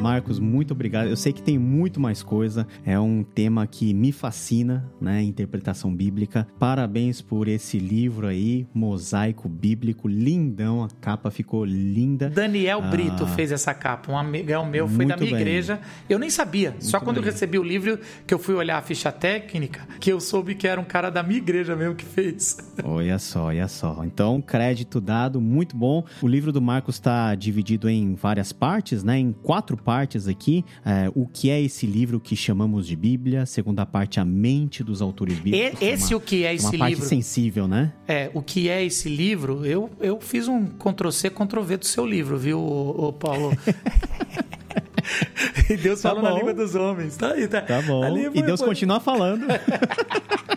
Marcos, 0.00 0.38
muito 0.38 0.72
obrigado. 0.72 1.08
Eu 1.08 1.16
sei 1.16 1.32
que 1.32 1.42
tem 1.42 1.58
muito 1.58 2.00
mais 2.00 2.22
coisa. 2.22 2.66
É 2.84 2.98
um 2.98 3.22
tema 3.22 3.66
que 3.66 3.92
me 3.92 4.12
fascina, 4.12 4.88
né? 5.00 5.22
Interpretação 5.22 5.94
bíblica. 5.94 6.46
Parabéns 6.58 7.20
por 7.20 7.48
esse 7.48 7.78
livro 7.78 8.26
aí, 8.26 8.66
Mosaico 8.72 9.48
Bíblico, 9.48 10.06
lindão. 10.08 10.84
A 10.84 10.88
capa 11.00 11.30
ficou 11.30 11.64
linda. 11.64 12.30
Daniel 12.30 12.80
ah, 12.82 12.88
Brito 12.88 13.26
fez 13.26 13.50
essa 13.52 13.74
capa. 13.74 14.12
Um 14.12 14.18
amigão 14.18 14.64
meu 14.64 14.86
foi 14.86 15.04
da 15.04 15.16
minha 15.16 15.30
bem. 15.32 15.40
igreja. 15.40 15.80
Eu 16.08 16.18
nem 16.18 16.30
sabia. 16.30 16.70
Muito 16.70 16.86
Só 16.86 17.00
quando 17.00 17.16
bem. 17.16 17.24
eu 17.24 17.32
recebi 17.32 17.58
o 17.58 17.62
livro 17.62 17.98
que 18.26 18.32
eu 18.32 18.38
fui 18.38 18.54
olhar 18.54 18.78
a 18.78 18.82
ficha 18.82 19.10
técnica, 19.10 19.86
que 19.98 20.12
eu 20.12 20.20
soube 20.20 20.54
que 20.54 20.68
era 20.68 20.80
um 20.80 20.84
cara 20.84 21.10
da 21.10 21.22
minha 21.22 21.38
igreja 21.38 21.74
mesmo 21.74 21.94
que 21.94 22.04
fez. 22.04 22.56
Olha 22.84 23.18
só, 23.18 23.46
olha 23.46 23.66
só. 23.68 24.04
Então, 24.04 24.40
crédito 24.40 25.00
dado, 25.00 25.40
muito 25.40 25.76
bom. 25.76 26.04
O 26.22 26.28
livro 26.28 26.52
do 26.52 26.60
Marcos 26.60 26.96
está 26.96 27.34
dividido 27.34 27.88
em 27.88 28.14
várias 28.14 28.52
partes, 28.52 29.02
né? 29.02 29.18
Em 29.18 29.32
quatro 29.32 29.55
partes 29.76 30.28
aqui. 30.28 30.64
É, 30.84 31.10
o 31.14 31.26
que 31.26 31.50
é 31.50 31.60
esse 31.60 31.86
livro 31.86 32.20
que 32.20 32.36
chamamos 32.36 32.86
de 32.86 32.96
Bíblia? 32.96 33.46
Segunda 33.46 33.86
parte, 33.86 34.20
a 34.20 34.24
mente 34.24 34.82
dos 34.82 35.00
autores 35.00 35.38
bíblicos. 35.38 35.80
E, 35.80 35.84
esse 35.84 36.14
uma, 36.14 36.18
o 36.18 36.20
que 36.20 36.44
é 36.44 36.54
esse 36.54 36.64
uma 36.64 36.72
livro? 36.72 36.86
Uma 36.86 36.96
parte 36.96 37.08
sensível, 37.08 37.68
né? 37.68 37.92
É, 38.06 38.30
o 38.34 38.42
que 38.42 38.68
é 38.68 38.84
esse 38.84 39.08
livro? 39.08 39.64
Eu, 39.64 39.90
eu 40.00 40.20
fiz 40.20 40.48
um 40.48 40.66
Ctrl-C, 40.66 41.30
Ctrl-V 41.30 41.76
do 41.78 41.86
seu 41.86 42.06
livro, 42.06 42.36
viu, 42.36 42.58
ô, 42.58 43.08
ô 43.08 43.12
Paulo? 43.12 43.56
e 45.70 45.76
Deus 45.76 46.00
tá 46.00 46.10
fala 46.10 46.20
bom. 46.20 46.28
na 46.28 46.38
língua 46.38 46.54
dos 46.54 46.74
homens. 46.74 47.16
Tá 47.16 47.32
aí, 47.32 47.48
tá. 47.48 47.62
Tá 47.62 47.82
bom. 47.82 48.04
E 48.34 48.42
Deus 48.42 48.60
continua 48.60 49.00
falando. 49.00 49.46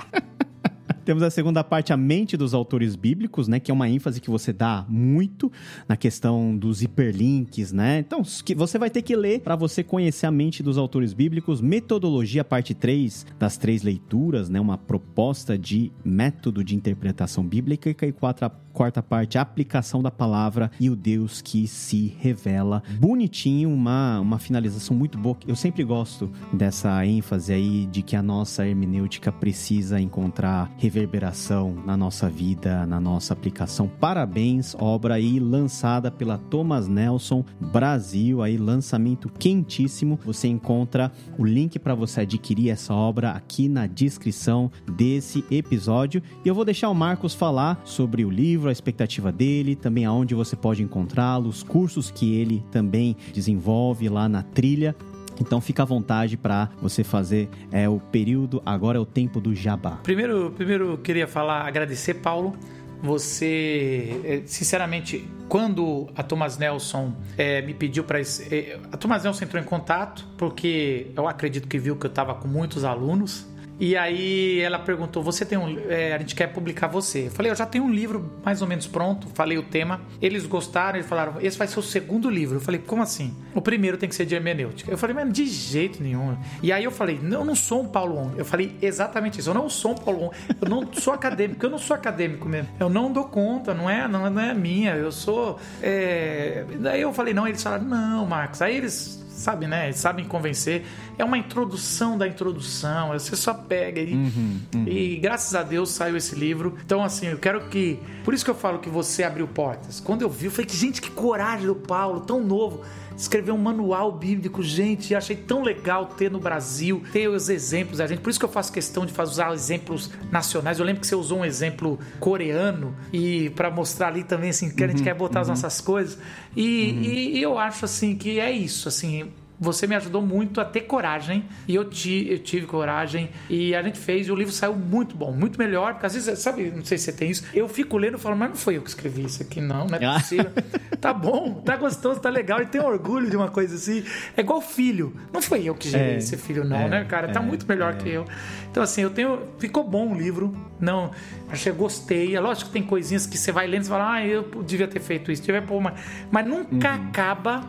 Temos 1.09 1.23
a 1.23 1.31
segunda 1.31 1.63
parte, 1.63 1.91
a 1.91 1.97
mente 1.97 2.37
dos 2.37 2.53
autores 2.53 2.95
bíblicos, 2.95 3.47
né? 3.47 3.59
Que 3.59 3.71
é 3.71 3.73
uma 3.73 3.89
ênfase 3.89 4.21
que 4.21 4.29
você 4.29 4.53
dá 4.53 4.85
muito 4.87 5.51
na 5.87 5.97
questão 5.97 6.55
dos 6.55 6.83
hiperlinks, 6.83 7.71
né? 7.71 7.97
Então, 7.97 8.21
você 8.55 8.77
vai 8.77 8.91
ter 8.91 9.01
que 9.01 9.15
ler 9.15 9.39
para 9.39 9.55
você 9.55 9.83
conhecer 9.83 10.27
a 10.27 10.31
mente 10.31 10.61
dos 10.61 10.77
autores 10.77 11.11
bíblicos. 11.11 11.61
Metodologia, 11.61 12.43
parte 12.43 12.75
3 12.75 13.25
das 13.39 13.57
três 13.57 13.81
leituras, 13.81 14.49
né? 14.49 14.59
Uma 14.61 14.77
proposta 14.77 15.57
de 15.57 15.91
método 16.05 16.63
de 16.63 16.75
interpretação 16.75 17.43
bíblica. 17.43 17.89
E 17.89 18.11
quatro, 18.11 18.51
quarta 18.71 19.01
parte, 19.01 19.39
a 19.39 19.41
aplicação 19.41 20.03
da 20.03 20.11
palavra 20.11 20.69
e 20.79 20.91
o 20.91 20.95
Deus 20.95 21.41
que 21.41 21.67
se 21.67 22.15
revela. 22.19 22.83
Bonitinho, 22.99 23.71
uma, 23.71 24.19
uma 24.19 24.37
finalização 24.37 24.95
muito 24.95 25.17
boa. 25.17 25.35
Eu 25.47 25.55
sempre 25.55 25.83
gosto 25.83 26.31
dessa 26.53 27.03
ênfase 27.03 27.51
aí 27.51 27.87
de 27.87 28.03
que 28.03 28.15
a 28.15 28.21
nossa 28.21 28.67
hermenêutica 28.67 29.31
precisa 29.31 29.99
encontrar 29.99 30.71
revelação 30.77 30.98
reverberação 30.99 31.73
na 31.85 31.95
nossa 31.95 32.29
vida, 32.29 32.85
na 32.85 32.99
nossa 32.99 33.33
aplicação. 33.33 33.87
Parabéns, 33.87 34.75
obra 34.77 35.13
aí 35.13 35.39
lançada 35.39 36.11
pela 36.11 36.37
Thomas 36.37 36.87
Nelson 36.87 37.43
Brasil, 37.59 38.41
aí 38.41 38.57
lançamento 38.57 39.29
quentíssimo. 39.29 40.19
Você 40.25 40.47
encontra 40.47 41.11
o 41.37 41.45
link 41.45 41.79
para 41.79 41.95
você 41.95 42.21
adquirir 42.21 42.69
essa 42.69 42.93
obra 42.93 43.31
aqui 43.31 43.69
na 43.69 43.87
descrição 43.87 44.69
desse 44.91 45.43
episódio. 45.49 46.21
E 46.43 46.47
eu 46.47 46.55
vou 46.55 46.65
deixar 46.65 46.89
o 46.89 46.95
Marcos 46.95 47.33
falar 47.33 47.81
sobre 47.85 48.25
o 48.25 48.29
livro, 48.29 48.69
a 48.69 48.73
expectativa 48.73 49.31
dele, 49.31 49.75
também 49.75 50.05
aonde 50.05 50.35
você 50.35 50.55
pode 50.55 50.83
encontrá-lo, 50.83 51.47
os 51.47 51.63
cursos 51.63 52.11
que 52.11 52.35
ele 52.35 52.63
também 52.71 53.15
desenvolve 53.33 54.09
lá 54.09 54.27
na 54.27 54.43
trilha. 54.43 54.95
Então 55.39 55.61
fica 55.61 55.83
à 55.83 55.85
vontade 55.85 56.37
para 56.37 56.69
você 56.81 57.03
fazer 57.03 57.49
é 57.71 57.87
o 57.87 57.99
período, 57.99 58.61
agora 58.65 58.97
é 58.97 59.01
o 59.01 59.05
tempo 59.05 59.39
do 59.39 59.55
jabá. 59.55 59.99
Primeiro, 60.03 60.51
primeiro 60.51 60.97
queria 60.97 61.27
falar, 61.27 61.67
agradecer 61.67 62.15
Paulo. 62.15 62.55
Você, 63.01 64.19
é, 64.25 64.41
sinceramente, 64.45 65.25
quando 65.47 66.09
a 66.15 66.21
Thomas 66.21 66.57
Nelson 66.57 67.13
é, 67.37 67.61
me 67.61 67.73
pediu 67.73 68.03
para. 68.03 68.19
É, 68.19 68.77
a 68.91 68.97
Thomas 68.97 69.23
Nelson 69.23 69.45
entrou 69.45 69.61
em 69.61 69.65
contato 69.65 70.27
porque 70.37 71.07
eu 71.15 71.25
acredito 71.25 71.67
que 71.67 71.79
viu 71.79 71.95
que 71.95 72.05
eu 72.05 72.09
estava 72.09 72.35
com 72.35 72.47
muitos 72.47 72.83
alunos 72.83 73.47
e 73.79 73.95
aí 73.95 74.59
ela 74.59 74.77
perguntou: 74.77 75.23
Você 75.23 75.45
tem 75.45 75.57
um. 75.57 75.79
É, 75.89 76.13
a 76.13 76.17
gente 76.17 76.35
quer 76.35 76.47
publicar 76.47 76.87
você. 76.87 77.27
Eu 77.27 77.31
falei: 77.31 77.51
Eu 77.51 77.55
já 77.55 77.65
tenho 77.65 77.85
um 77.85 77.89
livro 77.89 78.29
mais 78.43 78.61
ou 78.61 78.67
menos 78.67 78.85
pronto. 78.85 79.27
Falei 79.33 79.57
o 79.57 79.63
tema. 79.63 80.01
Eles 80.21 80.45
gostaram, 80.45 80.97
eles 80.97 81.07
falaram: 81.07 81.35
Esse 81.39 81.57
vai 81.57 81.67
ser 81.67 81.79
o 81.79 81.83
segundo 81.83 82.29
livro. 82.29 82.57
Eu 82.57 82.61
falei: 82.61 82.81
Como 82.81 83.01
assim? 83.01 83.33
O 83.55 83.61
primeiro 83.61 83.97
tem 83.97 84.09
que 84.09 84.15
ser 84.15 84.25
de 84.25 84.35
hermenêutica. 84.35 84.91
Eu 84.91 84.97
falei: 84.97 85.15
Mas 85.15 85.31
de 85.31 85.45
jeito 85.45 86.03
nenhum. 86.03 86.37
E 86.61 86.73
aí 86.73 86.83
eu 86.83 86.91
falei: 86.91 87.19
Não, 87.21 87.39
eu 87.39 87.45
não 87.45 87.55
sou 87.55 87.81
um 87.81 87.87
Paulo 87.87 88.17
On. 88.17 88.31
Eu 88.35 88.43
falei 88.43 88.75
exatamente 88.81 89.39
isso. 89.39 89.49
Eu 89.49 89.53
não 89.53 89.69
sou 89.69 89.91
um 89.91 89.95
Paulo 89.95 90.25
On. 90.25 90.31
Eu 90.61 90.69
não 90.69 90.93
sou 90.93 91.13
acadêmico. 91.13 91.65
Eu 91.65 91.69
não 91.69 91.79
sou 91.79 91.95
acadêmico 91.95 92.49
mesmo. 92.49 92.69
Eu 92.77 92.89
não 92.89 93.11
dou 93.11 93.25
conta. 93.25 93.73
Não 93.73 93.89
é, 93.89 94.07
não, 94.09 94.29
não 94.29 94.41
é 94.41 94.53
minha. 94.53 94.95
Eu 94.95 95.11
sou. 95.11 95.57
É... 95.81 96.65
Daí 96.79 97.01
eu 97.01 97.13
falei: 97.13 97.33
Não. 97.33 97.47
Eles 97.47 97.63
falaram: 97.63 97.85
Não, 97.85 98.25
Marcos. 98.25 98.61
Aí 98.61 98.75
eles 98.75 99.28
sabe, 99.39 99.67
né? 99.67 99.91
Sabem 99.91 100.25
convencer. 100.25 100.85
É 101.17 101.23
uma 101.23 101.37
introdução 101.37 102.17
da 102.17 102.27
introdução. 102.27 103.09
Você 103.09 103.35
só 103.35 103.53
pega 103.53 104.01
e, 104.01 104.13
uhum, 104.13 104.59
uhum. 104.75 104.87
e 104.87 105.17
graças 105.17 105.55
a 105.55 105.63
Deus 105.63 105.89
saiu 105.91 106.17
esse 106.17 106.35
livro. 106.35 106.77
Então, 106.85 107.03
assim, 107.03 107.27
eu 107.27 107.37
quero 107.37 107.67
que. 107.69 107.99
Por 108.23 108.33
isso 108.33 108.43
que 108.43 108.51
eu 108.51 108.55
falo 108.55 108.79
que 108.79 108.89
você 108.89 109.23
abriu 109.23 109.47
portas. 109.47 109.99
Quando 109.99 110.21
eu 110.21 110.29
vi, 110.29 110.45
eu 110.45 110.51
falei 110.51 110.65
que, 110.65 110.75
gente, 110.75 111.01
que 111.01 111.09
coragem 111.09 111.65
do 111.65 111.75
Paulo, 111.75 112.21
tão 112.21 112.43
novo 112.43 112.83
escrever 113.19 113.51
um 113.51 113.57
manual 113.57 114.13
bíblico, 114.13 114.63
gente, 114.63 115.13
achei 115.13 115.35
tão 115.35 115.61
legal 115.61 116.05
ter 116.05 116.31
no 116.31 116.39
Brasil, 116.39 117.03
ter 117.11 117.27
os 117.27 117.49
exemplos 117.49 117.97
da 117.97 118.07
gente. 118.07 118.21
Por 118.21 118.29
isso 118.29 118.39
que 118.39 118.45
eu 118.45 118.49
faço 118.49 118.71
questão 118.71 119.05
de 119.05 119.13
usar 119.21 119.53
exemplos 119.53 120.09
nacionais. 120.31 120.79
Eu 120.79 120.85
lembro 120.85 121.01
que 121.01 121.07
você 121.07 121.15
usou 121.15 121.39
um 121.39 121.45
exemplo 121.45 121.99
coreano 122.19 122.95
e 123.11 123.49
para 123.51 123.69
mostrar 123.69 124.07
ali 124.07 124.23
também 124.23 124.51
assim 124.51 124.69
que 124.69 124.83
a 124.83 124.87
gente 124.87 124.99
uhum, 124.99 125.03
quer 125.03 125.13
botar 125.13 125.39
uhum. 125.39 125.41
as 125.41 125.47
nossas 125.49 125.81
coisas. 125.81 126.17
E, 126.55 126.91
uhum. 126.91 127.01
e, 127.01 127.37
e 127.37 127.41
eu 127.41 127.57
acho 127.57 127.83
assim 127.83 128.15
que 128.15 128.39
é 128.39 128.51
isso, 128.51 128.87
assim, 128.87 129.29
você 129.59 129.85
me 129.85 129.95
ajudou 129.95 130.21
muito 130.21 130.61
a 130.61 130.65
ter 130.65 130.81
coragem 130.81 131.43
e 131.67 131.75
eu, 131.75 131.83
ti, 131.83 132.27
eu 132.29 132.39
tive 132.39 132.65
coragem 132.65 133.29
e 133.49 133.75
a 133.75 133.83
gente 133.83 133.99
fez 133.99 134.27
e 134.27 134.31
o 134.31 134.35
livro 134.35 134.53
saiu 134.53 134.73
muito 134.73 135.15
bom, 135.15 135.31
muito 135.31 135.59
melhor, 135.59 135.93
porque 135.93 136.05
às 136.05 136.13
vezes, 136.13 136.39
sabe, 136.39 136.71
não 136.73 136.85
sei 136.85 136.97
se 136.97 137.05
você 137.05 137.11
tem 137.11 137.29
isso, 137.29 137.43
eu 137.53 137.67
fico 137.67 137.97
lendo 137.97 138.17
e 138.17 138.19
falo, 138.19 138.37
mas 138.37 138.49
não 138.49 138.55
foi 138.55 138.77
eu 138.77 138.81
que 138.81 138.89
escrevi 138.89 139.25
isso 139.25 139.43
aqui, 139.43 139.59
não, 139.59 139.85
não 139.87 139.97
é 139.97 140.05
ah. 140.05 140.13
possível. 140.13 140.51
tá 141.01 141.13
bom, 141.13 141.55
tá 141.55 141.75
gostoso, 141.75 142.19
tá 142.21 142.29
legal, 142.29 142.61
e 142.61 142.65
tem 142.65 142.79
orgulho 142.79 143.29
de 143.29 143.35
uma 143.35 143.49
coisa 143.49 143.75
assim. 143.75 144.03
É 144.37 144.41
igual 144.41 144.61
filho, 144.61 145.13
não 145.33 145.41
foi 145.41 145.63
eu 145.63 145.75
que 145.75 145.89
gerei 145.89 146.15
é, 146.15 146.17
esse 146.17 146.37
filho, 146.37 146.63
não, 146.63 146.77
é, 146.77 146.89
né, 146.89 147.05
cara? 147.05 147.27
Tá 147.27 147.41
é, 147.41 147.43
muito 147.43 147.67
melhor 147.67 147.95
que 147.95 148.09
é. 148.09 148.13
eu. 148.13 148.25
Então, 148.71 148.83
assim, 148.83 149.01
eu 149.01 149.09
tenho. 149.09 149.41
Ficou 149.57 149.83
bom 149.83 150.13
o 150.13 150.15
livro, 150.15 150.55
não, 150.79 151.11
achei, 151.49 151.71
gostei. 151.71 152.35
É 152.35 152.39
lógico 152.39 152.67
que 152.67 152.73
tem 152.73 152.83
coisinhas 152.83 153.25
que 153.25 153.37
você 153.37 153.51
vai 153.51 153.67
lendo 153.67 153.83
e 153.83 153.87
fala, 153.87 154.13
ah, 154.13 154.25
eu 154.25 154.43
devia 154.65 154.87
ter 154.87 154.99
feito 154.99 155.31
isso, 155.31 155.41
devia 155.41 155.61
pôr, 155.61 155.81
mas, 155.81 155.99
mas 156.31 156.45
nunca 156.45 156.95
uhum. 156.95 157.09
acaba 157.09 157.63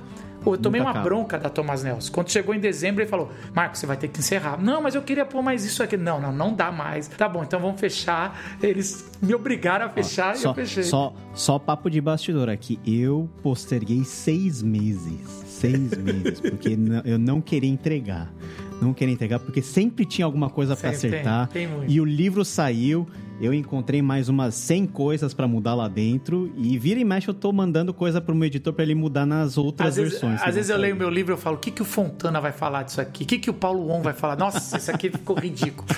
eu 0.44 0.58
tomei 0.58 0.80
uma 0.80 0.92
bronca 0.92 1.38
da 1.38 1.48
Thomas 1.48 1.82
Nelson. 1.82 2.12
Quando 2.12 2.30
chegou 2.30 2.54
em 2.54 2.60
dezembro, 2.60 3.02
ele 3.02 3.10
falou: 3.10 3.30
Marcos, 3.54 3.80
você 3.80 3.86
vai 3.86 3.96
ter 3.96 4.08
que 4.08 4.20
encerrar. 4.20 4.60
Não, 4.60 4.82
mas 4.82 4.94
eu 4.94 5.02
queria 5.02 5.24
pôr 5.24 5.42
mais 5.42 5.64
isso 5.64 5.82
aqui. 5.82 5.96
Não, 5.96 6.20
não, 6.20 6.32
não 6.32 6.54
dá 6.54 6.70
mais. 6.70 7.08
Tá 7.08 7.28
bom, 7.28 7.42
então 7.42 7.60
vamos 7.60 7.80
fechar. 7.80 8.40
Eles 8.62 9.10
me 9.20 9.34
obrigaram 9.34 9.86
a 9.86 9.88
fechar 9.88 10.30
Ó, 10.30 10.32
e 10.32 10.38
só, 10.38 10.50
eu 10.50 10.54
fechei. 10.54 10.82
Só, 10.82 11.14
só 11.34 11.58
papo 11.58 11.90
de 11.90 12.00
bastidor 12.00 12.48
aqui. 12.48 12.78
Eu 12.86 13.28
posterguei 13.42 14.04
seis 14.04 14.62
meses. 14.62 15.20
Seis 15.46 15.90
meses, 15.98 16.40
porque 16.40 16.76
eu 17.04 17.18
não 17.18 17.40
queria 17.40 17.70
entregar. 17.70 18.32
Não 18.80 18.94
queria 18.94 19.12
entregar, 19.12 19.38
porque 19.40 19.60
sempre 19.60 20.06
tinha 20.06 20.24
alguma 20.24 20.48
coisa 20.48 20.74
para 20.74 20.90
acertar. 20.90 21.48
Tem, 21.48 21.68
tem 21.68 21.84
e 21.86 22.00
o 22.00 22.04
livro 22.04 22.44
saiu 22.44 23.06
eu 23.40 23.54
encontrei 23.54 24.02
mais 24.02 24.28
umas 24.28 24.54
100 24.54 24.86
coisas 24.88 25.32
para 25.32 25.48
mudar 25.48 25.74
lá 25.74 25.88
dentro 25.88 26.52
e 26.56 26.78
vira 26.78 27.00
e 27.00 27.04
mexe 27.04 27.28
eu 27.28 27.34
tô 27.34 27.52
mandando 27.52 27.94
coisa 27.94 28.20
pro 28.20 28.34
meu 28.34 28.46
editor 28.46 28.72
para 28.72 28.84
ele 28.84 28.94
mudar 28.94 29.24
nas 29.24 29.56
outras 29.56 29.90
às 29.90 29.96
versões. 29.96 30.32
Vezes, 30.32 30.48
às 30.48 30.54
vezes 30.54 30.70
eu 30.70 30.76
leio 30.76 30.94
meu 30.94 31.08
livro 31.08 31.34
e 31.34 31.38
falo, 31.38 31.56
o 31.56 31.58
que, 31.58 31.70
que 31.70 31.82
o 31.82 31.84
Fontana 31.84 32.40
vai 32.40 32.52
falar 32.52 32.82
disso 32.82 33.00
aqui? 33.00 33.24
O 33.24 33.26
que, 33.26 33.38
que 33.38 33.50
o 33.50 33.54
Paulo 33.54 33.90
On 33.90 34.02
vai 34.02 34.12
falar? 34.12 34.36
Nossa, 34.36 34.76
isso 34.76 34.90
aqui 34.90 35.10
ficou 35.10 35.36
ridículo. 35.36 35.88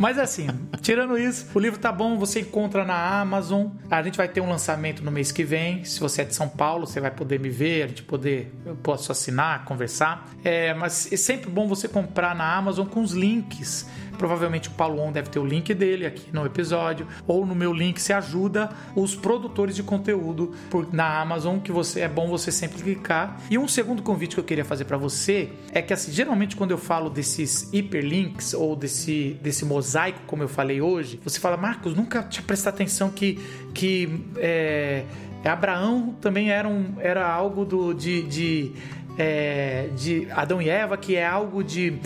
Mas 0.00 0.18
assim, 0.18 0.48
tirando 0.80 1.16
isso, 1.16 1.46
o 1.54 1.58
livro 1.60 1.78
tá 1.78 1.92
bom, 1.92 2.18
você 2.18 2.40
encontra 2.40 2.84
na 2.84 3.20
Amazon. 3.20 3.68
A 3.90 4.02
gente 4.02 4.16
vai 4.16 4.28
ter 4.28 4.40
um 4.40 4.48
lançamento 4.48 5.04
no 5.04 5.10
mês 5.10 5.30
que 5.30 5.44
vem. 5.44 5.84
Se 5.84 6.00
você 6.00 6.22
é 6.22 6.24
de 6.24 6.34
São 6.34 6.48
Paulo, 6.48 6.86
você 6.86 7.00
vai 7.00 7.10
poder 7.10 7.38
me 7.38 7.48
ver, 7.48 7.84
a 7.84 7.86
gente 7.88 8.02
poder, 8.02 8.52
eu 8.66 8.74
posso 8.74 9.12
assinar, 9.12 9.64
conversar. 9.64 10.28
É, 10.42 10.74
mas 10.74 11.12
é 11.12 11.16
sempre 11.16 11.50
bom 11.50 11.68
você 11.68 11.86
comprar 11.86 12.34
na 12.34 12.56
Amazon 12.56 12.86
com 12.86 13.00
os 13.00 13.12
links 13.12 13.86
Provavelmente 14.18 14.68
o 14.68 14.72
Paulo 14.72 15.00
On 15.00 15.12
deve 15.12 15.28
ter 15.28 15.38
o 15.38 15.44
link 15.44 15.72
dele 15.74 16.06
aqui 16.06 16.28
no 16.32 16.44
episódio, 16.46 17.06
ou 17.26 17.44
no 17.46 17.54
meu 17.54 17.72
link 17.72 18.00
se 18.00 18.12
ajuda 18.12 18.70
os 18.94 19.14
produtores 19.14 19.74
de 19.76 19.82
conteúdo 19.82 20.52
por, 20.70 20.92
na 20.92 21.20
Amazon, 21.20 21.58
que 21.58 21.72
você 21.72 22.00
é 22.00 22.08
bom 22.08 22.28
você 22.28 22.52
sempre 22.52 22.82
clicar. 22.82 23.40
E 23.50 23.58
um 23.58 23.68
segundo 23.68 24.02
convite 24.02 24.34
que 24.34 24.40
eu 24.40 24.44
queria 24.44 24.64
fazer 24.64 24.84
para 24.84 24.96
você 24.96 25.50
é 25.72 25.82
que 25.82 25.92
assim, 25.92 26.12
geralmente 26.12 26.56
quando 26.56 26.70
eu 26.70 26.78
falo 26.78 27.10
desses 27.10 27.72
hiperlinks 27.72 28.54
ou 28.54 28.76
desse, 28.76 29.38
desse 29.42 29.64
mosaico, 29.64 30.20
como 30.26 30.42
eu 30.42 30.48
falei 30.48 30.80
hoje, 30.80 31.20
você 31.22 31.40
fala, 31.40 31.56
Marcos, 31.56 31.94
nunca 31.94 32.22
tinha 32.22 32.42
prestado 32.42 32.74
atenção 32.74 33.10
que, 33.10 33.38
que 33.74 34.24
é, 34.36 35.04
Abraão 35.44 36.14
também 36.20 36.50
era, 36.50 36.68
um, 36.68 36.94
era 37.00 37.26
algo 37.26 37.64
do, 37.64 37.92
de, 37.92 38.22
de, 38.22 38.72
é, 39.18 39.88
de 39.96 40.28
Adão 40.30 40.60
e 40.60 40.68
Eva, 40.68 40.96
que 40.96 41.16
é 41.16 41.26
algo 41.26 41.62
de 41.64 41.98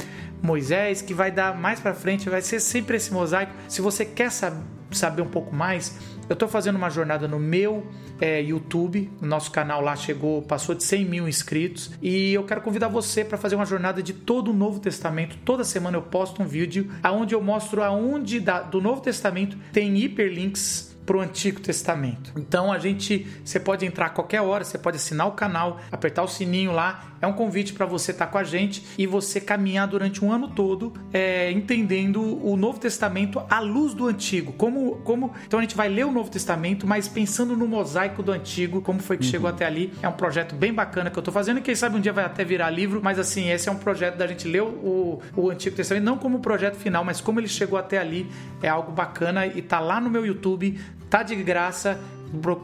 Moisés, 0.46 1.02
que 1.02 1.12
vai 1.12 1.30
dar 1.30 1.58
mais 1.58 1.80
para 1.80 1.92
frente, 1.92 2.30
vai 2.30 2.40
ser 2.40 2.60
sempre 2.60 2.96
esse 2.96 3.12
mosaico. 3.12 3.52
Se 3.68 3.82
você 3.82 4.04
quer 4.04 4.30
saber 4.30 5.20
um 5.20 5.28
pouco 5.28 5.54
mais, 5.54 5.98
Eu 6.28 6.32
estou 6.32 6.48
fazendo 6.48 6.74
uma 6.74 6.90
jornada 6.90 7.28
no 7.28 7.38
meu 7.38 7.86
é, 8.20 8.42
YouTube, 8.42 9.08
o 9.22 9.26
nosso 9.26 9.50
canal 9.52 9.80
lá 9.80 9.94
chegou, 9.94 10.42
passou 10.42 10.74
de 10.74 10.82
100 10.82 11.04
mil 11.04 11.28
inscritos 11.28 11.92
e 12.02 12.34
eu 12.34 12.42
quero 12.42 12.60
convidar 12.62 12.88
você 12.88 13.24
para 13.24 13.38
fazer 13.38 13.54
uma 13.54 13.64
jornada 13.64 14.02
de 14.02 14.12
todo 14.12 14.50
o 14.50 14.54
Novo 14.54 14.80
Testamento. 14.80 15.38
Toda 15.44 15.62
semana 15.62 15.96
eu 15.96 16.02
posto 16.02 16.42
um 16.42 16.46
vídeo 16.46 16.90
aonde 17.00 17.32
eu 17.32 17.40
mostro 17.40 17.80
aonde 17.80 18.40
da, 18.40 18.60
do 18.60 18.80
Novo 18.80 19.00
Testamento 19.00 19.56
tem 19.72 19.96
hiperlinks 19.96 20.95
para 21.06 21.16
o 21.16 21.20
Antigo 21.20 21.60
Testamento. 21.60 22.32
Então 22.36 22.72
a 22.72 22.78
gente, 22.78 23.26
você 23.44 23.60
pode 23.60 23.86
entrar 23.86 24.06
a 24.06 24.10
qualquer 24.10 24.42
hora, 24.42 24.64
você 24.64 24.76
pode 24.76 24.96
assinar 24.96 25.28
o 25.28 25.32
canal, 25.32 25.78
apertar 25.90 26.24
o 26.24 26.28
sininho 26.28 26.72
lá. 26.72 27.12
É 27.22 27.26
um 27.26 27.32
convite 27.32 27.72
para 27.72 27.86
você 27.86 28.10
estar 28.10 28.26
tá 28.26 28.32
com 28.32 28.36
a 28.36 28.44
gente 28.44 28.84
e 28.98 29.06
você 29.06 29.40
caminhar 29.40 29.86
durante 29.86 30.22
um 30.22 30.30
ano 30.30 30.48
todo, 30.48 30.92
é, 31.12 31.50
entendendo 31.50 32.20
o 32.44 32.56
Novo 32.56 32.78
Testamento 32.78 33.42
à 33.48 33.60
luz 33.60 33.94
do 33.94 34.06
Antigo. 34.06 34.52
Como, 34.52 34.96
como, 34.96 35.32
então 35.46 35.58
a 35.58 35.62
gente 35.62 35.74
vai 35.74 35.88
ler 35.88 36.04
o 36.04 36.12
Novo 36.12 36.30
Testamento, 36.30 36.86
mas 36.86 37.08
pensando 37.08 37.56
no 37.56 37.66
mosaico 37.66 38.22
do 38.22 38.32
Antigo, 38.32 38.82
como 38.82 39.00
foi 39.00 39.16
que 39.16 39.24
uhum. 39.24 39.30
chegou 39.30 39.48
até 39.48 39.64
ali. 39.64 39.92
É 40.02 40.08
um 40.08 40.12
projeto 40.12 40.54
bem 40.54 40.74
bacana 40.74 41.10
que 41.10 41.16
eu 41.16 41.20
estou 41.20 41.32
fazendo 41.32 41.58
e 41.58 41.62
quem 41.62 41.74
sabe 41.74 41.96
um 41.96 42.00
dia 42.00 42.12
vai 42.12 42.24
até 42.24 42.44
virar 42.44 42.68
livro. 42.68 43.00
Mas 43.02 43.18
assim, 43.18 43.50
esse 43.50 43.68
é 43.68 43.72
um 43.72 43.78
projeto 43.78 44.16
da 44.16 44.26
gente 44.26 44.46
ler 44.46 44.62
o, 44.62 45.20
o 45.34 45.50
Antigo 45.50 45.74
Testamento 45.76 46.04
não 46.04 46.18
como 46.18 46.40
projeto 46.40 46.76
final, 46.76 47.04
mas 47.04 47.20
como 47.20 47.40
ele 47.40 47.48
chegou 47.48 47.78
até 47.78 47.98
ali. 47.98 48.26
É 48.62 48.68
algo 48.68 48.92
bacana 48.92 49.46
e 49.46 49.62
tá 49.62 49.80
lá 49.80 50.00
no 50.00 50.10
meu 50.10 50.26
YouTube 50.26 50.78
Tá 51.08 51.22
de 51.22 51.34
graça. 51.36 52.00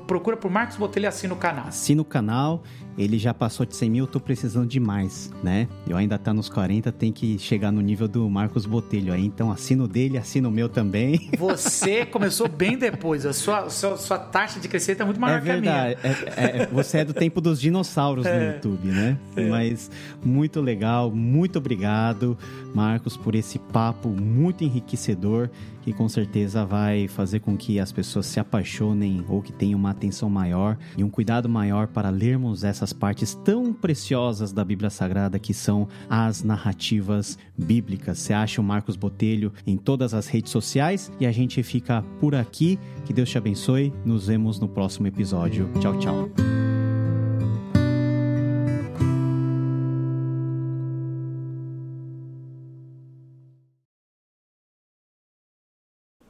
Procura 0.06 0.36
por 0.36 0.50
Marcos 0.50 0.76
Botelho 0.76 1.04
e 1.04 1.06
assina 1.06 1.34
o 1.34 1.36
canal. 1.36 1.68
Assina 1.68 2.02
o 2.02 2.04
canal 2.04 2.62
ele 2.96 3.18
já 3.18 3.32
passou 3.32 3.64
de 3.64 3.74
100 3.74 3.90
mil, 3.90 4.04
eu 4.04 4.08
tô 4.08 4.20
precisando 4.20 4.66
de 4.66 4.78
mais, 4.78 5.30
né? 5.42 5.66
Eu 5.88 5.96
ainda 5.96 6.18
tá 6.18 6.32
nos 6.34 6.48
40, 6.48 6.92
tem 6.92 7.10
que 7.10 7.38
chegar 7.38 7.72
no 7.72 7.80
nível 7.80 8.06
do 8.06 8.28
Marcos 8.28 8.66
Botelho 8.66 9.12
aí, 9.12 9.24
então 9.24 9.50
assino 9.50 9.88
dele, 9.88 10.18
assino 10.18 10.48
o 10.48 10.52
meu 10.52 10.68
também. 10.68 11.30
Você 11.38 12.04
começou 12.04 12.48
bem 12.48 12.76
depois, 12.76 13.24
a 13.24 13.32
sua, 13.32 13.70
sua, 13.70 13.96
sua 13.96 14.18
taxa 14.18 14.60
de 14.60 14.68
crescimento 14.68 15.02
é 15.02 15.04
muito 15.04 15.20
maior 15.20 15.38
é 15.38 15.40
verdade. 15.40 15.96
que 16.00 16.06
a 16.06 16.10
minha. 16.10 16.26
É, 16.36 16.62
é, 16.62 16.66
você 16.66 16.98
é 16.98 17.04
do 17.04 17.14
tempo 17.14 17.40
dos 17.40 17.60
dinossauros 17.60 18.26
é. 18.26 18.38
no 18.38 18.54
YouTube, 18.54 18.88
né? 18.88 19.18
É. 19.36 19.48
Mas 19.48 19.90
muito 20.22 20.60
legal, 20.60 21.10
muito 21.10 21.58
obrigado, 21.58 22.36
Marcos, 22.74 23.16
por 23.16 23.34
esse 23.34 23.58
papo 23.58 24.08
muito 24.08 24.64
enriquecedor 24.64 25.48
que 25.82 25.92
com 25.92 26.08
certeza 26.08 26.64
vai 26.64 27.08
fazer 27.08 27.40
com 27.40 27.56
que 27.56 27.80
as 27.80 27.90
pessoas 27.90 28.26
se 28.26 28.38
apaixonem 28.38 29.24
ou 29.28 29.42
que 29.42 29.52
tenham 29.52 29.78
uma 29.78 29.90
atenção 29.90 30.28
maior 30.28 30.76
e 30.96 31.02
um 31.02 31.10
cuidado 31.10 31.48
maior 31.48 31.86
para 31.88 32.10
lermos 32.10 32.64
essa 32.64 32.82
essas 32.82 32.92
partes 32.92 33.34
tão 33.44 33.72
preciosas 33.72 34.52
da 34.52 34.64
Bíblia 34.64 34.90
Sagrada 34.90 35.38
que 35.38 35.54
são 35.54 35.88
as 36.10 36.42
narrativas 36.42 37.38
bíblicas. 37.56 38.18
Você 38.18 38.32
acha 38.32 38.60
o 38.60 38.64
Marcos 38.64 38.96
Botelho 38.96 39.52
em 39.64 39.76
todas 39.76 40.12
as 40.12 40.26
redes 40.26 40.50
sociais 40.50 41.12
e 41.20 41.26
a 41.26 41.32
gente 41.32 41.62
fica 41.62 42.02
por 42.18 42.34
aqui. 42.34 42.78
Que 43.04 43.12
Deus 43.12 43.30
te 43.30 43.38
abençoe. 43.38 43.92
Nos 44.04 44.26
vemos 44.26 44.58
no 44.58 44.68
próximo 44.68 45.06
episódio. 45.06 45.70
Tchau, 45.80 45.96
tchau. 45.98 46.71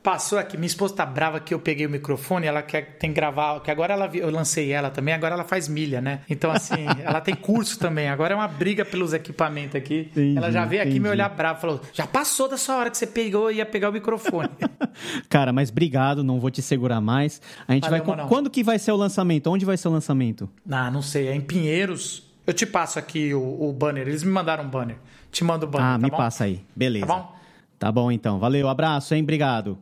Passou 0.03 0.39
aqui, 0.39 0.57
minha 0.57 0.67
esposa 0.67 0.95
tá 0.95 1.07
brava 1.07 1.39
que 1.39 1.55
eu 1.55 1.61
peguei 1.61 1.87
o 1.87 1.91
microfone, 1.91 2.47
ela 2.47 2.63
quer 2.63 2.97
tem 2.99 3.11
que 3.11 3.17
gravar, 3.17 3.61
que 3.61 3.71
agora 3.71 3.95
ela 3.95 4.11
eu 4.15 4.31
lancei 4.31 4.73
ela 4.73 4.91
também, 4.91 5.15
agora 5.15 5.35
ela 5.35 5.45
faz 5.45 5.69
milha, 5.69 6.01
né? 6.01 6.21
Então 6.29 6.51
assim, 6.51 6.87
ela 7.03 7.21
tem 7.21 7.35
curso 7.35 7.79
também. 7.79 8.09
Agora 8.09 8.35
é 8.35 8.37
uma 8.37 8.49
briga 8.49 8.85
pelos 8.85 9.13
equipamentos 9.13 9.77
aqui. 9.77 10.09
Entendi, 10.11 10.37
ela 10.37 10.51
já 10.51 10.65
veio 10.65 10.83
aqui 10.83 10.99
me 10.99 11.09
olhar 11.09 11.29
brava, 11.29 11.61
falou: 11.61 11.81
"Já 11.93 12.07
passou 12.07 12.49
da 12.49 12.57
sua 12.57 12.77
hora 12.77 12.91
que 12.91 12.99
você 12.99 13.07
pegou 13.07 13.51
e 13.51 13.57
ia 13.57 13.67
pegar 13.67 13.91
o 13.91 13.93
microfone". 13.93 14.49
Cara, 15.29 15.53
mas 15.53 15.71
obrigado, 15.71 16.25
não 16.25 16.41
vou 16.41 16.51
te 16.51 16.61
segurar 16.63 17.01
mais. 17.01 17.41
A 17.67 17.73
gente 17.73 17.89
Valeu, 17.89 18.05
vai 18.05 18.17
não. 18.17 18.29
quando 18.29 18.51
que 18.51 18.63
vai 18.65 18.79
ser 18.79 18.93
o 18.93 18.97
lançamento? 18.97 19.49
Onde 19.49 19.65
vai 19.65 19.77
ser 19.77 19.89
o 19.89 19.93
lançamento? 19.93 20.49
Ah, 20.71 20.91
não 20.91 21.03
sei, 21.03 21.29
é 21.29 21.35
em 21.35 21.41
Pinheiros. 21.41 22.31
Eu 22.47 22.53
te 22.53 22.67
passo 22.67 22.99
aqui 22.99 23.33
o, 23.33 23.69
o 23.69 23.73
banner. 23.73 24.09
Eles 24.09 24.25
me 24.25 24.31
mandaram 24.33 24.65
um 24.65 24.69
banner. 24.69 24.97
Te 25.31 25.45
mando 25.45 25.65
o 25.65 25.69
banner, 25.69 25.87
Ah, 25.87 25.93
tá 25.93 25.99
me 25.99 26.11
bom? 26.11 26.17
passa 26.17 26.45
aí. 26.45 26.61
Beleza. 26.75 27.07
Tá 27.07 27.15
bom? 27.15 27.33
Tá 27.79 27.93
bom 27.93 28.13
então. 28.13 28.39
Valeu, 28.39 28.69
abraço, 28.69 29.15
hein? 29.15 29.23
Obrigado. 29.23 29.79